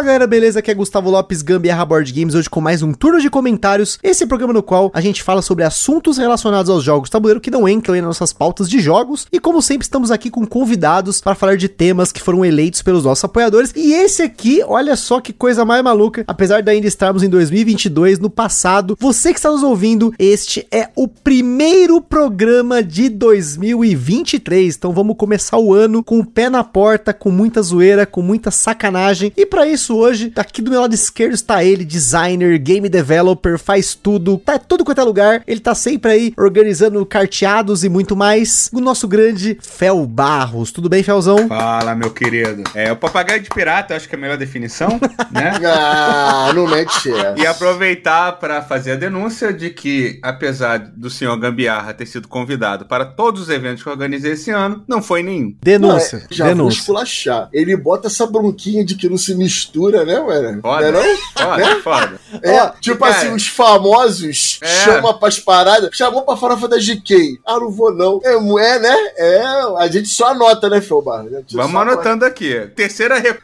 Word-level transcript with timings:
Fala 0.00 0.12
galera, 0.12 0.26
beleza? 0.26 0.60
Aqui 0.60 0.70
é 0.70 0.74
Gustavo 0.74 1.10
Lopes, 1.10 1.42
Gambiarra 1.42 1.84
Board 1.84 2.10
Games, 2.10 2.34
hoje 2.34 2.48
com 2.48 2.58
mais 2.58 2.82
um 2.82 2.90
turno 2.90 3.20
de 3.20 3.28
comentários. 3.28 3.98
Esse 4.02 4.24
é 4.24 4.26
programa 4.26 4.54
no 4.54 4.62
qual 4.62 4.90
a 4.94 5.00
gente 5.02 5.22
fala 5.22 5.42
sobre 5.42 5.62
assuntos 5.62 6.16
relacionados 6.16 6.70
aos 6.70 6.82
jogos 6.82 7.10
tabuleiro 7.10 7.38
que 7.38 7.50
não 7.50 7.68
entram 7.68 7.94
nas 7.96 8.04
nossas 8.04 8.32
pautas 8.32 8.66
de 8.66 8.80
jogos. 8.80 9.26
E 9.30 9.38
como 9.38 9.60
sempre, 9.60 9.84
estamos 9.84 10.10
aqui 10.10 10.30
com 10.30 10.46
convidados 10.46 11.20
para 11.20 11.34
falar 11.34 11.58
de 11.58 11.68
temas 11.68 12.12
que 12.12 12.22
foram 12.22 12.42
eleitos 12.42 12.80
pelos 12.80 13.04
nossos 13.04 13.24
apoiadores. 13.24 13.74
E 13.76 13.92
esse 13.92 14.22
aqui, 14.22 14.62
olha 14.66 14.96
só 14.96 15.20
que 15.20 15.34
coisa 15.34 15.66
mais 15.66 15.84
maluca. 15.84 16.24
Apesar 16.26 16.62
de 16.62 16.70
ainda 16.70 16.86
estarmos 16.86 17.22
em 17.22 17.28
2022, 17.28 18.18
no 18.18 18.30
passado, 18.30 18.96
você 18.98 19.34
que 19.34 19.38
está 19.38 19.50
nos 19.50 19.62
ouvindo, 19.62 20.14
este 20.18 20.66
é 20.72 20.88
o 20.96 21.06
primeiro 21.08 22.00
programa 22.00 22.82
de 22.82 23.10
2023. 23.10 24.76
Então 24.76 24.94
vamos 24.94 25.18
começar 25.18 25.58
o 25.58 25.74
ano 25.74 26.02
com 26.02 26.20
o 26.20 26.24
pé 26.24 26.48
na 26.48 26.64
porta, 26.64 27.12
com 27.12 27.30
muita 27.30 27.60
zoeira, 27.60 28.06
com 28.06 28.22
muita 28.22 28.50
sacanagem. 28.50 29.30
E 29.36 29.44
para 29.44 29.66
isso 29.66 29.89
hoje, 29.96 30.32
aqui 30.36 30.62
do 30.62 30.70
meu 30.70 30.80
lado 30.80 30.94
esquerdo 30.94 31.34
está 31.34 31.62
ele, 31.64 31.84
designer, 31.84 32.58
game 32.58 32.88
developer, 32.88 33.58
faz 33.58 33.94
tudo, 33.94 34.38
tá 34.38 34.58
tudo 34.58 34.84
quanto 34.84 35.00
é 35.00 35.04
lugar. 35.04 35.42
Ele 35.46 35.60
tá 35.60 35.74
sempre 35.74 36.10
aí 36.12 36.34
organizando 36.36 37.04
carteados 37.06 37.84
e 37.84 37.88
muito 37.88 38.14
mais. 38.16 38.68
O 38.72 38.80
nosso 38.80 39.06
grande 39.08 39.58
Fel 39.60 40.04
Barros. 40.06 40.70
Tudo 40.72 40.88
bem, 40.88 41.02
Felzão? 41.02 41.48
Fala, 41.48 41.94
meu 41.94 42.10
querido. 42.10 42.64
É, 42.74 42.90
o 42.92 42.96
papagaio 42.96 43.40
de 43.42 43.48
pirata, 43.50 43.94
acho 43.94 44.08
que 44.08 44.14
é 44.14 44.18
a 44.18 44.20
melhor 44.20 44.36
definição, 44.36 44.98
né? 45.30 45.52
Ah, 45.64 46.52
não 46.54 46.66
mete 46.66 47.10
essa. 47.10 47.34
E 47.38 47.46
aproveitar 47.46 48.32
para 48.38 48.62
fazer 48.62 48.92
a 48.92 48.96
denúncia 48.96 49.52
de 49.52 49.70
que, 49.70 50.18
apesar 50.22 50.78
do 50.78 51.08
senhor 51.10 51.36
Gambiarra 51.36 51.94
ter 51.94 52.06
sido 52.06 52.28
convidado 52.28 52.84
para 52.86 53.04
todos 53.04 53.42
os 53.42 53.48
eventos 53.48 53.82
que 53.82 53.88
eu 53.88 53.92
organizei 53.92 54.32
esse 54.32 54.50
ano, 54.50 54.84
não 54.86 55.02
foi 55.02 55.22
nenhum. 55.22 55.54
Denúncia, 55.62 56.18
Não, 56.18 56.24
é, 56.24 56.28
já 56.34 56.44
vou 56.46 56.54
denúncia. 56.54 56.78
esculachar. 56.80 57.48
Ele 57.52 57.76
bota 57.76 58.08
essa 58.08 58.26
bronquinha 58.26 58.84
de 58.84 58.94
que 58.94 59.08
não 59.08 59.16
se 59.18 59.34
mistura, 59.34 59.79
né, 59.88 60.20
mano? 60.20 60.60
Foda, 60.60 60.92
Não 60.92 61.00
é 61.00 61.06
não? 61.06 61.16
foda, 61.34 61.76
foda. 61.82 62.20
É, 62.42 62.62
Ó, 62.62 62.68
tipo 62.80 62.98
cara, 62.98 63.14
assim, 63.14 63.34
os 63.34 63.46
famosos 63.46 64.58
É. 64.62 64.66
chamam 64.84 65.18
pras 65.18 65.38
paradas, 65.38 65.90
chamou 65.92 66.22
pra 66.22 66.36
farofa 66.36 66.68
da 66.68 66.78
GK. 66.78 67.40
Ah, 67.46 67.58
não 67.58 67.70
vou 67.70 67.92
não. 67.94 68.20
É, 68.24 68.34
é 68.34 68.78
né? 68.78 68.96
É, 69.16 69.42
a 69.78 69.88
gente 69.88 70.08
só 70.08 70.28
anota, 70.28 70.68
né, 70.68 70.80
Felbar? 70.80 71.24
Vamos 71.52 71.80
anotando 71.80 72.24
aqui. 72.24 72.68
Terceira 72.74 73.18
re... 73.18 73.36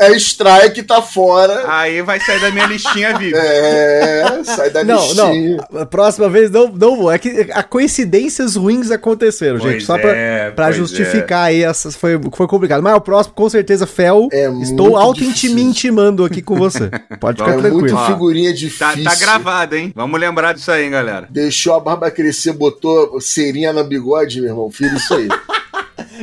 É 0.00 0.10
strike, 0.16 0.82
tá 0.82 1.00
fora. 1.00 1.64
Aí 1.70 2.02
vai 2.02 2.18
sair 2.20 2.40
da 2.40 2.50
minha 2.50 2.66
listinha 2.66 3.16
VIP. 3.16 3.36
É, 3.36 4.42
sai 4.44 4.70
da 4.70 4.82
Não, 4.82 4.96
listinha. 5.00 5.56
não. 5.70 5.80
A 5.80 5.86
próxima 5.86 6.28
vez 6.28 6.50
não, 6.50 6.68
não 6.68 6.96
vou. 6.96 7.10
É 7.12 7.18
que 7.18 7.48
a 7.52 7.62
coincidências 7.62 8.56
ruins 8.56 8.90
aconteceram, 8.90 9.58
Pois 9.58 9.72
gente. 9.74 9.84
Só 9.84 9.98
pra, 9.98 10.10
é, 10.10 10.50
pra 10.50 10.66
pois 10.66 10.76
justificar 10.76 11.44
aí, 11.44 11.62
essas 11.62 11.94
foi, 11.94 12.18
foi 12.34 12.46
complicado. 12.48 12.82
Mas 12.82 12.94
o 12.96 13.00
próximo, 13.00 13.34
com 13.34 13.48
certeza, 13.48 13.86
Fel. 13.86 14.28
É 14.32 14.46
estou 14.62 14.86
muito 14.90 14.96
auto-intimando 14.96 16.24
aqui 16.24 16.42
com 16.42 16.56
você. 16.56 16.90
Pode 17.20 17.38
ficar 17.38 17.50
É 17.52 17.58
tranquilo. 17.58 17.80
muito 17.80 17.94
Ó, 17.96 18.06
figurinha 18.06 18.50
Tá, 18.52 18.56
difícil. 18.56 19.04
tá 19.04 19.14
gravado, 19.14 19.76
hein? 19.76 19.92
Vamos 19.94 20.18
lembrar 20.20 20.52
disso 20.54 20.70
aí, 20.70 20.84
hein, 20.84 20.90
galera. 20.90 21.26
Deixou 21.30 21.74
a 21.74 21.80
barba 21.80 22.10
crescer, 22.10 22.52
botou 22.52 23.20
cerinha 23.20 23.72
na 23.72 23.82
bigode, 23.82 24.40
meu 24.40 24.50
irmão. 24.50 24.70
Filho, 24.70 24.96
isso 24.96 25.14
aí. 25.14 25.28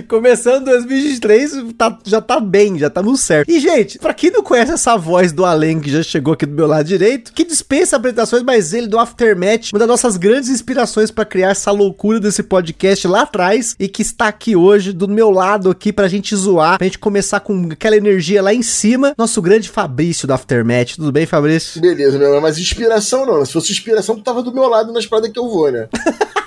Começando 0.07 0.65
2023, 0.65 1.73
tá, 1.77 1.97
já 2.05 2.21
tá 2.21 2.39
bem, 2.39 2.77
já 2.77 2.89
tá 2.89 3.01
no 3.01 3.15
certo. 3.17 3.49
E, 3.49 3.59
gente, 3.59 3.99
pra 3.99 4.13
quem 4.13 4.31
não 4.31 4.43
conhece 4.43 4.71
essa 4.71 4.97
voz 4.97 5.31
do 5.31 5.45
Além 5.45 5.79
que 5.79 5.89
já 5.89 6.03
chegou 6.03 6.33
aqui 6.33 6.45
do 6.45 6.53
meu 6.53 6.67
lado 6.67 6.85
direito, 6.85 7.33
que 7.33 7.43
dispensa 7.43 7.95
apresentações, 7.95 8.43
mas 8.43 8.73
ele 8.73 8.87
do 8.87 8.99
Aftermath, 8.99 9.71
uma 9.73 9.79
das 9.79 9.87
nossas 9.87 10.17
grandes 10.17 10.49
inspirações 10.49 11.11
pra 11.11 11.25
criar 11.25 11.49
essa 11.49 11.71
loucura 11.71 12.19
desse 12.19 12.43
podcast 12.43 13.07
lá 13.07 13.21
atrás 13.21 13.75
e 13.79 13.87
que 13.87 14.01
está 14.01 14.27
aqui 14.27 14.55
hoje 14.55 14.93
do 14.93 15.07
meu 15.07 15.29
lado 15.29 15.69
aqui 15.69 15.91
pra 15.91 16.07
gente 16.07 16.35
zoar, 16.35 16.77
pra 16.77 16.85
gente 16.85 16.99
começar 16.99 17.39
com 17.39 17.69
aquela 17.71 17.95
energia 17.95 18.41
lá 18.41 18.53
em 18.53 18.61
cima, 18.61 19.13
nosso 19.17 19.41
grande 19.41 19.69
Fabrício 19.69 20.27
do 20.27 20.33
Aftermath. 20.33 20.95
Tudo 20.95 21.11
bem, 21.11 21.25
Fabrício? 21.25 21.81
Beleza, 21.81 22.17
meu 22.17 22.27
irmão. 22.27 22.41
Mas 22.41 22.57
inspiração 22.57 23.25
não. 23.25 23.45
Se 23.45 23.53
fosse 23.53 23.71
inspiração, 23.71 24.15
tu 24.15 24.23
tava 24.23 24.41
do 24.41 24.53
meu 24.53 24.67
lado 24.67 24.91
nas 24.93 25.05
paradas 25.05 25.31
que 25.31 25.39
eu 25.39 25.49
vou, 25.49 25.71
né? 25.71 25.87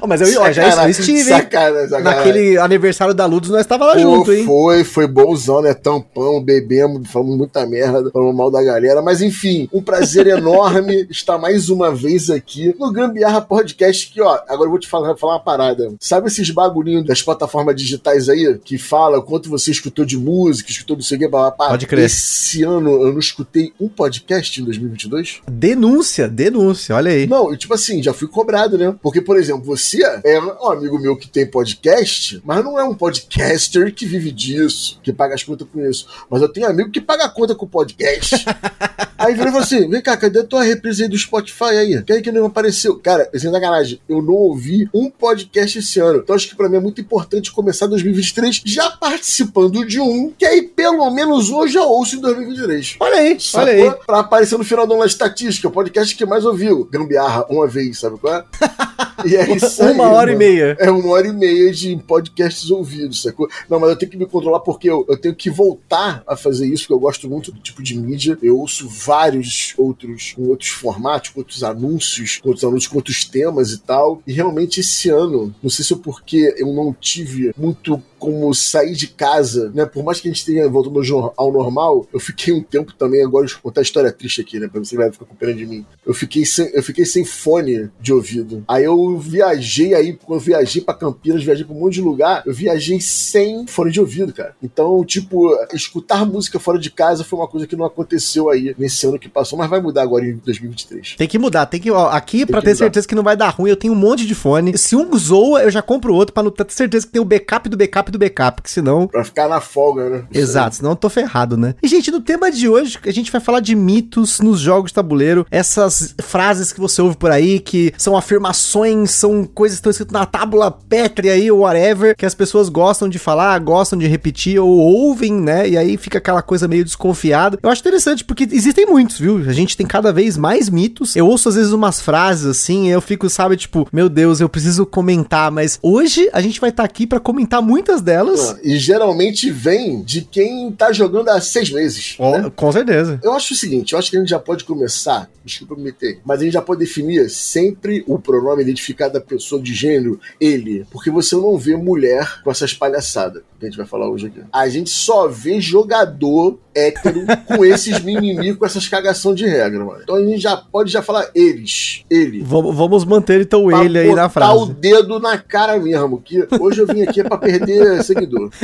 Oh, 0.00 0.06
mas 0.06 0.20
eu, 0.20 0.40
ó, 0.40 0.50
já 0.52 0.84
eu 0.84 0.90
estive, 0.90 1.18
hein? 1.18 1.24
Sacanagem, 1.24 1.88
sacanagem. 1.88 2.18
Naquele 2.18 2.58
aniversário 2.58 3.14
da 3.14 3.26
Ludus, 3.26 3.50
nós 3.50 3.66
tava 3.66 3.86
lá 3.86 3.92
Pô, 3.94 4.00
junto, 4.00 4.32
hein? 4.32 4.44
Foi, 4.44 4.84
foi 4.84 5.06
bonzão, 5.06 5.62
né? 5.62 5.74
Tampão, 5.74 6.42
bebemos, 6.42 7.08
falamos 7.10 7.36
muita 7.36 7.66
merda, 7.66 8.10
falamos 8.10 8.34
mal 8.34 8.50
da 8.50 8.62
galera. 8.62 9.02
Mas 9.02 9.20
enfim, 9.20 9.68
um 9.72 9.82
prazer 9.82 10.26
enorme 10.28 11.06
estar 11.10 11.38
mais 11.38 11.68
uma 11.68 11.94
vez 11.94 12.30
aqui 12.30 12.74
no 12.78 12.92
Gambiarra 12.92 13.40
Podcast. 13.40 14.12
Que, 14.12 14.20
ó, 14.20 14.38
agora 14.48 14.66
eu 14.66 14.70
vou 14.70 14.78
te 14.78 14.88
falar, 14.88 15.16
falar 15.16 15.34
uma 15.34 15.40
parada. 15.40 15.94
Sabe 16.00 16.28
esses 16.28 16.50
bagulhinhos 16.50 17.06
das 17.06 17.22
plataformas 17.22 17.76
digitais 17.76 18.28
aí 18.28 18.58
que 18.64 18.78
fala 18.78 19.22
quanto 19.22 19.48
você 19.48 19.70
escutou 19.70 20.04
de 20.04 20.18
música, 20.18 20.70
escutou 20.70 20.96
do 20.96 21.02
seu 21.02 21.18
papá? 21.30 21.68
Pode 21.68 21.86
crer. 21.86 22.04
Esse 22.04 22.62
ano 22.62 22.90
eu 23.02 23.12
não 23.12 23.18
escutei 23.18 23.72
um 23.80 23.88
podcast 23.88 24.60
em 24.60 24.64
2022? 24.64 25.40
Denúncia, 25.48 26.28
denúncia, 26.28 26.94
olha 26.94 27.10
aí. 27.10 27.26
Não, 27.26 27.52
e 27.52 27.56
tipo 27.56 27.74
assim, 27.74 28.02
já 28.02 28.12
fui 28.12 28.28
cobrado, 28.28 28.76
né? 28.76 28.94
Porque, 29.02 29.20
por 29.20 29.36
exemplo, 29.36 29.64
você 29.64 29.85
é 29.94 30.40
um 30.40 30.70
amigo 30.70 30.98
meu 30.98 31.16
que 31.16 31.28
tem 31.28 31.46
podcast, 31.46 32.40
mas 32.44 32.64
não 32.64 32.78
é 32.78 32.84
um 32.84 32.94
podcaster 32.94 33.94
que 33.94 34.06
vive 34.06 34.32
disso, 34.32 34.98
que 35.02 35.12
paga 35.12 35.34
as 35.34 35.44
contas 35.44 35.66
com 35.72 35.80
isso. 35.80 36.06
Mas 36.30 36.42
eu 36.42 36.48
tenho 36.48 36.66
amigo 36.66 36.90
que 36.90 37.00
paga 37.00 37.24
a 37.24 37.28
conta 37.28 37.54
com 37.54 37.66
podcast. 37.66 38.44
aí 39.18 39.34
virou 39.34 39.52
falou 39.52 39.62
assim: 39.62 39.88
vem 39.88 40.00
cá, 40.00 40.16
cadê 40.16 40.40
a 40.40 40.44
tua 40.44 40.62
reprise 40.62 41.04
aí 41.04 41.08
do 41.08 41.16
Spotify 41.16 41.64
aí? 41.64 42.02
Quem 42.02 42.16
é 42.16 42.20
que 42.20 42.32
não 42.32 42.46
apareceu? 42.46 42.98
Cara, 42.98 43.28
sem 43.34 43.50
sacanagem, 43.50 44.00
eu 44.08 44.20
não 44.22 44.34
ouvi 44.34 44.88
um 44.92 45.10
podcast 45.10 45.78
esse 45.78 46.00
ano. 46.00 46.18
Então 46.18 46.34
acho 46.34 46.48
que 46.48 46.56
pra 46.56 46.68
mim 46.68 46.76
é 46.76 46.80
muito 46.80 47.00
importante 47.00 47.52
começar 47.52 47.86
2023 47.86 48.62
já 48.64 48.90
participando 48.90 49.84
de 49.86 50.00
um, 50.00 50.32
que 50.36 50.44
aí 50.44 50.62
pelo 50.62 51.08
menos 51.10 51.50
hoje 51.50 51.76
eu 51.76 51.82
já 51.82 51.82
ouço 51.82 52.16
em 52.16 52.20
2023. 52.20 52.96
Olha 53.00 53.16
aí, 53.16 53.38
olha 53.54 53.72
aí. 53.72 53.94
Pra 54.06 54.20
aparecer 54.20 54.58
no 54.58 54.64
final 54.64 54.86
da 54.86 55.06
estatística, 55.06 55.68
o 55.68 55.70
podcast 55.70 56.14
que 56.16 56.26
mais 56.26 56.44
ouviu. 56.44 56.88
Gambiarra, 56.90 57.46
uma 57.48 57.66
vez, 57.66 58.00
sabe 58.00 58.18
qual 58.18 58.34
é? 58.34 58.44
E 59.24 59.34
é 59.34 59.44
aí, 59.82 59.92
Uma 59.94 60.08
hora 60.10 60.30
e 60.30 60.34
mano. 60.34 60.38
meia. 60.38 60.76
É 60.78 60.90
uma 60.90 61.08
hora 61.10 61.26
e 61.26 61.32
meia 61.32 61.72
de 61.72 61.96
podcasts 62.06 62.70
ouvidos, 62.70 63.22
sacou? 63.22 63.48
Não, 63.68 63.78
mas 63.80 63.90
eu 63.90 63.96
tenho 63.96 64.10
que 64.10 64.16
me 64.18 64.26
controlar 64.26 64.60
porque 64.60 64.88
eu, 64.88 65.04
eu 65.08 65.16
tenho 65.16 65.34
que 65.34 65.50
voltar 65.50 66.22
a 66.26 66.36
fazer 66.36 66.66
isso, 66.66 66.84
porque 66.84 66.94
eu 66.94 66.98
gosto 67.00 67.28
muito 67.28 67.52
do 67.52 67.60
tipo 67.60 67.82
de 67.82 67.96
mídia. 67.98 68.38
Eu 68.42 68.58
ouço 68.58 68.88
vários 68.88 69.74
outros, 69.76 70.32
com 70.34 70.42
outros 70.48 70.70
formatos, 70.70 71.30
com 71.30 71.40
outros 71.40 71.62
anúncios, 71.62 72.38
com 72.38 72.48
outros 72.48 72.64
anúncios, 72.64 72.86
com 72.88 72.96
outros 72.96 73.24
temas 73.24 73.70
e 73.72 73.78
tal. 73.78 74.22
E 74.26 74.32
realmente 74.32 74.80
esse 74.80 75.08
ano, 75.08 75.54
não 75.62 75.70
sei 75.70 75.84
se 75.84 75.92
é 75.92 75.96
porque 75.96 76.54
eu 76.56 76.72
não 76.72 76.92
tive 76.92 77.52
muito 77.56 78.00
como 78.18 78.52
sair 78.54 78.94
de 78.94 79.08
casa, 79.08 79.70
né? 79.74 79.84
Por 79.84 80.04
mais 80.04 80.20
que 80.20 80.28
a 80.28 80.32
gente 80.32 80.44
tenha 80.44 80.68
voltado 80.68 81.32
ao 81.36 81.52
normal, 81.52 82.06
eu 82.12 82.20
fiquei 82.20 82.52
um 82.52 82.62
tempo 82.62 82.92
também, 82.94 83.22
agora 83.22 83.46
eu 83.46 83.50
contar 83.62 83.80
a 83.80 83.82
história 83.82 84.12
triste 84.12 84.40
aqui, 84.40 84.58
né? 84.58 84.68
Pra 84.68 84.82
você 84.82 84.96
vai 84.96 85.10
ficar 85.10 85.24
com 85.24 85.34
pena 85.34 85.54
de 85.54 85.66
mim. 85.66 85.84
Eu 86.04 86.14
fiquei 86.14 86.44
sem, 86.44 86.70
eu 86.72 86.82
fiquei 86.82 87.04
sem 87.04 87.24
fone 87.24 87.90
de 88.00 88.12
ouvido. 88.12 88.64
Aí 88.68 88.84
eu 88.84 89.18
viajei 89.18 89.94
aí, 89.94 90.12
quando 90.12 90.40
eu 90.40 90.44
viajei 90.44 90.82
pra 90.82 90.94
Campinas, 90.94 91.42
viajei 91.42 91.64
pra 91.64 91.74
um 91.74 91.80
monte 91.80 91.94
de 91.94 92.02
lugar, 92.02 92.42
eu 92.46 92.54
viajei 92.54 93.00
sem 93.00 93.66
fone 93.66 93.90
de 93.90 94.00
ouvido, 94.00 94.32
cara. 94.32 94.54
Então, 94.62 95.04
tipo, 95.04 95.56
escutar 95.72 96.24
música 96.24 96.58
fora 96.58 96.78
de 96.78 96.90
casa 96.90 97.24
foi 97.24 97.38
uma 97.38 97.48
coisa 97.48 97.66
que 97.66 97.76
não 97.76 97.84
aconteceu 97.84 98.50
aí 98.50 98.74
nesse 98.78 99.06
ano 99.06 99.18
que 99.18 99.28
passou, 99.28 99.58
mas 99.58 99.68
vai 99.68 99.80
mudar 99.80 100.02
agora 100.02 100.24
em 100.24 100.36
2023. 100.44 101.16
Tem 101.16 101.28
que 101.28 101.38
mudar, 101.38 101.66
tem 101.66 101.80
que. 101.80 101.90
Ó, 101.90 102.08
aqui, 102.08 102.46
pra 102.46 102.60
que 102.60 102.64
ter 102.66 102.70
mudar. 102.72 102.84
certeza 102.84 103.08
que 103.08 103.14
não 103.14 103.22
vai 103.22 103.36
dar 103.36 103.50
ruim, 103.50 103.70
eu 103.70 103.76
tenho 103.76 103.92
um 103.92 103.96
monte 103.96 104.26
de 104.26 104.34
fone. 104.34 104.76
Se 104.76 104.94
um 104.94 105.16
zoa, 105.16 105.62
eu 105.62 105.70
já 105.70 105.82
compro 105.82 106.14
outro 106.14 106.32
pra 106.32 106.42
não 106.42 106.50
ter 106.50 106.66
certeza 106.70 107.06
que 107.06 107.12
tem 107.12 107.22
o 107.22 107.24
backup 107.24 107.68
do 107.68 107.76
backup 107.76 108.05
do 108.12 108.18
backup, 108.18 108.56
porque 108.56 108.70
senão. 108.70 109.06
Pra 109.06 109.24
ficar 109.24 109.48
na 109.48 109.60
folga, 109.60 110.08
né? 110.08 110.24
Exato, 110.32 110.76
senão 110.76 110.90
eu 110.90 110.96
tô 110.96 111.08
ferrado, 111.08 111.56
né? 111.56 111.74
E, 111.82 111.88
gente, 111.88 112.10
no 112.10 112.20
tema 112.20 112.50
de 112.50 112.68
hoje, 112.68 112.98
a 113.04 113.10
gente 113.10 113.30
vai 113.30 113.40
falar 113.40 113.60
de 113.60 113.74
mitos 113.74 114.40
nos 114.40 114.60
jogos 114.60 114.90
de 114.90 114.94
tabuleiro. 114.94 115.46
Essas 115.50 116.14
frases 116.20 116.72
que 116.72 116.80
você 116.80 117.00
ouve 117.02 117.16
por 117.16 117.30
aí, 117.30 117.60
que 117.60 117.92
são 117.96 118.16
afirmações, 118.16 119.10
são 119.10 119.44
coisas 119.44 119.76
que 119.76 119.80
estão 119.80 119.90
escritas 119.90 120.12
na 120.12 120.26
tábula 120.26 120.70
pétrea 120.70 121.32
aí, 121.32 121.50
ou 121.50 121.60
whatever, 121.60 122.16
que 122.16 122.26
as 122.26 122.34
pessoas 122.34 122.68
gostam 122.68 123.08
de 123.08 123.18
falar, 123.18 123.58
gostam 123.60 123.98
de 123.98 124.06
repetir, 124.06 124.58
ou 124.58 124.68
ouvem, 124.68 125.32
né? 125.32 125.68
E 125.68 125.76
aí 125.76 125.96
fica 125.96 126.18
aquela 126.18 126.42
coisa 126.42 126.68
meio 126.68 126.84
desconfiada. 126.84 127.58
Eu 127.62 127.70
acho 127.70 127.80
interessante, 127.80 128.24
porque 128.24 128.48
existem 128.50 128.86
muitos, 128.86 129.18
viu? 129.18 129.38
A 129.38 129.52
gente 129.52 129.76
tem 129.76 129.86
cada 129.86 130.12
vez 130.12 130.36
mais 130.36 130.68
mitos. 130.68 131.16
Eu 131.16 131.26
ouço, 131.26 131.48
às 131.48 131.54
vezes, 131.54 131.72
umas 131.72 132.00
frases 132.00 132.46
assim, 132.46 132.86
e 132.86 132.90
eu 132.90 133.00
fico, 133.00 133.28
sabe, 133.28 133.56
tipo, 133.56 133.88
meu 133.92 134.08
Deus, 134.08 134.40
eu 134.40 134.48
preciso 134.48 134.86
comentar, 134.86 135.50
mas 135.50 135.78
hoje 135.82 136.28
a 136.32 136.40
gente 136.40 136.60
vai 136.60 136.70
estar 136.70 136.84
aqui 136.84 137.06
pra 137.06 137.20
comentar 137.20 137.62
muitas 137.62 137.95
muitas 137.96 138.02
delas. 138.02 138.50
Ah, 138.50 138.58
E 138.62 138.76
geralmente 138.78 139.50
vem 139.50 140.02
de 140.02 140.22
quem 140.22 140.70
tá 140.72 140.92
jogando 140.92 141.28
há 141.28 141.40
seis 141.40 141.70
meses. 141.70 142.16
né? 142.18 142.52
Com 142.54 142.70
certeza. 142.72 143.18
Eu 143.22 143.32
acho 143.32 143.54
o 143.54 143.56
seguinte, 143.56 143.92
eu 143.92 143.98
acho 143.98 144.10
que 144.10 144.16
a 144.16 144.20
gente 144.20 144.28
já 144.28 144.38
pode 144.38 144.64
começar, 144.64 145.28
desculpa 145.44 145.74
me 145.76 145.82
meter, 145.84 146.20
mas 146.24 146.40
a 146.40 146.44
gente 146.44 146.52
já 146.52 146.62
pode 146.62 146.80
definir 146.80 147.28
sempre 147.30 148.04
o 148.06 148.18
pronome 148.18 148.62
identificado 148.62 149.14
da 149.14 149.20
pessoa 149.20 149.60
de 149.60 149.74
gênero, 149.74 150.20
ele. 150.40 150.86
Porque 150.90 151.10
você 151.10 151.34
não 151.36 151.56
vê 151.58 151.76
mulher 151.76 152.42
com 152.42 152.50
essas 152.50 152.72
palhaçadas 152.72 153.42
que 153.58 153.66
a 153.66 153.68
gente 153.68 153.78
vai 153.78 153.86
falar 153.86 154.08
hoje 154.08 154.26
aqui. 154.26 154.40
A 154.52 154.68
gente 154.68 154.90
só 154.90 155.28
vê 155.28 155.60
jogador 155.60 156.58
hétero 156.74 157.24
com 157.46 157.64
esses 157.64 158.00
mimimi, 158.02 158.54
com 158.54 158.66
essas 158.66 158.86
cagação 158.88 159.34
de 159.34 159.46
regra, 159.46 159.84
mano. 159.84 160.00
Então 160.02 160.16
a 160.16 160.24
gente 160.24 160.38
já 160.38 160.56
pode 160.56 160.90
já 160.90 161.02
falar 161.02 161.28
eles. 161.34 162.04
Ele. 162.10 162.42
Vamos, 162.42 162.74
vamos 162.74 163.04
manter 163.04 163.40
então 163.40 163.66
Pra 163.66 163.84
ele 163.84 163.98
aí 163.98 164.14
na 164.14 164.28
botar 164.28 164.54
o 164.54 164.66
frase. 164.66 164.80
dedo 164.80 165.18
na 165.18 165.38
cara 165.38 165.78
mesmo, 165.78 166.20
que 166.20 166.46
hoje 166.60 166.80
eu 166.82 166.86
vim 166.86 167.02
aqui 167.02 167.22
pra 167.22 167.38
perder 167.38 168.02
seguidor. 168.04 168.50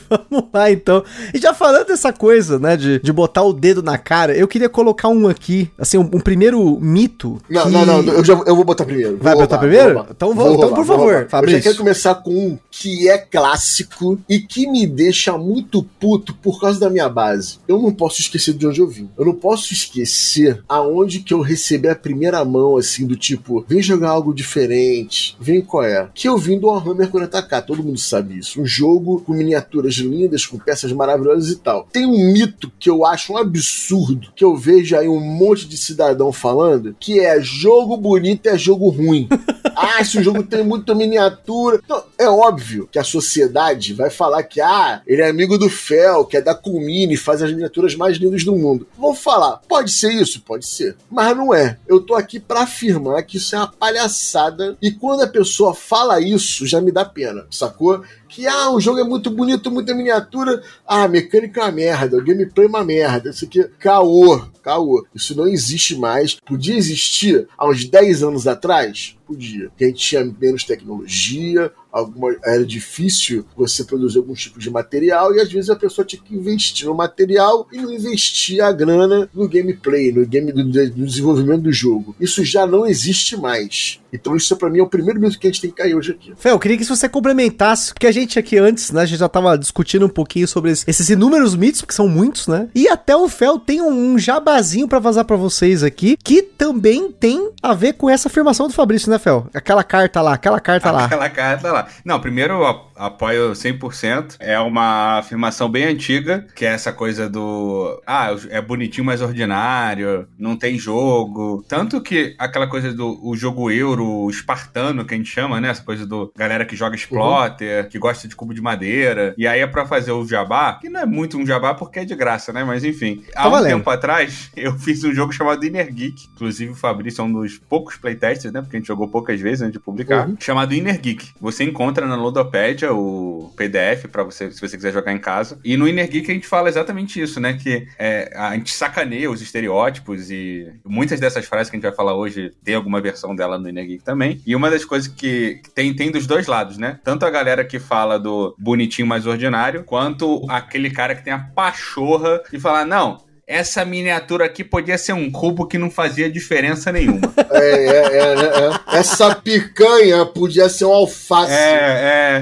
Vamos 0.08 0.48
lá, 0.52 0.70
então. 0.70 1.04
E 1.34 1.38
já 1.38 1.52
falando 1.54 1.86
dessa 1.86 2.12
coisa, 2.12 2.58
né, 2.58 2.76
de, 2.76 2.98
de 3.00 3.12
botar 3.12 3.42
o 3.42 3.52
dedo 3.52 3.82
na 3.82 3.96
cara, 3.98 4.34
eu 4.36 4.46
queria 4.48 4.68
colocar 4.68 5.08
um 5.08 5.28
aqui, 5.28 5.70
assim, 5.78 5.98
um, 5.98 6.02
um 6.12 6.20
primeiro 6.20 6.78
mito. 6.80 7.40
Não, 7.48 7.62
que- 7.64 7.68
não, 7.70 7.86
não, 7.86 8.02
eu, 8.12 8.24
já, 8.24 8.34
eu 8.46 8.54
vou 8.56 8.64
botar 8.64 8.84
primeiro. 8.84 9.18
Vai 9.20 9.32
Vou 9.34 9.42
botar 9.42 9.56
roubar, 9.56 9.58
primeiro? 9.68 9.84
vou 9.94 9.96
roubar. 10.02 10.12
Então 10.14 10.34
vou- 10.34 10.54
então, 10.54 10.68
por 10.70 10.76
vou 10.76 10.84
favor, 10.84 11.04
roubar. 11.06 11.22
Eu 11.22 11.28
Fabrício. 11.28 11.58
já 11.58 11.62
quero 11.64 11.76
começar 11.78 12.14
com 12.16 12.30
um 12.30 12.58
que 12.70 13.08
é 13.08 13.18
clássico 13.18 14.18
e 14.28 14.38
que 14.40 14.66
me 14.70 14.86
deixa 14.86 15.36
muito 15.38 15.82
puto 16.00 16.34
por 16.34 16.60
causa 16.60 16.78
da 16.80 16.90
minha 16.90 17.08
base. 17.08 17.58
Eu 17.68 17.80
não 17.80 17.92
posso 17.92 18.20
esquecer 18.20 18.54
de 18.54 18.66
onde 18.66 18.80
eu 18.80 18.88
vim. 18.88 19.08
Eu 19.18 19.24
não 19.24 19.34
posso 19.34 19.72
esquecer 19.72 20.62
aonde 20.68 21.20
que 21.20 21.32
eu 21.34 21.40
recebi 21.40 21.88
a 21.88 21.94
primeira 21.94 22.44
mão, 22.44 22.76
assim, 22.76 23.06
do 23.06 23.16
tipo, 23.16 23.64
vem 23.68 23.82
jogar 23.82 24.10
algo 24.10 24.32
diferente, 24.34 25.36
vem 25.40 25.60
qual 25.60 25.84
é. 25.84 26.08
Que 26.14 26.28
eu 26.28 26.36
vim 26.38 26.58
do 26.58 26.66
Warhammer 26.68 27.08
40k, 27.10 27.62
todo 27.64 27.82
mundo 27.82 27.98
sabe 27.98 28.38
isso. 28.38 28.60
Um 28.60 28.66
jogo 28.66 29.20
com 29.20 29.34
miniaturas 29.82 29.94
lindas, 29.96 30.46
com 30.46 30.58
peças 30.58 30.92
maravilhosas 30.92 31.50
e 31.50 31.56
tal. 31.56 31.88
Tem 31.92 32.06
um 32.06 32.32
mito 32.32 32.70
que 32.78 32.88
eu 32.88 33.04
acho 33.04 33.32
um 33.32 33.36
absurdo, 33.36 34.32
que 34.34 34.44
eu 34.44 34.56
vejo 34.56 34.96
aí 34.96 35.08
um 35.08 35.20
monte 35.20 35.66
de 35.66 35.76
cidadão 35.76 36.32
falando, 36.32 36.96
que 36.98 37.20
é 37.20 37.40
jogo 37.40 37.96
bonito 37.96 38.46
é 38.46 38.56
jogo 38.56 38.88
ruim. 38.88 39.28
ah, 39.76 40.02
se 40.04 40.18
o 40.18 40.22
jogo 40.22 40.42
tem 40.42 40.64
muita 40.64 40.94
miniatura. 40.94 41.80
Então, 41.82 42.04
é 42.18 42.28
óbvio 42.28 42.88
que 42.90 42.98
a 42.98 43.04
sociedade 43.04 43.92
vai 43.94 44.10
falar 44.10 44.42
que, 44.42 44.60
ah, 44.60 45.02
ele 45.06 45.22
é 45.22 45.28
amigo 45.28 45.58
do 45.58 45.68
Fel, 45.68 46.24
que 46.24 46.36
é 46.36 46.40
da 46.40 46.54
Culmine, 46.54 47.16
faz 47.16 47.42
as 47.42 47.50
miniaturas 47.50 47.94
mais 47.94 48.16
lindas 48.16 48.44
do 48.44 48.54
mundo. 48.54 48.86
Vou 48.96 49.14
falar, 49.14 49.60
pode 49.68 49.90
ser 49.90 50.12
isso? 50.12 50.40
Pode 50.42 50.66
ser. 50.66 50.96
Mas 51.10 51.36
não 51.36 51.52
é. 51.52 51.78
Eu 51.86 52.00
tô 52.00 52.14
aqui 52.14 52.38
pra 52.38 52.62
afirmar 52.62 53.22
que 53.22 53.36
isso 53.36 53.54
é 53.54 53.58
uma 53.58 53.68
palhaçada. 53.68 54.76
E 54.80 54.90
quando 54.90 55.22
a 55.22 55.26
pessoa 55.26 55.74
fala 55.74 56.20
isso, 56.20 56.66
já 56.66 56.80
me 56.80 56.92
dá 56.92 57.04
pena, 57.04 57.46
sacou? 57.50 58.02
Que, 58.32 58.46
ah, 58.46 58.70
o 58.70 58.80
jogo 58.80 58.98
é 58.98 59.04
muito 59.04 59.30
bonito, 59.30 59.70
muita 59.70 59.94
miniatura. 59.94 60.62
Ah, 60.86 61.06
mecânica 61.06 61.60
é 61.60 61.64
uma 61.64 61.72
merda, 61.72 62.16
o 62.16 62.24
gameplay 62.24 62.66
é 62.66 62.68
uma 62.68 62.82
merda. 62.82 63.28
Isso 63.28 63.44
aqui, 63.44 63.62
caô, 63.78 64.40
caô. 64.62 65.06
Isso 65.14 65.36
não 65.36 65.46
existe 65.46 65.94
mais. 65.96 66.36
Podia 66.36 66.74
existir 66.74 67.46
há 67.58 67.68
uns 67.68 67.84
10 67.84 68.22
anos 68.22 68.46
atrás? 68.46 69.18
Podia. 69.26 69.68
Porque 69.68 69.84
a 69.84 69.88
gente 69.88 69.98
tinha 69.98 70.24
menos 70.24 70.64
tecnologia, 70.64 71.70
alguma, 71.92 72.34
era 72.44 72.64
difícil 72.64 73.44
você 73.56 73.84
produzir 73.84 74.18
algum 74.18 74.34
tipo 74.34 74.58
de 74.58 74.70
material 74.70 75.34
e 75.34 75.40
às 75.40 75.52
vezes 75.52 75.68
a 75.70 75.76
pessoa 75.76 76.04
tinha 76.04 76.20
que 76.22 76.34
investir 76.34 76.86
no 76.86 76.94
material 76.94 77.66
e 77.72 77.76
não 77.76 77.92
investir 77.92 78.62
a 78.62 78.72
grana 78.72 79.28
no 79.34 79.48
gameplay, 79.48 80.10
no 80.10 80.26
game 80.26 80.50
do, 80.52 80.64
do 80.64 81.06
desenvolvimento 81.06 81.62
do 81.62 81.72
jogo. 81.72 82.16
Isso 82.18 82.44
já 82.44 82.66
não 82.66 82.86
existe 82.86 83.36
mais. 83.36 84.00
Então 84.12 84.36
isso 84.36 84.54
pra 84.56 84.68
mim 84.68 84.78
é 84.80 84.82
o 84.82 84.86
primeiro 84.88 85.18
mito 85.20 85.38
que 85.38 85.46
a 85.46 85.50
gente 85.50 85.60
tem 85.62 85.70
que 85.70 85.76
cair 85.76 85.94
hoje 85.94 86.12
aqui. 86.12 86.32
Fel, 86.36 86.52
eu 86.54 86.58
queria 86.58 86.76
que 86.76 86.84
você 86.84 87.08
complementasse, 87.08 87.92
porque 87.94 88.06
a 88.06 88.12
gente 88.12 88.38
aqui 88.38 88.58
antes, 88.58 88.90
né, 88.90 89.02
a 89.02 89.06
gente 89.06 89.18
já 89.18 89.28
tava 89.28 89.56
discutindo 89.56 90.04
um 90.06 90.08
pouquinho 90.08 90.46
sobre 90.46 90.70
esse- 90.70 90.84
esses 90.86 91.08
inúmeros 91.08 91.54
mitos, 91.56 91.82
que 91.82 91.94
são 91.94 92.08
muitos, 92.08 92.46
né? 92.46 92.68
E 92.74 92.88
até 92.88 93.16
o 93.16 93.28
Fel 93.28 93.58
tem 93.58 93.80
um, 93.80 94.12
um 94.14 94.18
jabazinho 94.18 94.86
pra 94.86 94.98
vazar 94.98 95.24
pra 95.24 95.36
vocês 95.36 95.82
aqui, 95.82 96.16
que 96.22 96.42
também 96.42 97.10
tem 97.10 97.50
a 97.62 97.72
ver 97.74 97.94
com 97.94 98.08
essa 98.10 98.28
afirmação 98.28 98.66
do 98.68 98.74
Fabrício, 98.74 99.10
né, 99.10 99.18
Fel? 99.18 99.46
Aquela 99.54 99.82
carta 99.82 100.20
lá, 100.20 100.34
aquela 100.34 100.60
carta 100.60 100.90
lá. 100.90 101.04
Aquela 101.06 101.30
carta 101.30 101.72
lá. 101.72 101.81
Não, 102.04 102.20
primeiro 102.20 102.64
apoio 103.06 103.52
100%. 103.52 104.36
É 104.38 104.58
uma 104.58 105.18
afirmação 105.18 105.68
bem 105.68 105.84
antiga, 105.84 106.46
que 106.54 106.64
é 106.64 106.68
essa 106.72 106.92
coisa 106.92 107.28
do. 107.28 108.00
Ah, 108.06 108.28
é 108.50 108.60
bonitinho, 108.60 109.04
mas 109.04 109.20
ordinário, 109.20 110.26
não 110.38 110.56
tem 110.56 110.78
jogo. 110.78 111.64
Tanto 111.68 112.00
que 112.00 112.34
aquela 112.38 112.66
coisa 112.66 112.92
do 112.92 113.18
o 113.22 113.36
jogo 113.36 113.70
euro 113.70 114.28
espartano, 114.30 115.04
que 115.04 115.14
a 115.14 115.16
gente 115.16 115.30
chama, 115.30 115.60
né? 115.60 115.68
Essa 115.68 115.82
coisa 115.82 116.06
do 116.06 116.32
galera 116.36 116.64
que 116.64 116.76
joga 116.76 116.96
exploter, 116.96 117.88
que 117.88 117.98
gosta 117.98 118.26
de 118.28 118.36
cubo 118.36 118.54
de 118.54 118.60
madeira. 118.60 119.34
E 119.36 119.46
aí 119.46 119.60
é 119.60 119.66
pra 119.66 119.86
fazer 119.86 120.12
o 120.12 120.26
jabá, 120.26 120.74
que 120.80 120.88
não 120.88 121.00
é 121.00 121.06
muito 121.06 121.38
um 121.38 121.46
jabá 121.46 121.74
porque 121.74 122.00
é 122.00 122.04
de 122.04 122.14
graça, 122.14 122.52
né? 122.52 122.64
Mas 122.64 122.84
enfim. 122.84 123.22
Há 123.34 123.42
Tá 123.42 123.48
um 123.48 123.50
valendo. 123.50 123.76
tempo 123.78 123.90
atrás, 123.90 124.50
eu 124.56 124.78
fiz 124.78 125.02
um 125.04 125.12
jogo 125.14 125.32
chamado 125.32 125.64
Inner 125.64 125.92
Geek. 125.92 126.28
Inclusive, 126.34 126.72
o 126.72 126.76
Fabrício 126.76 127.20
é 127.22 127.24
um 127.24 127.32
dos 127.32 127.58
poucos 127.58 127.96
playtesters, 127.96 128.52
né? 128.52 128.60
Porque 128.60 128.76
a 128.76 128.78
gente 128.78 128.86
jogou 128.88 129.08
poucas 129.08 129.40
vezes 129.40 129.62
antes 129.62 129.72
de 129.74 129.80
publicar. 129.80 130.28
Uhum. 130.28 130.36
Chamado 130.38 130.74
Inner 130.74 131.00
Geek. 131.00 131.30
Você 131.40 131.64
encontra 131.64 132.06
na 132.06 132.16
Ludopédia 132.16 132.91
o 132.92 133.52
PDF 133.56 134.06
pra 134.10 134.22
você, 134.22 134.50
se 134.50 134.60
você 134.60 134.76
quiser 134.76 134.92
jogar 134.92 135.12
em 135.12 135.18
casa. 135.18 135.58
E 135.64 135.76
no 135.76 135.88
Inner 135.88 136.08
Geek 136.08 136.30
a 136.30 136.34
gente 136.34 136.46
fala 136.46 136.68
exatamente 136.68 137.20
isso, 137.20 137.40
né? 137.40 137.54
Que 137.54 137.86
é, 137.98 138.32
a 138.34 138.54
gente 138.54 138.72
sacaneia 138.72 139.30
os 139.30 139.42
estereótipos 139.42 140.30
e 140.30 140.72
muitas 140.84 141.18
dessas 141.18 141.46
frases 141.46 141.70
que 141.70 141.76
a 141.76 141.78
gente 141.78 141.88
vai 141.88 141.96
falar 141.96 142.14
hoje 142.14 142.52
tem 142.64 142.74
alguma 142.74 143.00
versão 143.00 143.34
dela 143.34 143.58
no 143.58 143.68
Inner 143.68 143.86
Geek 143.86 144.04
também. 144.04 144.40
E 144.46 144.54
uma 144.54 144.70
das 144.70 144.84
coisas 144.84 145.08
que 145.08 145.32
que 145.62 145.70
tem, 145.70 145.94
tem 145.94 146.10
dos 146.10 146.26
dois 146.26 146.46
lados, 146.46 146.78
né? 146.78 146.98
Tanto 147.02 147.24
a 147.26 147.30
galera 147.30 147.64
que 147.64 147.78
fala 147.78 148.18
do 148.18 148.54
bonitinho 148.58 149.06
mais 149.06 149.26
ordinário, 149.26 149.84
quanto 149.84 150.44
aquele 150.48 150.90
cara 150.90 151.14
que 151.14 151.24
tem 151.24 151.32
a 151.32 151.38
pachorra 151.38 152.42
e 152.52 152.60
fala, 152.60 152.84
não. 152.84 153.20
Essa 153.52 153.84
miniatura 153.84 154.46
aqui 154.46 154.64
podia 154.64 154.96
ser 154.96 155.12
um 155.12 155.30
cubo 155.30 155.66
que 155.66 155.76
não 155.76 155.90
fazia 155.90 156.30
diferença 156.30 156.90
nenhuma. 156.90 157.20
É, 157.52 157.58
é, 157.58 158.16
é, 158.16 158.34
né, 158.34 158.50
é. 158.92 158.98
Essa 158.98 159.34
picanha 159.34 160.24
podia 160.24 160.68
ser 160.70 160.86
um 160.86 160.92
alface. 160.92 161.52
é, 161.52 161.56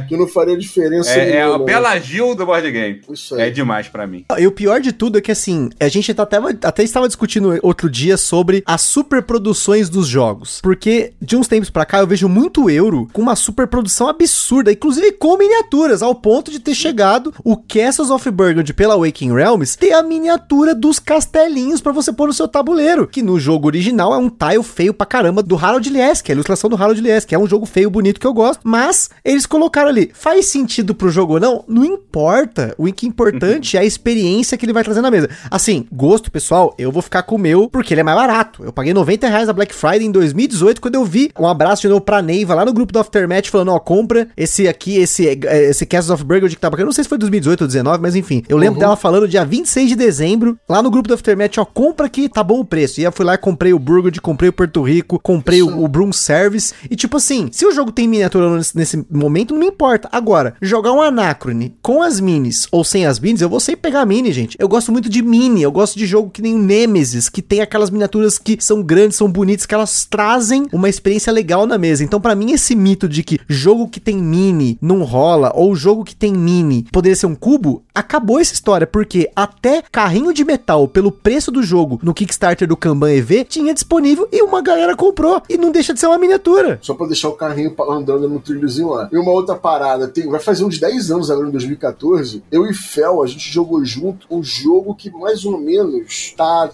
é. 0.03 0.07
Que 0.09 0.17
não 0.17 0.27
faria 0.29 0.57
diferença 0.57 1.11
É, 1.11 1.31
é 1.31 1.43
a 1.43 1.47
nenhuma. 1.47 1.65
Bela 1.65 1.99
Gil 1.99 2.35
do 2.35 2.47
board 2.47 2.71
game. 2.71 3.01
Isso 3.11 3.35
aí. 3.35 3.43
É 3.43 3.51
demais 3.51 3.89
pra 3.89 4.07
mim. 4.07 4.25
E 4.39 4.47
o 4.47 4.53
pior 4.53 4.81
de 4.81 4.93
tudo 4.93 5.19
é 5.19 5.21
que, 5.21 5.33
assim, 5.33 5.69
a 5.81 5.89
gente 5.89 6.15
tá 6.15 6.23
até, 6.23 6.39
até 6.63 6.83
estava 6.85 7.09
discutindo 7.09 7.59
outro 7.63 7.91
dia 7.91 8.17
sobre 8.17 8.63
as 8.65 8.83
superproduções 8.83 9.89
dos 9.89 10.07
jogos. 10.07 10.61
Porque 10.63 11.13
de 11.21 11.37
uns 11.37 11.49
tempos 11.49 11.71
pra 11.71 11.85
cá 11.85 11.99
eu 11.99 12.07
vejo 12.07 12.29
muito 12.29 12.71
euro 12.71 13.09
com 13.13 13.21
uma 13.21 13.35
superprodução 13.35 14.09
absurda, 14.09 14.71
inclusive 14.71 15.13
com 15.13 15.37
miniaturas, 15.37 16.03
ao 16.03 16.15
ponto 16.15 16.53
de 16.53 16.61
ter 16.61 16.75
chegado 16.75 17.35
o 17.43 17.57
Castles 17.57 18.11
of 18.11 18.31
Burgundy 18.31 18.73
pela 18.73 18.97
Waking 18.97 19.35
Realms 19.35 19.77
ter 19.77 19.93
a 19.93 20.03
miniatura 20.03 20.75
dos 20.75 21.00
castelinhos 21.01 21.81
pra 21.81 21.93
você 21.93 22.13
pôr 22.13 22.29
no 22.29 22.33
seu 22.33 22.47
tabuleiro. 22.47 23.07
Que 23.07 23.23
no 23.23 23.39
jogo 23.41 23.67
original 23.67 24.15
é 24.15 24.19
um 24.19 24.29
tile 24.29 24.63
feio 24.63 24.95
pra 24.95 25.07
caramba 25.07 25.43
do 25.43 25.57
Harold 25.57 25.89
Liesk, 25.91 26.29
a 26.29 26.33
ilustração 26.33 26.71
do 26.71 26.77
Harold 26.77 27.01
Liesk, 27.01 27.29
que 27.29 27.35
é 27.35 27.39
um 27.39 27.47
jogo 27.47 27.67
feio, 27.67 27.91
bonito 27.91 28.21
que 28.21 28.27
eu 28.27 28.33
gosto. 28.33 28.61
Mas 28.65 29.11
eles 29.25 29.47
colocaram 29.47 29.89
ali, 29.89 30.11
faz 30.15 30.47
sentido 30.47 30.95
pro 30.95 31.11
jogo 31.11 31.35
ou 31.35 31.41
não? 31.41 31.65
Não 31.67 31.85
importa. 31.85 32.75
O 32.79 32.91
que 32.93 33.07
é 33.07 33.09
importante 33.09 33.77
é 33.77 33.81
a 33.81 33.85
experiência 33.85 34.57
que 34.59 34.65
ele 34.65 34.73
vai 34.73 34.83
trazer 34.85 35.01
na 35.01 35.11
mesa. 35.11 35.29
Assim, 35.51 35.87
gosto 35.93 36.31
pessoal, 36.31 36.75
eu 36.79 36.91
vou 36.93 37.03
ficar 37.03 37.23
com 37.23 37.37
o 37.37 37.39
meu 37.39 37.69
porque 37.69 37.95
ele 37.95 38.01
é 38.01 38.05
mais 38.05 38.17
barato. 38.19 38.65
Eu 38.65 38.73
paguei 38.73 38.93
90 38.93 39.29
reais 39.29 39.47
na 39.47 39.53
Black 39.53 39.75
Friday 39.75 40.05
em 40.07 40.11
2018 40.11 40.81
quando 40.81 40.95
eu 40.97 41.05
vi 41.05 41.31
um 41.39 41.47
abraço 41.47 41.83
de 41.83 41.89
novo 41.89 42.01
pra 42.01 42.21
Neiva 42.21 42.55
lá 42.55 42.65
no 42.65 42.73
grupo 42.73 42.93
do 42.93 42.99
Aftermath 42.99 43.47
falando, 43.47 43.73
ó, 43.73 43.79
compra 43.79 44.29
esse 44.37 44.67
aqui, 44.69 44.97
esse, 44.99 45.25
esse 45.25 45.87
Castles 45.87 46.11
of 46.11 46.25
Burgundy 46.25 46.55
que 46.55 46.61
tá 46.61 46.69
bacana. 46.69 46.85
Eu 46.85 46.87
não 46.87 46.93
sei 46.93 47.05
se 47.05 47.09
foi 47.09 47.19
2018 47.19 47.61
ou 47.63 47.67
2019, 47.67 48.03
mas 48.03 48.17
enfim. 48.17 48.43
Eu 48.49 48.57
lembro 48.57 48.71
Uhum. 48.75 48.81
dela 48.81 48.97
falando 48.97 49.27
dia 49.27 49.45
26 49.45 49.89
de 49.89 49.97
dezembro 49.97 50.59
lá 50.69 50.80
no 50.83 50.91
grupo 50.91 51.09
do 51.09 51.15
Aftermath, 51.15 51.59
ó, 51.59 51.65
compra 51.65 52.09
que 52.09 52.29
tá 52.29 52.43
bom 52.43 52.61
o 52.61 52.65
preço. 52.65 53.01
E 53.01 53.05
eu 53.05 53.13
fui 53.13 53.25
lá 53.25 53.35
e 53.35 53.39
comprei 53.39 53.73
o 53.73 53.79
Burgundy, 53.79 54.21
comprei 54.21 54.51
o 54.51 54.53
Porto 54.53 54.83
Rico, 54.83 55.19
comprei 55.19 55.63
o, 55.63 55.83
o 55.83 55.89
Broom 55.89 56.13
Service. 56.13 56.75
E 56.91 56.97
tipo 56.97 57.17
assim, 57.17 57.49
se 57.53 57.67
o 57.67 57.73
jogo 57.73 57.93
tem 57.93 58.09
miniatura 58.09 58.57
nesse, 58.57 58.77
nesse 58.77 59.07
momento, 59.11 59.55
não 59.55 59.61
me 59.61 59.67
importa. 59.67 60.09
Agora, 60.13 60.55
jogar 60.61 60.93
um 60.93 61.03
Anacrone 61.03 61.75
com 61.83 62.03
as 62.03 62.21
minis 62.21 62.69
ou 62.71 62.85
sem 62.85 63.07
as 63.07 63.19
minis, 63.19 63.41
eu 63.41 63.49
vou 63.49 63.61
sempre 63.61 63.83
pegar 63.83 64.03
a 64.03 64.07
mini, 64.07 64.33
gente. 64.33 64.57
Eu 64.59 64.69
gosto 64.69 64.93
muito 64.93 65.09
de 65.09 65.23
mini, 65.23 65.63
eu 65.63 65.73
gosto 65.73 65.99
de 65.99 66.07
jogo 66.07 66.31
que 66.31 66.43
nem 66.43 66.55
o 66.55 66.59
Nemesis, 66.59 67.29
que 67.29 67.43
tem 67.43 67.61
aquelas 67.61 67.91
miniaturas 67.91 68.39
que 68.39 68.57
são 68.61 68.83
grandes, 68.83 69.17
são 69.17 69.31
bonitas, 69.31 69.67
que 69.67 69.75
elas 69.75 70.05
trazem 70.05 70.67
uma 70.73 70.89
experiência 70.89 71.33
legal 71.33 71.67
na 71.67 71.79
mesa. 71.79 72.05
Então, 72.05 72.21
pra 72.21 72.35
mim, 72.35 72.53
esse 72.53 72.75
mito 72.75 73.09
de 73.09 73.23
que 73.23 73.41
jogo 73.49 73.89
que 73.89 74.01
tem 74.01 74.17
mini 74.17 74.79
não 74.81 75.03
rola, 75.03 75.53
ou 75.55 75.75
jogo 75.75 76.05
que 76.05 76.15
tem 76.15 76.33
mini 76.33 76.87
poderia 76.93 77.17
ser 77.17 77.27
um 77.27 77.35
cubo, 77.35 77.83
acabou 77.95 78.41
essa 78.41 78.55
história, 78.55 78.87
porque 78.87 79.31
até 79.35 79.83
carrinho 79.91 80.33
de 80.33 80.45
metal 80.45 80.70
digital 80.71 80.87
pelo 80.87 81.11
preço 81.11 81.51
do 81.51 81.63
jogo 81.63 81.99
no 82.03 82.15
Kickstarter 82.15 82.69
do 82.69 82.77
Kanban 82.77 83.13
EV, 83.13 83.45
tinha 83.45 83.75
disponível 83.75 84.29
e 84.31 84.43
uma 84.43 84.63
galera 84.63 84.95
comprou. 84.95 85.43
E 85.49 85.57
não 85.57 85.73
deixa 85.73 85.93
de 85.93 86.01
ser 86.01 86.07
uma 86.07 86.19
miniatura. 86.19 86.79
Só 86.83 86.95
pra 86.95 87.07
deixar 87.07 87.29
o 87.29 87.33
carrinho 87.33 87.75
andando 87.91 88.29
no 88.29 88.39
trilhozinho 88.39 88.91
lá. 88.91 89.09
E 89.13 89.19
uma 89.19 89.33
outra 89.33 89.57
parada, 89.57 90.07
tem, 90.07 90.29
vai 90.29 90.41
fazer 90.41 90.65
uns 90.65 90.79
10 90.79 91.11
anos 91.11 91.31
agora, 91.31 91.49
em 91.49 91.53
2014, 91.53 92.43
eu 92.51 92.67
e 92.67 92.75
Fel, 92.75 93.23
a 93.23 93.27
gente 93.27 93.51
jogou 93.51 93.85
junto 93.85 94.27
um 94.31 94.43
jogo 94.43 94.95
que 94.95 95.11
mais 95.11 95.45
ou 95.45 95.59
menos 95.59 96.35
tá, 96.37 96.71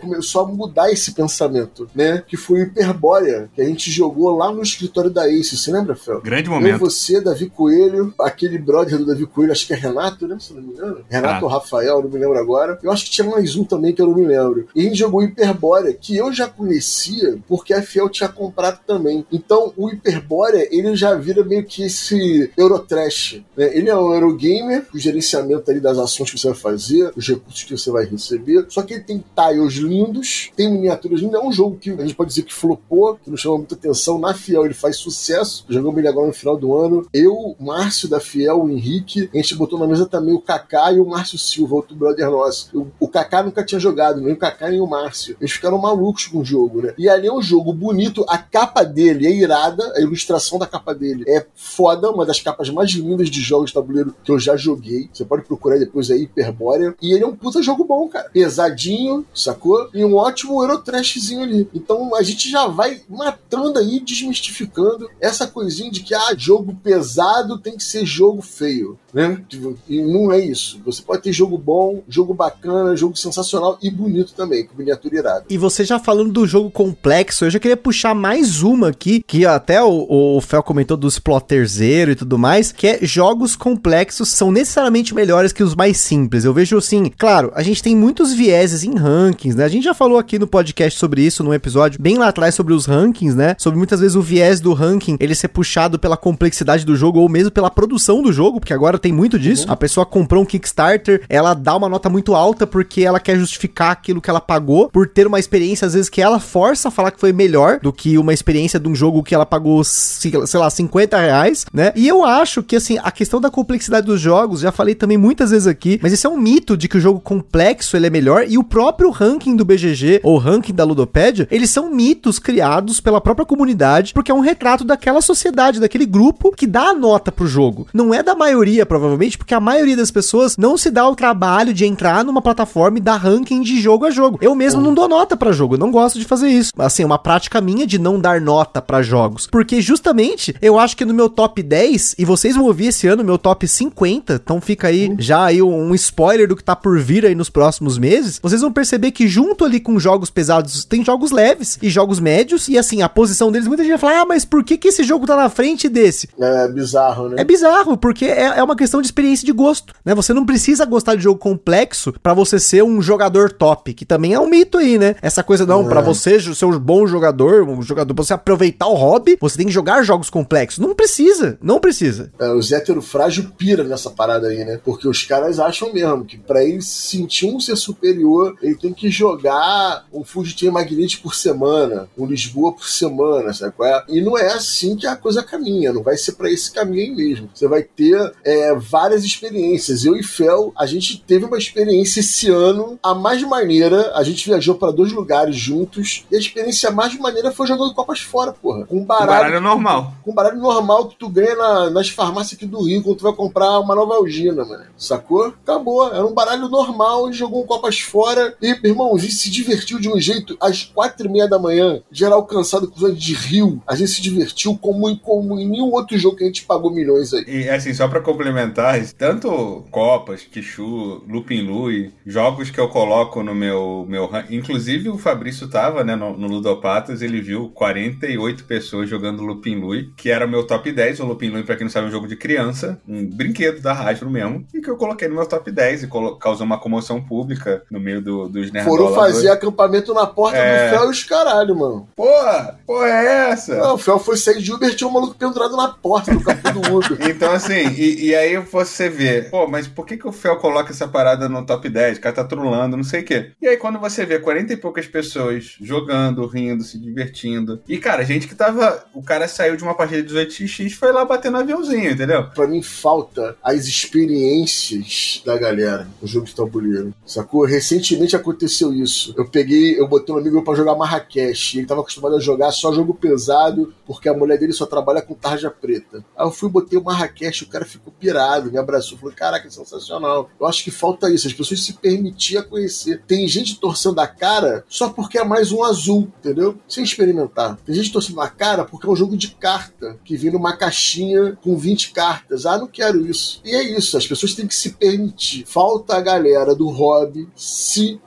começou 0.00 0.44
a 0.44 0.46
mudar 0.46 0.90
esse 0.90 1.12
pensamento, 1.12 1.88
né? 1.94 2.22
Que 2.26 2.36
foi 2.36 2.60
o 2.60 2.62
Hiperbórea, 2.62 3.50
que 3.54 3.60
a 3.60 3.64
gente 3.64 3.90
jogou 3.90 4.36
lá 4.36 4.52
no 4.52 4.62
escritório 4.62 5.10
da 5.10 5.28
Ace. 5.28 5.56
Você 5.56 5.72
lembra, 5.72 5.96
Fel? 5.96 6.20
Grande 6.20 6.48
momento. 6.48 6.74
Eu, 6.74 6.78
você, 6.78 7.20
Davi 7.20 7.48
Coelho, 7.48 8.14
aquele 8.20 8.58
brother 8.58 8.98
do 8.98 9.06
Davi 9.06 9.26
Coelho, 9.26 9.52
acho 9.52 9.66
que 9.66 9.72
é 9.72 9.76
Renato, 9.76 10.26
né? 10.26 10.36
Se 10.38 10.52
não 10.52 10.62
me 10.62 10.72
engano. 10.72 10.98
Renato 11.08 11.44
ah. 11.44 11.48
ou 11.48 11.48
Rafael, 11.48 12.02
não 12.02 12.10
me 12.10 12.18
lembro 12.18 12.38
agora. 12.38 12.78
Eu 12.82 12.92
acho 12.92 13.04
que 13.04 13.10
tinha 13.10 13.28
mais 13.28 13.39
um 13.56 13.64
também 13.64 13.92
que 13.92 14.00
eu 14.00 14.06
não 14.06 14.14
me 14.14 14.26
lembro. 14.26 14.68
E 14.74 14.80
a 14.80 14.84
gente 14.84 14.96
jogou 14.96 15.22
Hiperbórea, 15.22 15.92
que 15.92 16.16
eu 16.16 16.32
já 16.32 16.48
conhecia 16.48 17.38
porque 17.48 17.72
a 17.72 17.82
Fiel 17.82 18.08
tinha 18.08 18.28
comprado 18.28 18.80
também. 18.86 19.24
Então, 19.32 19.72
o 19.76 19.90
Hiperbórea, 19.90 20.68
ele 20.70 20.94
já 20.96 21.14
vira 21.14 21.44
meio 21.44 21.64
que 21.64 21.84
esse 21.84 22.50
Eurotrash. 22.56 23.42
Né? 23.56 23.76
Ele 23.76 23.88
é 23.88 23.96
um 23.96 24.12
Eurogamer, 24.12 24.86
o 24.94 24.98
gerenciamento 24.98 25.70
ali 25.70 25.80
das 25.80 25.98
ações 25.98 26.30
que 26.30 26.38
você 26.38 26.48
vai 26.48 26.56
fazer, 26.56 27.12
os 27.16 27.26
recursos 27.26 27.64
que 27.64 27.76
você 27.76 27.90
vai 27.90 28.04
receber. 28.04 28.66
Só 28.68 28.82
que 28.82 28.94
ele 28.94 29.04
tem 29.04 29.24
tiles 29.34 29.74
lindos, 29.74 30.50
tem 30.56 30.70
miniaturas 30.70 31.20
lindas. 31.20 31.40
É 31.40 31.44
um 31.44 31.52
jogo 31.52 31.76
que 31.76 31.90
a 31.90 32.02
gente 32.02 32.14
pode 32.14 32.30
dizer 32.30 32.42
que 32.42 32.54
flopou, 32.54 33.16
que 33.16 33.30
nos 33.30 33.40
chama 33.40 33.58
muita 33.58 33.74
atenção. 33.74 34.18
Na 34.18 34.34
Fiel 34.34 34.64
ele 34.64 34.74
faz 34.74 34.96
sucesso. 34.96 35.64
Jogamos 35.68 35.98
ele 35.98 36.08
agora 36.08 36.26
no 36.26 36.32
final 36.32 36.56
do 36.56 36.74
ano. 36.76 37.06
Eu, 37.12 37.56
Márcio 37.58 38.08
da 38.08 38.20
Fiel, 38.20 38.62
o 38.62 38.70
Henrique, 38.70 39.28
a 39.32 39.36
gente 39.36 39.54
botou 39.54 39.78
na 39.78 39.86
mesa 39.86 40.06
também 40.06 40.34
o 40.34 40.40
Kaká 40.40 40.92
e 40.92 41.00
o 41.00 41.06
Márcio 41.06 41.38
Silva, 41.38 41.76
outro 41.76 41.94
brother 41.94 42.30
nosso. 42.30 42.70
O, 42.76 42.86
o 43.00 43.08
Kaká 43.08 43.29
nunca 43.42 43.64
tinha 43.64 43.80
jogado, 43.80 44.20
nem 44.20 44.32
o 44.32 44.36
Kaká 44.36 44.68
nem 44.68 44.80
o 44.80 44.86
Márcio. 44.86 45.36
Eles 45.40 45.52
ficaram 45.52 45.78
malucos 45.78 46.26
com 46.26 46.40
o 46.40 46.44
jogo, 46.44 46.82
né? 46.82 46.94
E 46.98 47.08
ali 47.08 47.26
é 47.26 47.32
um 47.32 47.42
jogo 47.42 47.72
bonito, 47.72 48.24
a 48.28 48.36
capa 48.38 48.82
dele 48.84 49.26
é 49.26 49.30
irada, 49.30 49.92
a 49.96 50.00
ilustração 50.00 50.58
da 50.58 50.66
capa 50.66 50.94
dele 50.94 51.24
é 51.26 51.46
foda, 51.54 52.10
uma 52.10 52.26
das 52.26 52.40
capas 52.40 52.68
mais 52.70 52.90
lindas 52.90 53.30
de 53.30 53.40
jogos 53.40 53.70
de 53.70 53.74
tabuleiro 53.74 54.14
que 54.24 54.32
eu 54.32 54.38
já 54.38 54.56
joguei. 54.56 55.08
Você 55.12 55.24
pode 55.24 55.44
procurar 55.44 55.78
depois 55.78 56.10
aí, 56.10 56.22
Hyperborea. 56.22 56.94
E 57.00 57.12
ele 57.12 57.24
é 57.24 57.26
um 57.26 57.34
puta 57.36 57.62
jogo 57.62 57.84
bom, 57.84 58.08
cara. 58.08 58.28
Pesadinho, 58.30 59.24
sacou? 59.34 59.88
E 59.94 60.04
um 60.04 60.16
ótimo 60.16 60.62
Eurotrashzinho 60.62 61.42
ali. 61.42 61.68
Então 61.74 62.14
a 62.14 62.22
gente 62.22 62.50
já 62.50 62.66
vai 62.66 63.00
matando 63.08 63.78
aí, 63.78 64.00
desmistificando 64.00 65.08
essa 65.20 65.46
coisinha 65.46 65.90
de 65.90 66.00
que, 66.00 66.14
ah, 66.14 66.34
jogo 66.36 66.74
pesado 66.82 67.58
tem 67.58 67.76
que 67.76 67.84
ser 67.84 68.04
jogo 68.04 68.42
feio, 68.42 68.98
né? 69.12 69.42
E 69.88 70.00
não 70.02 70.32
é 70.32 70.40
isso. 70.40 70.80
Você 70.84 71.02
pode 71.02 71.22
ter 71.22 71.32
jogo 71.32 71.56
bom, 71.56 72.02
jogo 72.08 72.34
bacana, 72.34 72.96
jogo 72.96 73.16
sensacional 73.20 73.78
e 73.82 73.90
bonito 73.90 74.32
também, 74.34 74.66
com 74.66 74.76
miniatura 74.76 75.16
irada. 75.16 75.44
E 75.48 75.58
você 75.58 75.84
já 75.84 75.98
falando 75.98 76.32
do 76.32 76.46
jogo 76.46 76.70
complexo, 76.70 77.44
eu 77.44 77.50
já 77.50 77.58
queria 77.58 77.76
puxar 77.76 78.14
mais 78.14 78.62
uma 78.62 78.88
aqui, 78.88 79.22
que 79.26 79.46
até 79.46 79.82
o, 79.82 80.36
o 80.36 80.40
Fel 80.40 80.62
comentou 80.62 80.96
do 80.96 81.08
Splotterzeiro 81.08 82.12
e 82.12 82.14
tudo 82.14 82.38
mais, 82.38 82.72
que 82.72 82.86
é 82.86 82.98
jogos 83.02 83.56
complexos 83.56 84.30
são 84.30 84.50
necessariamente 84.50 85.14
melhores 85.14 85.52
que 85.52 85.62
os 85.62 85.74
mais 85.74 85.98
simples. 85.98 86.44
Eu 86.44 86.54
vejo 86.54 86.76
assim, 86.76 87.10
claro, 87.16 87.52
a 87.54 87.62
gente 87.62 87.82
tem 87.82 87.94
muitos 87.94 88.32
vieses 88.32 88.84
em 88.84 88.96
rankings, 88.96 89.56
né? 89.56 89.64
A 89.64 89.68
gente 89.68 89.84
já 89.84 89.94
falou 89.94 90.18
aqui 90.18 90.38
no 90.38 90.46
podcast 90.46 90.98
sobre 90.98 91.22
isso, 91.22 91.42
num 91.42 91.54
episódio 91.54 92.00
bem 92.00 92.18
lá 92.18 92.28
atrás 92.28 92.54
sobre 92.54 92.72
os 92.72 92.86
rankings, 92.86 93.36
né? 93.36 93.54
Sobre 93.58 93.78
muitas 93.78 94.00
vezes 94.00 94.16
o 94.16 94.22
viés 94.22 94.60
do 94.60 94.72
ranking 94.72 95.16
ele 95.20 95.34
ser 95.34 95.48
puxado 95.48 95.98
pela 95.98 96.16
complexidade 96.16 96.84
do 96.84 96.96
jogo 96.96 97.20
ou 97.20 97.28
mesmo 97.28 97.50
pela 97.50 97.70
produção 97.70 98.22
do 98.22 98.32
jogo, 98.32 98.60
porque 98.60 98.72
agora 98.72 98.98
tem 98.98 99.12
muito 99.12 99.38
disso. 99.38 99.66
Uhum. 99.66 99.72
A 99.72 99.76
pessoa 99.76 100.06
comprou 100.06 100.42
um 100.42 100.46
Kickstarter, 100.46 101.22
ela 101.28 101.54
dá 101.54 101.76
uma 101.76 101.88
nota 101.88 102.08
muito 102.08 102.34
alta 102.34 102.66
porque 102.66 103.04
ela 103.10 103.20
quer 103.20 103.36
justificar 103.36 103.90
aquilo 103.90 104.20
que 104.20 104.30
ela 104.30 104.40
pagou 104.40 104.88
por 104.88 105.06
ter 105.08 105.26
uma 105.26 105.38
experiência, 105.38 105.86
às 105.86 105.94
vezes, 105.94 106.08
que 106.08 106.22
ela 106.22 106.40
força 106.40 106.88
a 106.88 106.90
falar 106.90 107.10
que 107.10 107.20
foi 107.20 107.32
melhor 107.32 107.80
do 107.80 107.92
que 107.92 108.16
uma 108.16 108.32
experiência 108.32 108.80
de 108.80 108.88
um 108.88 108.94
jogo 108.94 109.22
que 109.22 109.34
ela 109.34 109.46
pagou, 109.46 109.82
sei 109.84 110.32
lá, 110.54 110.70
50 110.70 111.18
reais, 111.18 111.66
né? 111.72 111.92
E 111.94 112.08
eu 112.08 112.24
acho 112.24 112.62
que, 112.62 112.76
assim, 112.76 112.98
a 113.02 113.10
questão 113.10 113.40
da 113.40 113.50
complexidade 113.50 114.06
dos 114.06 114.20
jogos, 114.20 114.60
já 114.60 114.72
falei 114.72 114.94
também 114.94 115.18
muitas 115.18 115.50
vezes 115.50 115.66
aqui, 115.66 115.98
mas 116.02 116.12
esse 116.12 116.26
é 116.26 116.30
um 116.30 116.38
mito 116.38 116.76
de 116.76 116.88
que 116.88 116.96
o 116.96 117.00
jogo 117.00 117.20
complexo 117.20 117.96
ele 117.96 118.06
é 118.06 118.10
melhor 118.10 118.44
e 118.48 118.56
o 118.56 118.64
próprio 118.64 119.10
ranking 119.10 119.56
do 119.56 119.64
BGG 119.64 120.20
ou 120.22 120.38
ranking 120.38 120.72
da 120.72 120.84
Ludopédia, 120.84 121.48
eles 121.50 121.70
são 121.70 121.90
mitos 121.90 122.38
criados 122.38 123.00
pela 123.00 123.20
própria 123.20 123.46
comunidade, 123.46 124.12
porque 124.14 124.30
é 124.30 124.34
um 124.34 124.40
retrato 124.40 124.84
daquela 124.84 125.20
sociedade, 125.20 125.80
daquele 125.80 126.06
grupo 126.06 126.52
que 126.52 126.66
dá 126.66 126.90
a 126.90 126.94
nota 126.94 127.32
pro 127.32 127.46
jogo. 127.46 127.86
Não 127.92 128.14
é 128.14 128.22
da 128.22 128.34
maioria, 128.34 128.86
provavelmente, 128.86 129.36
porque 129.36 129.54
a 129.54 129.60
maioria 129.60 129.96
das 129.96 130.10
pessoas 130.10 130.56
não 130.56 130.76
se 130.76 130.90
dá 130.90 131.08
o 131.08 131.16
trabalho 131.16 131.74
de 131.74 131.84
entrar 131.84 132.24
numa 132.24 132.42
plataforma 132.42 132.98
e 133.00 133.02
dar 133.02 133.16
ranking 133.16 133.62
de 133.62 133.80
jogo 133.80 134.04
a 134.04 134.10
jogo. 134.10 134.38
Eu 134.40 134.54
mesmo 134.54 134.80
não 134.80 134.94
dou 134.94 135.08
nota 135.08 135.36
para 135.36 135.52
jogo, 135.52 135.74
eu 135.74 135.78
não 135.78 135.90
gosto 135.90 136.18
de 136.18 136.24
fazer 136.24 136.48
isso. 136.48 136.70
Assim, 136.78 137.02
é 137.02 137.06
uma 137.06 137.18
prática 137.18 137.60
minha 137.60 137.86
de 137.86 137.98
não 137.98 138.20
dar 138.20 138.40
nota 138.40 138.80
para 138.80 139.02
jogos, 139.02 139.46
porque 139.50 139.80
justamente 139.80 140.54
eu 140.60 140.78
acho 140.78 140.96
que 140.96 141.04
no 141.04 141.14
meu 141.14 141.28
top 141.28 141.62
10, 141.62 142.16
e 142.18 142.24
vocês 142.24 142.54
vão 142.54 142.66
ouvir 142.66 142.88
esse 142.88 143.06
ano 143.06 143.24
meu 143.24 143.38
top 143.38 143.66
50, 143.66 144.34
então 144.34 144.60
fica 144.60 144.88
aí 144.88 145.14
já 145.18 145.44
aí 145.44 145.62
um 145.62 145.94
spoiler 145.94 146.46
do 146.46 146.56
que 146.56 146.62
tá 146.62 146.76
por 146.76 146.98
vir 146.98 147.24
aí 147.24 147.34
nos 147.34 147.48
próximos 147.48 147.98
meses, 147.98 148.38
vocês 148.42 148.60
vão 148.60 148.72
perceber 148.72 149.10
que 149.10 149.26
junto 149.26 149.64
ali 149.64 149.80
com 149.80 149.98
jogos 149.98 150.30
pesados, 150.30 150.84
tem 150.84 151.04
jogos 151.04 151.30
leves 151.30 151.78
e 151.82 151.88
jogos 151.88 152.20
médios, 152.20 152.68
e 152.68 152.78
assim, 152.78 153.02
a 153.02 153.08
posição 153.08 153.50
deles, 153.50 153.66
muita 153.66 153.82
gente 153.82 153.92
vai 153.92 153.98
falar, 153.98 154.20
ah, 154.20 154.26
mas 154.26 154.44
por 154.44 154.62
que 154.62 154.76
que 154.76 154.88
esse 154.88 155.02
jogo 155.02 155.26
tá 155.26 155.36
na 155.36 155.48
frente 155.48 155.88
desse? 155.88 156.28
É 156.38 156.68
bizarro, 156.68 157.28
né? 157.28 157.36
É 157.38 157.44
bizarro, 157.44 157.96
porque 157.96 158.26
é, 158.26 158.58
é 158.58 158.62
uma 158.62 158.76
questão 158.76 159.00
de 159.00 159.06
experiência 159.06 159.46
de 159.46 159.52
gosto, 159.52 159.94
né? 160.04 160.14
Você 160.14 160.32
não 160.34 160.44
precisa 160.44 160.84
gostar 160.84 161.14
de 161.14 161.22
jogo 161.22 161.38
complexo 161.38 162.12
para 162.22 162.34
você 162.34 162.58
ser 162.58 162.82
um 162.82 162.89
jogador 163.02 163.52
top, 163.52 163.92
que 163.92 164.06
também 164.06 164.32
é 164.32 164.40
um 164.40 164.48
mito 164.48 164.78
aí, 164.78 164.98
né? 164.98 165.16
Essa 165.20 165.42
coisa, 165.42 165.66
não, 165.66 165.82
é. 165.82 165.88
para 165.88 166.00
você 166.00 166.40
ser 166.40 166.64
um 166.64 166.78
bom 166.78 167.06
jogador, 167.06 167.62
um 167.68 167.82
jogador, 167.82 168.14
pra 168.14 168.24
você 168.24 168.32
aproveitar 168.32 168.86
o 168.86 168.94
hobby, 168.94 169.36
você 169.40 169.58
tem 169.58 169.66
que 169.66 169.72
jogar 169.72 170.02
jogos 170.02 170.30
complexos. 170.30 170.78
Não 170.78 170.94
precisa, 170.94 171.58
não 171.62 171.78
precisa. 171.78 172.32
É, 172.38 172.50
os 172.52 172.72
hétero 172.72 173.02
frágil 173.02 173.50
pira 173.56 173.84
nessa 173.84 174.10
parada 174.10 174.48
aí, 174.48 174.64
né? 174.64 174.80
Porque 174.84 175.06
os 175.06 175.24
caras 175.24 175.58
acham 175.58 175.92
mesmo 175.92 176.24
que 176.24 176.38
para 176.38 176.64
ele 176.64 176.80
sentir 176.80 177.46
um 177.46 177.60
ser 177.60 177.76
superior, 177.76 178.56
ele 178.62 178.74
tem 178.74 178.92
que 178.92 179.10
jogar 179.10 180.06
um 180.12 180.24
Fugitive 180.24 180.70
Magnite 180.70 181.18
por 181.18 181.34
semana, 181.34 182.08
um 182.16 182.26
Lisboa 182.26 182.72
por 182.72 182.88
semana, 182.88 183.52
sabe 183.52 183.74
qual 183.76 183.88
é? 183.88 184.04
E 184.08 184.20
não 184.20 184.38
é 184.38 184.52
assim 184.52 184.96
que 184.96 185.06
a 185.06 185.16
coisa 185.16 185.42
caminha, 185.42 185.92
não 185.92 186.02
vai 186.02 186.16
ser 186.16 186.32
para 186.32 186.50
esse 186.50 186.72
caminho 186.72 187.02
aí 187.02 187.14
mesmo. 187.14 187.50
Você 187.54 187.66
vai 187.66 187.82
ter 187.82 188.32
é, 188.44 188.74
várias 188.74 189.24
experiências. 189.24 190.04
Eu 190.04 190.16
e 190.16 190.22
Fel, 190.22 190.72
a 190.76 190.86
gente 190.86 191.22
teve 191.26 191.44
uma 191.44 191.58
experiência 191.58 192.20
esse 192.20 192.48
ano, 192.48 192.69
a 193.02 193.14
mais 193.14 193.42
maneira, 193.42 194.12
a 194.14 194.22
gente 194.22 194.48
viajou 194.48 194.74
para 194.74 194.92
dois 194.92 195.12
lugares 195.12 195.56
juntos, 195.56 196.24
e 196.30 196.36
a 196.36 196.38
experiência 196.38 196.90
mais 196.90 197.16
maneira 197.18 197.50
foi 197.50 197.66
jogando 197.66 197.94
Copas 197.94 198.20
fora, 198.20 198.52
porra. 198.52 198.86
Com 198.86 199.04
baralho, 199.04 199.30
baralho 199.30 199.60
normal. 199.60 200.14
Com 200.24 200.34
baralho 200.34 200.58
normal 200.58 201.08
que 201.08 201.16
tu 201.16 201.28
ganha 201.28 201.54
na, 201.56 201.90
nas 201.90 202.08
farmácias 202.08 202.54
aqui 202.54 202.66
do 202.66 202.82
Rio, 202.82 203.02
quando 203.02 203.16
tu 203.16 203.24
vai 203.24 203.32
comprar 203.32 203.78
uma 203.80 203.94
nova 203.94 204.14
algina, 204.14 204.64
mano. 204.64 204.84
Sacou? 204.96 205.46
Acabou. 205.46 206.08
Era 206.12 206.24
um 206.24 206.34
baralho 206.34 206.68
normal, 206.68 207.32
jogou 207.32 207.64
Copas 207.64 208.00
fora, 208.00 208.54
e, 208.60 208.78
irmão, 208.84 209.14
a 209.14 209.18
gente 209.18 209.34
se 209.34 209.50
divertiu 209.50 209.98
de 209.98 210.08
um 210.08 210.18
jeito 210.20 210.56
às 210.60 210.84
quatro 210.84 211.26
e 211.26 211.30
meia 211.30 211.48
da 211.48 211.58
manhã, 211.58 212.02
geral 212.10 212.44
cansado 212.44 212.88
com 212.88 213.04
os 213.04 213.18
de 213.18 213.34
rio, 213.34 213.82
a 213.86 213.94
gente 213.94 214.10
se 214.10 214.22
divertiu 214.22 214.76
como, 214.76 215.16
como 215.18 215.58
em 215.58 215.68
nenhum 215.68 215.90
outro 215.92 216.18
jogo 216.18 216.36
que 216.36 216.44
a 216.44 216.46
gente 216.46 216.64
pagou 216.64 216.90
milhões 216.90 217.32
aí. 217.32 217.44
E 217.46 217.68
assim, 217.68 217.92
só 217.94 218.08
para 218.08 218.20
complementar, 218.20 219.00
tanto 219.18 219.84
Copas, 219.90 220.42
Kishu, 220.42 221.22
Lupin 221.28 221.62
Lui, 221.62 222.12
jogos 222.26 222.59
que 222.68 222.78
eu 222.78 222.88
coloco 222.88 223.42
no 223.42 223.54
meu, 223.54 224.04
meu 224.08 224.28
inclusive 224.50 225.08
o 225.08 225.16
Fabrício 225.16 225.68
tava, 225.68 226.04
né, 226.04 226.14
no, 226.14 226.36
no 226.36 226.48
Ludopatas, 226.48 227.22
ele 227.22 227.40
viu 227.40 227.70
48 227.70 228.64
pessoas 228.64 229.08
jogando 229.08 229.42
Lupin 229.42 229.76
Lui, 229.76 230.12
que 230.16 230.30
era 230.30 230.44
o 230.44 230.48
meu 230.48 230.66
top 230.66 230.92
10, 230.92 231.20
o 231.20 231.26
Lupin 231.26 231.48
Lui, 231.48 231.62
pra 231.62 231.76
quem 231.76 231.84
não 231.84 231.90
sabe, 231.90 232.06
é 232.06 232.08
um 232.08 232.12
jogo 232.12 232.26
de 232.26 232.36
criança, 232.36 233.00
um 233.08 233.24
brinquedo 233.24 233.80
da 233.80 233.92
Hasbro 233.92 234.28
mesmo, 234.28 234.66
e 234.74 234.80
que 234.80 234.90
eu 234.90 234.96
coloquei 234.96 235.28
no 235.28 235.36
meu 235.36 235.46
top 235.46 235.70
10 235.70 236.02
e 236.02 236.08
causou 236.40 236.66
uma 236.66 236.78
comoção 236.78 237.22
pública 237.22 237.82
no 237.90 238.00
meio 238.00 238.20
do, 238.20 238.48
dos 238.48 238.70
nerdolas. 238.70 238.98
Foram 238.98 239.14
fazer 239.14 239.48
acampamento 239.48 240.12
na 240.12 240.26
porta 240.26 240.58
é... 240.58 240.90
do 240.90 240.96
Fel 240.96 241.06
e 241.06 241.10
os 241.10 241.24
caralho, 241.24 241.76
mano. 241.76 242.08
Porra, 242.16 242.80
porra 242.86 243.06
é 243.06 243.50
essa? 243.50 243.76
Não, 243.76 243.94
o 243.94 243.98
Fel 243.98 244.18
foi 244.18 244.36
sair 244.36 244.60
de 244.60 244.72
Uber, 244.72 244.94
tinha 244.94 245.08
um 245.08 245.12
maluco 245.12 245.34
pendurado 245.34 245.76
na 245.76 245.88
porta 245.88 246.32
do 246.32 246.42
campo 246.42 246.72
do 246.72 246.96
Uber. 246.96 247.18
então 247.30 247.52
assim, 247.52 247.88
e, 247.96 248.28
e, 248.28 248.34
aí 248.34 248.56
você 248.58 249.08
vê, 249.08 249.42
pô, 249.42 249.68
mas 249.68 249.86
por 249.86 250.04
que 250.04 250.16
que 250.16 250.26
o 250.26 250.32
Fel 250.32 250.56
coloca 250.56 250.90
essa 250.90 251.06
parada 251.06 251.48
no 251.48 251.64
top 251.64 251.88
10? 251.88 252.18
O 252.18 252.20
cara 252.20 252.34
tá 252.34 252.44
trolando, 252.50 252.96
não 252.96 253.04
sei 253.04 253.22
o 253.22 253.24
quê. 253.24 253.52
E 253.62 253.66
aí 253.66 253.76
quando 253.76 253.98
você 253.98 254.26
vê 254.26 254.38
40 254.38 254.72
e 254.72 254.76
poucas 254.76 255.06
pessoas 255.06 255.76
jogando, 255.80 256.46
rindo, 256.46 256.84
se 256.84 256.98
divertindo, 256.98 257.80
e 257.88 257.98
cara, 257.98 258.24
gente 258.24 258.46
que 258.46 258.54
tava, 258.54 259.04
o 259.14 259.22
cara 259.22 259.48
saiu 259.48 259.76
de 259.76 259.82
uma 259.82 259.94
partida 259.94 260.22
de 260.22 260.34
18x 260.34 260.86
e 260.86 260.90
foi 260.90 261.12
lá 261.12 261.24
bater 261.24 261.50
no 261.50 261.58
aviãozinho, 261.58 262.10
entendeu? 262.10 262.48
Pra 262.50 262.66
mim 262.66 262.82
falta 262.82 263.56
as 263.62 263.86
experiências 263.86 265.42
da 265.44 265.56
galera 265.56 266.08
no 266.20 266.26
jogo 266.26 266.46
de 266.46 266.54
tabuleiro, 266.54 267.14
sacou? 267.24 267.64
Recentemente 267.64 268.36
aconteceu 268.36 268.92
isso. 268.92 269.32
Eu 269.36 269.48
peguei, 269.48 269.98
eu 269.98 270.08
botei 270.08 270.34
um 270.34 270.38
amigo 270.38 270.62
pra 270.62 270.74
jogar 270.74 270.96
Marrakech, 270.96 271.78
ele 271.78 271.86
tava 271.86 272.00
acostumado 272.00 272.36
a 272.36 272.40
jogar 272.40 272.72
só 272.72 272.92
jogo 272.92 273.14
pesado, 273.14 273.94
porque 274.06 274.28
a 274.28 274.34
mulher 274.34 274.58
dele 274.58 274.72
só 274.72 274.86
trabalha 274.86 275.22
com 275.22 275.34
tarja 275.34 275.70
preta. 275.70 276.24
Aí 276.36 276.46
eu 276.46 276.50
fui, 276.50 276.68
botei 276.68 276.98
o 276.98 277.04
Marrakech, 277.04 277.64
o 277.64 277.68
cara 277.68 277.84
ficou 277.84 278.12
pirado, 278.18 278.70
me 278.70 278.78
abraçou, 278.78 279.16
falou, 279.16 279.34
caraca, 279.34 279.70
sensacional. 279.70 280.50
Eu 280.58 280.66
acho 280.66 280.82
que 280.82 280.90
falta 280.90 281.30
isso, 281.30 281.46
as 281.46 281.52
pessoas 281.52 281.82
se 281.82 281.94
permitirem 281.94 282.39
a 282.58 282.62
conhecer. 282.62 283.22
Tem 283.26 283.46
gente 283.46 283.78
torcendo 283.78 284.18
a 284.20 284.26
cara 284.26 284.84
só 284.88 285.08
porque 285.08 285.38
é 285.38 285.44
mais 285.44 285.72
um 285.72 285.82
azul, 285.84 286.30
entendeu? 286.38 286.78
Sem 286.88 287.04
experimentar. 287.04 287.76
Tem 287.84 287.94
gente 287.94 288.12
torcendo 288.12 288.40
a 288.40 288.48
cara 288.48 288.84
porque 288.84 289.06
é 289.06 289.10
um 289.10 289.16
jogo 289.16 289.36
de 289.36 289.48
carta, 289.48 290.18
que 290.24 290.36
vem 290.36 290.52
numa 290.52 290.76
caixinha 290.76 291.58
com 291.62 291.76
20 291.76 292.12
cartas. 292.12 292.66
Ah, 292.66 292.78
não 292.78 292.86
quero 292.86 293.26
isso. 293.26 293.60
E 293.64 293.74
é 293.74 293.82
isso, 293.82 294.16
as 294.16 294.26
pessoas 294.26 294.54
têm 294.54 294.66
que 294.66 294.74
se 294.74 294.90
permitir. 294.90 295.64
Falta 295.66 296.16
a 296.16 296.20
galera 296.20 296.74
do 296.74 296.88
hobby 296.88 297.48
se 297.54 298.20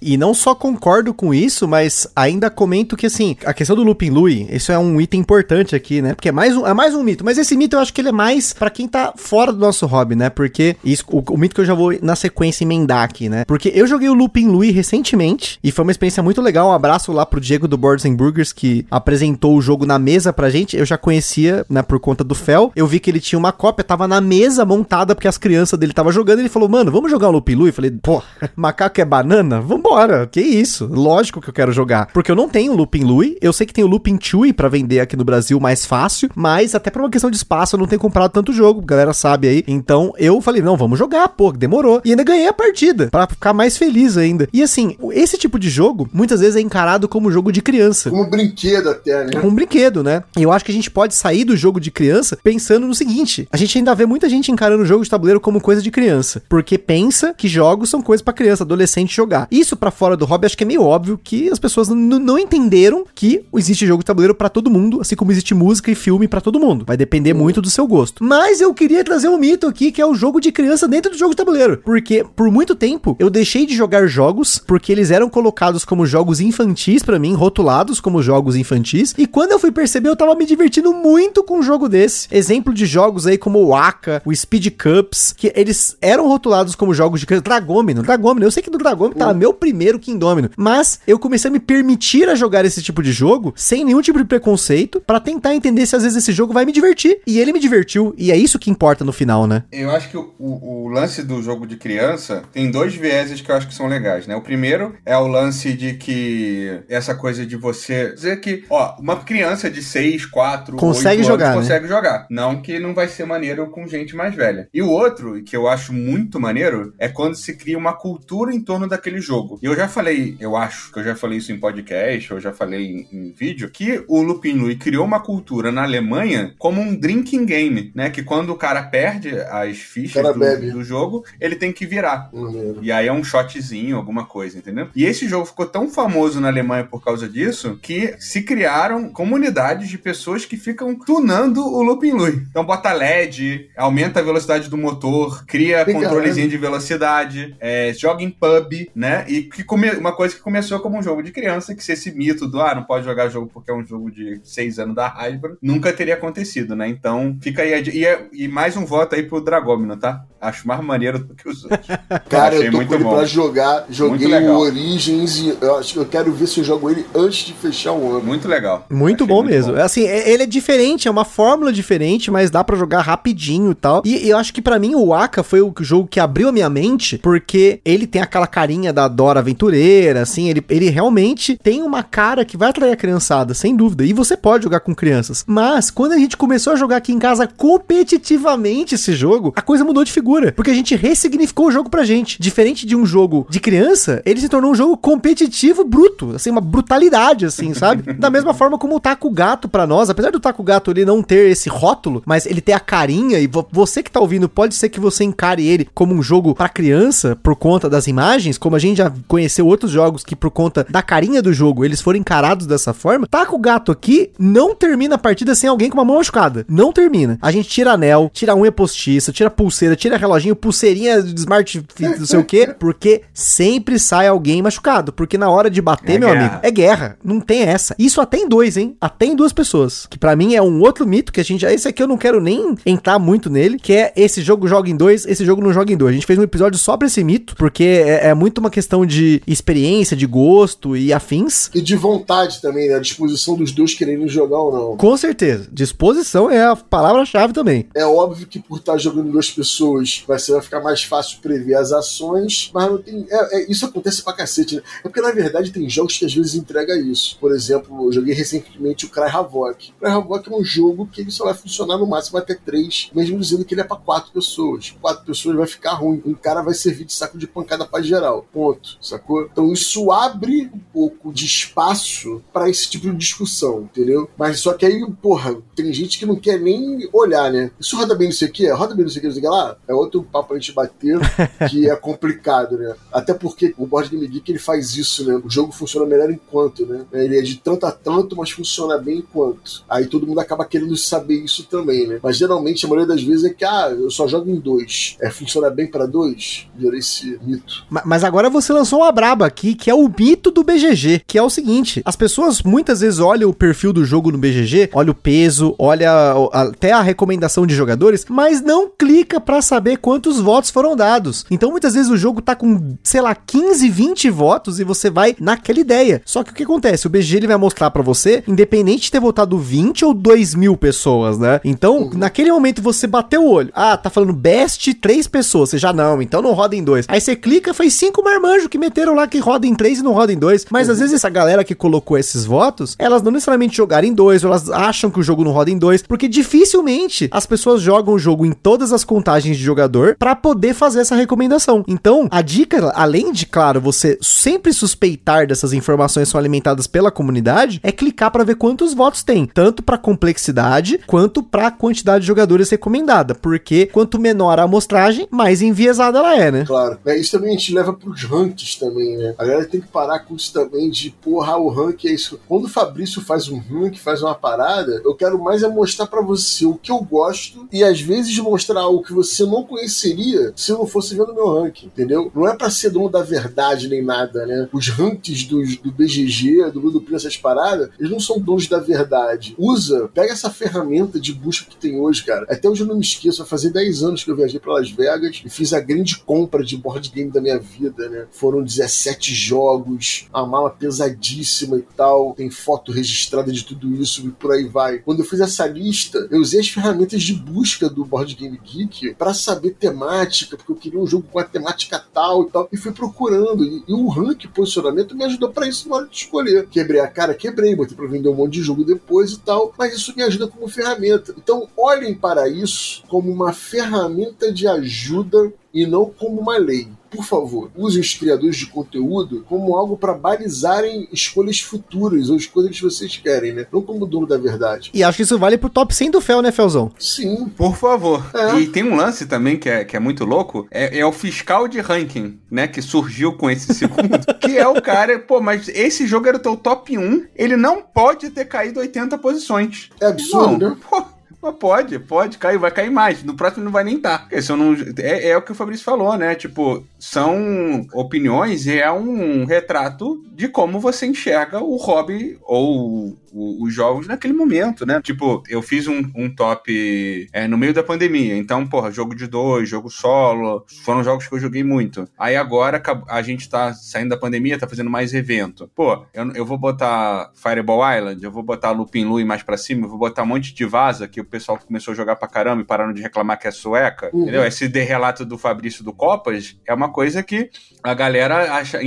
E 0.00 0.16
não 0.16 0.34
só 0.34 0.54
concordo 0.54 1.12
com 1.14 1.32
isso, 1.32 1.66
mas 1.66 2.06
ainda 2.14 2.50
comento 2.50 2.96
que, 2.96 3.06
assim, 3.06 3.36
a 3.44 3.52
questão 3.52 3.76
do 3.76 3.82
Lupin 3.82 4.10
Lui, 4.10 4.46
isso 4.50 4.72
é 4.72 4.78
um 4.78 5.00
item 5.00 5.20
importante 5.20 5.74
aqui, 5.74 6.00
né? 6.00 6.14
Porque 6.14 6.28
é 6.28 6.32
mais 6.32 6.56
um, 6.56 6.66
é 6.66 6.74
mais 6.74 6.94
um 6.94 7.02
mito. 7.02 7.24
Mas 7.24 7.38
esse 7.38 7.56
mito 7.56 7.76
eu 7.76 7.80
acho 7.80 7.92
que 7.92 8.00
ele 8.00 8.08
é 8.08 8.12
mais 8.12 8.52
para 8.52 8.70
quem 8.70 8.88
tá 8.88 9.12
fora 9.16 9.52
do 9.52 9.58
nosso 9.58 9.86
hobby, 9.86 10.14
né? 10.14 10.30
Porque 10.30 10.76
isso, 10.84 11.04
o, 11.08 11.22
o, 11.30 11.38
mito 11.38 11.54
que 11.54 11.60
eu 11.60 11.64
já 11.64 11.74
vou 11.74 11.94
na 12.02 12.16
sequência 12.16 12.64
emendar 12.64 13.02
aqui, 13.02 13.28
né? 13.28 13.44
Porque 13.44 13.72
eu 13.74 13.86
joguei 13.86 14.08
o 14.08 14.14
Lupin 14.14 14.46
Lui 14.48 14.70
recentemente 14.70 15.58
e 15.62 15.70
foi 15.70 15.84
uma 15.84 15.90
experiência 15.90 16.22
muito 16.22 16.40
legal. 16.40 16.68
Um 16.68 16.72
abraço 16.72 17.12
lá 17.12 17.26
pro 17.26 17.40
Diego 17.40 17.68
do 17.68 17.76
Boards 17.76 18.06
Burgers 18.14 18.52
que 18.52 18.86
apresentou 18.90 19.56
o 19.56 19.60
jogo 19.60 19.84
na 19.84 19.98
mesa 19.98 20.32
pra 20.32 20.50
gente. 20.50 20.76
Eu 20.76 20.84
já 20.84 20.96
conhecia, 20.96 21.64
né, 21.68 21.82
por 21.82 21.98
conta 22.00 22.22
do 22.22 22.34
Fel. 22.34 22.72
Eu 22.74 22.86
vi 22.86 23.00
que 23.00 23.10
ele 23.10 23.20
tinha 23.20 23.38
uma 23.38 23.52
cópia, 23.52 23.84
tava 23.84 24.06
na 24.06 24.20
mesa 24.20 24.64
montada 24.64 25.14
porque 25.14 25.28
as 25.28 25.38
crianças 25.38 25.78
dele 25.78 25.92
tava 25.92 26.12
jogando. 26.12 26.40
Ele 26.40 26.48
falou, 26.48 26.68
mano, 26.68 26.90
vamos 26.90 27.10
jogar 27.10 27.28
o 27.28 27.32
Lupin 27.32 27.54
Lui? 27.54 27.68
Eu 27.70 27.74
falei, 27.74 27.90
pô, 27.90 28.22
macaco 28.56 29.00
é 29.00 29.04
banana? 29.04 29.25
Vambora, 29.60 30.26
que 30.26 30.40
isso? 30.40 30.86
Lógico 30.90 31.40
que 31.40 31.48
eu 31.48 31.54
quero 31.54 31.72
jogar. 31.72 32.08
Porque 32.12 32.30
eu 32.30 32.36
não 32.36 32.48
tenho 32.48 32.74
Lupin 32.74 33.04
Lui, 33.04 33.36
eu 33.40 33.52
sei 33.52 33.66
que 33.66 33.72
tem 33.72 33.84
o 33.84 33.86
Lupin 33.86 34.18
Chewy 34.20 34.52
pra 34.52 34.68
vender 34.68 35.00
aqui 35.00 35.16
no 35.16 35.24
Brasil 35.24 35.58
mais 35.60 35.84
fácil, 35.84 36.30
mas 36.34 36.74
até 36.74 36.90
por 36.90 37.02
uma 37.02 37.10
questão 37.10 37.30
de 37.30 37.36
espaço 37.36 37.76
eu 37.76 37.80
não 37.80 37.86
tenho 37.86 38.00
comprado 38.00 38.30
tanto 38.30 38.52
jogo, 38.52 38.80
a 38.80 38.86
galera 38.86 39.12
sabe 39.12 39.48
aí. 39.48 39.64
Então 39.66 40.12
eu 40.18 40.40
falei, 40.40 40.62
não, 40.62 40.76
vamos 40.76 40.98
jogar, 40.98 41.28
pô, 41.28 41.52
demorou. 41.52 42.00
E 42.04 42.10
ainda 42.10 42.24
ganhei 42.24 42.48
a 42.48 42.52
partida, 42.52 43.08
para 43.08 43.26
ficar 43.26 43.52
mais 43.52 43.76
feliz 43.76 44.16
ainda. 44.16 44.48
E 44.52 44.62
assim, 44.62 44.96
esse 45.12 45.36
tipo 45.36 45.58
de 45.58 45.68
jogo, 45.68 46.08
muitas 46.12 46.40
vezes 46.40 46.56
é 46.56 46.60
encarado 46.60 47.08
como 47.08 47.30
jogo 47.30 47.50
de 47.50 47.60
criança. 47.60 48.10
Como 48.10 48.22
um 48.22 48.30
brinquedo 48.30 48.90
até, 48.90 49.24
né? 49.24 49.30
Como 49.32 49.48
um 49.48 49.54
brinquedo, 49.54 50.02
né? 50.02 50.22
E 50.36 50.42
eu 50.42 50.52
acho 50.52 50.64
que 50.64 50.70
a 50.70 50.74
gente 50.74 50.90
pode 50.90 51.14
sair 51.14 51.44
do 51.44 51.56
jogo 51.56 51.80
de 51.80 51.90
criança 51.90 52.38
pensando 52.42 52.86
no 52.86 52.94
seguinte, 52.94 53.48
a 53.50 53.56
gente 53.56 53.78
ainda 53.78 53.94
vê 53.94 54.06
muita 54.06 54.28
gente 54.28 54.50
encarando 54.52 54.82
o 54.82 54.86
jogo 54.86 55.04
de 55.04 55.10
tabuleiro 55.10 55.40
como 55.40 55.60
coisa 55.60 55.82
de 55.82 55.90
criança, 55.90 56.42
porque 56.48 56.78
pensa 56.78 57.34
que 57.36 57.48
jogos 57.48 57.90
são 57.90 58.02
coisas 58.02 58.22
para 58.22 58.34
criança, 58.34 58.64
adolescente 58.64 59.14
jogar. 59.16 59.48
Isso 59.50 59.76
para 59.76 59.90
fora 59.90 60.16
do 60.16 60.24
hobby 60.24 60.46
acho 60.46 60.56
que 60.56 60.64
é 60.64 60.66
meio 60.66 60.82
óbvio 60.82 61.18
que 61.22 61.48
as 61.50 61.58
pessoas 61.58 61.88
não 61.88 62.38
entenderam 62.38 63.04
que 63.14 63.44
existe 63.54 63.86
jogo 63.86 64.02
de 64.02 64.06
tabuleiro 64.06 64.34
para 64.34 64.48
todo 64.48 64.70
mundo, 64.70 65.00
assim 65.00 65.16
como 65.16 65.32
existe 65.32 65.54
música 65.54 65.90
e 65.90 65.94
filme 65.94 66.28
para 66.28 66.40
todo 66.40 66.60
mundo. 66.60 66.84
Vai 66.86 66.96
depender 66.96 67.34
muito 67.34 67.60
do 67.62 67.70
seu 67.70 67.86
gosto. 67.86 68.22
Mas 68.22 68.60
eu 68.60 68.72
queria 68.74 69.04
trazer 69.04 69.28
um 69.28 69.38
mito 69.38 69.66
aqui 69.66 69.90
que 69.90 70.00
é 70.00 70.06
o 70.06 70.14
jogo 70.14 70.40
de 70.40 70.52
criança 70.52 70.86
dentro 70.86 71.10
do 71.10 71.18
jogo 71.18 71.30
de 71.30 71.36
tabuleiro, 71.36 71.78
porque 71.84 72.24
por 72.34 72.50
muito 72.50 72.74
tempo 72.74 73.16
eu 73.18 73.30
deixei 73.30 73.66
de 73.66 73.74
jogar 73.74 74.06
jogos 74.06 74.58
porque 74.58 74.92
eles 74.92 75.10
eram 75.10 75.28
colocados 75.28 75.84
como 75.84 76.06
jogos 76.06 76.40
infantis 76.40 77.02
para 77.02 77.18
mim, 77.18 77.34
rotulados 77.34 78.00
como 78.00 78.22
jogos 78.22 78.56
infantis, 78.56 79.14
e 79.16 79.26
quando 79.26 79.52
eu 79.52 79.58
fui 79.58 79.72
perceber 79.72 80.08
eu 80.08 80.16
tava 80.16 80.34
me 80.34 80.46
divertindo 80.46 80.92
muito 80.92 81.42
com 81.42 81.58
um 81.58 81.62
jogo 81.62 81.88
desse. 81.88 82.28
Exemplo 82.30 82.72
de 82.72 82.86
jogos 82.86 83.26
aí 83.26 83.38
como 83.38 83.64
o 83.64 83.74
Aka, 83.74 84.22
o 84.24 84.34
Speed 84.34 84.68
Cups, 84.70 85.32
que 85.32 85.52
eles 85.54 85.96
eram 86.00 86.28
rotulados 86.28 86.74
como 86.74 86.94
jogos 86.94 87.20
de 87.20 87.26
criança. 87.26 87.44
Dragomino, 87.44 88.02
Dragomino, 88.02 88.46
eu 88.46 88.50
sei 88.50 88.62
que 88.62 88.70
do 88.70 88.78
Dragomino 88.78 88.95
tá 89.14 89.34
meu 89.34 89.52
primeiro 89.52 89.98
Kingdomino, 89.98 90.50
mas 90.56 91.00
eu 91.06 91.18
comecei 91.18 91.48
a 91.48 91.52
me 91.52 91.60
permitir 91.60 92.28
a 92.28 92.34
jogar 92.34 92.64
esse 92.64 92.82
tipo 92.82 93.02
de 93.02 93.12
jogo 93.12 93.52
sem 93.56 93.84
nenhum 93.84 94.00
tipo 94.00 94.18
de 94.18 94.24
preconceito 94.24 95.00
para 95.00 95.20
tentar 95.20 95.54
entender 95.54 95.86
se 95.86 95.96
às 95.96 96.02
vezes 96.02 96.18
esse 96.18 96.32
jogo 96.32 96.52
vai 96.52 96.64
me 96.64 96.72
divertir. 96.72 97.20
E 97.26 97.38
ele 97.38 97.52
me 97.52 97.58
divertiu, 97.58 98.14
e 98.16 98.30
é 98.30 98.36
isso 98.36 98.58
que 98.58 98.70
importa 98.70 99.04
no 99.04 99.12
final, 99.12 99.46
né? 99.46 99.64
Eu 99.72 99.90
acho 99.90 100.08
que 100.08 100.16
o, 100.16 100.34
o, 100.38 100.88
lance 100.88 101.22
do 101.22 101.42
jogo 101.42 101.66
de 101.66 101.76
criança 101.76 102.42
tem 102.52 102.70
dois 102.70 102.94
vieses 102.94 103.40
que 103.40 103.50
eu 103.50 103.56
acho 103.56 103.66
que 103.66 103.74
são 103.74 103.86
legais, 103.86 104.26
né? 104.26 104.36
O 104.36 104.40
primeiro 104.40 104.94
é 105.04 105.16
o 105.16 105.26
lance 105.26 105.72
de 105.72 105.94
que 105.94 106.80
essa 106.88 107.14
coisa 107.14 107.44
de 107.44 107.56
você 107.56 108.12
dizer 108.12 108.40
que, 108.40 108.64
ó, 108.70 108.96
uma 108.98 109.16
criança 109.16 109.70
de 109.70 109.82
6, 109.82 110.26
4, 110.26 110.76
consegue 110.76 111.22
jogar, 111.22 111.52
anos, 111.52 111.56
né? 111.56 111.62
consegue 111.62 111.88
jogar. 111.88 112.26
Não 112.30 112.62
que 112.62 112.78
não 112.78 112.94
vai 112.94 113.08
ser 113.08 113.24
maneiro 113.24 113.68
com 113.70 113.86
gente 113.86 114.14
mais 114.14 114.34
velha. 114.34 114.68
E 114.72 114.82
o 114.82 114.88
outro, 114.88 115.42
que 115.42 115.56
eu 115.56 115.68
acho 115.68 115.92
muito 115.92 116.40
maneiro, 116.40 116.94
é 116.98 117.08
quando 117.08 117.34
se 117.34 117.56
cria 117.56 117.78
uma 117.78 117.92
cultura 117.92 118.54
em 118.54 118.60
torno 118.60 118.85
daquele 118.88 119.20
jogo. 119.20 119.58
E 119.62 119.66
eu 119.66 119.74
já 119.74 119.88
falei, 119.88 120.36
eu 120.40 120.56
acho 120.56 120.92
que 120.92 120.98
eu 120.98 121.04
já 121.04 121.14
falei 121.14 121.38
isso 121.38 121.52
em 121.52 121.58
podcast, 121.58 122.30
eu 122.30 122.40
já 122.40 122.52
falei 122.52 122.86
em, 122.86 123.08
em 123.12 123.32
vídeo, 123.32 123.70
que 123.70 124.04
o 124.08 124.22
Lupin 124.22 124.54
Lui 124.54 124.76
criou 124.76 125.04
uma 125.04 125.20
cultura 125.20 125.72
na 125.72 125.82
Alemanha 125.82 126.54
como 126.58 126.80
um 126.80 126.94
drinking 126.94 127.44
game, 127.44 127.92
né? 127.94 128.10
Que 128.10 128.22
quando 128.22 128.50
o 128.50 128.56
cara 128.56 128.82
perde 128.82 129.36
as 129.50 129.78
fichas 129.78 130.22
do, 130.22 130.72
do, 130.72 130.84
jogo, 130.84 131.24
ele 131.40 131.56
tem 131.56 131.72
que 131.72 131.86
virar. 131.86 132.30
Uhum. 132.32 132.78
E 132.82 132.92
aí 132.92 133.06
é 133.06 133.12
um 133.12 133.24
shotzinho, 133.24 133.96
alguma 133.96 134.26
coisa, 134.26 134.58
entendeu? 134.58 134.88
E 134.94 135.04
esse 135.04 135.28
jogo 135.28 135.46
ficou 135.46 135.66
tão 135.66 135.88
famoso 135.88 136.40
na 136.40 136.48
Alemanha 136.48 136.84
por 136.84 137.02
causa 137.02 137.28
disso 137.28 137.78
que 137.82 138.14
se 138.18 138.42
criaram 138.42 139.10
comunidades 139.10 139.88
de 139.88 139.98
pessoas 139.98 140.44
que 140.44 140.56
ficam 140.56 140.94
tunando 140.94 141.64
o 141.64 141.82
Lupin 141.82 142.12
Lui. 142.12 142.46
Então 142.50 142.64
bota 142.64 142.92
LED, 142.92 143.70
aumenta 143.76 144.20
a 144.20 144.22
velocidade 144.22 144.68
do 144.68 144.76
motor, 144.76 145.44
cria 145.46 145.84
controlezinho 145.84 146.48
de 146.48 146.56
velocidade, 146.56 147.56
é, 147.60 147.92
joga 147.92 148.22
em 148.22 148.30
pub, 148.30 148.72
né? 148.94 149.24
E 149.28 149.42
que 149.42 149.64
come... 149.64 149.90
uma 149.90 150.14
coisa 150.14 150.34
que 150.34 150.40
começou 150.40 150.80
como 150.80 150.98
um 150.98 151.02
jogo 151.02 151.22
de 151.22 151.32
criança, 151.32 151.74
que 151.74 151.82
se 151.82 151.92
esse 151.92 152.12
mito 152.12 152.46
do 152.46 152.60
ah, 152.60 152.74
não 152.74 152.84
pode 152.84 153.04
jogar 153.04 153.28
jogo 153.28 153.50
porque 153.52 153.70
é 153.70 153.74
um 153.74 153.84
jogo 153.84 154.10
de 154.10 154.40
seis 154.44 154.78
anos 154.78 154.94
da 154.94 155.08
raiva, 155.08 155.56
nunca 155.60 155.92
teria 155.92 156.14
acontecido, 156.14 156.74
né? 156.74 156.88
Então 156.88 157.36
fica 157.40 157.62
aí. 157.62 157.82
E, 157.82 158.04
é, 158.04 158.26
e 158.32 158.48
mais 158.48 158.76
um 158.76 158.84
voto 158.84 159.14
aí 159.14 159.22
pro 159.22 159.40
Dragomino, 159.40 159.96
tá? 159.96 160.24
Acho 160.46 160.68
mais 160.68 160.80
maneiro 160.80 161.18
do 161.18 161.34
que 161.34 161.48
os 161.48 161.64
outros. 161.64 161.86
Cara, 162.28 162.54
eu, 162.54 162.62
eu 162.62 162.70
tô 162.70 162.76
muito 162.76 162.88
com 162.88 162.94
ele 162.94 163.04
bom. 163.04 163.16
pra 163.16 163.24
jogar. 163.24 163.86
Joguei 163.90 164.32
o 164.32 164.58
Origins 164.58 165.38
e 165.38 165.58
eu, 165.60 165.78
acho, 165.78 165.98
eu 165.98 166.04
quero 166.04 166.32
ver 166.32 166.46
se 166.46 166.60
eu 166.60 166.64
jogo 166.64 166.88
ele 166.88 167.04
antes 167.14 167.46
de 167.46 167.52
fechar 167.52 167.92
o 167.92 168.10
ano. 168.10 168.22
Muito 168.22 168.46
legal. 168.46 168.86
Muito 168.88 169.24
Achei 169.24 169.26
bom 169.26 169.42
muito 169.42 169.54
mesmo. 169.54 169.74
Bom. 169.74 169.80
Assim, 169.80 170.04
é, 170.04 170.30
ele 170.30 170.44
é 170.44 170.46
diferente, 170.46 171.08
é 171.08 171.10
uma 171.10 171.24
fórmula 171.24 171.72
diferente, 171.72 172.30
mas 172.30 172.50
dá 172.50 172.62
para 172.62 172.76
jogar 172.76 173.00
rapidinho 173.00 173.72
e 173.72 173.74
tal. 173.74 174.02
E 174.04 174.28
eu 174.28 174.36
acho 174.38 174.52
que 174.52 174.62
para 174.62 174.78
mim 174.78 174.94
o 174.94 175.12
Aka 175.12 175.42
foi 175.42 175.60
o 175.60 175.72
jogo 175.80 176.06
que 176.06 176.20
abriu 176.20 176.48
a 176.48 176.52
minha 176.52 176.70
mente, 176.70 177.18
porque 177.18 177.80
ele 177.84 178.06
tem 178.06 178.22
aquela 178.22 178.46
carinha 178.46 178.92
da 178.92 179.08
Dora 179.08 179.40
aventureira, 179.40 180.22
assim, 180.22 180.48
ele, 180.48 180.64
ele 180.68 180.88
realmente 180.90 181.58
tem 181.62 181.82
uma 181.82 182.02
cara 182.02 182.44
que 182.44 182.56
vai 182.56 182.70
atrair 182.70 182.92
a 182.92 182.96
criançada, 182.96 183.54
sem 183.54 183.74
dúvida. 183.74 184.04
E 184.04 184.12
você 184.12 184.36
pode 184.36 184.64
jogar 184.64 184.80
com 184.80 184.94
crianças. 184.94 185.44
Mas 185.46 185.90
quando 185.90 186.12
a 186.12 186.18
gente 186.18 186.36
começou 186.36 186.72
a 186.72 186.76
jogar 186.76 186.98
aqui 186.98 187.12
em 187.12 187.18
casa 187.18 187.46
competitivamente 187.46 188.94
esse 188.94 189.14
jogo, 189.14 189.52
a 189.56 189.62
coisa 189.62 189.84
mudou 189.84 190.04
de 190.04 190.12
figura. 190.12 190.35
Porque 190.52 190.70
a 190.70 190.74
gente 190.74 190.94
ressignificou 190.94 191.66
o 191.66 191.70
jogo 191.72 191.90
pra 191.90 192.04
gente. 192.04 192.40
Diferente 192.40 192.86
de 192.86 192.96
um 192.96 193.06
jogo 193.06 193.46
de 193.48 193.60
criança, 193.60 194.22
ele 194.24 194.40
se 194.40 194.48
tornou 194.48 194.72
um 194.72 194.74
jogo 194.74 194.96
competitivo 194.96 195.84
bruto. 195.84 196.32
Assim, 196.34 196.50
uma 196.50 196.60
brutalidade, 196.60 197.46
assim, 197.46 197.74
sabe? 197.74 198.14
Da 198.16 198.30
mesma 198.30 198.54
forma 198.54 198.78
como 198.78 198.96
o 198.96 199.00
Taco 199.00 199.30
Gato 199.30 199.68
pra 199.68 199.86
nós, 199.86 200.10
apesar 200.10 200.30
do 200.30 200.40
Taco 200.40 200.62
Gato 200.62 200.90
ele 200.90 201.04
não 201.04 201.22
ter 201.22 201.50
esse 201.50 201.68
rótulo, 201.68 202.22
mas 202.24 202.46
ele 202.46 202.60
ter 202.60 202.72
a 202.72 202.80
carinha 202.80 203.38
e 203.38 203.48
você 203.70 204.02
que 204.02 204.10
tá 204.10 204.20
ouvindo, 204.20 204.48
pode 204.48 204.74
ser 204.74 204.88
que 204.88 204.98
você 204.98 205.22
encare 205.22 205.66
ele 205.66 205.88
como 205.94 206.14
um 206.14 206.22
jogo 206.22 206.54
para 206.54 206.68
criança 206.68 207.36
por 207.42 207.54
conta 207.54 207.88
das 207.88 208.06
imagens, 208.06 208.58
como 208.58 208.74
a 208.74 208.78
gente 208.78 208.98
já 208.98 209.12
conheceu 209.28 209.66
outros 209.66 209.92
jogos 209.92 210.24
que 210.24 210.34
por 210.34 210.50
conta 210.50 210.86
da 210.88 211.02
carinha 211.02 211.42
do 211.42 211.52
jogo, 211.52 211.84
eles 211.84 212.00
foram 212.00 212.18
encarados 212.18 212.66
dessa 212.66 212.92
forma. 212.92 213.26
Taco 213.26 213.58
Gato 213.58 213.92
aqui 213.92 214.30
não 214.38 214.74
termina 214.74 215.14
a 215.14 215.18
partida 215.18 215.54
sem 215.54 215.68
alguém 215.68 215.90
com 215.90 215.98
uma 215.98 216.04
mão 216.04 216.16
machucada. 216.16 216.64
Não 216.68 216.92
termina. 216.92 217.38
A 217.40 217.50
gente 217.50 217.68
tira 217.68 217.92
anel, 217.92 218.30
tira 218.32 218.56
unha 218.56 218.72
postiça, 218.72 219.32
tira 219.32 219.50
pulseira, 219.50 219.96
tira 219.96 220.15
reloginho, 220.16 220.56
pulseirinha 220.56 221.22
de 221.22 221.38
smart 221.40 221.84
não 222.00 222.26
sei 222.26 222.38
o 222.38 222.44
quê, 222.44 222.74
porque 222.78 223.22
sempre 223.32 223.98
sai 223.98 224.26
alguém 224.26 224.62
machucado. 224.62 225.12
Porque 225.12 225.38
na 225.38 225.48
hora 225.50 225.70
de 225.70 225.80
bater, 225.80 226.16
é 226.16 226.18
meu 226.18 226.28
guerra. 226.28 226.46
amigo, 226.46 226.60
é 226.62 226.70
guerra. 226.70 227.18
Não 227.22 227.40
tem 227.40 227.62
essa. 227.62 227.94
Isso 227.98 228.20
até 228.20 228.38
em 228.38 228.48
dois, 228.48 228.76
hein? 228.76 228.96
Até 229.00 229.26
em 229.26 229.36
duas 229.36 229.52
pessoas. 229.52 230.06
Que 230.08 230.18
para 230.18 230.36
mim 230.36 230.54
é 230.54 230.62
um 230.62 230.80
outro 230.80 231.06
mito 231.06 231.32
que 231.32 231.40
a 231.40 231.44
gente. 231.44 231.64
Esse 231.64 231.88
aqui 231.88 232.02
eu 232.02 232.08
não 232.08 232.16
quero 232.16 232.40
nem 232.40 232.74
entrar 232.84 233.18
muito 233.18 233.50
nele, 233.50 233.78
que 233.78 233.92
é 233.92 234.12
esse 234.16 234.42
jogo 234.42 234.66
joga 234.68 234.90
em 234.90 234.96
dois, 234.96 235.26
esse 235.26 235.44
jogo 235.44 235.62
não 235.62 235.72
joga 235.72 235.92
em 235.92 235.96
dois. 235.96 236.10
A 236.10 236.14
gente 236.14 236.26
fez 236.26 236.38
um 236.38 236.42
episódio 236.42 236.78
só 236.78 236.96
pra 236.96 237.06
esse 237.06 237.22
mito, 237.22 237.54
porque 237.56 237.84
é, 237.84 238.28
é 238.28 238.34
muito 238.34 238.58
uma 238.58 238.70
questão 238.70 239.04
de 239.04 239.42
experiência, 239.46 240.16
de 240.16 240.26
gosto 240.26 240.96
e 240.96 241.12
afins. 241.12 241.70
E 241.74 241.80
de 241.80 241.96
vontade 241.96 242.60
também, 242.60 242.88
né? 242.88 242.94
A 242.94 243.00
disposição 243.00 243.56
dos 243.56 243.72
dois 243.72 243.94
querendo 243.94 244.28
jogar 244.28 244.58
ou 244.58 244.72
não. 244.72 244.96
Com 244.96 245.16
certeza. 245.16 245.68
Disposição 245.72 246.50
é 246.50 246.64
a 246.64 246.76
palavra-chave 246.76 247.52
também. 247.52 247.86
É 247.94 248.04
óbvio 248.04 248.46
que 248.46 248.58
por 248.58 248.78
estar 248.78 248.96
jogando 248.98 249.30
duas 249.30 249.50
pessoas 249.50 250.05
vai, 250.26 250.38
ser, 250.38 250.52
vai 250.52 250.62
ficar 250.62 250.80
mais 250.80 251.02
fácil 251.02 251.38
prever 251.40 251.74
as 251.74 251.92
ações, 251.92 252.70
mas 252.72 252.90
não 252.90 252.98
tem. 252.98 253.26
É, 253.30 253.58
é, 253.58 253.70
isso 253.70 253.86
acontece 253.86 254.22
pra 254.22 254.32
cacete, 254.32 254.76
né? 254.76 254.82
É 255.00 255.02
porque 255.02 255.20
na 255.20 255.32
verdade 255.32 255.70
tem 255.70 255.88
jogos 255.88 256.16
que 256.16 256.24
às 256.24 256.34
vezes 256.34 256.54
entrega 256.54 256.96
isso. 256.96 257.36
Por 257.40 257.52
exemplo, 257.52 258.06
eu 258.06 258.12
joguei 258.12 258.34
recentemente 258.34 259.06
o 259.06 259.10
Cry 259.10 259.30
Havoc. 259.30 259.90
O 259.90 260.00
Cry 260.00 260.10
Havoc 260.10 260.48
é 260.48 260.54
um 260.54 260.64
jogo 260.64 261.06
que 261.06 261.20
ele 261.20 261.30
só 261.30 261.44
vai 261.44 261.54
funcionar 261.54 261.98
no 261.98 262.06
máximo 262.06 262.38
até 262.38 262.54
três, 262.54 263.10
mesmo 263.14 263.38
dizendo 263.38 263.64
que 263.64 263.74
ele 263.74 263.80
é 263.80 263.84
pra 263.84 263.96
quatro 263.96 264.32
pessoas. 264.32 264.94
Quatro 265.00 265.24
pessoas 265.24 265.56
vai 265.56 265.66
ficar 265.66 265.94
ruim. 265.94 266.22
Um 266.24 266.34
cara 266.34 266.62
vai 266.62 266.74
servir 266.74 267.04
de 267.04 267.12
saco 267.12 267.38
de 267.38 267.46
pancada 267.46 267.86
pra 267.86 268.02
geral. 268.02 268.46
Ponto. 268.52 268.96
Sacou? 269.00 269.48
Então 269.50 269.72
isso 269.72 270.10
abre 270.10 270.70
um 270.72 270.80
pouco 270.92 271.32
de 271.32 271.44
espaço 271.44 272.42
para 272.52 272.68
esse 272.68 272.88
tipo 272.88 273.10
de 273.10 273.16
discussão, 273.16 273.82
entendeu? 273.82 274.28
Mas 274.36 274.60
só 274.60 274.72
que 274.72 274.86
aí, 274.86 275.04
porra, 275.22 275.56
tem 275.74 275.92
gente 275.92 276.18
que 276.18 276.26
não 276.26 276.36
quer 276.36 276.60
nem 276.60 277.08
olhar, 277.12 277.50
né? 277.52 277.70
Isso 277.78 277.96
roda 277.96 278.14
bem 278.14 278.28
não 278.28 278.34
sei 278.34 278.48
o 278.48 278.52
que, 278.52 278.70
roda 278.70 278.94
bem 278.94 279.04
não 279.04 279.10
sei 279.10 279.18
o 279.18 279.20
que, 279.22 279.26
não 279.28 279.34
sei 279.34 279.42
o 279.42 279.44
que 279.44 279.56
lá. 279.56 279.76
É 279.88 279.94
outro 279.96 280.22
papo 280.22 280.54
a 280.54 280.58
gente 280.58 280.72
bater 280.72 281.18
que 281.68 281.88
é 281.88 281.96
complicado, 281.96 282.78
né? 282.78 282.94
Até 283.12 283.34
porque 283.34 283.74
o 283.76 283.86
Board 283.86 284.10
Game 284.10 284.26
Geek 284.26 284.50
ele 284.50 284.58
faz 284.58 284.96
isso, 284.96 285.26
né? 285.26 285.40
O 285.44 285.50
jogo 285.50 285.72
funciona 285.72 286.06
melhor 286.06 286.30
enquanto, 286.30 286.86
né? 286.86 287.04
Ele 287.12 287.38
é 287.38 287.42
de 287.42 287.56
tanto 287.56 287.86
a 287.86 287.92
tanto, 287.92 288.36
mas 288.36 288.50
funciona 288.50 288.98
bem 288.98 289.18
enquanto. 289.18 289.84
Aí 289.88 290.06
todo 290.06 290.26
mundo 290.26 290.40
acaba 290.40 290.64
querendo 290.64 290.96
saber 290.96 291.36
isso 291.36 291.64
também, 291.64 292.06
né? 292.06 292.18
Mas 292.22 292.36
geralmente 292.36 292.84
a 292.84 292.88
maioria 292.88 293.06
das 293.06 293.22
vezes 293.22 293.44
é 293.44 293.50
que, 293.50 293.64
ah, 293.64 293.88
eu 293.90 294.10
só 294.10 294.26
jogo 294.26 294.50
em 294.50 294.58
dois. 294.58 295.16
É, 295.20 295.30
funciona 295.30 295.70
bem 295.70 295.86
para 295.86 296.06
dois? 296.06 296.68
Vira 296.76 296.96
esse 296.96 297.38
mito. 297.42 297.84
Mas 297.88 298.24
agora 298.24 298.50
você 298.50 298.72
lançou 298.72 299.00
uma 299.00 299.12
braba 299.12 299.46
aqui, 299.46 299.74
que 299.74 299.90
é 299.90 299.94
o 299.94 300.08
mito 300.08 300.50
do 300.50 300.64
BGG, 300.64 301.22
que 301.26 301.38
é 301.38 301.42
o 301.42 301.50
seguinte: 301.50 302.02
as 302.04 302.16
pessoas 302.16 302.62
muitas 302.62 303.00
vezes 303.00 303.18
olham 303.18 303.50
o 303.50 303.54
perfil 303.54 303.92
do 303.92 304.04
jogo 304.04 304.30
no 304.30 304.38
BGG, 304.38 304.90
olha 304.92 305.10
o 305.10 305.14
peso, 305.14 305.74
olha 305.78 306.10
até 306.52 306.92
a 306.92 307.02
recomendação 307.02 307.66
de 307.66 307.74
jogadores, 307.74 308.24
mas 308.28 308.60
não 308.60 308.88
clica 308.88 309.40
para 309.40 309.62
saber 309.62 309.85
quantos 309.94 310.40
votos 310.40 310.70
foram 310.70 310.96
dados. 310.96 311.44
Então 311.50 311.70
muitas 311.70 311.92
vezes 311.92 312.10
o 312.10 312.16
jogo 312.16 312.40
tá 312.40 312.56
com, 312.56 312.96
sei 313.02 313.20
lá, 313.20 313.34
15, 313.34 313.90
20 313.90 314.30
votos 314.30 314.80
e 314.80 314.84
você 314.84 315.10
vai 315.10 315.36
naquela 315.38 315.78
ideia. 315.78 316.22
Só 316.24 316.42
que 316.42 316.52
o 316.52 316.54
que 316.54 316.62
acontece? 316.62 317.06
O 317.06 317.10
BGG 317.10 317.36
ele 317.36 317.46
vai 317.46 317.58
mostrar 317.58 317.90
para 317.90 318.02
você, 318.02 318.42
independente 318.48 319.02
de 319.02 319.10
ter 319.10 319.20
votado 319.20 319.58
20 319.58 320.06
ou 320.06 320.14
2 320.14 320.54
mil 320.54 320.76
pessoas, 320.76 321.38
né? 321.38 321.60
Então, 321.62 322.02
uhum. 322.02 322.10
naquele 322.14 322.50
momento 322.50 322.80
você 322.80 323.06
bateu 323.06 323.42
o 323.42 323.50
olho. 323.50 323.70
Ah, 323.74 323.96
tá 323.96 324.08
falando 324.08 324.32
best 324.32 324.94
3 324.94 325.26
pessoas. 325.28 325.70
Você 325.70 325.78
já 325.78 325.92
não, 325.92 326.22
então 326.22 326.40
não 326.40 326.52
roda 326.52 326.74
em 326.74 326.82
2. 326.82 327.06
Aí 327.08 327.20
você 327.20 327.36
clica, 327.36 327.74
foi 327.74 327.90
5 327.90 328.22
marmanjos 328.22 328.68
que 328.68 328.78
meteram 328.78 329.14
lá 329.14 329.26
que 329.26 329.38
roda 329.38 329.66
em 329.66 329.74
3 329.74 329.98
e 329.98 330.02
não 330.02 330.12
roda 330.12 330.32
em 330.32 330.38
2. 330.38 330.66
Mas 330.70 330.86
uhum. 330.86 330.94
às 330.94 331.00
vezes 331.00 331.14
essa 331.14 331.28
galera 331.28 331.64
que 331.64 331.74
colocou 331.74 332.16
esses 332.16 332.44
votos, 332.44 332.96
elas 332.98 333.22
não 333.22 333.30
necessariamente 333.30 333.76
jogaram 333.76 334.08
em 334.08 334.14
2, 334.14 334.44
elas 334.44 334.70
acham 334.70 335.10
que 335.10 335.20
o 335.20 335.22
jogo 335.22 335.44
não 335.44 335.52
roda 335.52 335.70
em 335.70 335.78
2, 335.78 336.02
porque 336.02 336.28
dificilmente 336.28 337.28
as 337.30 337.46
pessoas 337.46 337.82
jogam 337.82 338.14
o 338.14 338.18
jogo 338.18 338.46
em 338.46 338.52
todas 338.52 338.92
as 338.92 339.04
contagens 339.04 339.56
de 339.56 339.64
jogador 339.76 340.16
para 340.18 340.34
poder 340.34 340.74
fazer 340.74 341.00
essa 341.00 341.14
recomendação. 341.14 341.84
Então, 341.86 342.26
a 342.30 342.40
dica, 342.40 342.90
além 342.94 343.30
de, 343.30 343.44
claro, 343.44 343.80
você 343.80 344.18
sempre 344.22 344.72
suspeitar 344.72 345.46
dessas 345.46 345.72
informações 345.72 346.28
são 346.28 346.38
alimentadas 346.40 346.86
pela 346.86 347.10
comunidade, 347.10 347.80
é 347.82 347.92
clicar 347.92 348.30
para 348.30 348.44
ver 348.44 348.56
quantos 348.56 348.94
votos 348.94 349.22
tem, 349.22 349.46
tanto 349.46 349.82
para 349.82 349.98
complexidade 349.98 351.00
quanto 351.06 351.42
para 351.42 351.70
quantidade 351.70 352.22
de 352.22 352.26
jogadores 352.26 352.70
recomendada, 352.70 353.34
porque 353.34 353.86
quanto 353.86 354.18
menor 354.18 354.58
a 354.58 354.62
amostragem, 354.62 355.28
mais 355.30 355.60
enviesada 355.60 356.18
ela 356.18 356.36
é, 356.36 356.50
né? 356.50 356.64
Claro. 356.66 356.98
É, 357.04 357.18
isso 357.18 357.32
também 357.32 357.50
a 357.50 357.58
gente 357.58 357.74
leva 357.74 357.92
pros 357.92 358.24
rankings 358.24 358.78
também, 358.78 359.16
né? 359.16 359.34
A 359.36 359.44
galera 359.44 359.66
tem 359.66 359.80
que 359.80 359.88
parar 359.88 360.20
com 360.20 360.34
isso 360.34 360.52
também 360.52 360.88
de, 360.90 361.10
porra, 361.10 361.56
o 361.56 361.68
rank 361.68 362.04
é 362.04 362.12
isso. 362.12 362.40
Quando 362.48 362.64
o 362.64 362.68
Fabrício 362.68 363.20
faz 363.20 363.48
um 363.48 363.58
rank, 363.58 363.96
faz 363.98 364.22
uma 364.22 364.34
parada, 364.34 365.02
eu 365.04 365.14
quero 365.14 365.42
mais 365.42 365.62
é 365.62 365.68
mostrar 365.68 366.06
para 366.06 366.22
você 366.22 366.64
o 366.64 366.74
que 366.74 366.90
eu 366.90 367.00
gosto 367.00 367.68
e 367.72 367.84
às 367.84 368.00
vezes 368.00 368.38
mostrar 368.38 368.80
algo 368.80 369.02
que 369.02 369.12
você 369.12 369.44
não 369.44 369.65
conheceria 369.66 370.52
se 370.56 370.70
eu 370.72 370.78
não 370.78 370.86
fosse 370.86 371.14
vendo 371.14 371.34
meu 371.34 371.60
ranking, 371.60 371.86
entendeu? 371.86 372.30
Não 372.34 372.48
é 372.48 372.56
para 372.56 372.70
ser 372.70 372.90
dono 372.90 373.08
da 373.08 373.22
verdade 373.22 373.88
nem 373.88 374.02
nada, 374.02 374.46
né? 374.46 374.68
Os 374.72 374.88
rankings 374.88 375.46
do, 375.48 375.62
do 375.82 375.92
BGG, 375.92 376.70
do 376.70 376.80
Ludo 376.80 377.04
essas 377.14 377.36
paradas, 377.36 377.90
eles 377.98 378.10
não 378.10 378.20
são 378.20 378.38
donos 378.38 378.68
da 378.68 378.78
verdade. 378.78 379.54
Usa, 379.58 380.08
pega 380.12 380.32
essa 380.32 380.50
ferramenta 380.50 381.18
de 381.18 381.32
busca 381.32 381.70
que 381.70 381.76
tem 381.76 381.98
hoje, 381.98 382.24
cara. 382.24 382.46
Até 382.48 382.68
hoje 382.68 382.82
eu 382.82 382.86
não 382.86 382.96
me 382.96 383.02
esqueço, 383.02 383.38
vai 383.38 383.46
fazer 383.46 383.70
10 383.70 384.02
anos 384.02 384.24
que 384.24 384.30
eu 384.30 384.36
viajei 384.36 384.60
para 384.60 384.74
Las 384.74 384.90
Vegas 384.90 385.42
e 385.44 385.48
fiz 385.48 385.72
a 385.72 385.80
grande 385.80 386.18
compra 386.18 386.64
de 386.64 386.76
board 386.76 387.10
game 387.10 387.30
da 387.30 387.40
minha 387.40 387.58
vida, 387.58 388.08
né? 388.08 388.26
Foram 388.30 388.62
17 388.62 389.34
jogos, 389.34 390.26
a 390.32 390.44
mala 390.44 390.70
pesadíssima 390.70 391.78
e 391.78 391.82
tal, 391.96 392.34
tem 392.34 392.50
foto 392.50 392.92
registrada 392.92 393.50
de 393.52 393.64
tudo 393.64 393.94
isso 393.94 394.26
e 394.26 394.30
por 394.30 394.52
aí 394.52 394.64
vai. 394.64 394.98
Quando 394.98 395.20
eu 395.20 395.24
fiz 395.24 395.40
essa 395.40 395.66
lista, 395.66 396.26
eu 396.30 396.40
usei 396.40 396.60
as 396.60 396.68
ferramentas 396.68 397.22
de 397.22 397.34
busca 397.34 397.88
do 397.88 398.04
Board 398.04 398.34
Game 398.34 398.60
Geek 398.62 399.14
para 399.14 399.34
saber 399.34 399.55
temática, 399.70 400.56
porque 400.56 400.72
eu 400.72 400.76
queria 400.76 401.00
um 401.00 401.06
jogo 401.06 401.26
com 401.30 401.38
a 401.38 401.44
temática 401.44 402.02
tal 402.12 402.44
e 402.44 402.50
tal, 402.50 402.68
e 402.72 402.76
fui 402.76 402.92
procurando. 402.92 403.64
E, 403.64 403.84
e 403.88 403.92
o 403.92 404.08
rank 404.08 404.46
posicionamento 404.54 405.16
me 405.16 405.24
ajudou 405.24 405.50
para 405.50 405.68
isso 405.68 405.88
na 405.88 405.96
hora 405.96 406.06
de 406.06 406.16
escolher. 406.16 406.66
Quebrei 406.68 407.00
a 407.00 407.08
cara, 407.08 407.34
quebrei, 407.34 407.74
botei 407.74 407.96
para 407.96 408.06
vender 408.06 408.28
um 408.28 408.34
monte 408.34 408.54
de 408.54 408.62
jogo 408.62 408.84
depois 408.84 409.32
e 409.32 409.40
tal, 409.40 409.72
mas 409.78 409.94
isso 409.94 410.14
me 410.16 410.22
ajuda 410.22 410.48
como 410.48 410.68
ferramenta. 410.68 411.34
Então, 411.36 411.68
olhem 411.76 412.14
para 412.14 412.48
isso 412.48 413.02
como 413.08 413.30
uma 413.30 413.52
ferramenta 413.52 414.52
de 414.52 414.66
ajuda 414.66 415.52
e 415.72 415.86
não 415.86 416.06
como 416.06 416.40
uma 416.40 416.56
lei. 416.56 416.88
Por 417.16 417.24
favor, 417.24 417.70
use 417.74 417.98
os 417.98 418.14
criadores 418.14 418.56
de 418.56 418.66
conteúdo 418.66 419.44
como 419.48 419.74
algo 419.74 419.96
para 419.96 420.14
balizarem 420.14 421.08
escolhas 421.12 421.60
futuras 421.60 422.28
ou 422.28 422.36
escolhas 422.36 422.76
que 422.76 422.82
vocês 422.82 423.16
querem, 423.16 423.52
né? 423.52 423.66
Não 423.72 423.82
como 423.82 424.06
dono 424.06 424.26
da 424.26 424.36
verdade. 424.36 424.90
E 424.92 425.02
acho 425.02 425.16
que 425.16 425.22
isso 425.22 425.38
vale 425.38 425.56
pro 425.56 425.70
top 425.70 425.94
100 425.94 426.10
do 426.10 426.20
Fel, 426.20 426.42
né, 426.42 426.52
Felzão? 426.52 426.92
Sim. 426.98 427.48
Por 427.56 427.76
favor. 427.76 428.24
É. 428.34 428.58
E 428.60 428.66
tem 428.66 428.84
um 428.84 428.96
lance 428.96 429.26
também 429.26 429.56
que 429.56 429.68
é, 429.68 429.84
que 429.84 429.96
é 429.96 430.00
muito 430.00 430.24
louco, 430.24 430.66
é, 430.70 430.98
é 430.98 431.06
o 431.06 431.12
fiscal 431.12 431.66
de 431.66 431.80
ranking, 431.80 432.38
né, 432.50 432.68
que 432.68 432.82
surgiu 432.82 433.32
com 433.36 433.50
esse 433.50 433.72
segundo, 433.74 434.18
que 434.40 434.58
é 434.58 434.66
o 434.66 434.80
cara, 434.82 435.18
pô, 435.18 435.40
mas 435.40 435.68
esse 435.68 436.06
jogo 436.06 436.28
era 436.28 436.36
o 436.36 436.40
teu 436.40 436.56
top 436.56 436.96
1, 436.96 437.26
ele 437.34 437.56
não 437.56 437.82
pode 437.82 438.30
ter 438.30 438.44
caído 438.44 438.80
80 438.80 439.16
posições. 439.18 439.90
É 440.00 440.06
absurdo, 440.06 440.58
não, 440.58 440.70
né? 440.70 440.76
Pô, 440.88 441.04
pode, 441.52 441.98
pode 441.98 442.38
cair, 442.38 442.58
vai 442.58 442.70
cair 442.70 442.90
mais. 442.90 443.22
No 443.22 443.34
próximo 443.34 443.64
não 443.64 443.72
vai 443.72 443.84
nem 443.84 443.96
estar. 443.96 444.28
Tá. 444.28 444.56
Não, 444.56 444.74
é, 444.98 445.28
é 445.28 445.36
o 445.36 445.42
que 445.42 445.52
o 445.52 445.54
Fabrício 445.54 445.84
falou, 445.84 446.16
né? 446.16 446.34
Tipo, 446.34 446.84
são 446.98 447.86
opiniões 447.92 448.66
e 448.66 448.78
é 448.78 448.90
um 448.90 449.44
retrato 449.44 450.22
de 450.32 450.48
como 450.48 450.80
você 450.80 451.06
enxerga 451.06 451.60
o 451.60 451.76
hobby 451.76 452.38
ou 452.42 453.16
os 453.36 453.72
jogos 453.72 454.06
naquele 454.06 454.32
momento, 454.32 454.86
né? 454.86 455.00
Tipo, 455.02 455.42
eu 455.48 455.60
fiz 455.60 455.86
um, 455.86 456.02
um 456.14 456.34
top 456.34 457.28
é, 457.32 457.46
no 457.46 457.58
meio 457.58 457.74
da 457.74 457.82
pandemia. 457.82 458.36
Então, 458.36 458.66
porra, 458.66 458.90
jogo 458.90 459.14
de 459.14 459.26
dois, 459.26 459.68
jogo 459.68 459.90
solo, 459.90 460.64
foram 460.84 461.04
jogos 461.04 461.28
que 461.28 461.34
eu 461.34 461.40
joguei 461.40 461.62
muito. 461.62 462.08
Aí 462.18 462.34
agora 462.34 462.82
a 463.08 463.22
gente 463.22 463.48
tá 463.48 463.74
saindo 463.74 464.10
da 464.10 464.16
pandemia, 464.16 464.58
tá 464.58 464.66
fazendo 464.66 464.88
mais 464.88 465.12
evento. 465.12 465.70
Pô, 465.74 466.06
eu, 466.14 466.32
eu 466.32 466.46
vou 466.46 466.56
botar 466.56 467.30
Fireball 467.34 467.82
Island, 467.96 468.24
eu 468.24 468.30
vou 468.30 468.42
botar 468.42 468.70
Lupin 468.70 469.04
Lui 469.04 469.24
mais 469.24 469.42
pra 469.42 469.58
cima, 469.58 469.84
eu 469.84 469.90
vou 469.90 469.98
botar 469.98 470.22
um 470.22 470.26
monte 470.26 470.54
de 470.54 470.64
vaza 470.64 471.06
que 471.06 471.20
o 471.20 471.24
pessoal 471.26 471.58
começou 471.58 471.92
a 471.92 471.94
jogar 471.96 472.16
pra 472.16 472.28
caramba 472.28 472.62
e 472.62 472.64
pararam 472.64 472.92
de 472.92 473.02
reclamar 473.02 473.38
que 473.38 473.48
é 473.48 473.50
sueca. 473.50 474.10
Uhum. 474.12 474.22
Entendeu? 474.22 474.44
Esse 474.44 474.68
de 474.68 474.82
relato 474.82 475.24
do 475.24 475.38
Fabrício 475.38 475.84
do 475.84 475.92
Copas 475.92 476.56
é 476.66 476.74
uma 476.74 476.90
coisa 476.90 477.22
que 477.22 477.50
a 477.82 477.94
galera 477.94 478.54
acha. 478.54 478.80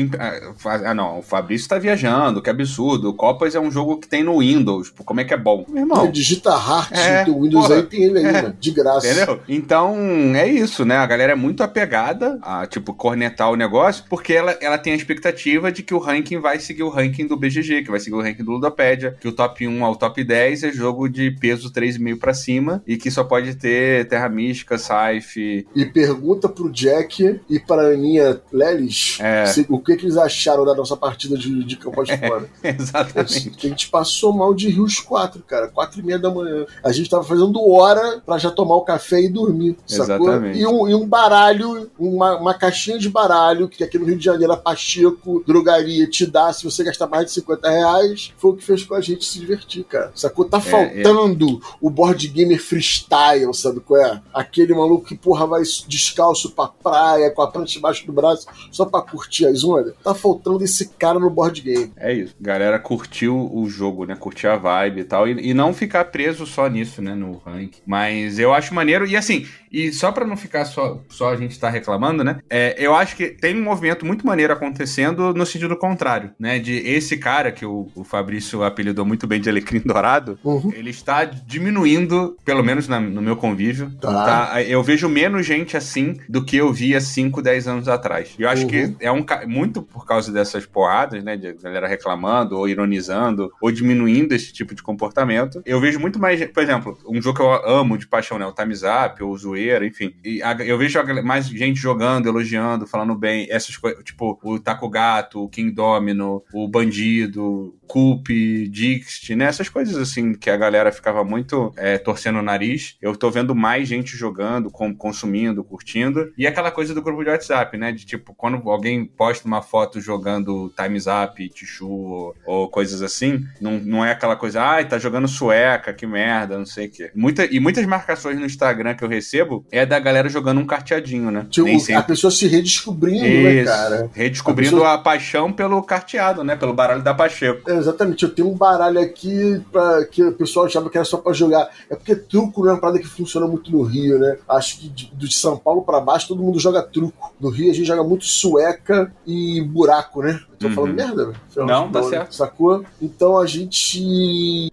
Ah, 0.85 0.93
não, 0.93 1.19
o 1.19 1.21
Fabrício 1.21 1.67
tá 1.69 1.77
viajando, 1.77 2.41
que 2.41 2.49
absurdo. 2.49 3.09
O 3.09 3.13
Copas 3.13 3.55
é 3.55 3.59
um 3.59 3.71
jogo 3.71 3.97
que 3.97 4.07
tem 4.07 4.23
no 4.23 4.39
Windows. 4.39 4.91
Como 5.05 5.19
é 5.19 5.23
que 5.23 5.33
é 5.33 5.37
bom? 5.37 5.65
Meu 5.69 5.83
irmão. 5.83 6.05
É, 6.05 6.11
digita 6.11 6.49
Heart 6.49 6.91
é, 6.91 7.25
do 7.25 7.41
Windows 7.41 7.67
porra, 7.67 7.79
aí, 7.79 7.83
tem 7.83 8.03
ele 8.03 8.19
aí, 8.19 8.25
é, 8.25 8.41
mano, 8.41 8.55
de 8.59 8.71
graça. 8.71 9.07
Entendeu? 9.07 9.39
Então, 9.47 9.95
é 10.35 10.47
isso, 10.47 10.85
né? 10.85 10.97
A 10.97 11.05
galera 11.05 11.31
é 11.31 11.35
muito 11.35 11.63
apegada 11.63 12.37
a, 12.41 12.65
tipo, 12.65 12.93
cornetar 12.93 13.49
o 13.51 13.55
negócio, 13.55 14.03
porque 14.09 14.33
ela, 14.33 14.57
ela 14.61 14.77
tem 14.77 14.93
a 14.93 14.95
expectativa 14.95 15.71
de 15.71 15.83
que 15.83 15.93
o 15.93 15.99
ranking 15.99 16.39
vai 16.39 16.59
seguir 16.59 16.83
o 16.83 16.89
ranking 16.89 17.27
do 17.27 17.37
BGG, 17.37 17.83
que 17.83 17.91
vai 17.91 17.99
seguir 17.99 18.15
o 18.15 18.21
ranking 18.21 18.43
do 18.43 18.51
Ludopédia, 18.51 19.15
que 19.19 19.27
o 19.27 19.31
top 19.31 19.67
1 19.67 19.85
ao 19.85 19.95
top 19.95 20.23
10 20.23 20.63
é 20.63 20.71
jogo 20.71 21.07
de 21.07 21.31
peso 21.31 21.71
3,5 21.71 22.17
pra 22.29 22.33
cima 22.33 22.83
e 22.85 22.95
que 22.95 23.09
só 23.09 23.23
pode 23.23 23.55
ter 23.55 24.07
Terra 24.07 24.29
Mística, 24.29 24.77
Saif. 24.77 25.65
E 25.75 25.85
pergunta 25.85 26.47
pro 26.47 26.71
Jack 26.71 27.41
e 27.49 27.59
pra 27.59 27.87
Aninha 27.87 28.39
Lelis 28.51 29.17
é. 29.19 29.47
se, 29.47 29.65
o 29.67 29.79
que, 29.79 29.95
que, 29.95 30.05
eles 30.05 30.17
acharam 30.17 30.63
da 30.63 30.75
nossa 30.75 30.95
partida 30.95 31.35
de, 31.35 31.63
de 31.63 31.75
campo 31.75 32.03
de 32.03 32.15
fora. 32.17 32.47
É, 32.61 32.69
exatamente. 32.77 33.51
A 33.57 33.67
gente 33.67 33.89
passou 33.89 34.31
mal 34.31 34.53
de 34.53 34.69
Rios 34.69 34.99
4, 34.99 35.41
cara. 35.43 35.67
4 35.69 35.99
e 35.99 36.03
meia 36.03 36.19
da 36.19 36.29
manhã. 36.29 36.65
A 36.83 36.91
gente 36.91 37.09
tava 37.09 37.23
fazendo 37.23 37.67
hora 37.67 38.21
pra 38.23 38.37
já 38.37 38.51
tomar 38.51 38.75
o 38.75 38.81
café 38.81 39.21
e 39.21 39.29
dormir, 39.29 39.75
sacou? 39.87 40.27
Exatamente. 40.27 40.59
E 40.59 40.67
um, 40.67 40.87
e 40.87 40.93
um 40.93 41.07
baralho, 41.07 41.89
uma, 41.97 42.37
uma 42.37 42.53
caixinha 42.53 42.99
de 42.99 43.09
baralho, 43.09 43.67
que 43.67 43.83
aqui 43.83 43.97
no 43.97 44.05
Rio 44.05 44.17
de 44.17 44.25
Janeiro 44.25 44.53
a 44.53 44.57
Pacheco, 44.57 45.43
drogaria, 45.47 46.07
te 46.07 46.25
dá 46.25 46.53
se 46.53 46.63
você 46.63 46.83
gastar 46.83 47.07
mais 47.07 47.25
de 47.25 47.31
50 47.31 47.69
reais, 47.69 48.33
foi 48.37 48.51
o 48.51 48.55
que 48.55 48.63
fez 48.63 48.83
com 48.83 48.93
a 48.93 49.01
gente 49.01 49.25
se 49.25 49.39
divertir, 49.39 49.83
cara. 49.83 50.11
Sacou? 50.13 50.45
Tá 50.45 50.57
é, 50.57 50.61
faltando 50.61 51.61
é. 51.63 51.75
o 51.81 51.89
board 51.89 52.18
gamer 52.27 52.61
freestyle, 52.61 53.53
sabe 53.53 53.79
qual 53.79 54.01
é? 54.01 54.21
Aquele 54.33 54.73
maluco 54.73 55.05
que, 55.05 55.15
porra, 55.15 55.45
vai 55.47 55.61
descalço 55.87 56.51
pra 56.51 56.67
praia, 56.67 57.31
com 57.31 57.41
a 57.41 57.51
prancha 57.51 57.73
debaixo 57.73 58.05
do 58.05 58.13
braço, 58.13 58.47
só 58.71 58.85
pra 58.85 59.01
curtir 59.01 59.45
as 59.45 59.63
ondas. 59.63 59.93
Tá 60.03 60.13
faltando 60.13 60.63
esse 60.63 60.89
cara 60.89 61.19
no 61.19 61.29
board 61.29 61.61
game. 61.61 61.91
É 61.97 62.13
isso. 62.13 62.35
Galera 62.39 62.79
curtiu 62.79 63.49
o 63.53 63.69
jogo, 63.69 64.05
né? 64.05 64.15
Curtir 64.15 64.47
a 64.47 64.57
vibe 64.57 65.01
e 65.01 65.03
tal. 65.03 65.27
E, 65.27 65.49
e 65.49 65.53
não 65.53 65.73
ficar 65.73 66.05
preso 66.05 66.45
só 66.45 66.67
nisso, 66.67 67.01
né? 67.01 67.15
No 67.15 67.37
ranking. 67.45 67.81
Mas 67.85 68.39
eu 68.39 68.53
acho 68.53 68.73
maneiro. 68.73 69.05
E 69.05 69.15
assim, 69.15 69.45
e 69.71 69.91
só 69.91 70.11
para 70.11 70.25
não 70.25 70.35
ficar 70.35 70.65
só, 70.65 71.01
só 71.09 71.29
a 71.29 71.35
gente 71.35 71.59
tá 71.59 71.69
reclamando, 71.69 72.23
né? 72.23 72.39
É, 72.49 72.75
eu 72.77 72.95
acho 72.95 73.15
que 73.15 73.29
tem 73.29 73.55
um 73.55 73.63
movimento 73.63 74.05
muito 74.05 74.25
maneiro 74.25 74.51
acontecendo 74.51 75.33
no 75.33 75.45
sentido 75.45 75.75
contrário, 75.77 76.31
né? 76.39 76.59
De 76.59 76.73
esse 76.73 77.17
cara 77.17 77.51
que 77.51 77.65
o, 77.65 77.87
o 77.95 78.03
Fabrício 78.03 78.63
apelidou 78.63 79.05
muito 79.05 79.27
bem 79.27 79.39
de 79.39 79.49
Alecrim 79.49 79.81
Dourado, 79.85 80.39
uhum. 80.43 80.71
ele 80.73 80.89
está 80.89 81.23
diminuindo, 81.23 82.08
pelo 82.45 82.63
menos 82.63 82.87
na, 82.87 82.99
no 82.99 83.21
meu 83.21 83.35
convívio. 83.35 83.91
Tá. 83.99 84.25
tá. 84.25 84.63
Eu 84.63 84.83
vejo 84.83 85.07
menos 85.09 85.45
gente 85.45 85.77
assim 85.77 86.17
do 86.27 86.43
que 86.43 86.57
eu 86.57 86.71
via 86.71 86.99
5, 86.99 87.41
10 87.41 87.67
anos 87.67 87.87
atrás. 87.87 88.35
E 88.37 88.43
eu 88.43 88.49
acho 88.49 88.63
uhum. 88.63 88.69
que 88.69 88.95
é 88.99 89.11
um 89.11 89.25
muito 89.47 89.81
por 89.81 90.05
causa 90.05 90.31
dessas 90.31 90.65
porradas, 90.65 91.23
né? 91.23 91.37
De 91.37 91.53
galera 91.53 91.87
reclamando, 91.87 92.57
ou 92.57 92.67
ironizando, 92.67 93.51
ou 93.61 93.71
diminuindo 93.71 94.33
esse 94.33 94.51
tipo 94.51 94.73
de 94.73 94.81
comportamento. 94.81 95.61
Eu 95.65 95.79
vejo 95.79 95.99
muito 95.99 96.19
mais, 96.19 96.43
por 96.45 96.63
exemplo, 96.63 96.97
um 97.07 97.21
jogo 97.21 97.37
que 97.37 97.43
eu 97.43 97.51
amo 97.67 97.97
de 97.97 98.07
paixão, 98.07 98.37
né? 98.37 98.45
O 98.45 98.53
Time 98.53 98.73
Zap, 98.73 99.21
ou 99.23 99.31
o 99.31 99.37
Zoeira, 99.37 99.85
enfim. 99.85 100.13
A, 100.43 100.63
eu 100.63 100.77
vejo 100.77 100.99
mais 101.23 101.47
gente 101.47 101.79
jogando, 101.79 102.27
elogiando, 102.27 102.87
falando 102.87 103.15
bem, 103.15 103.47
essas 103.49 103.77
coisas, 103.77 104.03
tipo, 104.03 104.39
o 104.43 104.59
Taco 104.59 104.89
Gato, 104.89 105.43
o 105.43 105.49
King 105.49 105.71
Domino, 105.71 106.43
o 106.53 106.67
Bandido, 106.67 107.75
Coop, 107.87 108.67
Dixit, 108.67 109.35
né? 109.35 109.45
Essas 109.45 109.67
coisas 109.67 109.97
assim 109.97 110.33
que 110.33 110.49
a 110.49 110.57
galera 110.57 110.91
ficava 110.91 111.23
muito 111.23 111.73
é, 111.75 111.97
torcendo 111.99 112.39
o 112.39 112.43
nariz. 112.43 112.95
Eu 113.01 113.15
tô 113.15 113.29
vendo 113.29 113.53
mais 113.53 113.87
gente 113.87 114.15
jogando, 114.17 114.71
com, 114.71 114.95
consumindo, 114.95 115.63
curtindo. 115.63 116.31
E 116.37 116.47
aquela 116.47 116.71
coisa 116.71 116.93
do 116.93 117.01
grupo 117.01 117.23
de 117.23 117.29
WhatsApp, 117.29 117.77
né? 117.77 117.91
De 117.91 118.05
tipo, 118.05 118.33
quando 118.35 118.69
alguém 118.69 119.05
posta 119.05 119.47
uma 119.47 119.61
foto 119.61 119.99
jogando 120.01 120.73
Time's 120.75 121.05
Up, 121.05 121.49
Tichu 121.49 121.89
ou, 121.89 122.35
ou, 122.45 122.69
coisas 122.69 123.01
assim, 123.01 123.45
não, 123.59 123.79
não 123.79 124.05
é 124.05 124.11
aquela 124.11 124.35
coisa, 124.35 124.61
ai, 124.61 124.83
ah, 124.83 124.85
tá 124.85 124.97
jogando 124.97 125.27
sueca, 125.27 125.93
que 125.93 126.07
merda, 126.07 126.57
não 126.57 126.65
sei 126.65 126.87
o 126.87 126.91
quê. 126.91 127.11
Muita, 127.15 127.45
e 127.45 127.59
muitas 127.59 127.85
marcações 127.85 128.39
no 128.39 128.45
Instagram 128.45 128.95
que 128.95 129.03
eu 129.03 129.09
recebo 129.09 129.65
é 129.71 129.85
da 129.85 129.99
galera 129.99 130.29
jogando 130.29 130.59
um 130.59 130.65
carteadinho, 130.65 131.31
né? 131.31 131.45
Tipo, 131.49 131.69
a 131.95 132.03
pessoa 132.03 132.31
se 132.31 132.47
redescobrindo, 132.47 133.23
né, 133.23 133.29
Isso, 133.29 133.65
né, 133.69 133.77
cara? 133.77 134.09
Redescobrindo 134.13 134.77
a, 134.77 134.79
pessoa... 134.79 134.93
a, 134.93 134.97
paixão 134.97 135.51
pelo 135.51 135.81
carteado, 135.83 136.43
né? 136.43 136.55
Pelo 136.55 136.73
baralho 136.73 137.03
da 137.03 137.13
Pacheco. 137.13 137.69
É, 137.69 137.75
exatamente. 137.75 138.23
Eu 138.23 138.29
tenho 138.29 138.49
um 138.49 138.55
baralho 138.55 138.99
aqui 138.99 139.61
pra, 139.71 140.05
que 140.05 140.23
o 140.23 140.33
pessoal 140.33 140.65
achava 140.65 140.89
que 140.89 140.97
era 140.97 141.05
só 141.05 141.17
pra 141.17 141.33
jogar. 141.33 141.69
É 141.89 141.95
porque 141.95 142.15
truco 142.15 142.61
não 142.61 142.69
é 142.69 142.73
uma 142.73 142.79
parada 142.79 142.99
que 142.99 143.07
funciona 143.07 143.47
muito 143.47 143.71
no 143.71 143.81
Rio, 143.81 144.19
né? 144.19 144.37
Acho 144.47 144.79
que 144.79 144.89
de, 144.89 145.11
de 145.13 145.33
São 145.33 145.57
Paulo 145.57 145.81
pra 145.81 145.99
baixo 145.99 146.27
todo 146.27 146.43
mundo 146.43 146.59
joga 146.59 146.83
truco. 146.83 147.33
No 147.39 147.49
Rio 147.49 147.71
a 147.71 147.73
gente 147.73 147.87
joga 147.87 148.03
muito 148.03 148.25
sueca 148.25 149.11
e 149.25 149.61
buraco, 149.61 150.21
né? 150.21 150.39
Tô 150.59 150.67
uhum. 150.67 150.73
falando 150.73 150.93
merda, 150.93 151.25
velho. 151.27 151.67
Não, 151.67 151.89
tá 151.89 152.03
certo. 152.03 152.35
Sacou? 152.35 152.83
Então 153.01 153.37
a 153.37 153.45
gente 153.45 154.69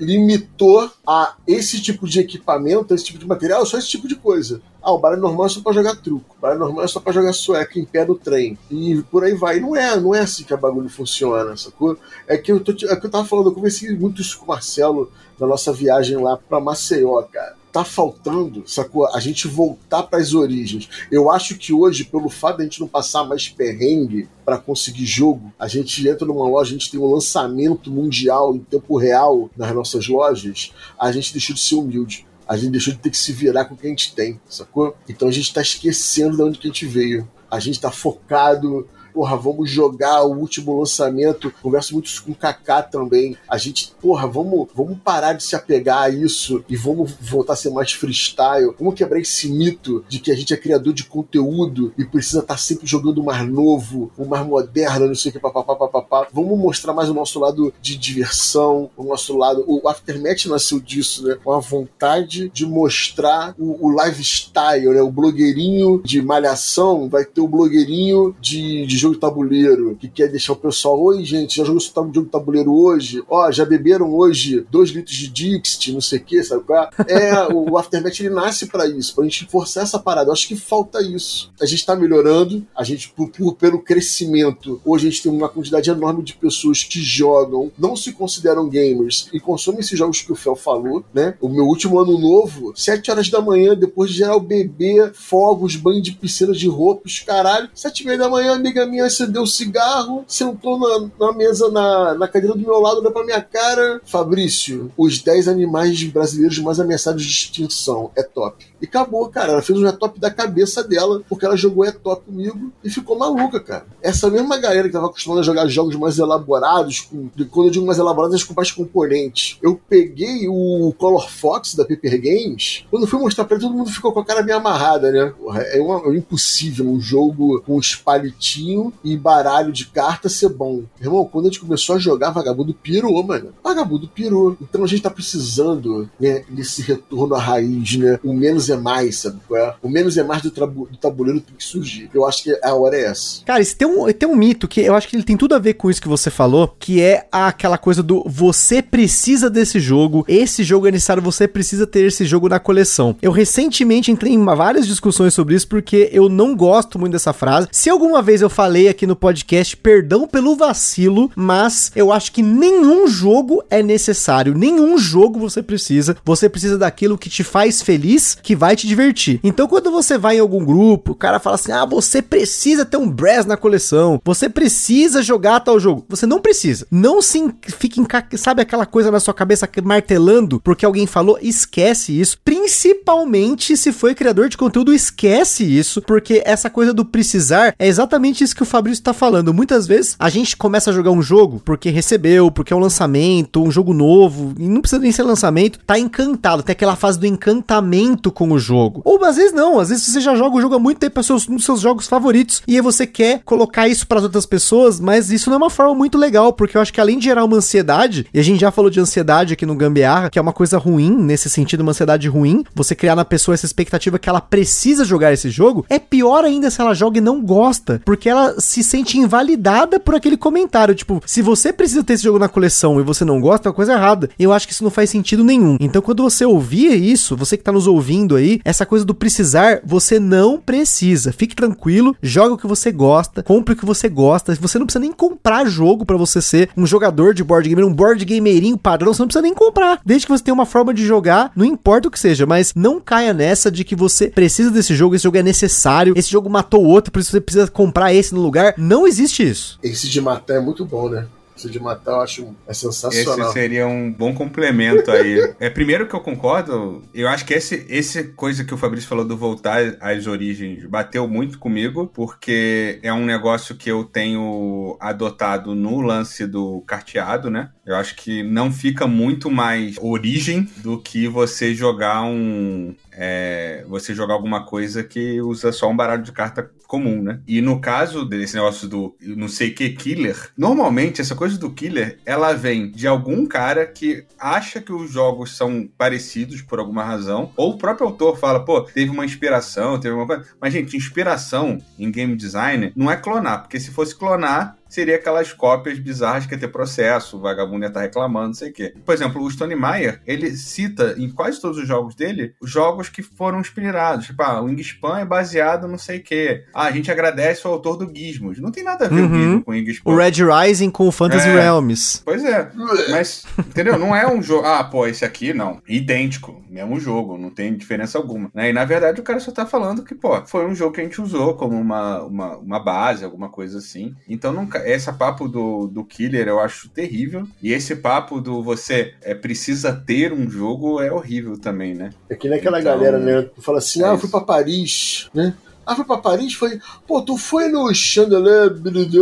limitou 0.00 0.90
a 1.06 1.34
esse 1.46 1.80
tipo 1.80 2.08
de 2.08 2.20
equipamento, 2.20 2.94
esse 2.94 3.04
tipo 3.04 3.18
de 3.18 3.26
material, 3.26 3.66
só 3.66 3.76
esse 3.76 3.88
tipo 3.88 4.08
de 4.08 4.16
coisa. 4.16 4.62
Ah, 4.82 4.92
o 4.92 4.98
baralho 4.98 5.20
normal 5.20 5.46
é 5.46 5.48
só 5.50 5.60
pra 5.60 5.72
jogar 5.72 5.96
truco. 5.96 6.36
O 6.38 6.40
baralho 6.40 6.60
normal 6.60 6.84
é 6.84 6.88
só 6.88 7.00
pra 7.00 7.12
jogar 7.12 7.34
sueca 7.34 7.78
em 7.78 7.84
pé 7.84 8.04
do 8.04 8.14
trem. 8.14 8.58
E 8.70 9.02
por 9.10 9.24
aí 9.24 9.34
vai. 9.34 9.60
Não 9.60 9.76
é, 9.76 10.00
não 10.00 10.14
é 10.14 10.20
assim 10.20 10.42
que 10.42 10.54
a 10.54 10.56
bagulho 10.56 10.88
funciona, 10.88 11.54
sacou? 11.56 11.98
É 12.26 12.38
que 12.38 12.50
eu, 12.50 12.60
tô, 12.60 12.72
é 12.72 12.96
que 12.96 13.06
eu 13.06 13.10
tava 13.10 13.26
falando, 13.26 13.50
eu 13.50 13.54
conversei 13.54 13.94
muito 13.94 14.22
isso 14.22 14.38
com 14.38 14.46
o 14.46 14.48
Marcelo 14.48 15.12
na 15.38 15.46
nossa 15.46 15.70
viagem 15.70 16.16
lá 16.16 16.38
pra 16.38 16.60
Maceió, 16.60 17.20
cara 17.24 17.56
tá 17.76 17.84
faltando, 17.84 18.64
sacou? 18.66 19.06
A 19.14 19.20
gente 19.20 19.46
voltar 19.46 20.02
para 20.04 20.18
as 20.18 20.32
origens. 20.32 20.88
Eu 21.12 21.30
acho 21.30 21.56
que 21.56 21.74
hoje, 21.74 22.04
pelo 22.04 22.30
fato 22.30 22.56
de 22.56 22.62
a 22.62 22.64
gente 22.64 22.80
não 22.80 22.88
passar 22.88 23.24
mais 23.24 23.50
perrengue 23.50 24.26
para 24.46 24.56
conseguir 24.56 25.04
jogo, 25.04 25.52
a 25.58 25.68
gente 25.68 26.08
entra 26.08 26.26
numa 26.26 26.48
loja, 26.48 26.70
a 26.70 26.78
gente 26.78 26.90
tem 26.90 26.98
um 26.98 27.12
lançamento 27.12 27.90
mundial 27.90 28.56
em 28.56 28.60
tempo 28.60 28.96
real 28.96 29.50
nas 29.54 29.74
nossas 29.74 30.08
lojas, 30.08 30.72
a 30.98 31.12
gente 31.12 31.32
deixou 31.32 31.54
de 31.54 31.60
ser 31.60 31.74
humilde. 31.74 32.26
A 32.48 32.56
gente 32.56 32.70
deixou 32.70 32.94
de 32.94 33.00
ter 33.00 33.10
que 33.10 33.18
se 33.18 33.32
virar 33.32 33.64
com 33.64 33.74
o 33.74 33.76
que 33.76 33.88
a 33.88 33.90
gente 33.90 34.14
tem, 34.14 34.40
sacou? 34.48 34.96
Então 35.08 35.28
a 35.28 35.32
gente 35.32 35.52
tá 35.52 35.60
esquecendo 35.60 36.36
de 36.36 36.42
onde 36.42 36.58
que 36.58 36.68
a 36.68 36.70
gente 36.70 36.86
veio. 36.86 37.28
A 37.50 37.58
gente 37.58 37.80
tá 37.80 37.90
focado 37.90 38.88
porra, 39.16 39.34
vamos 39.34 39.70
jogar 39.70 40.24
o 40.24 40.36
último 40.36 40.78
lançamento. 40.78 41.50
Converso 41.62 41.94
muito 41.94 42.22
com 42.22 42.32
o 42.32 42.34
Kaká 42.34 42.82
também. 42.82 43.34
A 43.48 43.56
gente, 43.56 43.94
porra, 43.98 44.26
vamos, 44.26 44.68
vamos 44.74 44.98
parar 44.98 45.32
de 45.32 45.42
se 45.42 45.56
apegar 45.56 46.02
a 46.02 46.10
isso 46.10 46.62
e 46.68 46.76
vamos 46.76 47.12
voltar 47.18 47.54
a 47.54 47.56
ser 47.56 47.70
mais 47.70 47.92
freestyle. 47.92 48.74
Vamos 48.78 48.94
quebrar 48.94 49.18
esse 49.18 49.48
mito 49.48 50.04
de 50.06 50.18
que 50.18 50.30
a 50.30 50.36
gente 50.36 50.52
é 50.52 50.56
criador 50.58 50.92
de 50.92 51.04
conteúdo 51.04 51.94
e 51.96 52.04
precisa 52.04 52.40
estar 52.40 52.56
tá 52.56 52.58
sempre 52.58 52.86
jogando 52.86 53.22
o 53.22 53.24
mais 53.24 53.48
novo, 53.48 54.12
o 54.18 54.26
mais 54.26 54.46
moderno, 54.46 55.06
não 55.06 55.14
sei 55.14 55.30
o 55.30 55.32
que, 55.32 55.40
papapá. 55.40 56.28
Vamos 56.30 56.58
mostrar 56.58 56.92
mais 56.92 57.08
o 57.08 57.14
nosso 57.14 57.40
lado 57.40 57.72
de 57.80 57.96
diversão, 57.96 58.90
o 58.98 59.02
nosso 59.02 59.34
lado. 59.34 59.64
O 59.66 59.88
Aftermath 59.88 60.44
nasceu 60.44 60.78
disso, 60.78 61.26
né? 61.26 61.38
Com 61.42 61.52
a 61.54 61.58
vontade 61.58 62.50
de 62.50 62.66
mostrar 62.66 63.54
o, 63.58 63.86
o 63.86 64.04
lifestyle, 64.04 64.90
né? 64.90 65.00
O 65.00 65.10
blogueirinho 65.10 66.02
de 66.04 66.20
malhação 66.20 67.08
vai 67.08 67.24
ter 67.24 67.40
o 67.40 67.48
blogueirinho 67.48 68.36
de, 68.38 68.84
de 68.84 69.05
jogo 69.06 69.14
de 69.14 69.20
tabuleiro, 69.20 69.96
que 69.96 70.08
quer 70.08 70.28
deixar 70.28 70.52
o 70.52 70.56
pessoal, 70.56 71.00
oi 71.00 71.24
gente, 71.24 71.56
já 71.56 71.64
jogou 71.64 71.78
esse 71.78 71.92
jogo 71.94 72.10
de 72.10 72.30
tabuleiro 72.30 72.72
hoje? 72.74 73.22
Ó, 73.28 73.50
já 73.50 73.64
beberam 73.64 74.12
hoje 74.12 74.66
dois 74.70 74.90
litros 74.90 75.16
de 75.16 75.28
Dixit, 75.28 75.92
não 75.92 76.00
sei 76.00 76.18
o 76.18 76.24
que, 76.24 76.42
sabe 76.42 76.64
qual 76.64 76.90
é? 77.08 77.30
é 77.30 77.48
o 77.52 77.76
Aftermath 77.78 78.20
ele 78.20 78.30
nasce 78.30 78.66
para 78.66 78.86
isso, 78.86 79.14
pra 79.14 79.24
gente 79.24 79.46
forçar 79.46 79.82
essa 79.82 79.98
parada. 79.98 80.28
Eu 80.28 80.32
acho 80.32 80.48
que 80.48 80.56
falta 80.56 81.00
isso. 81.02 81.52
A 81.60 81.66
gente 81.66 81.84
tá 81.84 81.94
melhorando, 81.94 82.66
a 82.76 82.82
gente, 82.82 83.10
por, 83.10 83.30
por, 83.30 83.54
pelo 83.54 83.80
crescimento, 83.80 84.80
hoje 84.84 85.06
a 85.06 85.10
gente 85.10 85.22
tem 85.22 85.32
uma 85.32 85.48
quantidade 85.48 85.90
enorme 85.90 86.22
de 86.22 86.34
pessoas 86.34 86.82
que 86.82 87.00
jogam, 87.00 87.70
não 87.78 87.96
se 87.96 88.12
consideram 88.12 88.68
gamers 88.68 89.28
e 89.32 89.40
consomem 89.40 89.80
esses 89.80 89.98
jogos 89.98 90.22
que 90.22 90.32
o 90.32 90.36
Fel 90.36 90.56
falou, 90.56 91.04
né? 91.12 91.34
O 91.40 91.48
meu 91.48 91.64
último 91.64 91.98
ano 91.98 92.18
novo, 92.18 92.72
sete 92.74 93.10
horas 93.10 93.28
da 93.28 93.40
manhã, 93.40 93.74
depois 93.74 94.10
de 94.10 94.18
gerar 94.18 94.36
o 94.36 94.40
bebê, 94.40 95.10
fogos, 95.14 95.76
banho 95.76 96.02
de 96.02 96.12
piscina 96.12 96.52
de 96.52 96.68
roupas, 96.68 97.20
caralho, 97.20 97.68
sete 97.74 98.00
e 98.00 98.06
meia 98.06 98.18
da 98.18 98.28
manhã, 98.28 98.54
amiga 98.54 98.86
minha 98.86 98.95
acendeu 99.00 99.42
o 99.42 99.46
cigarro, 99.46 100.24
sentou 100.26 100.78
na, 100.78 101.10
na 101.26 101.32
mesa, 101.32 101.70
na, 101.70 102.14
na 102.14 102.28
cadeira 102.28 102.56
do 102.56 102.62
meu 102.62 102.78
lado, 102.80 103.00
olhou 103.00 103.12
pra 103.12 103.24
minha 103.24 103.40
cara. 103.40 104.00
Fabrício, 104.04 104.90
os 104.96 105.20
10 105.20 105.48
animais 105.48 106.02
brasileiros 106.04 106.58
mais 106.58 106.80
ameaçados 106.80 107.22
de 107.22 107.30
extinção. 107.30 108.10
É 108.16 108.22
top. 108.22 108.66
E 108.80 108.86
acabou, 108.86 109.28
cara. 109.28 109.52
Ela 109.52 109.62
fez 109.62 109.78
um 109.78 109.92
top 109.92 110.20
da 110.20 110.30
cabeça 110.30 110.82
dela, 110.82 111.22
porque 111.28 111.44
ela 111.44 111.56
jogou 111.56 111.84
é 111.84 111.92
top 111.92 112.26
comigo 112.26 112.72
e 112.82 112.90
ficou 112.90 113.18
maluca, 113.18 113.60
cara. 113.60 113.86
Essa 114.02 114.30
mesma 114.30 114.56
galera 114.58 114.86
que 114.86 114.92
tava 114.92 115.06
acostumada 115.06 115.40
a 115.40 115.44
jogar 115.44 115.66
jogos 115.66 115.96
mais 115.96 116.18
elaborados, 116.18 117.00
com, 117.00 117.28
quando 117.50 117.68
eu 117.68 117.72
digo 117.72 117.86
mais 117.86 117.98
elaborados, 117.98 118.42
é 118.42 118.46
com 118.46 118.54
mais 118.54 118.70
componentes. 118.70 119.58
Eu 119.62 119.80
peguei 119.88 120.48
o 120.48 120.92
Color 120.98 121.28
Fox 121.30 121.74
da 121.74 121.84
Paper 121.84 122.20
Games, 122.20 122.84
quando 122.90 123.06
fui 123.06 123.20
mostrar 123.20 123.44
pra 123.44 123.56
ele, 123.56 123.64
todo 123.64 123.76
mundo 123.76 123.90
ficou 123.90 124.12
com 124.12 124.20
a 124.20 124.24
cara 124.24 124.42
meio 124.42 124.58
amarrada, 124.58 125.10
né? 125.10 125.32
É, 125.72 125.80
uma, 125.80 126.12
é 126.12 126.16
impossível 126.16 126.86
um 126.88 127.00
jogo 127.00 127.62
com 127.62 127.76
os 127.76 127.94
palitinhos 127.94 128.85
e 129.04 129.16
baralho 129.16 129.72
de 129.72 129.86
carta 129.86 130.28
ser 130.28 130.48
bom. 130.48 130.82
Irmão, 131.00 131.28
quando 131.30 131.46
a 131.46 131.48
gente 131.48 131.60
começou 131.60 131.96
a 131.96 131.98
jogar, 131.98 132.30
vagabundo 132.30 132.74
pirou, 132.74 133.22
mano. 133.22 133.50
Vagabundo 133.62 134.08
pirou. 134.08 134.56
Então 134.60 134.84
a 134.84 134.86
gente 134.86 135.02
tá 135.02 135.10
precisando, 135.10 136.08
né, 136.18 136.44
desse 136.48 136.82
retorno 136.82 137.34
à 137.34 137.40
raiz, 137.40 137.96
né? 137.96 138.18
O 138.22 138.32
menos 138.32 138.68
é 138.70 138.76
mais, 138.76 139.18
sabe? 139.18 139.38
É? 139.54 139.74
O 139.82 139.88
menos 139.88 140.16
é 140.16 140.22
mais 140.22 140.42
do, 140.42 140.50
do 140.50 140.96
tabuleiro 141.00 141.40
tem 141.40 141.56
que 141.56 141.64
surgir. 141.64 142.10
Eu 142.12 142.26
acho 142.26 142.42
que 142.42 142.58
a 142.62 142.74
hora 142.74 142.96
é 142.96 143.06
essa. 143.06 143.44
Cara, 143.44 143.60
isso 143.60 143.76
tem 143.76 143.86
um, 143.86 144.12
tem 144.12 144.28
um 144.28 144.36
mito 144.36 144.68
que 144.68 144.80
eu 144.80 144.94
acho 144.94 145.08
que 145.08 145.16
ele 145.16 145.22
tem 145.22 145.36
tudo 145.36 145.54
a 145.54 145.58
ver 145.58 145.74
com 145.74 145.90
isso 145.90 146.02
que 146.02 146.08
você 146.08 146.30
falou, 146.30 146.74
que 146.78 147.00
é 147.00 147.26
aquela 147.30 147.78
coisa 147.78 148.02
do 148.02 148.24
você 148.26 148.82
precisa 148.82 149.48
desse 149.48 149.78
jogo, 149.80 150.24
esse 150.28 150.62
jogo 150.62 150.86
é 150.86 150.90
necessário, 150.90 151.22
você 151.22 151.46
precisa 151.48 151.86
ter 151.86 152.06
esse 152.06 152.24
jogo 152.24 152.48
na 152.48 152.58
coleção. 152.58 153.16
Eu 153.20 153.32
recentemente 153.32 154.10
entrei 154.10 154.32
em 154.32 154.44
várias 154.44 154.86
discussões 154.86 155.34
sobre 155.34 155.54
isso 155.54 155.68
porque 155.68 156.08
eu 156.12 156.28
não 156.28 156.54
gosto 156.54 156.98
muito 156.98 157.12
dessa 157.12 157.32
frase. 157.32 157.68
Se 157.72 157.90
alguma 157.90 158.22
vez 158.22 158.42
eu 158.42 158.50
falei 158.50 158.75
falei 158.76 158.88
aqui 158.88 159.06
no 159.06 159.16
podcast, 159.16 159.74
perdão 159.74 160.26
pelo 160.26 160.54
vacilo, 160.54 161.30
mas 161.34 161.90
eu 161.96 162.12
acho 162.12 162.30
que 162.30 162.42
nenhum 162.42 163.08
jogo 163.08 163.64
é 163.70 163.82
necessário, 163.82 164.54
nenhum 164.54 164.98
jogo 164.98 165.38
você 165.38 165.62
precisa. 165.62 166.14
Você 166.24 166.46
precisa 166.46 166.76
daquilo 166.76 167.16
que 167.16 167.30
te 167.30 167.42
faz 167.42 167.80
feliz, 167.80 168.36
que 168.42 168.54
vai 168.54 168.76
te 168.76 168.86
divertir. 168.86 169.40
Então, 169.42 169.66
quando 169.66 169.90
você 169.90 170.18
vai 170.18 170.36
em 170.36 170.40
algum 170.40 170.62
grupo, 170.62 171.12
o 171.12 171.14
cara 171.14 171.38
fala 171.38 171.54
assim: 171.54 171.72
ah, 171.72 171.86
você 171.86 172.20
precisa 172.20 172.84
ter 172.84 172.98
um 172.98 173.08
Brass 173.08 173.46
na 173.46 173.56
coleção, 173.56 174.20
você 174.22 174.46
precisa 174.46 175.22
jogar 175.22 175.60
tal 175.60 175.80
jogo. 175.80 176.04
Você 176.10 176.26
não 176.26 176.40
precisa. 176.40 176.86
Não 176.90 177.22
se 177.22 177.42
fique, 177.62 178.02
sabe 178.36 178.60
aquela 178.60 178.84
coisa 178.84 179.10
na 179.10 179.20
sua 179.20 179.32
cabeça 179.32 179.66
martelando 179.82 180.60
porque 180.60 180.84
alguém 180.84 181.06
falou, 181.06 181.38
esquece 181.40 182.20
isso. 182.20 182.36
Principalmente 182.44 183.74
se 183.74 183.90
foi 183.90 184.14
criador 184.14 184.50
de 184.50 184.58
conteúdo, 184.58 184.92
esquece 184.92 185.64
isso, 185.64 186.02
porque 186.02 186.42
essa 186.44 186.68
coisa 186.68 186.92
do 186.92 187.04
precisar 187.06 187.74
é 187.78 187.86
exatamente 187.86 188.44
isso 188.44 188.55
que 188.56 188.62
o 188.62 188.66
Fabrício 188.66 189.04
tá 189.04 189.12
falando. 189.12 189.54
Muitas 189.54 189.86
vezes 189.86 190.16
a 190.18 190.28
gente 190.28 190.56
começa 190.56 190.90
a 190.90 190.92
jogar 190.92 191.10
um 191.10 191.22
jogo 191.22 191.60
porque 191.64 191.90
recebeu, 191.90 192.50
porque 192.50 192.72
é 192.72 192.76
um 192.76 192.80
lançamento, 192.80 193.62
um 193.62 193.70
jogo 193.70 193.92
novo, 193.92 194.54
e 194.58 194.66
não 194.68 194.80
precisa 194.80 195.00
nem 195.00 195.12
ser 195.12 195.22
lançamento, 195.22 195.78
tá 195.86 195.98
encantado, 195.98 196.62
tem 196.62 196.72
aquela 196.72 196.96
fase 196.96 197.18
do 197.18 197.26
encantamento 197.26 198.30
com 198.32 198.50
o 198.50 198.58
jogo. 198.58 199.02
Ou 199.04 199.22
às 199.24 199.36
vezes 199.36 199.52
não, 199.52 199.78
às 199.78 199.88
vezes 199.88 200.04
você 200.04 200.20
já 200.20 200.34
joga 200.34 200.56
o 200.56 200.60
jogo 200.60 200.74
há 200.74 200.78
muito 200.78 200.98
tempo, 200.98 201.18
é 201.20 201.22
seus, 201.22 201.48
um 201.48 201.56
dos 201.56 201.64
seus 201.64 201.80
jogos 201.80 202.06
favoritos, 202.06 202.62
e 202.66 202.76
aí 202.76 202.80
você 202.80 203.06
quer 203.06 203.40
colocar 203.44 203.88
isso 203.88 204.06
para 204.06 204.20
outras 204.20 204.46
pessoas, 204.46 204.98
mas 205.00 205.30
isso 205.30 205.50
não 205.50 205.54
é 205.54 205.58
uma 205.58 205.70
forma 205.70 205.94
muito 205.94 206.16
legal, 206.18 206.52
porque 206.52 206.76
eu 206.76 206.80
acho 206.80 206.92
que 206.92 207.00
além 207.00 207.18
de 207.18 207.24
gerar 207.24 207.44
uma 207.44 207.56
ansiedade, 207.56 208.26
e 208.32 208.38
a 208.38 208.42
gente 208.42 208.60
já 208.60 208.70
falou 208.70 208.90
de 208.90 209.00
ansiedade 209.00 209.52
aqui 209.52 209.66
no 209.66 209.74
Gambiarra, 209.74 210.30
que 210.30 210.38
é 210.38 210.42
uma 210.42 210.52
coisa 210.52 210.78
ruim, 210.78 211.10
nesse 211.10 211.50
sentido, 211.50 211.80
uma 211.80 211.90
ansiedade 211.90 212.28
ruim, 212.28 212.64
você 212.74 212.94
criar 212.94 213.16
na 213.16 213.24
pessoa 213.24 213.54
essa 213.54 213.66
expectativa 213.66 214.18
que 214.18 214.28
ela 214.28 214.40
precisa 214.40 215.04
jogar 215.04 215.32
esse 215.32 215.50
jogo, 215.50 215.84
é 215.88 215.98
pior 215.98 216.44
ainda 216.44 216.70
se 216.70 216.80
ela 216.80 216.94
joga 216.94 217.18
e 217.18 217.20
não 217.20 217.42
gosta, 217.42 218.00
porque 218.04 218.28
ela 218.28 218.45
se 218.58 218.82
sente 218.82 219.18
invalidada 219.18 219.98
por 219.98 220.14
aquele 220.14 220.36
comentário. 220.36 220.94
Tipo, 220.94 221.22
se 221.26 221.42
você 221.42 221.72
precisa 221.72 222.02
ter 222.04 222.14
esse 222.14 222.24
jogo 222.24 222.38
na 222.38 222.48
coleção 222.48 223.00
e 223.00 223.02
você 223.02 223.24
não 223.24 223.40
gosta, 223.40 223.68
é 223.68 223.70
uma 223.70 223.74
coisa 223.74 223.92
errada. 223.92 224.30
Eu 224.38 224.52
acho 224.52 224.66
que 224.66 224.72
isso 224.72 224.84
não 224.84 224.90
faz 224.90 225.10
sentido 225.10 225.44
nenhum. 225.44 225.76
Então, 225.80 226.02
quando 226.02 226.22
você 226.22 226.44
ouvir 226.44 226.92
isso, 226.92 227.36
você 227.36 227.56
que 227.56 227.64
tá 227.64 227.72
nos 227.72 227.86
ouvindo 227.86 228.36
aí, 228.36 228.60
essa 228.64 228.86
coisa 228.86 229.04
do 229.04 229.14
precisar, 229.14 229.80
você 229.84 230.18
não 230.18 230.58
precisa. 230.58 231.32
Fique 231.32 231.54
tranquilo, 231.54 232.16
joga 232.22 232.54
o 232.54 232.58
que 232.58 232.66
você 232.66 232.90
gosta, 232.90 233.42
compre 233.42 233.74
o 233.74 233.76
que 233.76 233.84
você 233.84 234.08
gosta. 234.08 234.54
Você 234.60 234.78
não 234.78 234.86
precisa 234.86 235.00
nem 235.00 235.12
comprar 235.12 235.66
jogo 235.66 236.04
para 236.04 236.16
você 236.16 236.40
ser 236.40 236.70
um 236.76 236.86
jogador 236.86 237.34
de 237.34 237.44
board 237.44 237.68
game, 237.68 237.82
um 237.82 237.92
board 237.92 238.24
gamerinho 238.24 238.78
padrão, 238.78 239.12
você 239.12 239.22
não 239.22 239.28
precisa 239.28 239.42
nem 239.42 239.54
comprar. 239.54 240.00
Desde 240.04 240.26
que 240.26 240.32
você 240.32 240.44
tenha 240.44 240.54
uma 240.54 240.66
forma 240.66 240.92
de 240.92 241.04
jogar, 241.04 241.50
não 241.56 241.64
importa 241.64 242.08
o 242.08 242.10
que 242.10 242.18
seja, 242.18 242.46
mas 242.46 242.72
não 242.74 243.00
caia 243.00 243.32
nessa 243.32 243.70
de 243.70 243.84
que 243.84 243.96
você 243.96 244.28
precisa 244.28 244.70
desse 244.70 244.94
jogo, 244.94 245.14
esse 245.14 245.24
jogo 245.24 245.36
é 245.36 245.42
necessário, 245.42 246.14
esse 246.16 246.30
jogo 246.30 246.48
matou 246.48 246.84
outro, 246.84 247.12
por 247.12 247.20
isso 247.20 247.30
você 247.30 247.40
precisa 247.40 247.68
comprar 247.68 248.14
esse 248.14 248.34
no 248.36 248.42
lugar. 248.42 248.74
Não 248.76 249.06
existe 249.06 249.48
isso. 249.48 249.78
Esse 249.82 250.08
de 250.08 250.20
matar 250.20 250.54
é 250.54 250.60
muito 250.60 250.84
bom, 250.84 251.08
né? 251.08 251.26
Esse 251.56 251.70
de 251.70 251.80
matar 251.80 252.12
eu 252.12 252.20
acho 252.20 252.54
é 252.66 252.74
sensacional. 252.74 253.46
Esse 253.48 253.52
seria 253.54 253.86
um 253.86 254.12
bom 254.12 254.34
complemento 254.34 255.10
aí. 255.10 255.38
é 255.58 255.70
primeiro 255.70 256.06
que 256.06 256.14
eu 256.14 256.20
concordo, 256.20 257.02
eu 257.14 257.26
acho 257.28 257.46
que 257.46 257.54
esse, 257.54 257.86
esse 257.88 258.24
coisa 258.24 258.62
que 258.62 258.74
o 258.74 258.76
Fabrício 258.76 259.08
falou 259.08 259.24
do 259.24 259.36
voltar 259.36 259.96
às 260.00 260.26
origens 260.26 260.84
bateu 260.84 261.26
muito 261.26 261.58
comigo, 261.58 262.10
porque 262.12 262.98
é 263.02 263.10
um 263.10 263.24
negócio 263.24 263.74
que 263.74 263.90
eu 263.90 264.04
tenho 264.04 264.98
adotado 265.00 265.74
no 265.74 266.02
lance 266.02 266.46
do 266.46 266.82
carteado, 266.86 267.50
né? 267.50 267.70
Eu 267.86 267.94
acho 267.94 268.16
que 268.16 268.42
não 268.42 268.72
fica 268.72 269.06
muito 269.06 269.48
mais 269.48 269.94
origem 270.00 270.68
do 270.78 270.98
que 270.98 271.28
você 271.28 271.72
jogar 271.72 272.24
um, 272.24 272.92
é, 273.12 273.84
você 273.88 274.12
jogar 274.12 274.34
alguma 274.34 274.64
coisa 274.64 275.04
que 275.04 275.40
usa 275.40 275.70
só 275.70 275.88
um 275.88 275.96
baralho 275.96 276.24
de 276.24 276.32
carta 276.32 276.68
comum, 276.86 277.22
né? 277.22 277.40
E 277.46 277.60
no 277.60 277.80
caso 277.80 278.24
desse 278.24 278.54
negócio 278.54 278.88
do 278.88 279.16
não 279.20 279.48
sei 279.48 279.70
que 279.70 279.90
killer, 279.90 280.50
normalmente 280.56 281.20
essa 281.20 281.34
coisa 281.34 281.58
do 281.58 281.70
killer, 281.70 282.18
ela 282.24 282.52
vem 282.52 282.90
de 282.90 283.06
algum 283.06 283.46
cara 283.46 283.86
que 283.86 284.24
acha 284.38 284.80
que 284.80 284.92
os 284.92 285.10
jogos 285.10 285.56
são 285.56 285.88
parecidos 285.96 286.62
por 286.62 286.78
alguma 286.78 287.04
razão, 287.04 287.52
ou 287.56 287.72
o 287.72 287.78
próprio 287.78 288.06
autor 288.06 288.38
fala, 288.38 288.64
pô, 288.64 288.80
teve 288.82 289.10
uma 289.10 289.24
inspiração, 289.24 289.98
teve 289.98 290.14
uma 290.14 290.26
coisa. 290.26 290.44
Mas, 290.60 290.72
gente, 290.72 290.96
inspiração 290.96 291.78
em 291.98 292.10
game 292.10 292.36
design 292.36 292.92
não 292.96 293.10
é 293.10 293.16
clonar, 293.16 293.62
porque 293.62 293.80
se 293.80 293.90
fosse 293.90 294.14
clonar, 294.14 294.76
seria 294.88 295.16
aquelas 295.16 295.52
cópias 295.52 295.98
bizarras 295.98 296.46
que 296.46 296.54
ia 296.54 296.60
ter 296.60 296.68
processo, 296.68 297.36
o 297.36 297.40
vagabundo 297.40 297.84
ia 297.84 297.88
estar 297.88 298.00
reclamando, 298.02 298.46
não 298.48 298.54
sei 298.54 298.70
o 298.70 298.72
quê. 298.72 298.94
Por 299.04 299.14
exemplo, 299.14 299.42
o 299.42 299.50
Stone 299.50 299.74
Meyer, 299.76 300.20
ele 300.26 300.50
cita 300.56 301.14
em 301.18 301.28
quase 301.30 301.60
todos 301.60 301.78
os 301.78 301.86
jogos 301.86 302.14
dele, 302.14 302.54
jogos 302.62 303.08
que 303.08 303.22
foram 303.22 303.60
inspirados. 303.60 304.26
Tipo, 304.26 304.42
ah, 304.42 304.60
o 304.60 304.66
Wingspan 304.66 305.18
é 305.20 305.24
baseado 305.24 305.88
não 305.88 305.98
sei 305.98 306.18
o 306.18 306.22
quê. 306.22 306.64
Ah, 306.72 306.84
a 306.84 306.90
gente 306.92 307.10
agradece 307.10 307.66
o 307.66 307.70
autor 307.70 307.96
do 307.96 308.12
Gizmos. 308.14 308.58
Não 308.58 308.70
tem 308.70 308.84
nada 308.84 309.06
a 309.06 309.08
ver 309.08 309.22
Uhum. 309.22 309.60
com 309.62 309.70
o 309.70 309.74
Wingspan. 309.74 310.10
O 310.10 310.16
Red 310.16 310.32
Rising 310.44 310.90
com 310.90 311.08
o 311.08 311.12
Fantasy 311.12 311.48
É. 311.48 311.60
Realms. 311.60 312.22
Pois 312.24 312.44
é, 312.44 312.70
mas, 313.10 313.44
entendeu? 313.58 313.98
Não 313.98 314.14
é 314.14 314.26
um 314.30 314.42
jogo. 314.42 314.66
Ah, 314.66 314.84
pô, 314.84 315.06
esse 315.06 315.24
aqui 315.24 315.52
não. 315.52 315.80
Idêntico, 315.88 316.62
mesmo 316.68 316.98
jogo, 317.00 317.36
não 317.38 317.50
tem 317.50 317.74
diferença 317.74 318.18
alguma. 318.18 318.50
Né? 318.54 318.70
E 318.70 318.72
na 318.72 318.84
verdade 318.84 319.20
o 319.20 319.24
cara 319.24 319.40
só 319.40 319.50
tá 319.50 319.66
falando 319.66 320.04
que, 320.04 320.14
pô, 320.14 320.44
foi 320.46 320.66
um 320.66 320.74
jogo 320.74 320.92
que 320.94 321.00
a 321.00 321.04
gente 321.04 321.20
usou 321.20 321.54
como 321.54 321.78
uma, 321.78 322.22
uma, 322.22 322.56
uma 322.56 322.78
base, 322.80 323.24
alguma 323.24 323.48
coisa 323.48 323.78
assim. 323.78 324.14
Então, 324.28 324.52
nunca, 324.52 324.75
esse 324.84 325.12
papo 325.12 325.48
do, 325.48 325.86
do 325.86 326.04
killer 326.04 326.48
eu 326.48 326.60
acho 326.60 326.88
terrível. 326.88 327.46
E 327.62 327.72
esse 327.72 327.96
papo 327.96 328.40
do 328.40 328.62
você 328.62 329.14
é, 329.22 329.34
precisa 329.34 329.92
ter 329.92 330.32
um 330.32 330.48
jogo 330.48 331.00
é 331.00 331.10
horrível 331.10 331.58
também, 331.58 331.94
né? 331.94 332.10
É 332.28 332.34
que 332.34 332.48
nem 332.48 332.58
aquela 332.58 332.80
Então, 332.80 332.92
galera, 332.92 333.18
né? 333.18 333.48
Que 333.54 333.62
fala 333.62 333.78
assim, 333.78 334.02
é 334.02 334.06
ah, 334.06 334.12
eu 334.12 334.18
fui 334.18 334.28
pra 334.28 334.40
Paris, 334.40 335.28
né? 335.34 335.54
Ah, 335.86 335.94
foi 335.94 336.04
pra 336.04 336.18
Paris? 336.18 336.52
Foi. 336.54 336.80
Pô, 337.06 337.22
tu 337.22 337.36
foi 337.36 337.68
no 337.68 337.94
Chandelier 337.94 338.70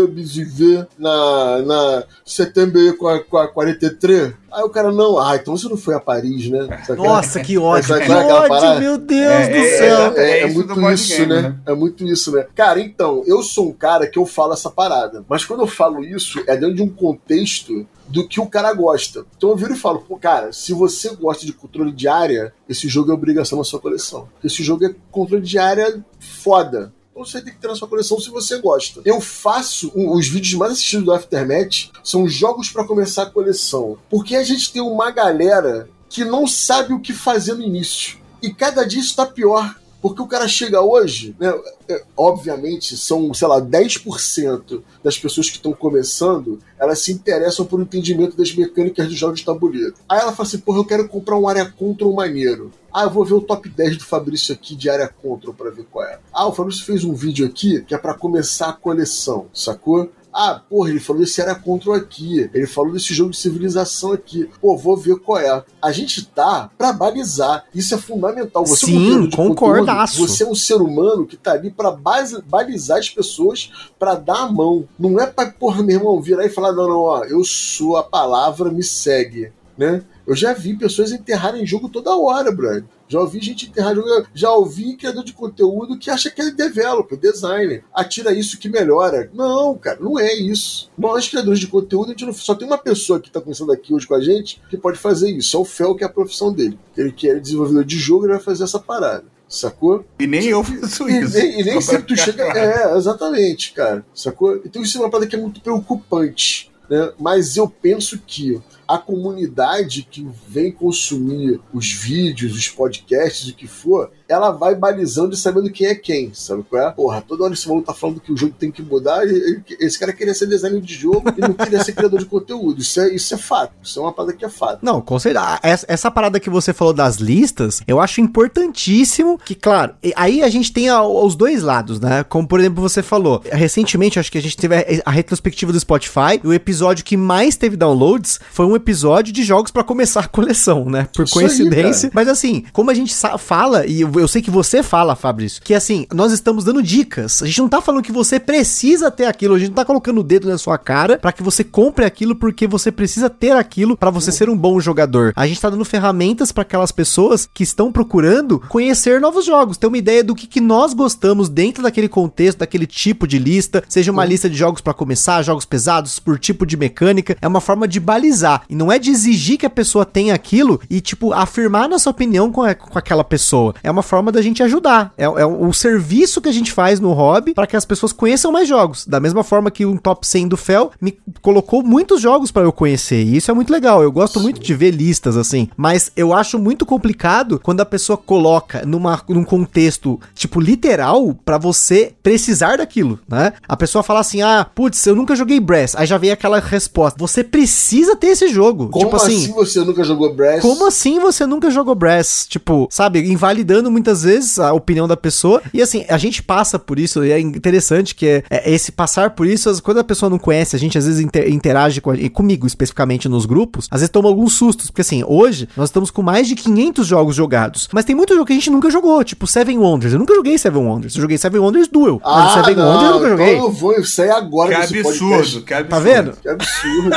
Bizivé 0.08 0.86
na, 0.98 1.58
na 1.62 2.04
setembro 2.24 2.96
com 2.96 3.06
a, 3.06 3.22
com 3.22 3.36
a 3.36 3.46
43? 3.46 4.32
Aí 4.50 4.62
o 4.62 4.70
cara, 4.70 4.90
não, 4.90 5.18
ah, 5.18 5.36
então 5.36 5.56
você 5.56 5.68
não 5.68 5.76
foi 5.76 5.94
a 5.94 6.00
Paris, 6.00 6.48
né? 6.48 6.82
Sabe 6.86 7.02
Nossa, 7.02 7.40
que 7.40 7.58
ódio. 7.58 7.88
Sabe 7.88 8.06
Que 8.06 8.12
ódio, 8.12 8.48
parada? 8.48 8.80
meu 8.80 8.96
Deus 8.96 9.32
É, 9.32 9.48
do 9.48 9.56
é, 9.56 9.78
céu. 9.78 9.98
é, 10.16 10.30
É, 10.30 10.40
é 10.42 10.46
do 10.48 10.54
muito 10.54 10.90
isso, 10.92 11.16
game, 11.18 11.26
né? 11.34 11.42
né? 11.42 11.54
É 11.66 11.74
muito 11.74 12.04
isso, 12.04 12.32
né? 12.32 12.46
Cara, 12.54 12.80
então, 12.80 13.22
eu 13.26 13.42
sou 13.42 13.68
um 13.68 13.72
cara 13.72 14.06
que 14.06 14.18
eu 14.18 14.24
falo 14.24 14.52
essa 14.52 14.70
parada. 14.70 15.24
Mas 15.28 15.44
quando 15.44 15.60
eu 15.60 15.66
falo 15.66 16.04
isso, 16.04 16.40
é 16.46 16.56
dentro 16.56 16.76
de 16.76 16.82
um 16.82 16.88
contexto 16.88 17.86
do 18.08 18.26
que 18.26 18.40
o 18.40 18.46
cara 18.46 18.72
gosta. 18.72 19.24
Então 19.36 19.50
eu 19.50 19.56
viro 19.56 19.74
e 19.74 19.78
falo, 19.78 20.00
pô, 20.00 20.16
cara, 20.16 20.52
se 20.52 20.72
você 20.72 21.14
gosta 21.14 21.44
de 21.46 21.52
controle 21.52 21.92
de 21.92 22.08
área, 22.08 22.54
esse 22.68 22.88
jogo 22.88 23.10
é 23.10 23.14
obrigação 23.14 23.58
na 23.58 23.64
sua 23.64 23.80
coleção. 23.80 24.28
Esse 24.42 24.62
jogo 24.62 24.84
é 24.84 24.94
controle 25.10 25.42
de 25.42 25.58
área 25.58 26.04
foda. 26.18 26.92
Então 27.10 27.24
você 27.24 27.40
tem 27.40 27.52
que 27.52 27.60
ter 27.60 27.68
na 27.68 27.76
sua 27.76 27.86
coleção 27.86 28.18
se 28.18 28.28
você 28.28 28.58
gosta. 28.58 29.00
Eu 29.04 29.20
faço 29.20 29.92
os 29.94 30.28
vídeos 30.28 30.54
mais 30.54 30.72
assistidos 30.72 31.04
do 31.04 31.12
Aftermath 31.12 31.90
são 32.02 32.28
jogos 32.28 32.70
pra 32.70 32.84
começar 32.84 33.22
a 33.22 33.30
coleção. 33.30 33.96
Porque 34.10 34.34
a 34.34 34.42
gente 34.42 34.72
tem 34.72 34.82
uma 34.82 35.12
galera 35.12 35.88
que 36.08 36.24
não 36.24 36.46
sabe 36.46 36.92
o 36.92 37.00
que 37.00 37.12
fazer 37.12 37.54
no 37.54 37.62
início. 37.62 38.18
E 38.42 38.52
cada 38.52 38.84
dia 38.84 39.00
isso 39.00 39.14
tá 39.14 39.24
pior. 39.24 39.76
Porque 40.04 40.20
o 40.20 40.26
cara 40.26 40.46
chega 40.46 40.82
hoje, 40.82 41.34
né? 41.40 41.50
é, 41.88 42.04
Obviamente, 42.14 42.94
são, 42.94 43.32
sei 43.32 43.48
lá, 43.48 43.58
10% 43.58 44.82
das 45.02 45.16
pessoas 45.18 45.48
que 45.48 45.56
estão 45.56 45.72
começando, 45.72 46.58
elas 46.78 46.98
se 46.98 47.10
interessam 47.10 47.64
por 47.64 47.80
um 47.80 47.84
entendimento 47.84 48.36
das 48.36 48.54
mecânicas 48.54 49.08
dos 49.08 49.16
jogos 49.16 49.40
de 49.40 49.46
tabuleiro. 49.46 49.94
Aí 50.06 50.20
ela 50.20 50.32
fala 50.32 50.46
assim, 50.46 50.58
porra, 50.58 50.80
eu 50.80 50.84
quero 50.84 51.08
comprar 51.08 51.38
um 51.38 51.48
área 51.48 51.64
control 51.64 52.12
maneiro. 52.12 52.70
Ah, 52.92 53.04
eu 53.04 53.10
vou 53.10 53.24
ver 53.24 53.32
o 53.32 53.40
top 53.40 53.66
10 53.66 53.96
do 53.96 54.04
Fabrício 54.04 54.54
aqui 54.54 54.76
de 54.76 54.90
área 54.90 55.08
control 55.08 55.54
pra 55.54 55.70
ver 55.70 55.86
qual 55.90 56.04
é. 56.04 56.18
Ah, 56.30 56.46
o 56.46 56.52
Fabrício 56.52 56.84
fez 56.84 57.02
um 57.02 57.14
vídeo 57.14 57.46
aqui 57.46 57.80
que 57.80 57.94
é 57.94 57.98
pra 57.98 58.12
começar 58.12 58.68
a 58.68 58.72
coleção, 58.74 59.46
sacou? 59.54 60.10
Ah, 60.34 60.60
porra, 60.68 60.90
ele 60.90 60.98
falou 60.98 61.22
desse 61.22 61.40
área 61.40 61.54
control 61.54 61.94
aqui. 61.94 62.50
Ele 62.52 62.66
falou 62.66 62.92
desse 62.92 63.14
jogo 63.14 63.30
de 63.30 63.36
civilização 63.36 64.12
aqui. 64.12 64.50
Pô, 64.60 64.76
vou 64.76 64.96
ver 64.96 65.16
qual 65.20 65.38
é. 65.38 65.62
A 65.80 65.92
gente 65.92 66.26
tá 66.26 66.68
pra 66.76 66.92
balizar. 66.92 67.64
Isso 67.72 67.94
é 67.94 67.98
fundamental. 67.98 68.66
Você, 68.66 68.86
Sim, 68.86 69.04
criador 69.06 69.28
de 69.28 69.36
concordaço. 69.36 70.12
conteúdo, 70.14 70.28
Você 70.30 70.42
é 70.42 70.46
um 70.48 70.54
ser 70.54 70.74
humano 70.82 71.24
que 71.26 71.36
tá 71.36 71.52
ali 71.52 71.70
pra 71.70 71.92
base- 71.92 72.42
balizar 72.42 72.98
as 72.98 73.08
pessoas 73.08 73.70
pra 73.98 74.14
dar 74.16 74.40
a 74.42 74.50
mão. 74.52 74.88
Não 74.98 75.20
é 75.20 75.26
pra, 75.26 75.50
porra, 75.50 75.82
meu 75.82 75.96
irmão, 75.98 76.20
virar 76.20 76.44
e 76.44 76.50
falar, 76.50 76.72
não, 76.72 76.88
não, 76.88 76.98
ó, 77.00 77.24
eu 77.24 77.44
sou 77.44 77.96
a 77.96 78.02
palavra, 78.02 78.70
me 78.70 78.82
segue, 78.82 79.52
né? 79.78 80.02
Eu 80.26 80.34
já 80.34 80.52
vi 80.54 80.74
pessoas 80.76 81.12
enterrarem 81.12 81.66
jogo 81.66 81.88
toda 81.88 82.16
hora, 82.16 82.50
brother. 82.50 82.84
Já 83.14 83.20
ouvi 83.20 83.40
gente 83.40 83.66
enterrar 83.66 83.94
jogo. 83.94 84.26
Já 84.34 84.50
ouvi 84.50 84.96
criador 84.96 85.22
de 85.22 85.32
conteúdo 85.32 85.96
que 85.96 86.10
acha 86.10 86.28
que 86.28 86.42
é 86.42 86.50
developer, 86.50 87.16
designer. 87.16 87.84
Atira 87.94 88.32
isso 88.32 88.58
que 88.58 88.68
melhora. 88.68 89.30
Não, 89.32 89.78
cara, 89.78 89.98
não 90.00 90.18
é 90.18 90.34
isso. 90.34 90.90
Nós, 90.98 91.28
criadores 91.28 91.60
de 91.60 91.68
conteúdo, 91.68 92.06
a 92.06 92.10
gente 92.10 92.24
não, 92.26 92.32
só 92.32 92.56
tem 92.56 92.66
uma 92.66 92.76
pessoa 92.76 93.20
que 93.20 93.30
tá 93.30 93.40
começando 93.40 93.70
aqui 93.70 93.94
hoje 93.94 94.04
com 94.04 94.16
a 94.16 94.20
gente 94.20 94.60
que 94.68 94.76
pode 94.76 94.98
fazer 94.98 95.30
isso. 95.30 95.56
É 95.56 95.60
o 95.60 95.64
Fel, 95.64 95.94
que 95.94 96.02
é 96.02 96.08
a 96.08 96.10
profissão 96.10 96.52
dele. 96.52 96.76
Ele 96.96 97.12
que 97.12 97.30
é 97.30 97.38
desenvolvedor 97.38 97.84
de 97.84 97.96
jogo, 97.96 98.24
ele 98.24 98.32
vai 98.32 98.42
fazer 98.42 98.64
essa 98.64 98.80
parada. 98.80 99.26
Sacou? 99.48 100.04
E 100.18 100.26
nem 100.26 100.48
eu 100.48 100.64
faço 100.64 101.08
E 101.08 101.20
isso. 101.20 101.38
nem, 101.38 101.60
e 101.60 101.62
nem 101.62 101.80
sempre 101.80 102.16
tu 102.16 102.16
chega. 102.16 102.42
É, 102.42 102.96
exatamente, 102.96 103.72
cara. 103.74 104.04
Sacou? 104.12 104.56
Então 104.66 104.82
isso 104.82 104.98
é 104.98 105.00
uma 105.00 105.10
parada 105.10 105.28
que 105.28 105.36
é 105.36 105.40
muito 105.40 105.60
preocupante. 105.60 106.68
Né? 106.90 107.12
Mas 107.20 107.56
eu 107.56 107.68
penso 107.68 108.18
que 108.26 108.60
a 108.86 108.98
comunidade 108.98 110.06
que 110.10 110.26
vem 110.48 110.70
consumir 110.72 111.60
os 111.72 111.90
vídeos, 111.90 112.56
os 112.56 112.68
podcasts, 112.68 113.48
o 113.48 113.54
que 113.54 113.66
for, 113.66 114.10
ela 114.34 114.50
vai 114.50 114.74
balizando 114.74 115.34
e 115.34 115.36
sabendo 115.36 115.70
quem 115.70 115.86
é 115.86 115.94
quem, 115.94 116.30
sabe 116.34 116.62
qual 116.68 116.82
é? 116.88 116.90
Porra, 116.90 117.22
toda 117.26 117.44
hora 117.44 117.54
esse 117.54 117.66
maluco 117.68 117.86
tá 117.86 117.94
falando 117.94 118.20
que 118.20 118.32
o 118.32 118.36
jogo 118.36 118.54
tem 118.58 118.70
que 118.70 118.82
mudar, 118.82 119.26
e- 119.26 119.62
e- 119.70 119.76
esse 119.84 119.98
cara 119.98 120.12
queria 120.12 120.34
ser 120.34 120.46
designer 120.46 120.80
de 120.80 120.94
jogo 120.94 121.22
e 121.36 121.40
não 121.40 121.52
queria 121.54 121.82
ser 121.82 121.92
criador 121.92 122.18
de 122.18 122.26
conteúdo. 122.26 122.80
Isso 122.80 123.00
é, 123.00 123.14
isso 123.14 123.34
é 123.34 123.38
fato. 123.38 123.72
Isso 123.82 123.98
é 123.98 124.02
uma 124.02 124.12
parada 124.12 124.32
que 124.34 124.44
é 124.44 124.48
fato. 124.48 124.78
Não, 124.82 125.00
com 125.00 125.18
certeza. 125.18 125.44
Ah, 125.44 125.60
Essa, 125.62 125.86
essa 125.88 126.10
parada 126.10 126.38
que 126.40 126.50
você 126.50 126.72
falou 126.72 126.92
das 126.92 127.16
listas, 127.16 127.80
eu 127.86 128.00
acho 128.00 128.20
importantíssimo 128.20 129.38
que, 129.38 129.54
claro, 129.54 129.94
aí 130.16 130.42
a 130.42 130.48
gente 130.48 130.72
tem 130.72 130.88
a- 130.88 131.02
os 131.02 131.34
dois 131.36 131.62
lados, 131.62 132.00
né? 132.00 132.24
Como, 132.24 132.46
por 132.46 132.60
exemplo, 132.60 132.82
você 132.82 133.02
falou, 133.02 133.42
recentemente, 133.52 134.18
acho 134.18 134.30
que 134.32 134.38
a 134.38 134.42
gente 134.42 134.56
teve 134.56 134.74
a, 134.76 134.84
a 135.04 135.10
retrospectiva 135.10 135.72
do 135.72 135.78
Spotify, 135.80 136.40
e 136.42 136.46
o 136.46 136.52
episódio 136.52 137.04
que 137.04 137.16
mais 137.16 137.56
teve 137.56 137.76
downloads 137.76 138.40
foi 138.52 138.66
um 138.66 138.74
episódio 138.76 139.32
de 139.32 139.42
jogos 139.42 139.70
pra 139.70 139.84
começar 139.84 140.20
a 140.20 140.28
coleção, 140.28 140.86
né? 140.86 141.08
Por 141.14 141.24
Isso 141.24 141.38
aí, 141.38 141.46
coincidência. 141.46 142.10
cara. 142.10 142.12
Mas 142.14 142.28
assim, 142.28 142.64
como 142.72 142.90
a 142.90 142.94
gente 142.94 143.14
fala, 143.38 143.86
e 143.86 144.00
eu, 144.00 144.23
eu 144.24 144.28
sei 144.28 144.42
que 144.42 144.50
você 144.50 144.82
fala, 144.82 145.14
Fabrício, 145.14 145.62
que 145.62 145.74
assim, 145.74 146.06
nós 146.12 146.32
estamos 146.32 146.64
dando 146.64 146.82
dicas. 146.82 147.42
A 147.42 147.46
gente 147.46 147.60
não 147.60 147.68
tá 147.68 147.80
falando 147.80 148.02
que 148.02 148.12
você 148.12 148.40
precisa 148.40 149.10
ter 149.10 149.26
aquilo, 149.26 149.54
a 149.54 149.58
gente 149.58 149.68
não 149.68 149.74
tá 149.76 149.84
colocando 149.84 150.20
o 150.20 150.24
dedo 150.24 150.48
na 150.48 150.58
sua 150.58 150.78
cara 150.78 151.18
pra 151.18 151.32
que 151.32 151.42
você 151.42 151.62
compre 151.62 152.04
aquilo 152.04 152.34
porque 152.34 152.66
você 152.66 152.90
precisa 152.90 153.28
ter 153.28 153.52
aquilo 153.52 153.96
pra 153.96 154.10
você 154.10 154.32
ser 154.32 154.48
um 154.48 154.56
bom 154.56 154.80
jogador. 154.80 155.32
A 155.36 155.46
gente 155.46 155.60
tá 155.60 155.68
dando 155.70 155.84
ferramentas 155.84 156.50
pra 156.52 156.62
aquelas 156.62 156.90
pessoas 156.92 157.48
que 157.52 157.62
estão 157.62 157.92
procurando 157.92 158.60
conhecer 158.68 159.20
novos 159.20 159.44
jogos, 159.44 159.76
ter 159.76 159.86
uma 159.86 159.98
ideia 159.98 160.22
do 160.24 160.34
que, 160.34 160.46
que 160.46 160.60
nós 160.60 160.94
gostamos 160.94 161.48
dentro 161.48 161.82
daquele 161.82 162.08
contexto, 162.08 162.58
daquele 162.58 162.86
tipo 162.86 163.26
de 163.26 163.38
lista, 163.38 163.82
seja 163.88 164.10
uma 164.12 164.24
lista 164.24 164.48
de 164.48 164.56
jogos 164.56 164.80
pra 164.80 164.94
começar, 164.94 165.42
jogos 165.42 165.64
pesados 165.64 166.18
por 166.18 166.38
tipo 166.38 166.64
de 166.64 166.76
mecânica, 166.76 167.36
é 167.42 167.46
uma 167.48 167.60
forma 167.60 167.86
de 167.86 168.00
balizar 168.00 168.62
e 168.68 168.74
não 168.74 168.90
é 168.90 168.98
de 168.98 169.10
exigir 169.10 169.58
que 169.58 169.66
a 169.66 169.70
pessoa 169.70 170.04
tenha 170.04 170.34
aquilo 170.34 170.80
e 170.88 171.00
tipo 171.00 171.32
afirmar 171.32 171.88
na 171.88 171.98
sua 171.98 172.10
opinião 172.12 172.50
com, 172.50 172.62
a- 172.62 172.74
com 172.74 172.98
aquela 172.98 173.24
pessoa. 173.24 173.74
É 173.82 173.90
uma 173.90 174.02
forma 174.04 174.30
da 174.30 174.40
gente 174.40 174.62
ajudar. 174.62 175.12
É, 175.18 175.24
é 175.24 175.46
o 175.46 175.72
serviço 175.72 176.40
que 176.40 176.48
a 176.48 176.52
gente 176.52 176.70
faz 176.70 177.00
no 177.00 177.12
hobby 177.12 177.54
para 177.54 177.66
que 177.66 177.76
as 177.76 177.84
pessoas 177.84 178.12
conheçam 178.12 178.52
mais 178.52 178.68
jogos. 178.68 179.04
Da 179.06 179.18
mesma 179.18 179.42
forma 179.42 179.70
que 179.70 179.84
um 179.84 179.96
top 179.96 180.24
100 180.24 180.48
do 180.48 180.56
Fel 180.56 180.92
me 181.00 181.18
colocou 181.42 181.82
muitos 181.82 182.20
jogos 182.20 182.52
para 182.52 182.62
eu 182.62 182.72
conhecer. 182.72 183.22
E 183.22 183.36
isso 183.36 183.50
é 183.50 183.54
muito 183.54 183.72
legal. 183.72 184.02
Eu 184.02 184.12
gosto 184.12 184.38
muito 184.38 184.60
de 184.60 184.74
ver 184.74 184.92
listas 184.92 185.36
assim. 185.36 185.68
Mas 185.76 186.12
eu 186.16 186.32
acho 186.32 186.58
muito 186.58 186.86
complicado 186.86 187.58
quando 187.58 187.80
a 187.80 187.86
pessoa 187.86 188.16
coloca 188.16 188.84
numa, 188.86 189.20
num 189.28 189.44
contexto, 189.44 190.20
tipo, 190.34 190.60
literal, 190.60 191.34
para 191.44 191.58
você 191.58 192.12
precisar 192.22 192.78
daquilo, 192.78 193.18
né? 193.28 193.54
A 193.68 193.76
pessoa 193.76 194.02
fala 194.02 194.20
assim: 194.20 194.42
ah, 194.42 194.66
putz, 194.74 195.04
eu 195.06 195.16
nunca 195.16 195.34
joguei 195.34 195.58
Brass. 195.58 195.96
Aí 195.96 196.06
já 196.06 196.18
vem 196.18 196.30
aquela 196.30 196.60
resposta: 196.60 197.18
você 197.18 197.42
precisa 197.42 198.16
ter 198.16 198.28
esse 198.28 198.48
jogo. 198.48 198.88
Como 198.88 199.04
tipo 199.04 199.16
assim, 199.16 199.52
você 199.52 199.80
nunca 199.80 200.04
jogou 200.04 200.34
Brass? 200.34 200.60
Como 200.60 200.86
assim 200.86 201.18
você 201.18 201.46
nunca 201.46 201.70
jogou 201.70 201.94
Brass? 201.94 202.46
Tipo, 202.48 202.88
sabe, 202.90 203.20
invalidando 203.30 203.90
muitas 203.94 204.24
vezes 204.24 204.58
a 204.58 204.72
opinião 204.72 205.06
da 205.08 205.16
pessoa. 205.16 205.62
E 205.72 205.80
assim, 205.80 206.04
a 206.08 206.18
gente 206.18 206.42
passa 206.42 206.78
por 206.78 206.98
isso, 206.98 207.24
e 207.24 207.30
é 207.30 207.40
interessante 207.40 208.14
que 208.14 208.26
é, 208.26 208.42
é 208.50 208.70
esse 208.72 208.92
passar 208.92 209.30
por 209.30 209.46
isso, 209.46 209.82
quando 209.82 209.98
a 209.98 210.04
pessoa 210.04 210.28
não 210.28 210.38
conhece, 210.38 210.76
a 210.76 210.78
gente 210.78 210.98
às 210.98 211.06
vezes 211.06 211.20
inter, 211.20 211.48
interage 211.48 212.00
com 212.00 212.10
a, 212.10 212.16
e 212.16 212.28
comigo 212.28 212.66
especificamente 212.66 213.28
nos 213.28 213.46
grupos, 213.46 213.86
às 213.90 214.00
vezes 214.00 214.10
toma 214.10 214.28
alguns 214.28 214.54
sustos, 214.54 214.90
porque 214.90 215.00
assim, 215.02 215.22
hoje 215.26 215.68
nós 215.76 215.88
estamos 215.88 216.10
com 216.10 216.22
mais 216.22 216.48
de 216.48 216.54
500 216.54 217.06
jogos 217.06 217.34
jogados, 217.36 217.88
mas 217.92 218.04
tem 218.04 218.14
muito 218.14 218.34
jogo 218.34 218.46
que 218.46 218.52
a 218.52 218.56
gente 218.56 218.70
nunca 218.70 218.90
jogou, 218.90 219.22
tipo 219.24 219.46
Seven 219.46 219.78
Wonders. 219.78 220.12
Eu 220.12 220.18
nunca 220.18 220.34
joguei 220.34 220.58
Seven 220.58 220.82
Wonders, 220.82 221.14
eu 221.14 221.22
joguei 221.22 221.38
Seven 221.38 221.60
Wonders 221.60 221.88
Duel. 221.88 222.20
Ah, 222.24 222.44
mas 222.44 222.54
Seven 222.54 222.74
não, 222.76 222.86
Wonders 222.88 223.04
eu 223.04 223.14
nunca 223.14 223.26
então 223.26 223.38
joguei. 223.38 223.58
eu 223.58 223.72
vou 223.72 224.04
sair 224.04 224.30
agora 224.30 224.70
Que 224.70 224.98
absurdo, 224.98 225.02
podcast. 225.02 225.60
que 225.62 225.74
absurdo. 225.74 225.88
Tá 225.90 225.98
vendo? 226.00 226.32
Que 226.42 226.48
absurdo. 226.48 227.10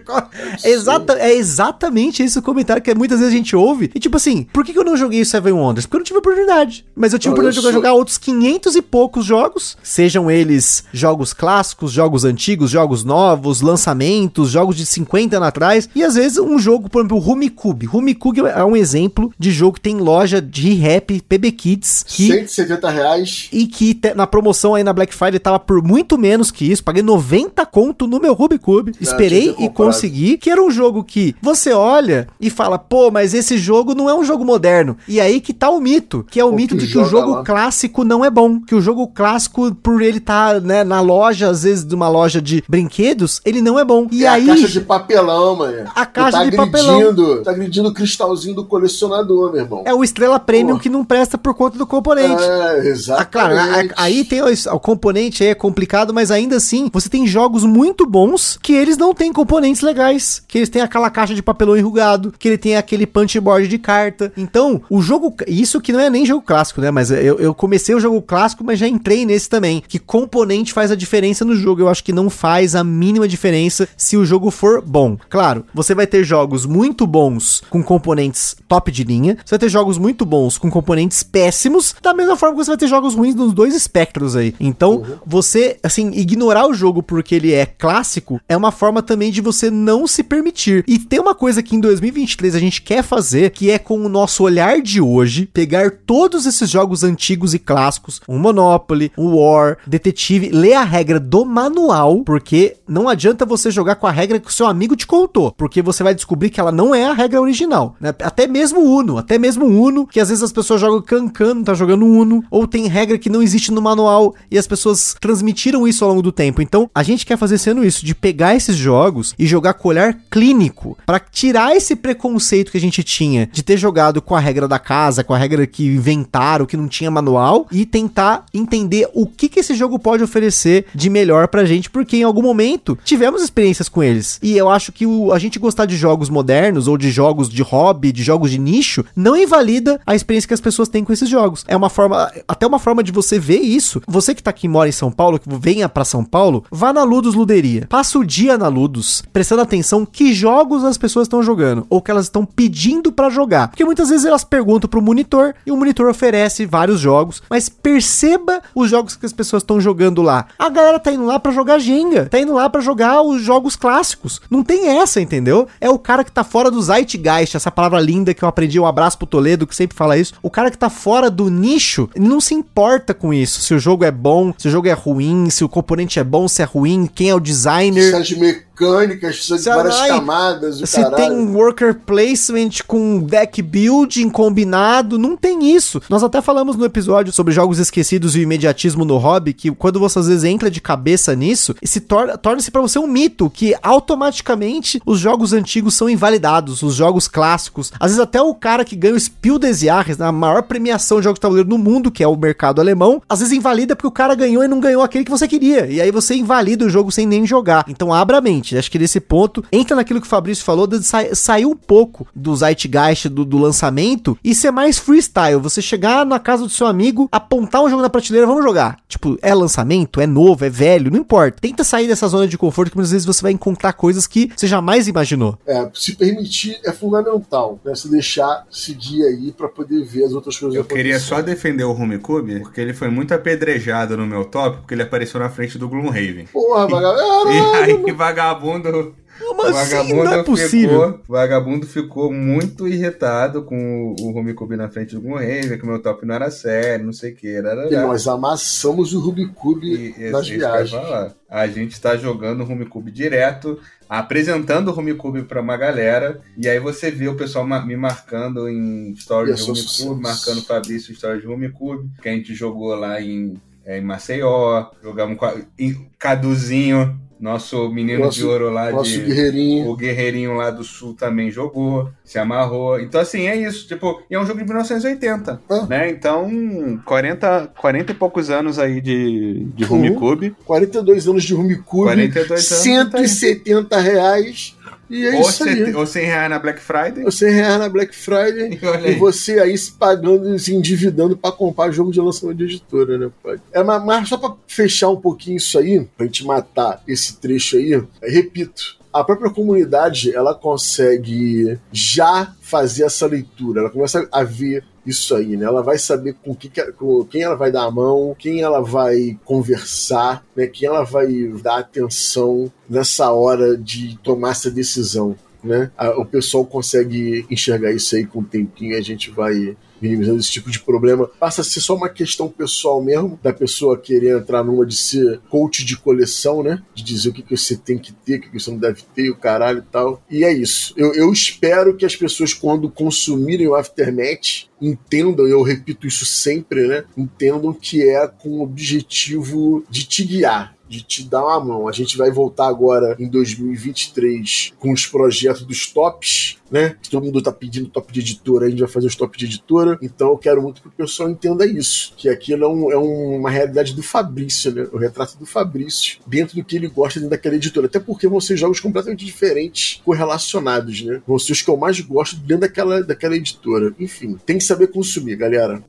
cara. 0.04 0.28
É, 0.62 0.70
exata, 0.70 1.18
é 1.18 1.34
exatamente 1.34 2.22
esse 2.22 2.38
o 2.38 2.42
comentário 2.42 2.82
que 2.82 2.94
muitas 2.94 3.18
vezes 3.18 3.32
a 3.32 3.36
gente 3.36 3.54
ouve. 3.56 3.90
E 3.94 3.98
tipo 3.98 4.16
assim, 4.16 4.46
por 4.52 4.64
que, 4.64 4.76
eu 4.76 4.84
não 4.84 4.96
joguei 4.96 5.20
o 5.20 5.26
Seven 5.26 5.52
Wonders? 5.52 5.86
Porque 5.86 5.96
eu 5.96 6.00
não 6.00 6.04
tive 6.04 6.13
oportunidade. 6.18 6.84
Mas 6.94 7.12
eu 7.12 7.18
tive 7.18 7.30
Não, 7.30 7.34
oportunidade 7.34 7.66
de 7.66 7.72
jogar, 7.72 7.92
outros 7.94 8.18
500 8.18 8.76
e 8.76 8.82
poucos 8.82 9.24
jogos. 9.24 9.76
Sejam 9.82 10.30
eles 10.30 10.84
jogos 10.92 11.32
clássicos, 11.32 11.92
jogos 11.92 12.24
antigos, 12.24 12.70
jogos 12.70 13.04
novos, 13.04 13.60
lançamentos, 13.60 14.50
jogos 14.50 14.76
de 14.76 14.86
50 14.86 15.36
anos 15.36 15.48
atrás. 15.48 15.88
E 15.94 16.02
às 16.02 16.14
vezes 16.14 16.38
um 16.38 16.58
jogo, 16.58 16.88
por 16.88 17.00
exemplo, 17.00 17.16
o 17.16 17.20
Rumicube. 17.20 17.86
Rumicube 17.86 18.40
é 18.40 18.64
um 18.64 18.76
exemplo 18.76 19.32
de 19.38 19.50
jogo 19.50 19.74
que 19.74 19.80
tem 19.80 19.96
loja 19.96 20.40
de 20.40 20.74
rap, 20.74 21.20
PB 21.22 21.52
Kids, 21.52 22.04
que 22.06 22.28
170 22.28 22.90
reais. 22.90 23.48
e 23.52 23.66
que 23.66 23.98
na 24.14 24.26
promoção 24.26 24.74
aí 24.74 24.84
na 24.84 24.92
Black 24.92 25.14
Friday 25.14 25.38
tava 25.38 25.58
por 25.58 25.82
muito 25.82 26.16
menos 26.18 26.50
que 26.50 26.70
isso. 26.70 26.84
Paguei 26.84 27.02
90 27.02 27.64
conto 27.66 28.06
no 28.06 28.20
meu 28.20 28.34
Rubik 28.34 28.64
Cube. 28.64 28.92
Esperei 29.00 29.54
e 29.58 29.68
consegui. 29.68 30.38
Que 30.38 30.50
era 30.50 30.62
um 30.62 30.70
jogo 30.70 31.02
que 31.04 31.34
você 31.42 31.72
olha 31.72 32.28
e 32.40 32.50
fala, 32.50 32.78
pô, 32.78 33.10
mas 33.10 33.34
esse 33.34 33.58
jogo 33.58 33.94
não 33.94 34.08
é 34.08 34.14
um 34.14 34.24
jogo 34.24 34.44
moderno. 34.44 34.96
E 35.08 35.20
aí 35.20 35.40
que 35.40 35.52
tá 35.52 35.70
o 35.70 35.80
mito, 35.80 36.03
que 36.30 36.38
é 36.40 36.44
o 36.44 36.50
Pô, 36.50 36.56
mito 36.56 36.76
de 36.76 36.86
que 36.86 36.98
o 36.98 37.04
jogo 37.04 37.32
lá. 37.36 37.42
clássico 37.44 38.04
não 38.04 38.24
é 38.24 38.30
bom. 38.30 38.60
Que 38.60 38.74
o 38.74 38.80
jogo 38.80 39.06
clássico, 39.08 39.74
por 39.76 40.02
ele 40.02 40.20
tá 40.20 40.60
né, 40.60 40.84
na 40.84 41.00
loja, 41.00 41.48
às 41.48 41.62
vezes 41.62 41.84
de 41.84 41.94
uma 41.94 42.08
loja 42.08 42.40
de 42.42 42.62
brinquedos, 42.68 43.40
ele 43.44 43.60
não 43.60 43.78
é 43.78 43.84
bom. 43.84 44.06
E 44.10 44.24
é 44.24 44.28
aí... 44.28 44.44
a 44.50 44.54
caixa 44.54 44.68
de 44.68 44.80
papelão, 44.80 45.56
mano. 45.56 45.88
A 45.94 46.06
caixa 46.06 46.38
tá 46.38 46.44
de 46.44 46.56
papelão. 46.56 47.42
Tá 47.42 47.50
agredindo 47.50 47.88
o 47.88 47.94
cristalzinho 47.94 48.54
do 48.54 48.64
colecionador, 48.64 49.52
meu 49.52 49.62
irmão. 49.62 49.82
É 49.86 49.94
o 49.94 50.02
Estrela 50.04 50.38
Premium 50.38 50.76
Pô. 50.76 50.82
que 50.82 50.88
não 50.90 51.04
presta 51.04 51.38
por 51.38 51.54
conta 51.54 51.78
do 51.78 51.86
componente. 51.86 52.42
É, 52.42 52.84
Ah, 53.16 53.24
claro, 53.24 53.54
exatamente. 53.54 53.92
a- 53.92 54.02
a- 54.02 54.04
aí 54.04 54.24
tem 54.24 54.42
o, 54.42 54.46
o 54.74 54.80
componente 54.80 55.42
aí 55.42 55.50
é 55.50 55.54
complicado, 55.54 56.12
mas 56.12 56.30
ainda 56.30 56.56
assim, 56.56 56.90
você 56.92 57.08
tem 57.08 57.26
jogos 57.26 57.64
muito 57.64 58.06
bons 58.06 58.58
que 58.62 58.72
eles 58.74 58.96
não 58.96 59.14
têm 59.14 59.32
componentes 59.32 59.82
legais. 59.82 60.42
Que 60.46 60.58
eles 60.58 60.68
têm 60.68 60.82
aquela 60.82 61.10
caixa 61.10 61.34
de 61.34 61.42
papelão 61.42 61.76
enrugado, 61.76 62.32
que 62.38 62.48
ele 62.48 62.58
tem 62.58 62.76
aquele 62.76 63.06
punchboard 63.06 63.68
de 63.68 63.78
carta. 63.78 64.32
Então, 64.36 64.82
o 64.90 65.00
jogo. 65.00 65.34
Isso 65.46 65.80
que 65.80 65.92
não 65.94 66.00
é 66.00 66.10
nem 66.10 66.26
jogo 66.26 66.42
clássico, 66.42 66.80
né? 66.80 66.90
Mas 66.90 67.10
eu, 67.10 67.38
eu 67.38 67.54
comecei 67.54 67.94
o 67.94 68.00
jogo 68.00 68.20
clássico, 68.20 68.64
mas 68.64 68.78
já 68.78 68.88
entrei 68.88 69.24
nesse 69.24 69.48
também. 69.48 69.82
Que 69.86 69.98
componente 69.98 70.72
faz 70.72 70.90
a 70.90 70.96
diferença 70.96 71.44
no 71.44 71.54
jogo. 71.56 71.80
Eu 71.80 71.88
acho 71.88 72.04
que 72.04 72.12
não 72.12 72.28
faz 72.28 72.74
a 72.74 72.84
mínima 72.84 73.26
diferença 73.26 73.88
se 73.96 74.16
o 74.16 74.24
jogo 74.24 74.50
for 74.50 74.82
bom. 74.82 75.16
Claro, 75.28 75.64
você 75.72 75.94
vai 75.94 76.06
ter 76.06 76.24
jogos 76.24 76.66
muito 76.66 77.06
bons 77.06 77.62
com 77.70 77.82
componentes 77.82 78.56
top 78.68 78.90
de 78.90 79.04
linha. 79.04 79.36
Você 79.44 79.50
vai 79.50 79.58
ter 79.58 79.68
jogos 79.68 79.98
muito 79.98 80.24
bons 80.24 80.58
com 80.58 80.70
componentes 80.70 81.22
péssimos. 81.22 81.94
Da 82.02 82.14
mesma 82.14 82.36
forma 82.36 82.56
que 82.56 82.64
você 82.64 82.70
vai 82.70 82.78
ter 82.78 82.88
jogos 82.88 83.14
ruins 83.14 83.34
nos 83.34 83.52
dois 83.52 83.74
espectros 83.74 84.36
aí. 84.36 84.54
Então, 84.58 85.02
você, 85.26 85.78
assim, 85.82 86.10
ignorar 86.12 86.66
o 86.66 86.74
jogo 86.74 87.02
porque 87.02 87.34
ele 87.34 87.52
é 87.52 87.66
clássico 87.66 88.40
é 88.48 88.56
uma 88.56 88.72
forma 88.72 89.02
também 89.02 89.30
de 89.30 89.40
você 89.40 89.70
não 89.70 90.06
se 90.06 90.22
permitir. 90.22 90.84
E 90.86 90.98
tem 90.98 91.20
uma 91.20 91.34
coisa 91.34 91.62
que 91.62 91.76
em 91.76 91.80
2023 91.80 92.54
a 92.54 92.58
gente 92.58 92.82
quer 92.82 93.02
fazer, 93.02 93.50
que 93.50 93.70
é 93.70 93.78
com 93.78 94.04
o 94.04 94.08
nosso 94.08 94.42
olhar 94.42 94.80
de 94.80 95.00
hoje, 95.00 95.48
pegar 95.52 95.83
todos 95.90 96.46
esses 96.46 96.70
jogos 96.70 97.02
antigos 97.02 97.54
e 97.54 97.58
clássicos, 97.58 98.20
o 98.26 98.38
Monopoly, 98.38 99.12
o 99.16 99.36
War, 99.36 99.78
Detetive, 99.86 100.50
ler 100.50 100.74
a 100.74 100.84
regra 100.84 101.18
do 101.18 101.44
manual, 101.44 102.22
porque 102.24 102.76
não 102.86 103.08
adianta 103.08 103.46
você 103.46 103.70
jogar 103.70 103.96
com 103.96 104.06
a 104.06 104.10
regra 104.10 104.38
que 104.38 104.48
o 104.48 104.52
seu 104.52 104.66
amigo 104.66 104.96
te 104.96 105.06
contou, 105.06 105.52
porque 105.52 105.82
você 105.82 106.02
vai 106.02 106.14
descobrir 106.14 106.50
que 106.50 106.60
ela 106.60 106.72
não 106.72 106.94
é 106.94 107.04
a 107.04 107.12
regra 107.12 107.40
original, 107.40 107.96
né? 108.00 108.14
Até 108.22 108.46
mesmo 108.46 108.80
Uno, 108.80 109.18
até 109.18 109.38
mesmo 109.38 109.66
Uno, 109.66 110.06
que 110.06 110.20
às 110.20 110.28
vezes 110.28 110.42
as 110.42 110.52
pessoas 110.52 110.80
jogam 110.80 111.02
Cancan, 111.02 111.62
tá 111.62 111.74
jogando 111.74 112.06
Uno, 112.06 112.44
ou 112.50 112.66
tem 112.66 112.86
regra 112.86 113.18
que 113.18 113.30
não 113.30 113.42
existe 113.42 113.70
no 113.70 113.82
manual 113.82 114.34
e 114.50 114.58
as 114.58 114.66
pessoas 114.66 115.16
transmitiram 115.20 115.86
isso 115.86 116.04
ao 116.04 116.10
longo 116.10 116.22
do 116.22 116.32
tempo. 116.32 116.62
Então, 116.62 116.90
a 116.94 117.02
gente 117.02 117.26
quer 117.26 117.38
fazer 117.38 117.58
sendo 117.58 117.84
isso, 117.84 118.04
de 118.04 118.14
pegar 118.14 118.54
esses 118.54 118.76
jogos 118.76 119.34
e 119.38 119.46
jogar 119.46 119.74
com 119.74 119.88
olhar 119.88 120.18
clínico, 120.30 120.96
para 121.06 121.18
tirar 121.18 121.76
esse 121.76 121.96
preconceito 121.96 122.70
que 122.70 122.78
a 122.78 122.80
gente 122.80 123.02
tinha 123.02 123.48
de 123.52 123.62
ter 123.62 123.76
jogado 123.76 124.20
com 124.20 124.34
a 124.34 124.40
regra 124.40 124.66
da 124.66 124.78
casa, 124.78 125.24
com 125.24 125.32
a 125.32 125.38
regra 125.38 125.66
que 125.74 125.84
inventaram, 125.86 126.66
que 126.66 126.76
não 126.76 126.86
tinha 126.86 127.10
manual, 127.10 127.66
e 127.72 127.84
tentar 127.84 128.46
entender 128.54 129.08
o 129.12 129.26
que, 129.26 129.48
que 129.48 129.58
esse 129.58 129.74
jogo 129.74 129.98
pode 129.98 130.22
oferecer 130.22 130.86
de 130.94 131.10
melhor 131.10 131.48
pra 131.48 131.64
gente, 131.64 131.90
porque 131.90 132.16
em 132.16 132.22
algum 132.22 132.42
momento 132.42 132.96
tivemos 133.04 133.42
experiências 133.42 133.88
com 133.88 134.00
eles. 134.00 134.38
E 134.40 134.56
eu 134.56 134.70
acho 134.70 134.92
que 134.92 135.04
o, 135.04 135.32
a 135.32 135.38
gente 135.40 135.58
gostar 135.58 135.86
de 135.86 135.96
jogos 135.96 136.30
modernos, 136.30 136.86
ou 136.86 136.96
de 136.96 137.10
jogos 137.10 137.48
de 137.48 137.60
hobby, 137.60 138.12
de 138.12 138.22
jogos 138.22 138.52
de 138.52 138.58
nicho, 138.58 139.04
não 139.16 139.36
invalida 139.36 140.00
a 140.06 140.14
experiência 140.14 140.46
que 140.46 140.54
as 140.54 140.60
pessoas 140.60 140.88
têm 140.88 141.02
com 141.02 141.12
esses 141.12 141.28
jogos. 141.28 141.64
É 141.66 141.76
uma 141.76 141.90
forma, 141.90 142.30
até 142.46 142.64
uma 142.64 142.78
forma 142.78 143.02
de 143.02 143.10
você 143.10 143.36
ver 143.36 143.58
isso. 143.58 144.00
Você 144.06 144.32
que 144.32 144.42
tá 144.42 144.50
aqui 144.50 144.68
mora 144.68 144.88
em 144.88 144.92
São 144.92 145.10
Paulo, 145.10 145.40
que 145.40 145.48
venha 145.58 145.88
pra 145.88 146.04
São 146.04 146.24
Paulo, 146.24 146.64
vá 146.70 146.92
na 146.92 147.02
Ludus 147.02 147.34
Luderia. 147.34 147.86
Passa 147.88 148.16
o 148.16 148.24
dia 148.24 148.56
na 148.56 148.68
Ludus, 148.68 149.24
prestando 149.32 149.62
atenção 149.62 150.06
que 150.06 150.32
jogos 150.32 150.84
as 150.84 150.96
pessoas 150.96 151.24
estão 151.24 151.42
jogando, 151.42 151.84
ou 151.90 152.00
que 152.00 152.12
elas 152.12 152.26
estão 152.26 152.44
pedindo 152.44 153.10
pra 153.10 153.28
jogar. 153.28 153.68
Porque 153.68 153.84
muitas 153.84 154.08
vezes 154.08 154.24
elas 154.24 154.44
perguntam 154.44 154.88
pro 154.88 155.02
monitor 155.02 155.54
e 155.66 155.72
o 155.72 155.76
monitor 155.76 156.08
oferece 156.08 156.66
vários 156.66 157.00
jogos, 157.00 157.42
mas 157.48 157.68
perceba 157.68 158.60
os 158.74 158.90
jogos 158.90 159.16
que 159.16 159.24
as 159.26 159.32
pessoas 159.32 159.62
estão 159.62 159.80
jogando 159.80 160.20
lá. 160.22 160.46
A 160.58 160.68
galera 160.68 160.98
tá 160.98 161.12
indo 161.12 161.24
lá 161.24 161.38
pra 161.38 161.52
jogar 161.52 161.78
Jenga, 161.78 162.26
tá 162.26 162.38
indo 162.38 162.52
lá 162.52 162.68
pra 162.68 162.80
jogar 162.80 163.22
os 163.22 163.40
jogos 163.42 163.76
clássicos. 163.76 164.40
Não 164.50 164.62
tem 164.62 164.88
essa, 164.98 165.20
entendeu? 165.20 165.66
É 165.80 165.88
o 165.88 165.98
cara 165.98 166.24
que 166.24 166.32
tá 166.32 166.44
fora 166.44 166.70
do 166.70 166.82
Zeitgeist, 166.82 167.56
essa 167.56 167.70
palavra 167.70 168.00
linda 168.00 168.34
que 168.34 168.42
eu 168.42 168.48
aprendi, 168.48 168.78
um 168.78 168.86
abraço 168.86 169.16
pro 169.18 169.26
Toledo, 169.26 169.66
que 169.66 169.74
sempre 169.76 169.96
fala 169.96 170.16
isso. 170.18 170.34
O 170.42 170.50
cara 170.50 170.70
que 170.70 170.78
tá 170.78 170.90
fora 170.90 171.30
do 171.30 171.48
nicho, 171.50 172.08
não 172.16 172.40
se 172.40 172.54
importa 172.54 173.14
com 173.14 173.32
isso. 173.32 173.60
Se 173.60 173.74
o 173.74 173.78
jogo 173.78 174.04
é 174.04 174.10
bom, 174.10 174.52
se 174.58 174.68
o 174.68 174.70
jogo 174.70 174.88
é 174.88 174.92
ruim, 174.92 175.48
se 175.50 175.64
o 175.64 175.68
componente 175.68 176.18
é 176.18 176.24
bom, 176.24 176.46
se 176.48 176.62
é 176.62 176.64
ruim, 176.64 177.08
quem 177.12 177.30
é 177.30 177.34
o 177.34 177.40
designer. 177.40 178.12
Precisa 178.12 178.22
de 178.22 178.38
mecânicas, 178.40 179.36
precisa 179.36 179.56
de 179.56 179.62
Se- 179.62 179.70
várias 179.70 180.00
ai, 180.00 180.08
camadas, 180.08 180.78
Se 180.88 181.10
tem 181.12 181.30
worker 181.54 181.94
placement 182.06 182.70
com 182.86 183.20
deck 183.20 183.62
building 183.62 184.28
combinado, 184.28 185.18
não 185.18 185.36
tem 185.44 185.74
isso. 185.76 186.00
Nós 186.08 186.22
até 186.22 186.40
falamos 186.40 186.74
no 186.74 186.86
episódio 186.86 187.30
sobre 187.30 187.52
jogos 187.52 187.78
esquecidos 187.78 188.34
e 188.34 188.38
o 188.38 188.42
imediatismo 188.42 189.04
no 189.04 189.18
hobby, 189.18 189.52
que 189.52 189.70
quando 189.72 190.00
você 190.00 190.18
às 190.18 190.26
vezes 190.26 190.42
entra 190.42 190.70
de 190.70 190.80
cabeça 190.80 191.36
nisso, 191.36 191.74
se 191.84 192.00
torna, 192.00 192.38
torna-se 192.38 192.70
pra 192.70 192.80
você 192.80 192.98
um 192.98 193.06
mito, 193.06 193.50
que 193.50 193.74
automaticamente 193.82 195.02
os 195.04 195.20
jogos 195.20 195.52
antigos 195.52 195.96
são 195.96 196.08
invalidados, 196.08 196.82
os 196.82 196.94
jogos 196.94 197.28
clássicos. 197.28 197.92
Às 198.00 198.12
vezes 198.12 198.20
até 198.20 198.40
o 198.40 198.54
cara 198.54 198.86
que 198.86 198.96
ganha 198.96 199.14
o 199.14 199.20
Spiel 199.20 199.58
des 199.58 199.80
Jahres, 199.80 200.16
na 200.16 200.32
maior 200.32 200.62
premiação 200.62 201.18
de 201.18 201.24
jogos 201.24 201.36
de 201.36 201.42
tabuleiro 201.42 201.68
no 201.68 201.76
mundo, 201.76 202.10
que 202.10 202.24
é 202.24 202.26
o 202.26 202.36
mercado 202.36 202.80
alemão, 202.80 203.20
às 203.28 203.40
vezes 203.40 203.52
invalida 203.52 203.94
porque 203.94 204.08
o 204.08 204.10
cara 204.10 204.34
ganhou 204.34 204.64
e 204.64 204.68
não 204.68 204.80
ganhou 204.80 205.02
aquele 205.02 205.26
que 205.26 205.30
você 205.30 205.46
queria. 205.46 205.84
E 205.88 206.00
aí 206.00 206.10
você 206.10 206.34
invalida 206.34 206.86
o 206.86 206.90
jogo 206.90 207.12
sem 207.12 207.26
nem 207.26 207.46
jogar. 207.46 207.84
Então 207.86 208.14
abra 208.14 208.38
a 208.38 208.40
mente. 208.40 208.78
Acho 208.78 208.90
que 208.90 208.98
nesse 208.98 209.20
ponto, 209.20 209.62
entra 209.70 209.94
naquilo 209.94 210.22
que 210.22 210.26
o 210.26 210.30
Fabrício 210.30 210.64
falou, 210.64 210.86
de 210.86 211.02
sa 211.02 211.34
sair 211.34 211.66
um 211.66 211.76
pouco 211.76 212.26
do 212.34 212.56
zeitgeist 212.56 213.28
do, 213.28 213.44
do 213.44 213.58
lançamento 213.58 214.38
e 214.42 214.54
ser 214.54 214.70
mais 214.70 214.98
freestyle. 214.98 215.33
Você 215.60 215.82
chegar 215.82 216.24
na 216.24 216.38
casa 216.38 216.62
do 216.62 216.68
seu 216.68 216.86
amigo, 216.86 217.28
apontar 217.32 217.82
um 217.82 217.88
jogo 217.90 218.02
na 218.02 218.08
prateleira, 218.10 218.46
vamos 218.46 218.62
jogar. 218.64 218.98
Tipo, 219.08 219.36
é 219.42 219.52
lançamento, 219.54 220.20
é 220.20 220.26
novo, 220.26 220.64
é 220.64 220.70
velho, 220.70 221.10
não 221.10 221.18
importa. 221.18 221.58
Tenta 221.60 221.82
sair 221.84 222.06
dessa 222.06 222.28
zona 222.28 222.46
de 222.46 222.56
conforto 222.56 222.90
que 222.90 222.96
muitas 222.96 223.10
vezes 223.12 223.26
você 223.26 223.42
vai 223.42 223.52
encontrar 223.52 223.92
coisas 223.94 224.26
que 224.26 224.50
você 224.56 224.66
jamais 224.66 225.08
imaginou. 225.08 225.58
É, 225.66 225.88
se 225.92 226.14
permitir 226.16 226.78
é 226.84 226.92
fundamental, 226.92 227.78
né? 227.84 227.94
Se 227.94 228.08
deixar 228.10 228.64
seguir 228.70 229.22
aí 229.24 229.52
pra 229.52 229.68
poder 229.68 230.04
ver 230.04 230.24
as 230.24 230.32
outras 230.32 230.56
coisas 230.58 230.76
Eu 230.76 230.84
queria 230.84 231.18
só 231.18 231.42
defender 231.42 231.84
o 231.84 231.92
Rumicube, 231.92 232.60
porque 232.60 232.80
ele 232.80 232.94
foi 232.94 233.08
muito 233.08 233.34
apedrejado 233.34 234.16
no 234.16 234.26
meu 234.26 234.44
top, 234.44 234.78
porque 234.78 234.94
ele 234.94 235.02
apareceu 235.02 235.40
na 235.40 235.48
frente 235.50 235.78
do 235.78 235.88
Gloomhaven. 235.88 236.46
Porra, 236.52 236.86
E 236.88 236.90
vagabundo. 236.90 238.06
aí, 238.06 238.12
vagabundo 238.12 239.14
Como 239.38 239.62
assim? 239.62 240.12
Não 240.12 240.32
é 240.32 240.42
possível. 240.42 241.12
Ficou, 241.12 241.20
vagabundo 241.28 241.86
ficou 241.86 242.32
muito 242.32 242.86
irritado 242.86 243.62
com 243.62 244.14
o, 244.18 244.28
o 244.28 244.30
Rumicube 244.30 244.76
na 244.76 244.88
frente 244.88 245.14
do 245.14 245.20
Gunraven, 245.20 245.76
que 245.76 245.82
o 245.82 245.86
meu 245.86 246.00
top 246.00 246.24
não 246.24 246.34
era 246.34 246.50
sério, 246.50 247.04
não 247.04 247.12
sei 247.12 247.32
o 247.32 247.36
que. 247.36 247.48
Era, 247.48 247.86
E 247.92 247.96
nós 247.96 248.26
amassamos 248.28 249.12
o 249.12 249.20
Rumicube 249.20 250.14
nas 250.30 250.48
viagens. 250.48 251.02
A 251.48 251.66
gente 251.66 252.00
tá 252.00 252.16
jogando 252.16 252.62
o 252.62 252.64
Rumicube 252.64 253.10
direto, 253.10 253.78
apresentando 254.08 254.88
o 254.88 254.92
Rumicube 254.92 255.42
pra 255.42 255.60
uma 255.60 255.76
galera, 255.76 256.40
e 256.56 256.68
aí 256.68 256.80
você 256.80 257.10
vê 257.10 257.28
o 257.28 257.36
pessoal 257.36 257.64
me 257.64 257.96
marcando 257.96 258.68
em 258.68 259.14
stories 259.16 259.58
de 259.58 259.70
Rumicube, 259.70 260.22
marcando 260.22 260.58
o 260.58 260.64
Fabrício 260.64 261.12
em 261.12 261.16
stories 261.16 261.42
de 261.42 261.46
Rumicube, 261.46 262.10
que 262.20 262.28
a 262.28 262.32
gente 262.32 262.54
jogou 262.54 262.94
lá 262.94 263.20
em, 263.20 263.54
é, 263.84 263.98
em 263.98 264.02
Maceió, 264.02 264.86
jogamos 265.02 265.38
com 265.38 265.44
a, 265.44 265.54
em 265.78 266.08
Caduzinho 266.18 267.18
nosso 267.44 267.90
menino 267.90 268.24
nosso, 268.24 268.38
de 268.38 268.46
ouro 268.46 268.70
lá 268.70 268.90
nosso 268.90 269.10
de. 269.10 269.20
Guerreirinho. 269.20 269.90
O 269.90 269.94
guerreirinho 269.94 270.54
lá 270.54 270.70
do 270.70 270.82
sul 270.82 271.12
também 271.12 271.50
jogou, 271.50 272.08
se 272.24 272.38
amarrou. 272.38 272.98
Então, 272.98 273.20
assim, 273.20 273.46
é 273.46 273.54
isso. 273.54 273.86
Tipo, 273.86 274.22
e 274.30 274.34
é 274.34 274.40
um 274.40 274.46
jogo 274.46 274.60
de 274.60 274.64
1980. 274.64 275.60
Ah. 275.68 275.86
Né? 275.86 276.08
Então, 276.08 276.98
40, 277.04 277.72
40 277.76 278.12
e 278.12 278.14
poucos 278.14 278.48
anos 278.48 278.78
aí 278.78 278.98
de, 278.98 279.66
de 279.74 279.84
uhum. 279.84 279.90
Rumicube. 279.90 280.56
42 280.64 281.28
anos 281.28 281.44
de 281.44 281.52
Rumicube. 281.52 282.04
42 282.04 282.50
anos. 282.50 282.64
170 282.64 283.88
tá 283.90 284.00
reais 284.00 284.74
e 285.14 285.26
é 285.26 285.34
ou 285.36 285.40
isso 285.42 285.64
aí. 285.64 285.94
Ou 285.94 286.06
100 286.06 286.24
reais 286.24 286.50
na 286.50 286.58
Black 286.58 286.80
Friday. 286.80 287.24
Ou 287.24 287.30
100 287.30 287.52
reais 287.52 287.78
na 287.78 287.88
Black 287.88 288.14
Friday. 288.14 288.80
E, 289.04 289.10
e 289.10 289.14
você 289.14 289.58
aí 289.58 289.76
se 289.76 289.92
pagando, 289.92 290.58
se 290.58 290.74
endividando 290.74 291.36
para 291.36 291.52
comprar 291.52 291.90
jogo 291.90 292.10
de 292.10 292.20
lançamento 292.20 292.58
de 292.58 292.64
editora, 292.64 293.18
né, 293.18 293.30
pai? 293.42 293.58
É, 293.72 293.82
mas, 293.82 294.04
mas 294.04 294.28
só 294.28 294.36
para 294.36 294.54
fechar 294.66 295.10
um 295.10 295.16
pouquinho 295.16 295.56
isso 295.56 295.78
aí, 295.78 296.06
pra 296.16 296.26
gente 296.26 296.44
matar 296.44 297.02
esse 297.06 297.36
trecho 297.36 297.76
aí, 297.76 298.02
repito, 298.22 298.98
a 299.14 299.22
própria 299.22 299.48
comunidade 299.48 300.34
ela 300.34 300.52
consegue 300.52 301.78
já 301.92 302.52
fazer 302.60 303.04
essa 303.04 303.26
leitura, 303.26 303.82
ela 303.82 303.90
começa 303.90 304.28
a 304.32 304.42
ver 304.42 304.84
isso 305.06 305.36
aí, 305.36 305.56
né? 305.56 305.66
Ela 305.66 305.82
vai 305.82 305.98
saber 305.98 306.34
com, 306.42 306.52
que, 306.52 306.68
com 306.92 307.24
quem 307.24 307.42
ela 307.42 307.54
vai 307.54 307.70
dar 307.70 307.84
a 307.84 307.90
mão, 307.90 308.34
quem 308.36 308.62
ela 308.62 308.80
vai 308.80 309.38
conversar, 309.44 310.44
né? 310.56 310.66
Quem 310.66 310.88
ela 310.88 311.04
vai 311.04 311.28
dar 311.62 311.78
atenção 311.78 312.72
nessa 312.90 313.30
hora 313.30 313.76
de 313.76 314.18
tomar 314.18 314.50
essa 314.50 314.70
decisão. 314.70 315.36
Né? 315.62 315.90
O 316.18 316.24
pessoal 316.26 316.66
consegue 316.66 317.46
enxergar 317.50 317.92
isso 317.92 318.16
aí 318.16 318.26
com 318.26 318.40
o 318.40 318.44
tempinho, 318.44 318.98
a 318.98 319.00
gente 319.00 319.30
vai 319.30 319.74
minimizando 320.04 320.38
esse 320.38 320.50
tipo 320.50 320.70
de 320.70 320.80
problema. 320.80 321.30
Passa 321.40 321.62
a 321.62 321.64
ser 321.64 321.80
só 321.80 321.96
uma 321.96 322.10
questão 322.10 322.48
pessoal 322.48 323.02
mesmo, 323.02 323.38
da 323.42 323.52
pessoa 323.52 323.98
querer 323.98 324.38
entrar 324.38 324.62
numa 324.62 324.84
de 324.84 324.96
ser 324.96 325.40
coach 325.48 325.84
de 325.84 325.96
coleção, 325.96 326.62
né? 326.62 326.82
De 326.94 327.02
dizer 327.02 327.30
o 327.30 327.32
que, 327.32 327.42
que 327.42 327.56
você 327.56 327.76
tem 327.76 327.98
que 327.98 328.12
ter, 328.12 328.36
o 328.36 328.40
que, 328.42 328.50
que 328.50 328.60
você 328.60 328.70
não 328.70 328.78
deve 328.78 329.02
ter, 329.14 329.30
o 329.30 329.36
caralho 329.36 329.78
e 329.78 329.92
tal. 329.92 330.22
E 330.30 330.44
é 330.44 330.52
isso. 330.52 330.92
Eu, 330.96 331.14
eu 331.14 331.32
espero 331.32 331.96
que 331.96 332.04
as 332.04 332.14
pessoas, 332.14 332.52
quando 332.52 332.90
consumirem 332.90 333.66
o 333.66 333.74
Aftermath, 333.74 334.68
entendam, 334.80 335.46
eu 335.46 335.62
repito 335.62 336.06
isso 336.06 336.26
sempre, 336.26 336.86
né? 336.86 337.04
Entendam 337.16 337.72
que 337.72 338.02
é 338.02 338.26
com 338.28 338.58
o 338.58 338.62
objetivo 338.62 339.84
de 339.88 340.04
te 340.04 340.24
guiar 340.24 340.74
de 340.94 341.02
te 341.02 341.24
dar 341.24 341.44
uma 341.44 341.60
mão. 341.60 341.88
A 341.88 341.92
gente 341.92 342.16
vai 342.16 342.30
voltar 342.30 342.68
agora 342.68 343.16
em 343.18 343.28
2023 343.28 344.72
com 344.78 344.92
os 344.92 345.06
projetos 345.06 345.62
dos 345.62 345.86
tops, 345.92 346.56
né? 346.70 346.96
Todo 347.10 347.24
mundo 347.24 347.42
tá 347.42 347.52
pedindo 347.52 347.88
top 347.88 348.12
de 348.12 348.20
editora, 348.20 348.66
a 348.66 348.70
gente 348.70 348.78
vai 348.78 348.88
fazer 348.88 349.08
os 349.08 349.16
top 349.16 349.36
de 349.36 349.46
editora. 349.46 349.98
Então 350.00 350.28
eu 350.28 350.38
quero 350.38 350.62
muito 350.62 350.80
que 350.80 350.88
o 350.88 350.92
pessoal 350.92 351.28
entenda 351.28 351.66
isso. 351.66 352.14
Que 352.16 352.28
aquilo 352.28 352.64
é, 352.64 352.68
um, 352.68 352.92
é 352.92 352.96
uma 352.96 353.50
realidade 353.50 353.94
do 353.94 354.02
Fabrício, 354.02 354.72
né? 354.72 354.86
O 354.92 354.96
retrato 354.96 355.36
do 355.36 355.46
Fabrício, 355.46 356.18
dentro 356.26 356.56
do 356.56 356.64
que 356.64 356.76
ele 356.76 356.88
gosta 356.88 357.18
dentro 357.18 357.30
daquela 357.30 357.56
editora. 357.56 357.86
Até 357.86 357.98
porque 357.98 358.28
vão 358.28 358.40
ser 358.40 358.56
jogos 358.56 358.80
completamente 358.80 359.24
diferentes, 359.24 360.00
correlacionados, 360.04 361.02
né? 361.02 361.20
Vão 361.26 361.38
ser 361.38 361.52
os 361.52 361.62
que 361.62 361.70
eu 361.70 361.76
mais 361.76 362.00
gosto 362.00 362.36
dentro 362.36 362.60
daquela, 362.60 363.02
daquela 363.02 363.36
editora. 363.36 363.94
Enfim, 363.98 364.38
tem 364.46 364.58
que 364.58 364.64
saber 364.64 364.88
consumir, 364.88 365.36
galera. 365.36 365.82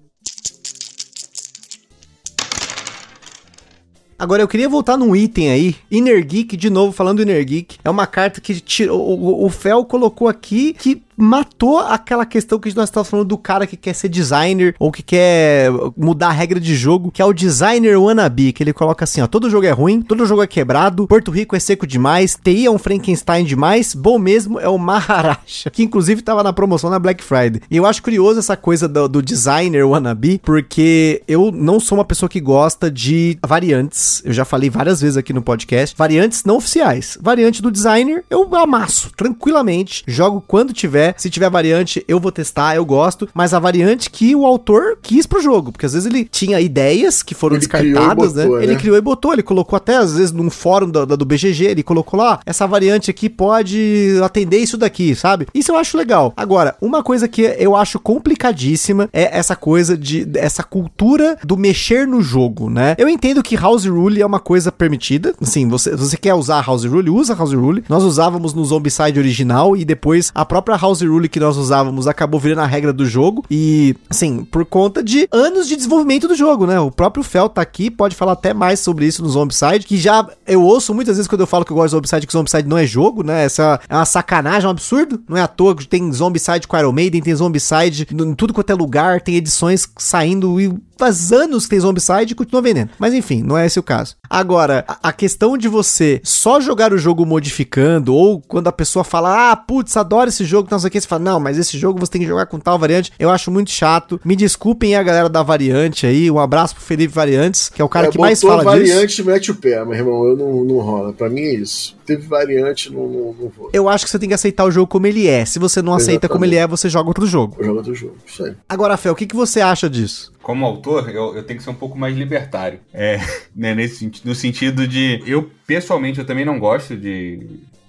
Agora 4.18 4.42
eu 4.42 4.48
queria 4.48 4.70
voltar 4.70 4.98
num 4.98 5.14
item 5.16 5.50
aí, 5.50 5.76
Geek, 6.22 6.56
de 6.56 6.70
novo 6.70 6.94
falando 6.94 7.26
Geek. 7.44 7.78
É 7.84 7.90
uma 7.90 8.08
carta 8.08 8.40
que 8.40 8.60
tirou, 8.62 9.00
o, 9.02 9.46
o 9.46 9.50
Fel 9.50 9.84
colocou 9.84 10.28
aqui 10.28 10.74
que 10.74 11.04
matou 11.18 11.80
aquela 11.80 12.26
questão 12.26 12.60
que 12.60 12.76
nós 12.76 12.90
estávamos 12.90 13.10
falando 13.10 13.28
do 13.28 13.38
cara 13.38 13.68
que 13.68 13.78
quer 13.78 13.94
ser 13.94 14.10
designer 14.10 14.76
ou 14.80 14.92
que 14.92 15.02
quer 15.02 15.70
mudar 15.98 16.30
a 16.30 16.32
regra 16.32 16.60
de 16.60 16.76
jogo, 16.76 17.12
que 17.12 17.22
é 17.22 17.26
o 17.26 17.34
designer 17.34 18.00
wannabe, 18.00 18.54
que 18.54 18.64
ele 18.64 18.74
coloca 18.74 19.04
assim, 19.04 19.22
ó, 19.22 19.28
todo 19.28 19.50
jogo 19.50 19.66
é 19.66 19.72
ruim, 19.72 20.02
todo 20.02 20.26
jogo 20.26 20.44
é 20.44 20.48
quebrado, 20.48 21.08
Porto 21.08 21.32
Rico 21.32 21.56
é 21.56 21.60
seco 21.60 21.88
demais, 21.88 22.38
TI 22.42 22.66
é 22.66 22.72
um 22.72 22.78
Frankenstein 22.78 23.44
demais, 23.46 23.94
bom 23.94 24.18
mesmo 24.18 24.60
é 24.60 24.68
o 24.68 24.78
Maharaja, 24.78 25.70
que 25.72 25.84
inclusive 25.84 26.22
estava 26.22 26.44
na 26.44 26.54
promoção 26.54 26.90
na 26.90 27.00
Black 27.00 27.24
Friday. 27.24 27.62
E 27.70 27.78
eu 27.78 27.86
acho 27.86 28.04
curioso 28.04 28.40
essa 28.40 28.58
coisa 28.58 28.88
do, 28.88 29.08
do 29.08 29.22
designer 29.22 29.86
wannabe, 29.86 30.40
porque 30.44 31.22
eu 31.28 31.52
não 31.52 31.80
sou 31.80 31.98
uma 31.98 32.06
pessoa 32.06 32.30
que 32.30 32.40
gosta 32.40 32.90
de 32.92 33.38
variantes, 33.46 34.22
eu 34.26 34.34
já 34.34 34.46
falei 34.46 34.70
várias 34.70 35.02
vezes 35.02 35.18
aqui 35.18 35.34
no 35.34 35.42
podcast, 35.42 35.96
variantes 35.98 36.44
não 36.44 36.58
oficiais. 36.58 37.18
Variante 37.22 37.62
do 37.62 37.72
designer, 37.72 38.24
eu 38.30 38.54
amasso 38.56 39.12
tranquilamente, 39.16 40.04
jogo 40.08 40.44
quando 40.48 40.74
tiver 40.74 41.05
se 41.18 41.30
tiver 41.30 41.50
variante, 41.50 42.04
eu 42.08 42.20
vou 42.20 42.32
testar, 42.32 42.76
eu 42.76 42.86
gosto, 42.86 43.28
mas 43.34 43.54
a 43.54 43.60
variante 43.60 44.10
que 44.10 44.36
o 44.36 44.46
autor 44.46 44.98
quis 45.02 45.26
pro 45.26 45.42
jogo, 45.42 45.72
porque 45.72 45.86
às 45.86 45.94
vezes 45.94 46.08
ele 46.08 46.26
tinha 46.26 46.60
ideias 46.60 47.22
que 47.22 47.36
foram 47.36 47.56
ele 47.56 47.62
descartadas, 47.62 48.34
né? 48.34 48.44
botou, 48.44 48.58
né? 48.58 48.64
Ele 48.64 48.76
criou 48.76 48.98
e 48.98 49.02
botou, 49.02 49.34
ele 49.34 49.44
colocou 49.44 49.78
até 49.78 49.98
às 49.98 50.16
vezes 50.16 50.32
num 50.32 50.50
fórum 50.50 50.90
do, 50.90 51.06
do 51.06 51.26
BGG, 51.26 51.66
ele 51.66 51.84
colocou 51.84 52.20
lá, 52.20 52.40
essa 52.46 52.68
variante 52.68 53.10
aqui 53.10 53.30
pode 53.30 54.20
atender 54.24 54.58
isso 54.58 54.78
daqui, 54.78 55.16
sabe? 55.16 55.48
Isso 55.54 55.72
eu 55.72 55.78
acho 55.78 55.98
legal. 55.98 56.34
Agora, 56.36 56.76
uma 56.82 57.04
coisa 57.04 57.28
que 57.28 57.42
eu 57.42 57.76
acho 57.76 58.00
complicadíssima 58.00 59.10
é 59.12 59.38
essa 59.38 59.56
coisa 59.56 59.98
de 59.98 60.28
essa 60.36 60.64
cultura 60.64 61.38
do 61.44 61.58
mexer 61.58 62.08
no 62.08 62.22
jogo, 62.22 62.70
né? 62.70 62.96
Eu 62.98 63.10
entendo 63.10 63.44
que 63.44 63.56
House 63.56 63.86
Rule 63.86 64.22
é 64.22 64.26
uma 64.26 64.40
coisa 64.40 64.72
permitida, 64.72 65.34
assim, 65.42 65.68
você, 65.68 65.96
você 65.96 66.18
quer 66.18 66.34
usar 66.34 66.66
House 66.66 66.86
Rule, 66.86 67.10
usa 67.10 67.36
House 67.36 67.54
Rule. 67.54 67.84
Nós 67.90 68.04
usávamos 68.04 68.54
no 68.54 68.64
Zombicide 68.66 69.20
original 69.20 69.76
e 69.76 69.86
depois 69.86 70.32
a 70.34 70.46
própria 70.46 70.78
House 70.78 70.95
house 70.96 71.02
rule 71.02 71.28
que 71.28 71.40
nós 71.40 71.58
usávamos 71.58 72.08
acabou 72.08 72.40
virando 72.40 72.62
a 72.62 72.66
regra 72.66 72.94
do 72.94 73.06
jogo. 73.06 73.44
E, 73.52 73.96
assim, 74.10 74.46
por 74.46 74.66
conta 74.66 75.04
de 75.04 75.28
anos 75.32 75.68
de 75.68 75.76
desenvolvimento 75.76 76.28
do 76.28 76.36
jogo, 76.36 76.66
né? 76.66 76.80
O 76.80 76.92
próprio 76.92 77.24
Fel 77.24 77.50
tá 77.50 77.62
aqui, 77.62 77.92
pode 77.92 78.16
falar 78.16 78.34
até 78.34 78.54
mais 78.54 78.80
sobre 78.80 79.06
isso 79.06 79.22
no 79.22 79.30
Zombicide, 79.30 79.86
que 79.86 79.98
já 79.98 80.26
eu 80.48 80.62
ouço 80.62 80.94
muitas 80.94 81.18
vezes 81.18 81.28
quando 81.28 81.42
eu 81.42 81.48
falo 81.48 81.66
que 81.66 81.72
eu 81.72 81.76
gosto 81.76 81.90
de 81.90 81.92
Zombicide, 81.92 82.28
que 82.28 82.34
Zombicide 82.34 82.68
não 82.68 82.78
é 82.78 82.86
jogo, 82.86 83.24
né? 83.24 83.44
Essa 83.44 83.80
é 83.90 83.96
uma 83.96 84.06
sacanagem, 84.06 84.66
é 84.66 84.68
um 84.68 84.72
absurdo. 84.72 85.22
Não 85.28 85.38
é 85.38 85.42
à 85.42 85.48
toa 85.48 85.76
que 85.76 85.88
tem 85.88 86.12
Zombicide 86.12 86.68
com 86.68 86.78
Iron 86.78 86.92
Maiden, 86.92 87.22
tem 87.22 87.36
Zombicide 87.36 88.08
em 88.12 88.34
tudo 88.34 88.54
quanto 88.54 88.70
é 88.70 88.76
lugar, 88.76 89.22
tem 89.22 89.36
edições 89.36 89.88
saindo 89.98 90.60
e 90.60 90.74
faz 90.98 91.32
anos 91.32 91.66
que 91.66 91.72
tem 91.72 91.80
Zombicide 91.80 92.32
e 92.32 92.36
continua 92.36 92.62
vendendo. 92.62 92.90
Mas 92.98 93.14
enfim, 93.14 93.44
não 93.44 93.58
é 93.58 93.66
esse 93.66 93.80
o 93.80 93.84
caso. 93.84 94.16
Agora, 94.30 94.86
a 94.88 95.12
questão 95.12 95.58
de 95.58 95.68
você 95.68 96.22
só 96.24 96.60
jogar 96.60 96.94
o 96.94 96.98
jogo 96.98 97.26
modificando, 97.26 98.14
ou 98.14 98.42
quando 98.42 98.68
a 98.68 98.72
pessoa 98.72 99.04
fala, 99.04 99.52
ah, 99.52 99.56
putz, 99.56 99.96
adoro 99.98 100.30
esse 100.30 100.46
jogo, 100.46 100.68
não 100.72 100.80
sei 100.86 100.90
o 100.90 100.92
que, 100.92 101.02
você 101.02 101.08
fala, 101.08 101.24
não, 101.24 101.40
mas 101.40 101.58
esse 101.58 101.78
jogo 101.78 102.00
você 102.00 102.12
tem 102.12 102.22
que 102.22 102.28
jogar 102.28 102.46
com 102.46 102.60
tal 102.60 102.78
variante, 102.78 103.12
eu 103.20 103.30
acho 103.30 103.52
muito 103.52 103.72
chato. 103.72 104.20
Me 104.24 104.36
desculpem 104.36 104.96
a 104.96 105.04
galera 105.04 105.30
da 105.30 105.44
variante 105.44 106.06
aí, 106.06 106.30
um 106.30 106.40
abraço 106.40 106.76
pro 106.76 106.84
Felipe 106.84 107.14
Variantes, 107.14 107.70
que 107.70 107.82
é 107.82 107.86
o 107.86 107.90
cara 107.90 108.08
é, 108.08 108.10
que 108.12 108.18
mais 108.18 108.42
fala 108.42 108.64
variante, 108.64 108.84
disso. 108.84 109.24
variante, 109.24 109.24
mete 109.24 109.52
o 109.52 109.56
pé, 109.56 109.84
meu 109.84 109.94
irmão, 109.94 110.26
eu 110.26 110.38
não, 110.38 110.64
não 110.64 110.78
rola. 110.78 111.14
Pra 111.14 111.30
mim 111.30 111.42
é 111.42 111.54
isso. 111.56 111.96
Teve 112.06 112.28
variante, 112.28 112.92
não, 112.92 113.08
não, 113.08 113.34
não 113.34 113.50
vou. 113.50 113.70
Eu 113.74 113.90
acho 113.90 114.06
que 114.06 114.12
você 114.12 114.20
tem 114.20 114.30
que 114.30 114.36
aceitar 114.36 114.66
o 114.66 114.72
jogo 114.72 114.88
como 114.88 115.08
ele 115.08 115.28
é. 115.28 115.46
Se 115.46 115.60
você 115.60 115.82
não 115.82 115.94
Exatamente. 115.94 116.10
aceita 116.10 116.30
como 116.30 116.46
ele 116.46 116.56
é, 116.56 116.68
você 116.68 116.90
joga 116.90 117.10
outro 117.10 117.26
jogo. 117.26 117.56
Eu 117.60 117.66
jogo 117.66 117.78
outro 117.78 117.96
jogo, 117.96 118.16
isso 118.26 118.44
aí. 118.44 118.54
Agora, 118.70 118.98
Fel, 118.98 119.14
o 119.14 119.16
que, 119.16 119.26
que 119.26 119.36
você 119.36 119.62
acha 119.62 119.90
disso? 119.90 120.36
como 120.46 120.64
autor, 120.64 121.10
eu, 121.10 121.36
eu 121.36 121.42
tenho 121.42 121.58
que 121.58 121.64
ser 121.64 121.72
um 121.72 121.76
pouco 121.76 121.98
mais 121.98 122.16
libertário. 122.16 122.80
É, 122.94 123.20
né, 123.56 123.74
nesse, 123.74 124.12
no 124.24 124.36
sentido 124.36 124.88
de. 124.88 125.24
Eu, 125.26 125.50
pessoalmente, 125.66 126.20
eu 126.20 126.26
também 126.26 126.46
não 126.46 126.60
gosto 126.60 126.96
de, 126.96 127.40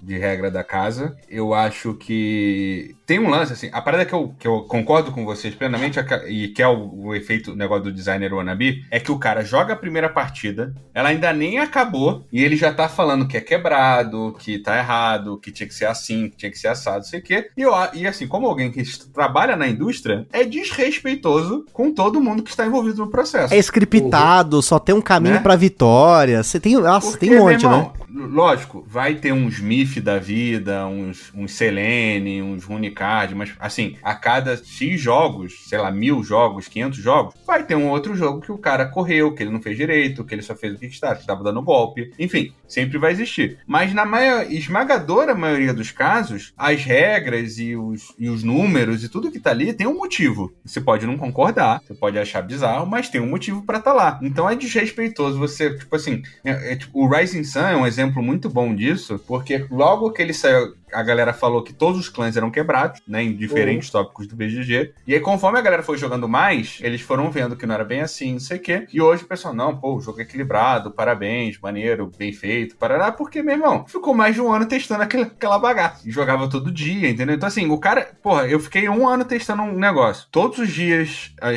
de 0.07 0.17
regra 0.17 0.49
da 0.49 0.63
casa. 0.63 1.17
Eu 1.29 1.53
acho 1.53 1.93
que 1.95 2.95
tem 3.05 3.19
um 3.19 3.29
lance, 3.29 3.51
assim, 3.51 3.69
a 3.73 3.81
parada 3.81 4.05
que 4.05 4.13
eu, 4.13 4.33
que 4.39 4.47
eu 4.47 4.61
concordo 4.61 5.11
com 5.11 5.25
vocês 5.25 5.53
plenamente, 5.53 5.99
e 6.27 6.47
que 6.47 6.61
é 6.61 6.67
o, 6.67 7.07
o 7.07 7.15
efeito, 7.15 7.51
o 7.51 7.55
negócio 7.55 7.85
do 7.85 7.91
designer 7.91 8.33
wannabe, 8.33 8.85
é 8.89 8.99
que 8.99 9.11
o 9.11 9.19
cara 9.19 9.43
joga 9.43 9.73
a 9.73 9.77
primeira 9.77 10.07
partida, 10.07 10.73
ela 10.93 11.09
ainda 11.09 11.33
nem 11.33 11.59
acabou, 11.59 12.25
e 12.31 12.41
ele 12.43 12.55
já 12.55 12.73
tá 12.73 12.87
falando 12.87 13.27
que 13.27 13.35
é 13.35 13.41
quebrado, 13.41 14.35
que 14.39 14.59
tá 14.59 14.77
errado, 14.77 15.37
que 15.37 15.51
tinha 15.51 15.67
que 15.67 15.75
ser 15.75 15.85
assim, 15.85 16.29
que 16.29 16.37
tinha 16.37 16.51
que 16.51 16.57
ser 16.57 16.69
assado, 16.69 17.05
sei 17.05 17.19
o 17.19 17.23
quê. 17.23 17.49
E, 17.57 17.61
eu, 17.61 17.73
e 17.93 18.07
assim, 18.07 18.27
como 18.27 18.47
alguém 18.47 18.71
que 18.71 18.83
trabalha 19.09 19.57
na 19.57 19.67
indústria, 19.67 20.25
é 20.31 20.45
desrespeitoso 20.45 21.65
com 21.73 21.93
todo 21.93 22.21
mundo 22.21 22.43
que 22.43 22.49
está 22.49 22.65
envolvido 22.65 23.03
no 23.03 23.11
processo. 23.11 23.53
É 23.53 23.57
scriptado, 23.57 24.57
uhum. 24.57 24.61
só 24.61 24.79
tem 24.79 24.95
um 24.95 25.01
caminho 25.01 25.35
né? 25.35 25.41
pra 25.41 25.55
vitória. 25.57 26.43
Você 26.43 26.59
tem, 26.59 26.75
nossa, 26.75 27.11
Porque, 27.11 27.27
tem 27.27 27.37
um 27.37 27.43
monte, 27.43 27.63
irmão, 27.63 27.93
né? 27.93 28.07
lógico, 28.25 28.85
vai 28.87 29.15
ter 29.15 29.31
uns 29.31 29.59
MIF 29.59 29.96
da 30.01 30.17
vida, 30.19 30.85
uns, 30.87 31.31
uns 31.33 31.53
Selene, 31.53 32.41
uns 32.41 32.63
Runicard, 32.63 33.33
mas 33.33 33.53
assim, 33.59 33.95
a 34.03 34.13
cada 34.15 34.55
X 34.57 34.99
jogos, 34.99 35.67
sei 35.67 35.79
lá, 35.79 35.91
mil 35.91 36.23
jogos, 36.23 36.67
500 36.67 36.99
jogos, 36.99 37.33
vai 37.45 37.63
ter 37.63 37.75
um 37.75 37.89
outro 37.89 38.15
jogo 38.15 38.41
que 38.41 38.51
o 38.51 38.57
cara 38.57 38.85
correu, 38.85 39.33
que 39.33 39.43
ele 39.43 39.51
não 39.51 39.61
fez 39.61 39.75
direito, 39.77 40.23
que 40.23 40.35
ele 40.35 40.41
só 40.41 40.55
fez 40.55 40.75
o 40.75 40.77
Kickstarter, 40.77 41.21
que 41.21 41.27
tava 41.27 41.43
dando 41.43 41.61
golpe. 41.61 42.11
Enfim, 42.19 42.53
sempre 42.67 42.97
vai 42.97 43.11
existir. 43.11 43.59
Mas 43.65 43.93
na 43.93 44.05
maior, 44.05 44.45
esmagadora 44.51 45.33
maioria 45.33 45.73
dos 45.73 45.91
casos, 45.91 46.53
as 46.57 46.83
regras 46.83 47.57
e 47.57 47.75
os, 47.75 48.13
e 48.17 48.29
os 48.29 48.43
números 48.43 49.03
e 49.03 49.09
tudo 49.09 49.31
que 49.31 49.39
tá 49.39 49.51
ali 49.51 49.73
tem 49.73 49.87
um 49.87 49.97
motivo. 49.97 50.53
Você 50.63 50.79
pode 50.79 51.05
não 51.05 51.17
concordar, 51.17 51.81
você 51.85 51.93
pode 51.93 52.17
achar 52.19 52.41
bizarro, 52.41 52.85
mas 52.85 53.09
tem 53.09 53.21
um 53.21 53.29
motivo 53.29 53.63
para 53.63 53.79
tá 53.79 53.93
lá. 53.93 54.19
Então 54.21 54.49
é 54.49 54.55
desrespeitoso 54.55 55.39
você, 55.39 55.75
tipo 55.75 55.95
assim, 55.95 56.21
é, 56.43 56.73
é, 56.73 56.75
tipo, 56.75 56.99
o 56.99 57.07
Rising 57.07 57.43
Sun 57.43 57.59
é 57.59 57.77
um 57.77 57.87
exemplo 57.87 58.21
muito 58.21 58.49
bom 58.49 58.75
disso, 58.75 59.19
porque 59.27 59.65
logo 59.77 60.11
que 60.11 60.21
ele 60.21 60.33
saiu 60.33 60.75
a 60.91 61.03
galera 61.03 61.33
falou 61.33 61.63
que 61.63 61.73
todos 61.73 61.99
os 61.99 62.09
clãs 62.09 62.37
eram 62.37 62.49
quebrados, 62.49 63.01
né, 63.07 63.23
em 63.23 63.35
diferentes 63.35 63.87
uhum. 63.87 64.01
tópicos 64.01 64.27
do 64.27 64.35
BGG. 64.35 64.93
E 65.05 65.13
aí, 65.13 65.19
conforme 65.19 65.59
a 65.59 65.61
galera 65.61 65.83
foi 65.83 65.97
jogando 65.97 66.27
mais, 66.27 66.79
eles 66.81 67.01
foram 67.01 67.29
vendo 67.29 67.55
que 67.55 67.65
não 67.65 67.75
era 67.75 67.83
bem 67.83 68.01
assim, 68.01 68.33
não 68.33 68.39
sei 68.39 68.57
o 68.57 68.61
quê. 68.61 68.87
E 68.91 69.01
hoje 69.01 69.23
o 69.23 69.27
pessoal, 69.27 69.53
não, 69.53 69.75
pô, 69.75 69.95
o 69.95 70.01
jogo 70.01 70.19
é 70.19 70.23
equilibrado, 70.23 70.91
parabéns, 70.91 71.59
maneiro, 71.59 72.11
bem 72.17 72.31
feito, 72.31 72.75
parará, 72.77 73.11
porque, 73.11 73.41
meu 73.41 73.55
irmão, 73.55 73.85
ficou 73.87 74.13
mais 74.13 74.35
de 74.35 74.41
um 74.41 74.51
ano 74.51 74.65
testando 74.65 75.03
aquela, 75.03 75.25
aquela 75.25 75.59
bagaça. 75.59 76.07
E 76.07 76.11
jogava 76.11 76.49
todo 76.49 76.71
dia, 76.71 77.09
entendeu? 77.09 77.35
Então, 77.35 77.47
assim, 77.47 77.69
o 77.69 77.77
cara, 77.77 78.11
porra, 78.21 78.47
eu 78.47 78.59
fiquei 78.59 78.87
um 78.89 79.07
ano 79.07 79.25
testando 79.25 79.63
um 79.63 79.77
negócio. 79.77 80.27
Todos 80.31 80.59
os 80.59 80.69
dias 80.69 81.31
a, 81.41 81.49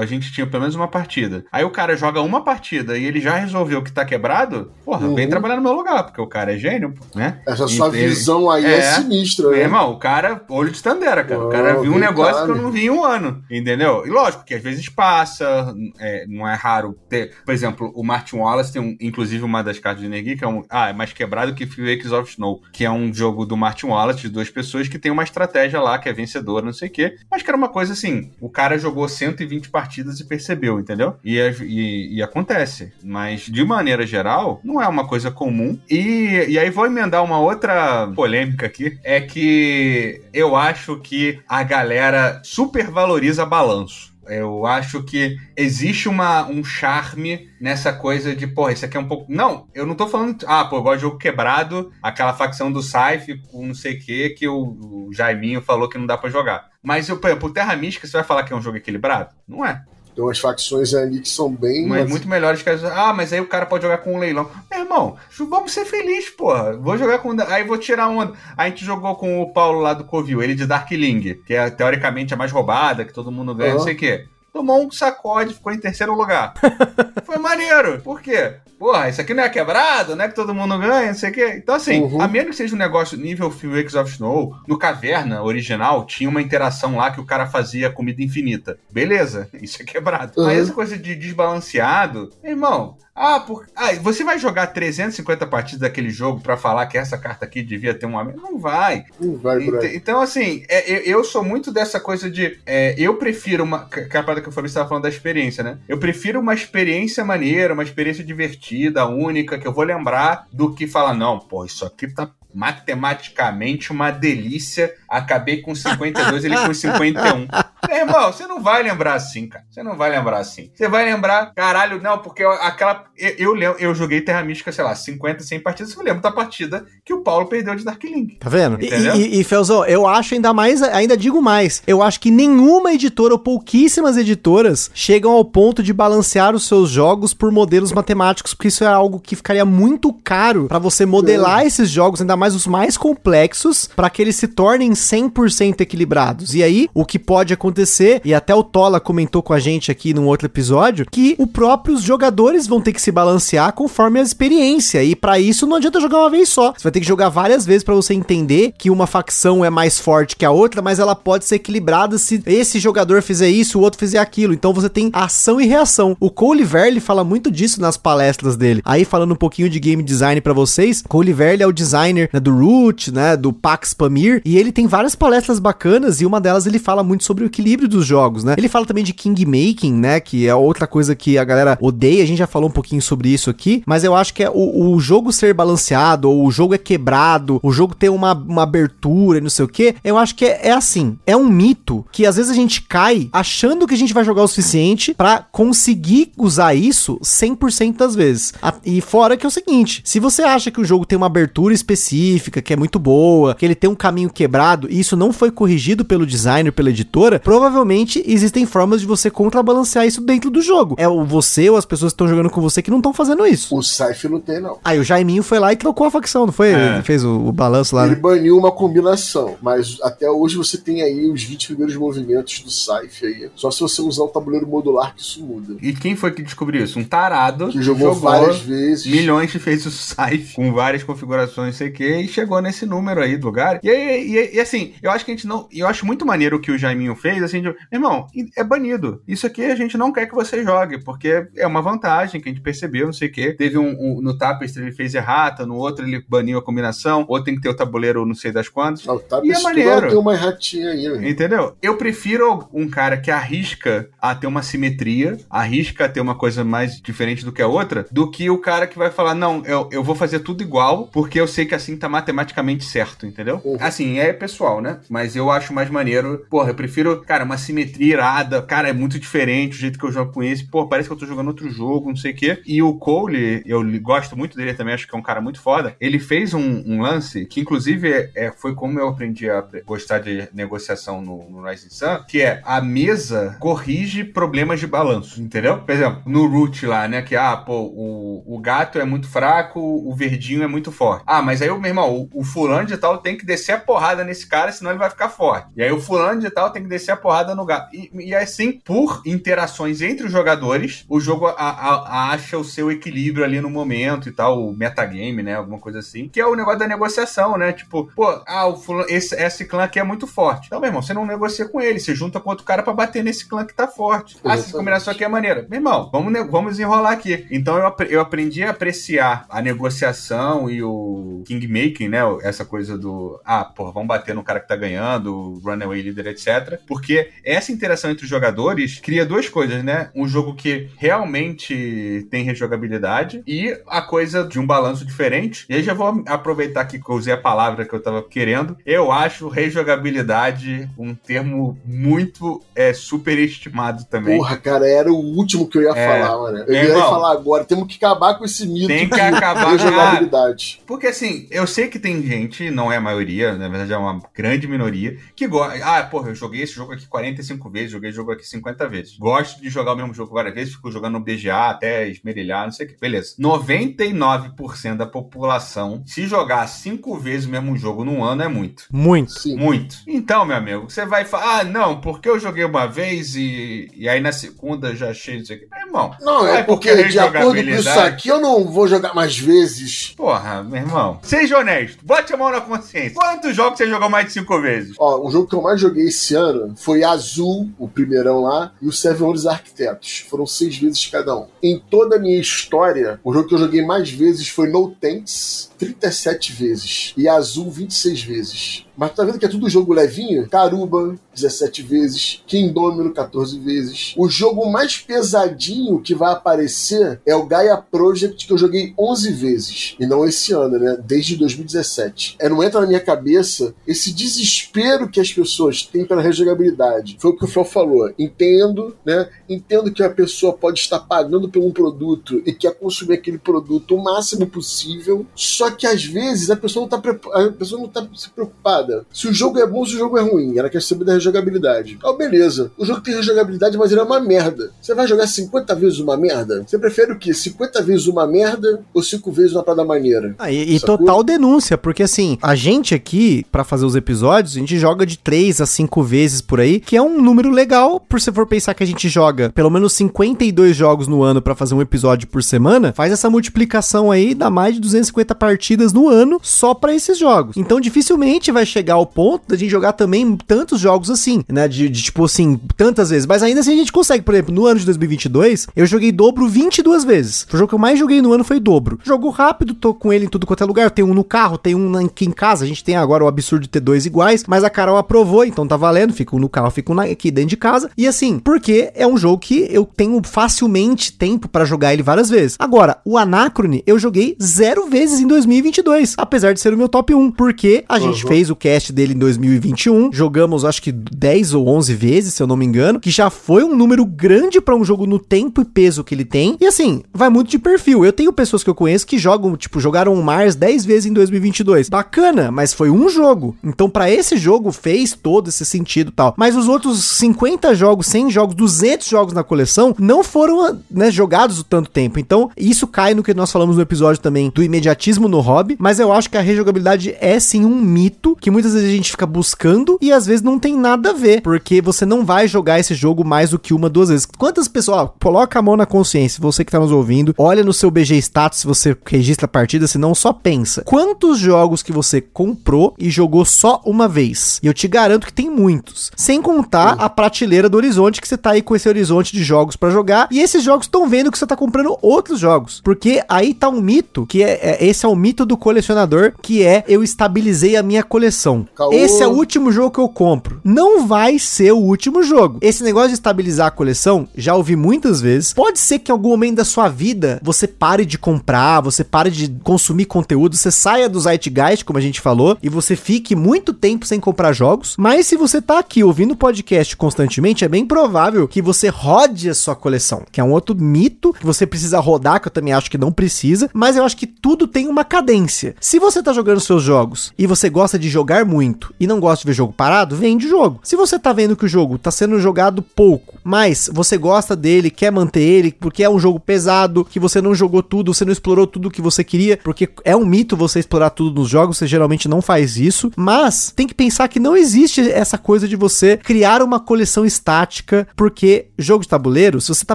a 0.00 0.06
gente 0.06 0.32
tinha 0.32 0.46
pelo 0.46 0.62
menos 0.62 0.74
uma 0.74 0.88
partida. 0.88 1.44
Aí 1.50 1.64
o 1.64 1.70
cara 1.70 1.96
joga 1.96 2.20
uma 2.20 2.42
partida 2.42 2.96
e 2.96 3.04
ele 3.04 3.20
já 3.20 3.36
resolveu 3.36 3.82
que 3.82 3.92
tá 3.92 4.04
quebrado, 4.04 4.72
porra, 4.84 5.06
uhum. 5.06 5.14
vem 5.14 5.28
trabalhar 5.28 5.56
no 5.56 5.62
meu 5.62 5.72
lugar, 5.72 6.04
porque 6.04 6.20
o 6.20 6.26
cara 6.26 6.54
é 6.54 6.58
gênio, 6.58 6.94
né? 7.14 7.40
Essa 7.46 7.66
sua 7.68 7.90
visão 7.90 8.50
aí 8.50 8.64
é, 8.64 8.75
é 8.78 8.92
sinistra, 8.92 9.50
né? 9.50 9.60
irmão, 9.60 9.92
o 9.92 9.98
cara, 9.98 10.42
olho 10.48 10.70
de 10.70 10.82
tandera, 10.82 11.24
cara. 11.24 11.40
Oh, 11.40 11.48
o 11.48 11.50
cara 11.50 11.80
viu 11.80 11.92
um 11.92 11.98
negócio 11.98 12.44
que 12.44 12.50
eu 12.50 12.56
não 12.56 12.70
vi 12.70 12.86
em 12.86 12.90
um 12.90 13.04
ano, 13.04 13.42
entendeu? 13.50 14.06
E 14.06 14.10
lógico 14.10 14.44
que 14.44 14.54
às 14.54 14.62
vezes 14.62 14.88
passa, 14.88 15.74
é, 15.98 16.26
não 16.26 16.48
é 16.48 16.54
raro 16.54 16.96
ter. 17.08 17.34
Por 17.44 17.52
exemplo, 17.52 17.92
o 17.94 18.02
Martin 18.02 18.36
Wallace 18.36 18.72
tem, 18.72 18.82
um, 18.82 18.96
inclusive, 19.00 19.42
uma 19.44 19.62
das 19.62 19.78
cartas 19.78 20.00
de 20.00 20.06
energia 20.06 20.36
que 20.36 20.44
é 20.44 20.48
um. 20.48 20.64
Ah, 20.68 20.90
é 20.90 20.92
mais 20.92 21.12
quebrado 21.12 21.54
que 21.54 21.66
Fakes 21.66 22.12
of 22.12 22.30
Snow, 22.30 22.62
que 22.72 22.84
é 22.84 22.90
um 22.90 23.12
jogo 23.12 23.44
do 23.44 23.56
Martin 23.56 23.86
Wallace 23.86 24.20
de 24.20 24.28
duas 24.28 24.50
pessoas 24.50 24.88
que 24.88 24.98
tem 24.98 25.12
uma 25.12 25.22
estratégia 25.24 25.80
lá 25.80 25.98
que 25.98 26.08
é 26.08 26.12
vencedora, 26.12 26.64
não 26.64 26.72
sei 26.72 26.88
o 26.88 26.92
quê. 26.92 27.16
Mas 27.30 27.42
que 27.42 27.50
era 27.50 27.56
uma 27.56 27.68
coisa 27.68 27.92
assim: 27.92 28.30
o 28.40 28.48
cara 28.48 28.78
jogou 28.78 29.08
120 29.08 29.70
partidas 29.70 30.20
e 30.20 30.26
percebeu, 30.26 30.78
entendeu? 30.78 31.16
E, 31.24 31.38
e, 31.38 32.16
e 32.16 32.22
acontece. 32.22 32.92
Mas, 33.02 33.42
de 33.42 33.64
maneira 33.64 34.06
geral, 34.06 34.60
não 34.64 34.80
é 34.80 34.88
uma 34.88 35.06
coisa 35.06 35.30
comum. 35.30 35.78
E, 35.88 36.46
e 36.48 36.58
aí 36.58 36.70
vou 36.70 36.86
emendar 36.86 37.24
uma 37.24 37.38
outra 37.38 38.08
polêmica 38.14 38.65
aqui, 38.66 38.98
é 39.02 39.20
que 39.20 40.22
eu 40.32 40.56
acho 40.56 40.98
que 41.00 41.40
a 41.48 41.62
galera 41.62 42.40
supervaloriza 42.44 43.46
balanço. 43.46 44.16
Eu 44.28 44.66
acho 44.66 45.04
que 45.04 45.36
existe 45.56 46.08
uma, 46.08 46.46
um 46.46 46.64
charme 46.64 47.48
nessa 47.60 47.92
coisa 47.92 48.34
de, 48.34 48.46
pô, 48.46 48.68
isso 48.68 48.84
aqui 48.84 48.96
é 48.96 49.00
um 49.00 49.06
pouco. 49.06 49.32
Não, 49.32 49.68
eu 49.72 49.86
não 49.86 49.94
tô 49.94 50.08
falando. 50.08 50.44
Ah, 50.46 50.64
pô, 50.64 50.76
eu 50.76 50.82
gosto 50.82 50.96
de 50.96 51.02
jogo 51.02 51.18
quebrado, 51.18 51.92
aquela 52.02 52.34
facção 52.34 52.70
do 52.72 52.82
Saif 52.82 53.38
com 53.50 53.66
não 53.66 53.74
sei 53.74 53.94
o 53.94 54.00
que, 54.00 54.30
que 54.30 54.48
o, 54.48 55.06
o 55.08 55.10
Jaiminho 55.12 55.62
falou 55.62 55.88
que 55.88 55.98
não 55.98 56.06
dá 56.06 56.18
para 56.18 56.30
jogar. 56.30 56.70
Mas, 56.82 57.08
eu, 57.08 57.18
por 57.18 57.28
exemplo, 57.28 57.52
Terra 57.52 57.76
Mística, 57.76 58.06
você 58.06 58.16
vai 58.16 58.24
falar 58.24 58.42
que 58.42 58.52
é 58.52 58.56
um 58.56 58.62
jogo 58.62 58.76
equilibrado? 58.76 59.34
Não 59.46 59.64
é. 59.64 59.82
Tem 60.16 60.24
umas 60.24 60.38
facções 60.38 60.94
ali 60.94 61.20
que 61.20 61.28
são 61.28 61.52
bem. 61.52 61.86
Mas, 61.86 62.08
muito 62.08 62.26
melhores 62.26 62.62
que 62.62 62.70
as. 62.70 62.82
Ah, 62.82 63.12
mas 63.12 63.34
aí 63.34 63.40
o 63.40 63.46
cara 63.46 63.66
pode 63.66 63.82
jogar 63.82 63.98
com 63.98 64.14
um 64.14 64.18
leilão. 64.18 64.50
Meu 64.70 64.80
irmão, 64.80 65.16
vamos 65.38 65.72
ser 65.72 65.84
felizes, 65.84 66.30
porra. 66.30 66.74
Vou 66.74 66.96
jogar 66.96 67.18
com. 67.18 67.36
Aí 67.48 67.62
vou 67.62 67.76
tirar 67.76 68.08
uma. 68.08 68.32
A 68.56 68.66
gente 68.66 68.82
jogou 68.82 69.14
com 69.16 69.42
o 69.42 69.52
Paulo 69.52 69.78
lá 69.78 69.92
do 69.92 70.04
Covil, 70.04 70.42
ele 70.42 70.54
de 70.54 70.64
Darkling, 70.64 71.34
que 71.46 71.52
é 71.52 71.68
teoricamente 71.68 72.32
a 72.32 72.36
mais 72.36 72.50
roubada, 72.50 73.04
que 73.04 73.12
todo 73.12 73.30
mundo 73.30 73.54
ganha, 73.54 73.72
uhum. 73.72 73.76
não 73.76 73.84
sei 73.84 73.92
o 73.92 73.98
quê 73.98 74.26
tomou 74.56 74.86
um 74.86 74.90
sacode, 74.90 75.52
ficou 75.52 75.70
em 75.70 75.78
terceiro 75.78 76.14
lugar. 76.14 76.54
Foi 77.26 77.36
maneiro. 77.36 78.00
Por 78.00 78.22
quê? 78.22 78.54
Porra, 78.78 79.08
isso 79.08 79.20
aqui 79.20 79.32
não 79.32 79.42
é 79.42 79.48
quebrado, 79.48 80.14
né? 80.14 80.28
Que 80.28 80.34
todo 80.34 80.54
mundo 80.54 80.78
ganha, 80.78 81.08
não 81.08 81.14
sei 81.14 81.30
o 81.30 81.32
quê. 81.32 81.54
Então, 81.56 81.74
assim, 81.74 82.00
uhum. 82.00 82.20
a 82.20 82.28
menos 82.28 82.50
que 82.50 82.56
seja 82.56 82.74
um 82.74 82.78
negócio 82.78 83.16
nível 83.16 83.50
Phoenix 83.50 83.94
of 83.94 84.10
Snow, 84.10 84.54
no 84.66 84.78
Caverna 84.78 85.42
original, 85.42 86.04
tinha 86.04 86.28
uma 86.28 86.42
interação 86.42 86.96
lá 86.96 87.10
que 87.10 87.20
o 87.20 87.24
cara 87.24 87.46
fazia 87.46 87.90
comida 87.90 88.22
infinita. 88.22 88.78
Beleza, 88.90 89.48
isso 89.60 89.80
é 89.80 89.84
quebrado. 89.84 90.32
Uhum. 90.36 90.46
Mas 90.46 90.58
essa 90.58 90.72
coisa 90.72 90.98
de 90.98 91.14
desbalanceado, 91.14 92.30
irmão, 92.44 92.96
ah, 93.16 93.40
por... 93.40 93.66
ah, 93.74 93.94
você 93.94 94.22
vai 94.22 94.38
jogar 94.38 94.66
350 94.66 95.46
partidas 95.46 95.80
daquele 95.80 96.10
jogo 96.10 96.42
para 96.42 96.54
falar 96.54 96.84
que 96.84 96.98
essa 96.98 97.16
carta 97.16 97.46
aqui 97.46 97.62
devia 97.62 97.94
ter 97.94 98.04
um 98.04 98.12
Não 98.12 98.58
vai. 98.58 99.06
Não 99.18 99.38
vai, 99.38 99.62
Ent 99.62 99.94
Então, 99.94 100.20
assim, 100.20 100.64
é, 100.68 100.92
eu, 100.92 101.18
eu, 101.18 101.24
sou 101.24 101.42
muito 101.42 101.72
dessa 101.72 101.98
coisa 101.98 102.30
de. 102.30 102.58
É, 102.66 102.94
eu 102.98 103.16
prefiro 103.16 103.64
uma. 103.64 103.88
Que 103.88 104.14
a 104.14 104.22
parada 104.22 104.42
que 104.42 104.48
eu 104.48 104.52
falei, 104.52 104.68
você 104.68 104.72
estava 104.72 104.88
falando 104.88 105.04
da 105.04 105.08
experiência, 105.08 105.64
né? 105.64 105.78
Eu 105.88 105.96
prefiro 105.96 106.38
uma 106.38 106.52
experiência 106.52 107.24
maneira, 107.24 107.72
uma 107.72 107.82
experiência 107.82 108.22
divertida, 108.22 108.65
única, 109.06 109.58
que 109.58 109.66
eu 109.66 109.72
vou 109.72 109.84
lembrar, 109.84 110.46
do 110.52 110.74
que 110.74 110.86
falar, 110.86 111.14
não, 111.14 111.38
pô, 111.38 111.64
isso 111.64 111.84
aqui 111.84 112.08
tá 112.08 112.30
matematicamente 112.56 113.92
uma 113.92 114.10
delícia. 114.10 114.94
Acabei 115.08 115.60
com 115.60 115.74
52, 115.74 116.44
ele 116.44 116.56
com 116.56 116.72
51. 116.72 117.46
Meu 117.88 117.96
irmão, 117.98 118.32
você 118.32 118.46
não 118.46 118.62
vai 118.62 118.82
lembrar 118.82 119.14
assim, 119.14 119.46
cara. 119.48 119.64
Você 119.70 119.82
não 119.82 119.96
vai 119.96 120.10
lembrar 120.10 120.38
assim. 120.38 120.70
Você 120.74 120.88
vai 120.88 121.04
lembrar, 121.04 121.52
caralho, 121.54 122.00
não, 122.02 122.18
porque 122.18 122.42
aquela. 122.42 123.04
Eu, 123.16 123.56
eu, 123.56 123.76
eu 123.78 123.94
joguei 123.94 124.20
Terra 124.20 124.42
Mística, 124.42 124.72
sei 124.72 124.84
lá, 124.84 124.94
50, 124.94 125.42
100 125.42 125.60
partidas. 125.60 125.94
Eu 125.94 126.02
lembro 126.02 126.22
da 126.22 126.32
partida 126.32 126.84
que 127.04 127.14
o 127.14 127.22
Paulo 127.22 127.46
perdeu 127.46 127.74
de 127.74 127.84
Dark 127.84 128.02
Link. 128.02 128.38
Tá 128.38 128.48
vendo? 128.48 128.74
Entendeu? 128.74 129.14
E, 129.14 129.36
e, 129.36 129.40
e 129.40 129.44
Felzão, 129.44 129.84
eu 129.84 130.06
acho 130.06 130.34
ainda 130.34 130.52
mais, 130.52 130.82
ainda 130.82 131.16
digo 131.16 131.40
mais. 131.40 131.82
Eu 131.86 132.02
acho 132.02 132.20
que 132.20 132.30
nenhuma 132.30 132.92
editora 132.92 133.34
ou 133.34 133.38
pouquíssimas 133.38 134.16
editoras 134.16 134.90
chegam 134.92 135.32
ao 135.32 135.44
ponto 135.44 135.82
de 135.82 135.92
balancear 135.92 136.54
os 136.54 136.66
seus 136.66 136.90
jogos 136.90 137.32
por 137.32 137.50
modelos 137.52 137.92
matemáticos, 137.92 138.52
porque 138.52 138.68
isso 138.68 138.84
é 138.84 138.88
algo 138.88 139.20
que 139.20 139.36
ficaria 139.36 139.64
muito 139.64 140.12
caro 140.12 140.66
para 140.66 140.78
você 140.78 141.06
modelar 141.06 141.62
é. 141.62 141.66
esses 141.66 141.88
jogos, 141.88 142.20
ainda 142.20 142.36
mais 142.36 142.54
os 142.54 142.66
mais 142.66 142.96
complexos, 142.96 143.88
para 143.94 144.10
que 144.10 144.20
eles 144.20 144.36
se 144.36 144.48
tornem 144.48 144.92
100% 144.92 145.80
equilibrados. 145.80 146.54
E 146.54 146.62
aí, 146.62 146.88
o 146.92 147.04
que 147.04 147.18
pode 147.18 147.54
acontecer 147.54 147.75
acontecer, 147.76 148.22
e 148.24 148.32
até 148.32 148.54
o 148.54 148.62
Tola 148.62 148.98
comentou 148.98 149.42
com 149.42 149.52
a 149.52 149.58
gente 149.58 149.90
aqui 149.90 150.14
num 150.14 150.26
outro 150.26 150.46
episódio, 150.46 151.06
que 151.10 151.36
os 151.38 151.46
próprios 151.50 152.00
jogadores 152.02 152.66
vão 152.66 152.80
ter 152.80 152.92
que 152.92 153.00
se 153.00 153.12
balancear 153.12 153.72
conforme 153.74 154.18
a 154.18 154.22
experiência. 154.22 155.04
E 155.04 155.14
para 155.14 155.38
isso 155.38 155.66
não 155.66 155.76
adianta 155.76 156.00
jogar 156.00 156.20
uma 156.20 156.30
vez 156.30 156.48
só. 156.48 156.72
Você 156.72 156.82
vai 156.82 156.92
ter 156.92 157.00
que 157.00 157.06
jogar 157.06 157.28
várias 157.28 157.66
vezes 157.66 157.84
para 157.84 157.94
você 157.94 158.14
entender 158.14 158.72
que 158.78 158.90
uma 158.90 159.06
facção 159.06 159.64
é 159.64 159.68
mais 159.68 159.98
forte 159.98 160.36
que 160.36 160.44
a 160.44 160.50
outra, 160.50 160.80
mas 160.80 160.98
ela 160.98 161.14
pode 161.14 161.44
ser 161.44 161.56
equilibrada 161.56 162.16
se 162.16 162.42
esse 162.46 162.78
jogador 162.78 163.22
fizer 163.22 163.48
isso, 163.48 163.78
o 163.78 163.82
outro 163.82 163.98
fizer 163.98 164.18
aquilo. 164.18 164.54
Então 164.54 164.72
você 164.72 164.88
tem 164.88 165.10
ação 165.12 165.60
e 165.60 165.66
reação. 165.66 166.16
O 166.18 166.30
Cole 166.30 166.64
Verle 166.64 167.00
fala 167.00 167.24
muito 167.24 167.50
disso 167.50 167.80
nas 167.80 167.96
palestras 167.96 168.56
dele. 168.56 168.80
Aí 168.84 169.04
falando 169.04 169.32
um 169.32 169.36
pouquinho 169.36 169.68
de 169.68 169.78
game 169.78 170.02
design 170.02 170.40
para 170.40 170.52
vocês, 170.52 171.02
Cole 171.06 171.32
Verle 171.32 171.62
é 171.62 171.66
o 171.66 171.72
designer 171.72 172.30
né, 172.32 172.40
do 172.40 172.54
Root, 172.54 173.12
né, 173.12 173.36
do 173.36 173.52
Pax 173.52 173.92
Pamir, 173.92 174.40
e 174.44 174.56
ele 174.56 174.72
tem 174.72 174.86
várias 174.86 175.14
palestras 175.14 175.58
bacanas 175.58 176.20
e 176.20 176.26
uma 176.26 176.40
delas 176.40 176.66
ele 176.66 176.78
fala 176.78 177.02
muito 177.02 177.24
sobre 177.24 177.44
o 177.44 177.46
equilíbrio 177.46 177.65
equilíbrio 177.66 177.88
dos 177.88 178.06
jogos, 178.06 178.44
né? 178.44 178.54
Ele 178.56 178.68
fala 178.68 178.86
também 178.86 179.02
de 179.02 179.12
king 179.12 179.44
making, 179.44 179.92
né? 179.92 180.20
Que 180.20 180.46
é 180.46 180.54
outra 180.54 180.86
coisa 180.86 181.16
que 181.16 181.36
a 181.36 181.44
galera 181.44 181.76
odeia. 181.80 182.22
A 182.22 182.26
gente 182.26 182.38
já 182.38 182.46
falou 182.46 182.68
um 182.68 182.72
pouquinho 182.72 183.02
sobre 183.02 183.28
isso 183.28 183.50
aqui, 183.50 183.82
mas 183.84 184.04
eu 184.04 184.14
acho 184.14 184.32
que 184.32 184.44
é 184.44 184.50
o, 184.50 184.92
o 184.94 185.00
jogo 185.00 185.32
ser 185.32 185.52
balanceado, 185.52 186.30
ou 186.30 186.46
o 186.46 186.50
jogo 186.50 186.74
é 186.74 186.78
quebrado, 186.78 187.58
o 187.62 187.72
jogo 187.72 187.94
tem 187.94 188.08
uma, 188.08 188.32
uma 188.32 188.62
abertura 188.62 189.38
e 189.38 189.40
não 189.40 189.50
sei 189.50 189.64
o 189.64 189.68
que. 189.68 189.96
Eu 190.04 190.16
acho 190.16 190.34
que 190.36 190.44
é, 190.44 190.68
é, 190.68 190.72
assim. 190.72 191.18
É 191.26 191.36
um 191.36 191.48
mito 191.48 192.04
que 192.12 192.24
às 192.24 192.36
vezes 192.36 192.50
a 192.50 192.54
gente 192.54 192.82
cai 192.82 193.28
achando 193.32 193.86
que 193.86 193.94
a 193.94 193.98
gente 193.98 194.14
vai 194.14 194.24
jogar 194.24 194.42
o 194.42 194.48
suficiente 194.48 195.12
para 195.14 195.44
conseguir 195.50 196.32
usar 196.38 196.74
isso 196.74 197.18
100% 197.22 197.96
das 197.96 198.14
vezes. 198.14 198.54
E 198.84 199.00
fora 199.00 199.36
que 199.36 199.44
é 199.44 199.48
o 199.48 199.52
seguinte: 199.52 200.02
se 200.04 200.20
você 200.20 200.42
acha 200.42 200.70
que 200.70 200.80
o 200.80 200.84
jogo 200.84 201.04
tem 201.04 201.16
uma 201.16 201.26
abertura 201.26 201.74
específica, 201.74 202.62
que 202.62 202.72
é 202.72 202.76
muito 202.76 202.98
boa, 202.98 203.54
que 203.54 203.64
ele 203.64 203.74
tem 203.74 203.90
um 203.90 203.94
caminho 203.94 204.30
quebrado, 204.30 204.86
e 204.90 205.00
isso 205.00 205.16
não 205.16 205.32
foi 205.32 205.50
corrigido 205.50 206.04
pelo 206.04 206.26
designer, 206.26 206.72
pela 206.72 206.90
editora, 206.90 207.40
provavelmente 207.46 208.20
existem 208.26 208.66
formas 208.66 209.00
de 209.00 209.06
você 209.06 209.30
contrabalancear 209.30 210.04
isso 210.04 210.20
dentro 210.20 210.50
do 210.50 210.60
jogo. 210.60 210.96
É 210.98 211.06
o 211.06 211.24
você 211.24 211.70
ou 211.70 211.76
as 211.76 211.84
pessoas 211.84 212.12
que 212.12 212.14
estão 212.14 212.26
jogando 212.26 212.50
com 212.50 212.60
você 212.60 212.82
que 212.82 212.90
não 212.90 212.96
estão 212.96 213.12
fazendo 213.12 213.46
isso. 213.46 213.72
O 213.72 213.84
Saif 213.84 214.28
não 214.28 214.40
tem, 214.40 214.60
não. 214.60 214.78
Aí 214.84 214.98
o 214.98 215.04
Jaiminho 215.04 215.44
foi 215.44 215.60
lá 215.60 215.72
e 215.72 215.76
trocou 215.76 216.08
a 216.08 216.10
facção, 216.10 216.46
não 216.46 216.52
foi? 216.52 216.72
É. 216.72 216.94
Ele 216.94 217.02
fez 217.02 217.22
o, 217.22 217.30
o 217.46 217.52
balanço 217.52 217.94
lá. 217.94 218.04
Ele 218.04 218.16
né? 218.16 218.20
baniu 218.20 218.58
uma 218.58 218.72
combinação, 218.72 219.54
mas 219.62 219.96
até 220.02 220.28
hoje 220.28 220.56
você 220.56 220.76
tem 220.76 221.02
aí 221.02 221.30
os 221.30 221.44
20 221.44 221.68
primeiros 221.68 221.94
movimentos 221.94 222.58
do 222.58 222.70
Saif 222.70 223.24
aí. 223.24 223.48
Só 223.54 223.70
se 223.70 223.78
você 223.78 224.02
usar 224.02 224.24
o 224.24 224.28
tabuleiro 224.28 224.66
modular 224.66 225.14
que 225.14 225.22
isso 225.22 225.40
muda. 225.40 225.76
E 225.80 225.92
quem 225.92 226.16
foi 226.16 226.32
que 226.32 226.42
descobriu 226.42 226.82
isso? 226.82 226.98
Um 226.98 227.04
tarado 227.04 227.68
que 227.68 227.80
jogou, 227.80 228.12
jogou 228.12 228.28
várias 228.28 228.58
vezes. 228.58 229.06
Milhões 229.06 229.52
de 229.52 229.60
fez 229.60 229.86
o 229.86 229.90
Saif 229.92 230.56
com 230.56 230.72
várias 230.72 231.04
configurações, 231.04 231.76
sei 231.76 231.90
que, 231.90 232.04
e 232.04 232.26
chegou 232.26 232.60
nesse 232.60 232.84
número 232.84 233.20
aí 233.20 233.36
do 233.36 233.46
lugar. 233.46 233.78
E, 233.84 233.88
e, 233.88 234.56
e, 234.56 234.60
assim, 234.60 234.94
eu 235.00 235.12
acho 235.12 235.24
que 235.24 235.30
a 235.30 235.34
gente 235.34 235.46
não. 235.46 235.68
Eu 235.72 235.86
acho 235.86 236.04
muito 236.04 236.26
maneiro 236.26 236.56
o 236.56 236.60
que 236.60 236.72
o 236.72 236.78
Jaiminho 236.78 237.14
fez, 237.14 237.35
assim, 237.44 237.62
de, 237.62 237.74
irmão, 237.92 238.26
é 238.56 238.64
banido. 238.64 239.22
Isso 239.26 239.46
aqui 239.46 239.64
a 239.64 239.76
gente 239.76 239.96
não 239.96 240.12
quer 240.12 240.26
que 240.26 240.34
você 240.34 240.62
jogue, 240.62 240.98
porque 240.98 241.46
é 241.56 241.66
uma 241.66 241.82
vantagem 241.82 242.40
que 242.40 242.48
a 242.48 242.52
gente 242.52 242.62
percebeu, 242.62 243.06
não 243.06 243.12
sei 243.12 243.28
o 243.28 243.32
quê. 243.32 243.52
Teve 243.52 243.78
um, 243.78 243.96
um 243.98 244.20
no 244.20 244.36
Tapestry 244.36 244.82
ele 244.82 244.92
fez 244.92 245.14
errata, 245.14 245.66
no 245.66 245.76
outro 245.76 246.06
ele 246.06 246.24
baniu 246.28 246.58
a 246.58 246.62
combinação, 246.62 247.24
ou 247.28 247.42
tem 247.42 247.54
que 247.54 247.60
ter 247.60 247.68
o 247.68 247.76
tabuleiro 247.76 248.26
não 248.26 248.34
sei 248.34 248.52
das 248.52 248.68
quantas. 248.68 249.06
o 249.06 249.20
e 249.44 249.52
é 249.52 249.60
maneiro. 249.60 250.08
tem 250.08 250.18
uma 250.18 250.34
erratinha 250.34 250.90
aí, 250.90 251.08
né? 251.08 251.28
Entendeu? 251.28 251.76
Eu 251.82 251.96
prefiro 251.96 252.68
um 252.72 252.88
cara 252.88 253.16
que 253.16 253.30
arrisca 253.30 254.08
a 254.20 254.34
ter 254.34 254.46
uma 254.46 254.62
simetria, 254.62 255.36
arrisca 255.50 256.04
a 256.04 256.08
ter 256.08 256.20
uma 256.20 256.34
coisa 256.34 256.64
mais 256.64 257.00
diferente 257.00 257.44
do 257.44 257.52
que 257.52 257.62
a 257.62 257.66
outra, 257.66 258.06
do 258.10 258.30
que 258.30 258.50
o 258.50 258.58
cara 258.58 258.86
que 258.86 258.98
vai 258.98 259.10
falar, 259.10 259.34
não, 259.34 259.62
eu, 259.64 259.88
eu 259.92 260.02
vou 260.02 260.14
fazer 260.14 260.40
tudo 260.40 260.62
igual, 260.62 261.08
porque 261.12 261.40
eu 261.40 261.46
sei 261.46 261.66
que 261.66 261.74
assim 261.74 261.96
tá 261.96 262.08
matematicamente 262.08 262.84
certo, 262.84 263.26
entendeu? 263.26 263.60
Uhum. 263.64 263.76
Assim, 263.80 264.18
é 264.18 264.32
pessoal, 264.32 264.80
né? 264.80 265.00
Mas 265.08 265.36
eu 265.36 265.50
acho 265.50 265.72
mais 265.72 265.90
maneiro, 265.90 266.46
porra, 266.50 266.70
eu 266.70 266.74
prefiro, 266.74 267.24
cara, 267.26 267.44
uma 267.44 267.58
simetria 267.58 268.14
irada, 268.14 268.62
cara, 268.62 268.88
é 268.88 268.92
muito 268.92 269.18
diferente 269.18 269.76
o 269.76 269.80
jeito 269.80 269.98
que 269.98 270.04
eu 270.04 270.12
jogo 270.12 270.32
com 270.32 270.42
esse, 270.42 270.64
pô, 270.64 270.86
parece 270.86 271.08
que 271.08 271.12
eu 271.12 271.18
tô 271.18 271.26
jogando 271.26 271.48
outro 271.48 271.68
jogo, 271.70 272.08
não 272.08 272.16
sei 272.16 272.32
o 272.32 272.36
quê. 272.36 272.62
E 272.64 272.82
o 272.82 272.94
Cole, 272.94 273.62
eu 273.66 273.82
gosto 274.00 274.36
muito 274.36 274.56
dele 274.56 274.74
também, 274.74 274.94
acho 274.94 275.06
que 275.06 275.14
é 275.14 275.18
um 275.18 275.22
cara 275.22 275.40
muito 275.40 275.60
foda. 275.60 275.96
Ele 276.00 276.18
fez 276.18 276.54
um, 276.54 276.82
um 276.86 277.02
lance 277.02 277.46
que, 277.46 277.60
inclusive, 277.60 278.10
é, 278.10 278.30
é, 278.34 278.52
foi 278.52 278.74
como 278.74 278.98
eu 278.98 279.08
aprendi 279.08 279.50
a 279.50 279.64
gostar 279.84 280.18
de 280.20 280.48
negociação 280.52 281.20
no, 281.20 281.48
no 281.50 281.62
Rising 281.62 281.90
Sun, 281.90 282.24
que 282.28 282.42
é 282.42 282.62
a 282.64 282.80
mesa 282.80 283.56
corrige 283.58 284.24
problemas 284.24 284.80
de 284.80 284.86
balanço, 284.86 285.42
entendeu? 285.42 285.78
Por 285.78 285.92
exemplo, 285.92 286.22
no 286.26 286.46
Root 286.46 286.86
lá, 286.86 287.08
né, 287.08 287.22
que, 287.22 287.34
ah, 287.34 287.56
pô, 287.56 287.82
o, 287.82 288.42
o 288.46 288.58
gato 288.58 288.98
é 288.98 289.04
muito 289.04 289.28
fraco, 289.28 289.80
o 289.80 290.14
verdinho 290.14 290.62
é 290.62 290.66
muito 290.66 290.92
forte. 290.92 291.24
Ah, 291.26 291.42
mas 291.42 291.60
aí, 291.60 291.68
meu 291.68 291.84
irmão, 291.84 292.28
o, 292.32 292.40
o 292.40 292.44
fulano 292.44 292.86
de 292.86 292.96
tal 292.96 293.18
tem 293.18 293.36
que 293.36 293.44
descer 293.44 293.72
a 293.72 293.80
porrada 293.80 294.24
nesse 294.24 294.46
cara, 294.46 294.72
senão 294.72 294.90
ele 294.90 294.98
vai 294.98 295.10
ficar 295.10 295.28
forte. 295.28 295.68
E 295.76 295.82
aí 295.82 295.92
o 295.92 296.00
fulano 296.00 296.40
de 296.40 296.50
tal 296.50 296.70
tem 296.70 296.82
que 296.82 296.88
descer 296.88 297.12
a 297.12 297.15
porrada 297.16 297.54
no 297.54 297.64
gato. 297.64 297.94
E, 297.94 298.10
e 298.14 298.34
assim, 298.34 298.72
por 298.72 299.22
interações 299.24 300.00
entre 300.00 300.26
os 300.26 300.32
jogadores, 300.32 301.04
o 301.08 301.20
jogo 301.20 301.46
a, 301.46 301.52
a, 301.54 302.32
acha 302.32 302.58
o 302.58 302.64
seu 302.64 302.90
equilíbrio 302.90 303.44
ali 303.44 303.60
no 303.60 303.70
momento 303.70 304.28
e 304.28 304.32
tal, 304.32 304.66
o 304.66 304.76
metagame, 304.76 305.42
né? 305.42 305.54
Alguma 305.54 305.78
coisa 305.78 305.98
assim. 305.98 306.28
Que 306.28 306.40
é 306.40 306.46
o 306.46 306.54
negócio 306.54 306.78
da 306.78 306.88
negociação, 306.88 307.56
né? 307.56 307.72
Tipo, 307.72 308.10
pô, 308.14 308.42
ah, 308.46 308.66
o 308.66 308.76
fulano, 308.76 309.08
esse, 309.08 309.34
esse 309.34 309.64
clã 309.64 309.84
aqui 309.84 309.98
é 309.98 310.04
muito 310.04 310.26
forte. 310.26 310.66
Então, 310.66 310.80
meu 310.80 310.88
irmão, 310.88 311.02
você 311.02 311.14
não 311.14 311.26
negocia 311.26 311.68
com 311.68 311.80
ele, 311.80 311.98
você 311.98 312.14
junta 312.14 312.40
com 312.40 312.50
outro 312.50 312.64
cara 312.64 312.82
para 312.82 312.92
bater 312.92 313.22
nesse 313.22 313.46
clã 313.48 313.64
que 313.64 313.74
tá 313.74 313.86
forte. 313.86 314.36
Ah, 314.44 314.54
essa 314.54 314.76
combinação 314.76 315.12
aqui 315.12 315.24
é 315.24 315.28
maneira. 315.28 315.66
Meu 315.68 315.78
irmão, 315.78 316.08
vamos, 316.12 316.32
vamos 316.50 316.78
enrolar 316.78 317.12
aqui. 317.12 317.46
Então 317.50 317.76
eu, 317.78 317.94
eu 318.08 318.20
aprendi 318.20 318.62
a 318.62 318.70
apreciar 318.70 319.46
a 319.48 319.62
negociação 319.62 320.70
e 320.70 320.82
o 320.82 321.42
kingmaking, 321.46 322.08
né? 322.08 322.20
Essa 322.42 322.64
coisa 322.64 322.96
do, 322.96 323.40
ah, 323.44 323.64
porra, 323.64 323.92
vamos 323.92 324.08
bater 324.08 324.34
no 324.34 324.42
cara 324.42 324.60
que 324.60 324.68
tá 324.68 324.76
ganhando, 324.76 325.60
runaway 325.64 326.02
leader, 326.02 326.26
etc. 326.28 326.80
Porque 326.86 327.05
essa 327.44 327.72
interação 327.72 328.10
entre 328.10 328.24
os 328.24 328.30
jogadores 328.30 328.98
cria 329.00 329.24
duas 329.24 329.48
coisas, 329.48 329.82
né? 329.84 330.10
Um 330.14 330.26
jogo 330.26 330.54
que 330.54 330.88
realmente 330.96 332.26
tem 332.30 332.44
rejogabilidade 332.44 333.42
e 333.46 333.76
a 333.86 334.02
coisa 334.02 334.44
de 334.44 334.58
um 334.58 334.66
balanço 334.66 335.04
diferente. 335.04 335.66
E 335.68 335.74
aí 335.74 335.82
já 335.82 335.94
vou 335.94 336.22
aproveitar 336.26 336.82
aqui 336.82 336.98
que 336.98 337.08
eu 337.08 337.16
usei 337.16 337.32
a 337.32 337.36
palavra 337.38 337.84
que 337.84 337.94
eu 337.94 338.02
tava 338.02 338.22
querendo. 338.22 338.76
Eu 338.84 339.12
acho 339.12 339.48
rejogabilidade 339.48 340.88
um 340.98 341.14
termo 341.14 341.78
muito 341.84 342.62
é, 342.74 342.92
superestimado 342.92 344.04
também. 344.04 344.38
Porra, 344.38 344.56
cara, 344.56 344.88
era 344.88 345.12
o 345.12 345.16
último 345.16 345.68
que 345.68 345.78
eu 345.78 345.82
ia 345.82 345.92
é, 345.96 346.06
falar, 346.06 346.38
mano. 346.38 346.58
Eu 346.58 346.74
é, 346.74 346.84
ia 346.84 346.88
irmão, 346.90 347.08
falar 347.08 347.32
agora. 347.32 347.64
Temos 347.64 347.86
que 347.86 348.04
acabar 348.04 348.34
com 348.34 348.44
esse 348.44 348.66
mito. 348.66 348.88
Tem 348.88 349.08
que 349.08 349.20
acabar 349.20 349.64
com 349.64 349.70
rejogabilidade. 349.72 350.80
Porque 350.86 351.06
assim, 351.08 351.46
eu 351.50 351.66
sei 351.66 351.88
que 351.88 351.98
tem 351.98 352.22
gente, 352.22 352.70
não 352.70 352.90
é 352.90 352.96
a 352.96 353.00
maioria, 353.00 353.54
na 353.54 353.68
verdade 353.68 353.92
é 353.92 353.96
uma 353.96 354.20
grande 354.34 354.66
minoria, 354.66 355.18
que 355.34 355.46
gosta. 355.46 355.78
Ah, 355.84 356.02
porra, 356.02 356.30
eu 356.30 356.34
joguei 356.34 356.62
esse 356.62 356.72
jogo 356.72 356.95
aqui 356.96 357.06
45 357.06 357.70
vezes, 357.70 357.90
joguei 357.90 358.12
jogo 358.12 358.32
aqui 358.32 358.46
50 358.46 358.88
vezes. 358.88 359.18
Gosto 359.18 359.60
de 359.60 359.68
jogar 359.70 359.92
o 359.92 359.96
mesmo 359.96 360.14
jogo 360.14 360.34
várias 360.34 360.54
vezes, 360.54 360.74
fico 360.74 360.90
jogando 360.90 361.14
no 361.14 361.20
BGA 361.20 361.70
até 361.70 362.08
esmerilhar, 362.08 362.64
não 362.64 362.72
sei 362.72 362.86
o 362.86 362.88
que. 362.88 362.98
Beleza. 362.98 363.34
99% 363.40 364.96
da 364.96 365.06
população, 365.06 366.02
se 366.06 366.26
jogar 366.26 366.66
cinco 366.66 367.16
vezes 367.18 367.46
o 367.46 367.50
mesmo 367.50 367.76
jogo 367.76 368.04
num 368.04 368.24
ano, 368.24 368.42
é 368.42 368.48
muito. 368.48 368.84
Muito. 368.90 369.32
Sim. 369.32 369.56
Muito. 369.56 369.96
Então, 370.06 370.44
meu 370.44 370.56
amigo, 370.56 370.90
você 370.90 371.04
vai 371.06 371.24
falar, 371.24 371.60
ah, 371.60 371.64
não, 371.64 372.00
porque 372.00 372.28
eu 372.28 372.38
joguei 372.38 372.64
uma 372.64 372.86
vez 372.86 373.36
e, 373.36 373.88
e 373.94 374.08
aí 374.08 374.20
na 374.20 374.32
segunda 374.32 374.94
já 374.94 375.10
achei 375.10 375.36
isso 375.36 375.52
aqui. 375.52 375.66
Meu 375.70 375.86
irmão. 375.86 376.14
Não, 376.20 376.46
é 376.46 376.62
porque, 376.62 376.88
porque 376.90 377.08
de 377.08 377.18
acordo 377.18 377.62
com 377.62 377.70
isso 377.70 378.00
aqui, 378.00 378.28
eu 378.28 378.40
não 378.40 378.64
vou 378.64 378.88
jogar 378.88 379.14
mais 379.14 379.38
vezes. 379.38 380.14
Porra, 380.16 380.62
meu 380.62 380.80
irmão. 380.80 381.18
Seja 381.22 381.58
honesto, 381.58 382.04
bote 382.04 382.32
a 382.32 382.36
mão 382.36 382.50
na 382.50 382.60
consciência. 382.60 383.14
Quantos 383.14 383.54
jogos 383.54 383.78
você 383.78 383.88
jogou 383.88 384.08
mais 384.08 384.26
de 384.26 384.32
cinco 384.32 384.60
vezes? 384.60 384.94
Ó, 384.98 385.26
o 385.26 385.30
jogo 385.30 385.48
que 385.48 385.54
eu 385.54 385.62
mais 385.62 385.80
joguei 385.80 386.06
esse 386.06 386.34
ano 386.34 386.76
foi 386.86 387.02
Azul, 387.02 387.68
o 387.80 387.88
primeirão 387.88 388.42
lá, 388.42 388.72
e 388.80 388.86
o 388.86 388.92
Wonders 389.20 389.44
Arquitetos. 389.44 390.24
Foram 390.30 390.46
seis 390.46 390.78
vezes 390.78 391.04
cada 391.06 391.36
um. 391.36 391.48
Em 391.60 391.80
toda 391.80 392.14
a 392.14 392.18
minha 392.20 392.38
história, 392.38 393.18
o 393.24 393.32
jogo 393.32 393.48
que 393.48 393.54
eu 393.54 393.58
joguei 393.58 393.84
mais 393.84 394.08
vezes 394.08 394.46
foi 394.46 394.68
No 394.68 394.92
Tanks, 394.92 395.68
37 395.78 396.52
vezes. 396.52 397.12
E 397.16 397.26
Azul, 397.26 397.72
26 397.72 398.22
vezes. 398.22 398.85
Mas 398.96 399.12
tá 399.12 399.24
vendo 399.24 399.38
que 399.38 399.44
é 399.44 399.48
tudo 399.48 399.68
jogo 399.68 399.92
levinho? 399.92 400.48
Caruba, 400.48 401.14
17 401.34 401.82
vezes. 401.82 402.42
Kingdomino, 402.46 403.12
14 403.12 403.58
vezes. 403.58 404.14
O 404.16 404.28
jogo 404.28 404.70
mais 404.70 404.96
pesadinho 404.98 406.00
que 406.00 406.14
vai 406.14 406.32
aparecer 406.32 407.20
é 407.26 407.36
o 407.36 407.44
Gaia 407.44 407.76
Project, 407.76 408.46
que 408.46 408.52
eu 408.52 408.58
joguei 408.58 408.94
11 408.98 409.32
vezes. 409.32 409.96
E 410.00 410.06
não 410.06 410.24
esse 410.24 410.52
ano, 410.52 410.78
né? 410.78 410.98
Desde 411.04 411.36
2017. 411.36 412.36
É, 412.38 412.48
não 412.48 412.62
entra 412.62 412.80
na 412.80 412.86
minha 412.86 413.00
cabeça 413.00 413.74
esse 413.86 414.12
desespero 414.12 415.08
que 415.08 415.20
as 415.20 415.30
pessoas 415.30 415.82
têm 415.82 416.06
pela 416.06 416.22
rejogabilidade. 416.22 417.18
Foi 417.20 417.32
o 417.32 417.36
que 417.36 417.44
o 417.44 417.48
Fel 417.48 417.64
falou. 417.64 418.10
Entendo, 418.18 418.96
né? 419.04 419.28
Entendo 419.48 419.92
que 419.92 420.02
a 420.02 420.10
pessoa 420.10 420.54
pode 420.54 420.80
estar 420.80 421.00
pagando 421.00 421.50
por 421.50 421.62
um 421.62 421.70
produto 421.70 422.42
e 422.46 422.52
quer 422.52 422.74
consumir 422.74 423.14
aquele 423.14 423.38
produto 423.38 423.94
o 423.94 424.02
máximo 424.02 424.46
possível. 424.46 425.26
Só 425.34 425.70
que 425.70 425.86
às 425.86 426.04
vezes 426.04 426.48
a 426.50 426.56
pessoa 426.56 426.86
não 426.86 426.88
tá, 426.88 427.10
a 427.34 427.52
pessoa 427.52 427.80
não 427.80 427.88
tá 427.88 428.06
se 428.14 428.30
preocupada 428.30 428.85
se 429.12 429.28
o 429.28 429.32
jogo 429.32 429.58
é 429.58 429.66
bom, 429.66 429.84
se 429.84 429.94
o 429.94 429.98
jogo 429.98 430.18
é 430.18 430.22
ruim. 430.22 430.58
Ela 430.58 430.68
quer 430.68 430.82
saber 430.82 431.04
da 431.04 431.14
rejogabilidade. 431.14 431.98
Oh, 432.02 432.14
beleza. 432.14 432.70
O 432.76 432.84
jogo 432.84 433.00
tem 433.00 433.14
rejogabilidade, 433.14 433.76
mas 433.76 433.90
ele 433.90 434.00
é 434.00 434.04
uma 434.04 434.20
merda. 434.20 434.70
Você 434.80 434.94
vai 434.94 435.06
jogar 435.06 435.26
50 435.26 435.74
vezes 435.74 435.98
uma 435.98 436.16
merda? 436.16 436.64
Você 436.66 436.78
prefere 436.78 437.12
o 437.12 437.18
quê? 437.18 437.32
50 437.32 437.82
vezes 437.82 438.06
uma 438.06 438.26
merda 438.26 438.80
ou 438.92 439.02
5 439.02 439.30
vezes 439.32 439.52
uma 439.52 439.62
parada 439.62 439.84
maneira? 439.84 440.34
Ah, 440.38 440.50
e, 440.50 440.76
e 440.76 440.80
total 440.80 441.22
denúncia, 441.22 441.76
porque 441.76 442.02
assim, 442.02 442.38
a 442.42 442.54
gente 442.54 442.94
aqui, 442.94 443.44
para 443.50 443.64
fazer 443.64 443.84
os 443.84 443.96
episódios, 443.96 444.56
a 444.56 444.60
gente 444.60 444.78
joga 444.78 445.04
de 445.04 445.18
3 445.18 445.60
a 445.60 445.66
5 445.66 446.02
vezes 446.02 446.40
por 446.40 446.60
aí, 446.60 446.80
que 446.80 446.96
é 446.96 447.02
um 447.02 447.20
número 447.20 447.50
legal, 447.50 448.00
por 448.00 448.20
se 448.20 448.32
for 448.32 448.46
pensar 448.46 448.74
que 448.74 448.82
a 448.82 448.86
gente 448.86 449.08
joga 449.08 449.50
pelo 449.50 449.70
menos 449.70 449.92
52 449.94 450.76
jogos 450.76 451.06
no 451.06 451.22
ano 451.22 451.42
para 451.42 451.54
fazer 451.54 451.74
um 451.74 451.80
episódio 451.80 452.28
por 452.28 452.42
semana, 452.42 452.92
faz 452.92 453.12
essa 453.12 453.30
multiplicação 453.30 454.10
aí, 454.10 454.34
dá 454.34 454.50
mais 454.50 454.74
de 454.74 454.80
250 454.80 455.34
partidas 455.34 455.92
no 455.92 456.08
ano 456.08 456.38
só 456.42 456.74
para 456.74 456.94
esses 456.94 457.18
jogos. 457.18 457.56
Então 457.56 457.80
dificilmente 457.80 458.52
vai 458.52 458.66
chegar 458.76 458.94
ao 458.94 459.06
ponto 459.06 459.48
da 459.48 459.56
gente 459.56 459.70
jogar 459.70 459.94
também 459.94 460.36
tantos 460.46 460.80
jogos 460.80 461.10
assim, 461.10 461.42
né? 461.48 461.66
De, 461.66 461.88
de, 461.88 462.02
tipo 462.02 462.24
assim, 462.24 462.60
tantas 462.76 463.08
vezes. 463.08 463.26
Mas 463.26 463.42
ainda 463.42 463.60
assim 463.60 463.72
a 463.72 463.76
gente 463.76 463.92
consegue, 463.92 464.22
por 464.22 464.34
exemplo, 464.34 464.54
no 464.54 464.66
ano 464.66 464.78
de 464.78 464.84
2022, 464.84 465.68
eu 465.74 465.86
joguei 465.86 466.12
dobro 466.12 466.46
22 466.46 467.04
vezes. 467.04 467.46
O 467.50 467.56
jogo 467.56 467.68
que 467.68 467.74
eu 467.74 467.78
mais 467.78 467.98
joguei 467.98 468.20
no 468.20 468.32
ano 468.32 468.44
foi 468.44 468.60
dobro. 468.60 468.98
Jogo 469.02 469.30
rápido, 469.30 469.72
tô 469.72 469.94
com 469.94 470.12
ele 470.12 470.26
em 470.26 470.28
tudo 470.28 470.46
quanto 470.46 470.62
é 470.62 470.66
lugar. 470.66 470.90
Tem 470.90 471.04
um 471.04 471.14
no 471.14 471.24
carro, 471.24 471.56
tem 471.56 471.74
um 471.74 471.96
aqui 471.96 472.26
em 472.26 472.30
casa. 472.30 472.64
A 472.64 472.68
gente 472.68 472.84
tem 472.84 472.96
agora 472.96 473.24
o 473.24 473.28
absurdo 473.28 473.62
de 473.62 473.68
ter 473.68 473.80
dois 473.80 474.04
iguais, 474.04 474.44
mas 474.46 474.62
a 474.62 474.68
Carol 474.68 474.98
aprovou, 474.98 475.44
então 475.44 475.66
tá 475.66 475.76
valendo. 475.76 476.12
Fico 476.12 476.38
no 476.38 476.48
carro, 476.48 476.70
fico 476.70 476.98
aqui 477.00 477.30
dentro 477.30 477.50
de 477.50 477.56
casa. 477.56 477.90
E 477.96 478.06
assim, 478.06 478.38
porque 478.38 478.90
é 478.94 479.06
um 479.06 479.16
jogo 479.16 479.38
que 479.38 479.66
eu 479.70 479.88
tenho 479.96 480.20
facilmente 480.22 481.12
tempo 481.12 481.48
para 481.48 481.64
jogar 481.64 481.94
ele 481.94 482.02
várias 482.02 482.28
vezes. 482.28 482.56
Agora, 482.58 482.98
o 483.04 483.16
Anacrone 483.16 483.82
eu 483.86 483.98
joguei 483.98 484.36
zero 484.42 484.86
vezes 484.86 485.20
em 485.20 485.26
2022, 485.26 486.14
apesar 486.18 486.52
de 486.52 486.60
ser 486.60 486.74
o 486.74 486.76
meu 486.76 486.88
top 486.88 487.14
1, 487.14 487.30
porque 487.30 487.84
a 487.88 487.98
gente 487.98 488.22
uhum. 488.24 488.28
fez 488.28 488.50
o 488.50 488.56
dele 488.92 489.14
em 489.14 489.18
2021. 489.18 490.12
Jogamos 490.12 490.64
acho 490.64 490.82
que 490.82 490.92
10 490.92 491.54
ou 491.54 491.68
11 491.68 491.94
vezes, 491.94 492.34
se 492.34 492.42
eu 492.42 492.46
não 492.46 492.56
me 492.56 492.64
engano, 492.64 493.00
que 493.00 493.10
já 493.10 493.30
foi 493.30 493.62
um 493.64 493.76
número 493.76 494.04
grande 494.04 494.60
para 494.60 494.76
um 494.76 494.84
jogo 494.84 495.06
no 495.06 495.18
tempo 495.18 495.60
e 495.60 495.64
peso 495.64 496.04
que 496.04 496.14
ele 496.14 496.24
tem. 496.24 496.56
E 496.60 496.66
assim, 496.66 497.02
vai 497.12 497.28
muito 497.28 497.50
de 497.50 497.58
perfil. 497.58 498.04
Eu 498.04 498.12
tenho 498.12 498.32
pessoas 498.32 498.64
que 498.64 498.70
eu 498.70 498.74
conheço 498.74 499.06
que 499.06 499.18
jogam, 499.18 499.56
tipo, 499.56 499.80
jogaram 499.80 500.14
o 500.14 500.22
Mars 500.22 500.54
10 500.54 500.84
vezes 500.84 501.06
em 501.06 501.12
2022. 501.12 501.88
Bacana, 501.88 502.50
mas 502.50 502.72
foi 502.72 502.90
um 502.90 503.08
jogo. 503.08 503.56
Então, 503.62 503.88
para 503.88 504.10
esse 504.10 504.36
jogo 504.36 504.72
fez 504.72 505.12
todo 505.12 505.48
esse 505.48 505.64
sentido, 505.64 506.10
tal. 506.10 506.34
Mas 506.36 506.56
os 506.56 506.68
outros 506.68 507.04
50 507.04 507.74
jogos, 507.74 508.06
100 508.06 508.30
jogos, 508.30 508.54
200 508.54 509.06
jogos 509.08 509.34
na 509.34 509.44
coleção 509.44 509.94
não 509.98 510.22
foram, 510.24 510.78
né, 510.90 511.10
jogados 511.10 511.60
o 511.60 511.64
tanto 511.64 511.90
tempo. 511.90 512.18
Então, 512.18 512.50
isso 512.56 512.86
cai 512.86 513.14
no 513.14 513.22
que 513.22 513.34
nós 513.34 513.52
falamos 513.52 513.76
no 513.76 513.82
episódio 513.82 514.20
também 514.20 514.50
do 514.54 514.62
imediatismo 514.62 515.28
no 515.28 515.40
hobby, 515.40 515.76
mas 515.78 515.98
eu 515.98 516.12
acho 516.12 516.30
que 516.30 516.36
a 516.36 516.40
rejogabilidade 516.40 517.14
é 517.20 517.38
sim 517.38 517.64
um 517.64 517.80
mito 517.80 518.36
que 518.40 518.50
muitas 518.56 518.72
vezes 518.72 518.88
a 518.88 518.92
gente 518.92 519.10
fica 519.10 519.26
buscando 519.26 519.98
e 520.00 520.10
às 520.10 520.24
vezes 520.24 520.40
não 520.40 520.58
tem 520.58 520.74
nada 520.78 521.10
a 521.10 521.12
ver, 521.12 521.42
porque 521.42 521.82
você 521.82 522.06
não 522.06 522.24
vai 522.24 522.48
jogar 522.48 522.80
esse 522.80 522.94
jogo 522.94 523.22
mais 523.22 523.50
do 523.50 523.58
que 523.58 523.74
uma, 523.74 523.90
duas 523.90 524.08
vezes. 524.08 524.26
Quantas 524.38 524.66
pessoas, 524.66 524.98
ó, 524.98 525.14
coloca 525.22 525.58
a 525.58 525.62
mão 525.62 525.76
na 525.76 525.84
consciência, 525.84 526.40
você 526.40 526.64
que 526.64 526.72
tá 526.72 526.80
nos 526.80 526.90
ouvindo, 526.90 527.34
olha 527.36 527.62
no 527.62 527.72
seu 527.74 527.90
BG 527.90 528.16
Status 528.16 528.60
se 528.60 528.66
você 528.66 528.96
registra 529.04 529.44
a 529.44 529.48
partida, 529.48 529.86
se 529.86 529.98
não 529.98 530.14
só 530.14 530.32
pensa. 530.32 530.82
Quantos 530.86 531.38
jogos 531.38 531.82
que 531.82 531.92
você 531.92 532.18
comprou 532.22 532.94
e 532.98 533.10
jogou 533.10 533.44
só 533.44 533.82
uma 533.84 534.08
vez. 534.08 534.58
E 534.62 534.66
eu 534.66 534.72
te 534.72 534.88
garanto 534.88 535.26
que 535.26 535.32
tem 535.32 535.50
muitos. 535.50 536.10
Sem 536.16 536.40
contar 536.40 536.92
a 536.98 537.10
prateleira 537.10 537.68
do 537.68 537.76
horizonte, 537.76 538.22
que 538.22 538.26
você 538.28 538.38
tá 538.38 538.52
aí 538.52 538.62
com 538.62 538.74
esse 538.74 538.88
horizonte 538.88 539.32
de 539.34 539.44
jogos 539.44 539.76
pra 539.76 539.90
jogar. 539.90 540.28
E 540.30 540.40
esses 540.40 540.62
jogos 540.62 540.86
estão 540.86 541.06
vendo 541.08 541.30
que 541.30 541.38
você 541.38 541.46
tá 541.46 541.56
comprando 541.56 541.98
outros 542.00 542.40
jogos. 542.40 542.80
Porque 542.82 543.22
aí 543.28 543.52
tá 543.52 543.68
um 543.68 543.82
mito, 543.82 544.24
que 544.26 544.42
é, 544.42 544.52
é- 544.62 544.86
esse 544.86 545.04
é 545.04 545.08
o 545.08 545.14
mito 545.14 545.44
do 545.44 545.58
colecionador, 545.58 546.32
que 546.40 546.62
é 546.62 546.84
eu 546.88 547.02
estabilizei 547.04 547.76
a 547.76 547.82
minha 547.82 548.02
coleção. 548.02 548.45
Caô. 548.74 548.92
Esse 548.92 549.22
é 549.22 549.26
o 549.26 549.32
último 549.32 549.72
jogo 549.72 549.90
que 549.90 550.00
eu 550.00 550.08
compro. 550.08 550.60
Não 550.62 551.06
vai 551.06 551.38
ser 551.38 551.72
o 551.72 551.78
último 551.78 552.22
jogo. 552.22 552.58
Esse 552.60 552.84
negócio 552.84 553.08
de 553.08 553.14
estabilizar 553.14 553.66
a 553.66 553.70
coleção, 553.70 554.28
já 554.36 554.54
ouvi 554.54 554.76
muitas 554.76 555.20
vezes. 555.20 555.52
Pode 555.52 555.78
ser 555.78 555.98
que 555.98 556.10
em 556.10 556.14
algum 556.14 556.28
momento 556.28 556.56
da 556.56 556.64
sua 556.64 556.88
vida 556.88 557.40
você 557.42 557.66
pare 557.66 558.04
de 558.04 558.18
comprar, 558.18 558.80
você 558.80 559.02
pare 559.02 559.30
de 559.30 559.48
consumir 559.64 560.04
conteúdo, 560.04 560.56
você 560.56 560.70
saia 560.70 561.08
do 561.08 561.20
Zeitgeist, 561.20 561.84
como 561.84 561.98
a 561.98 562.02
gente 562.02 562.20
falou, 562.20 562.56
e 562.62 562.68
você 562.68 562.94
fique 562.94 563.34
muito 563.34 563.72
tempo 563.72 564.06
sem 564.06 564.20
comprar 564.20 564.52
jogos. 564.52 564.94
Mas 564.96 565.26
se 565.26 565.36
você 565.36 565.60
tá 565.60 565.78
aqui 565.78 566.04
ouvindo 566.04 566.36
podcast 566.36 566.96
constantemente, 566.96 567.64
é 567.64 567.68
bem 567.68 567.84
provável 567.84 568.46
que 568.46 568.62
você 568.62 568.88
rode 568.88 569.48
a 569.48 569.54
sua 569.54 569.74
coleção, 569.74 570.22
que 570.30 570.40
é 570.40 570.44
um 570.44 570.52
outro 570.52 570.76
mito 570.76 571.32
que 571.32 571.46
você 571.46 571.66
precisa 571.66 571.98
rodar, 571.98 572.40
que 572.40 572.48
eu 572.48 572.52
também 572.52 572.72
acho 572.72 572.90
que 572.90 572.98
não 572.98 573.10
precisa, 573.10 573.68
mas 573.72 573.96
eu 573.96 574.04
acho 574.04 574.16
que 574.16 574.26
tudo 574.26 574.66
tem 574.66 574.86
uma 574.86 575.04
cadência. 575.04 575.74
Se 575.80 575.98
você 575.98 576.22
tá 576.22 576.32
jogando 576.32 576.60
seus 576.60 576.82
jogos 576.82 577.32
e 577.38 577.46
você 577.46 577.68
gosta 577.68 577.98
de 577.98 578.08
jogar 578.08 578.35
muito 578.44 578.94
e 578.98 579.06
não 579.06 579.20
gosta 579.20 579.42
de 579.42 579.46
ver 579.46 579.54
jogo 579.54 579.72
parado, 579.72 580.16
vende 580.16 580.46
o 580.46 580.50
jogo. 580.50 580.80
Se 580.82 580.96
você 580.96 581.18
tá 581.18 581.32
vendo 581.32 581.56
que 581.56 581.64
o 581.64 581.68
jogo 581.68 581.98
tá 581.98 582.10
sendo 582.10 582.38
jogado 582.40 582.82
pouco, 582.82 583.38
mas 583.42 583.88
você 583.92 584.16
gosta 584.16 584.56
dele, 584.56 584.90
quer 584.90 585.10
manter 585.10 585.40
ele, 585.40 585.72
porque 585.72 586.02
é 586.02 586.10
um 586.10 586.18
jogo 586.18 586.40
pesado, 586.40 587.04
que 587.04 587.20
você 587.20 587.40
não 587.40 587.54
jogou 587.54 587.82
tudo, 587.82 588.12
você 588.12 588.24
não 588.24 588.32
explorou 588.32 588.66
tudo 588.66 588.90
que 588.90 589.02
você 589.02 589.22
queria, 589.22 589.58
porque 589.62 589.88
é 590.04 590.16
um 590.16 590.24
mito 590.24 590.56
você 590.56 590.80
explorar 590.80 591.10
tudo 591.10 591.40
nos 591.40 591.48
jogos, 591.48 591.78
você 591.78 591.86
geralmente 591.86 592.28
não 592.28 592.42
faz 592.42 592.76
isso, 592.76 593.10
mas 593.16 593.72
tem 593.74 593.86
que 593.86 593.94
pensar 593.94 594.28
que 594.28 594.40
não 594.40 594.56
existe 594.56 595.10
essa 595.10 595.38
coisa 595.38 595.68
de 595.68 595.76
você 595.76 596.16
criar 596.16 596.62
uma 596.62 596.80
coleção 596.80 597.24
estática, 597.24 598.06
porque 598.16 598.66
jogo 598.78 599.02
de 599.02 599.08
tabuleiro, 599.08 599.60
se 599.60 599.68
você 599.68 599.84
tá 599.84 599.94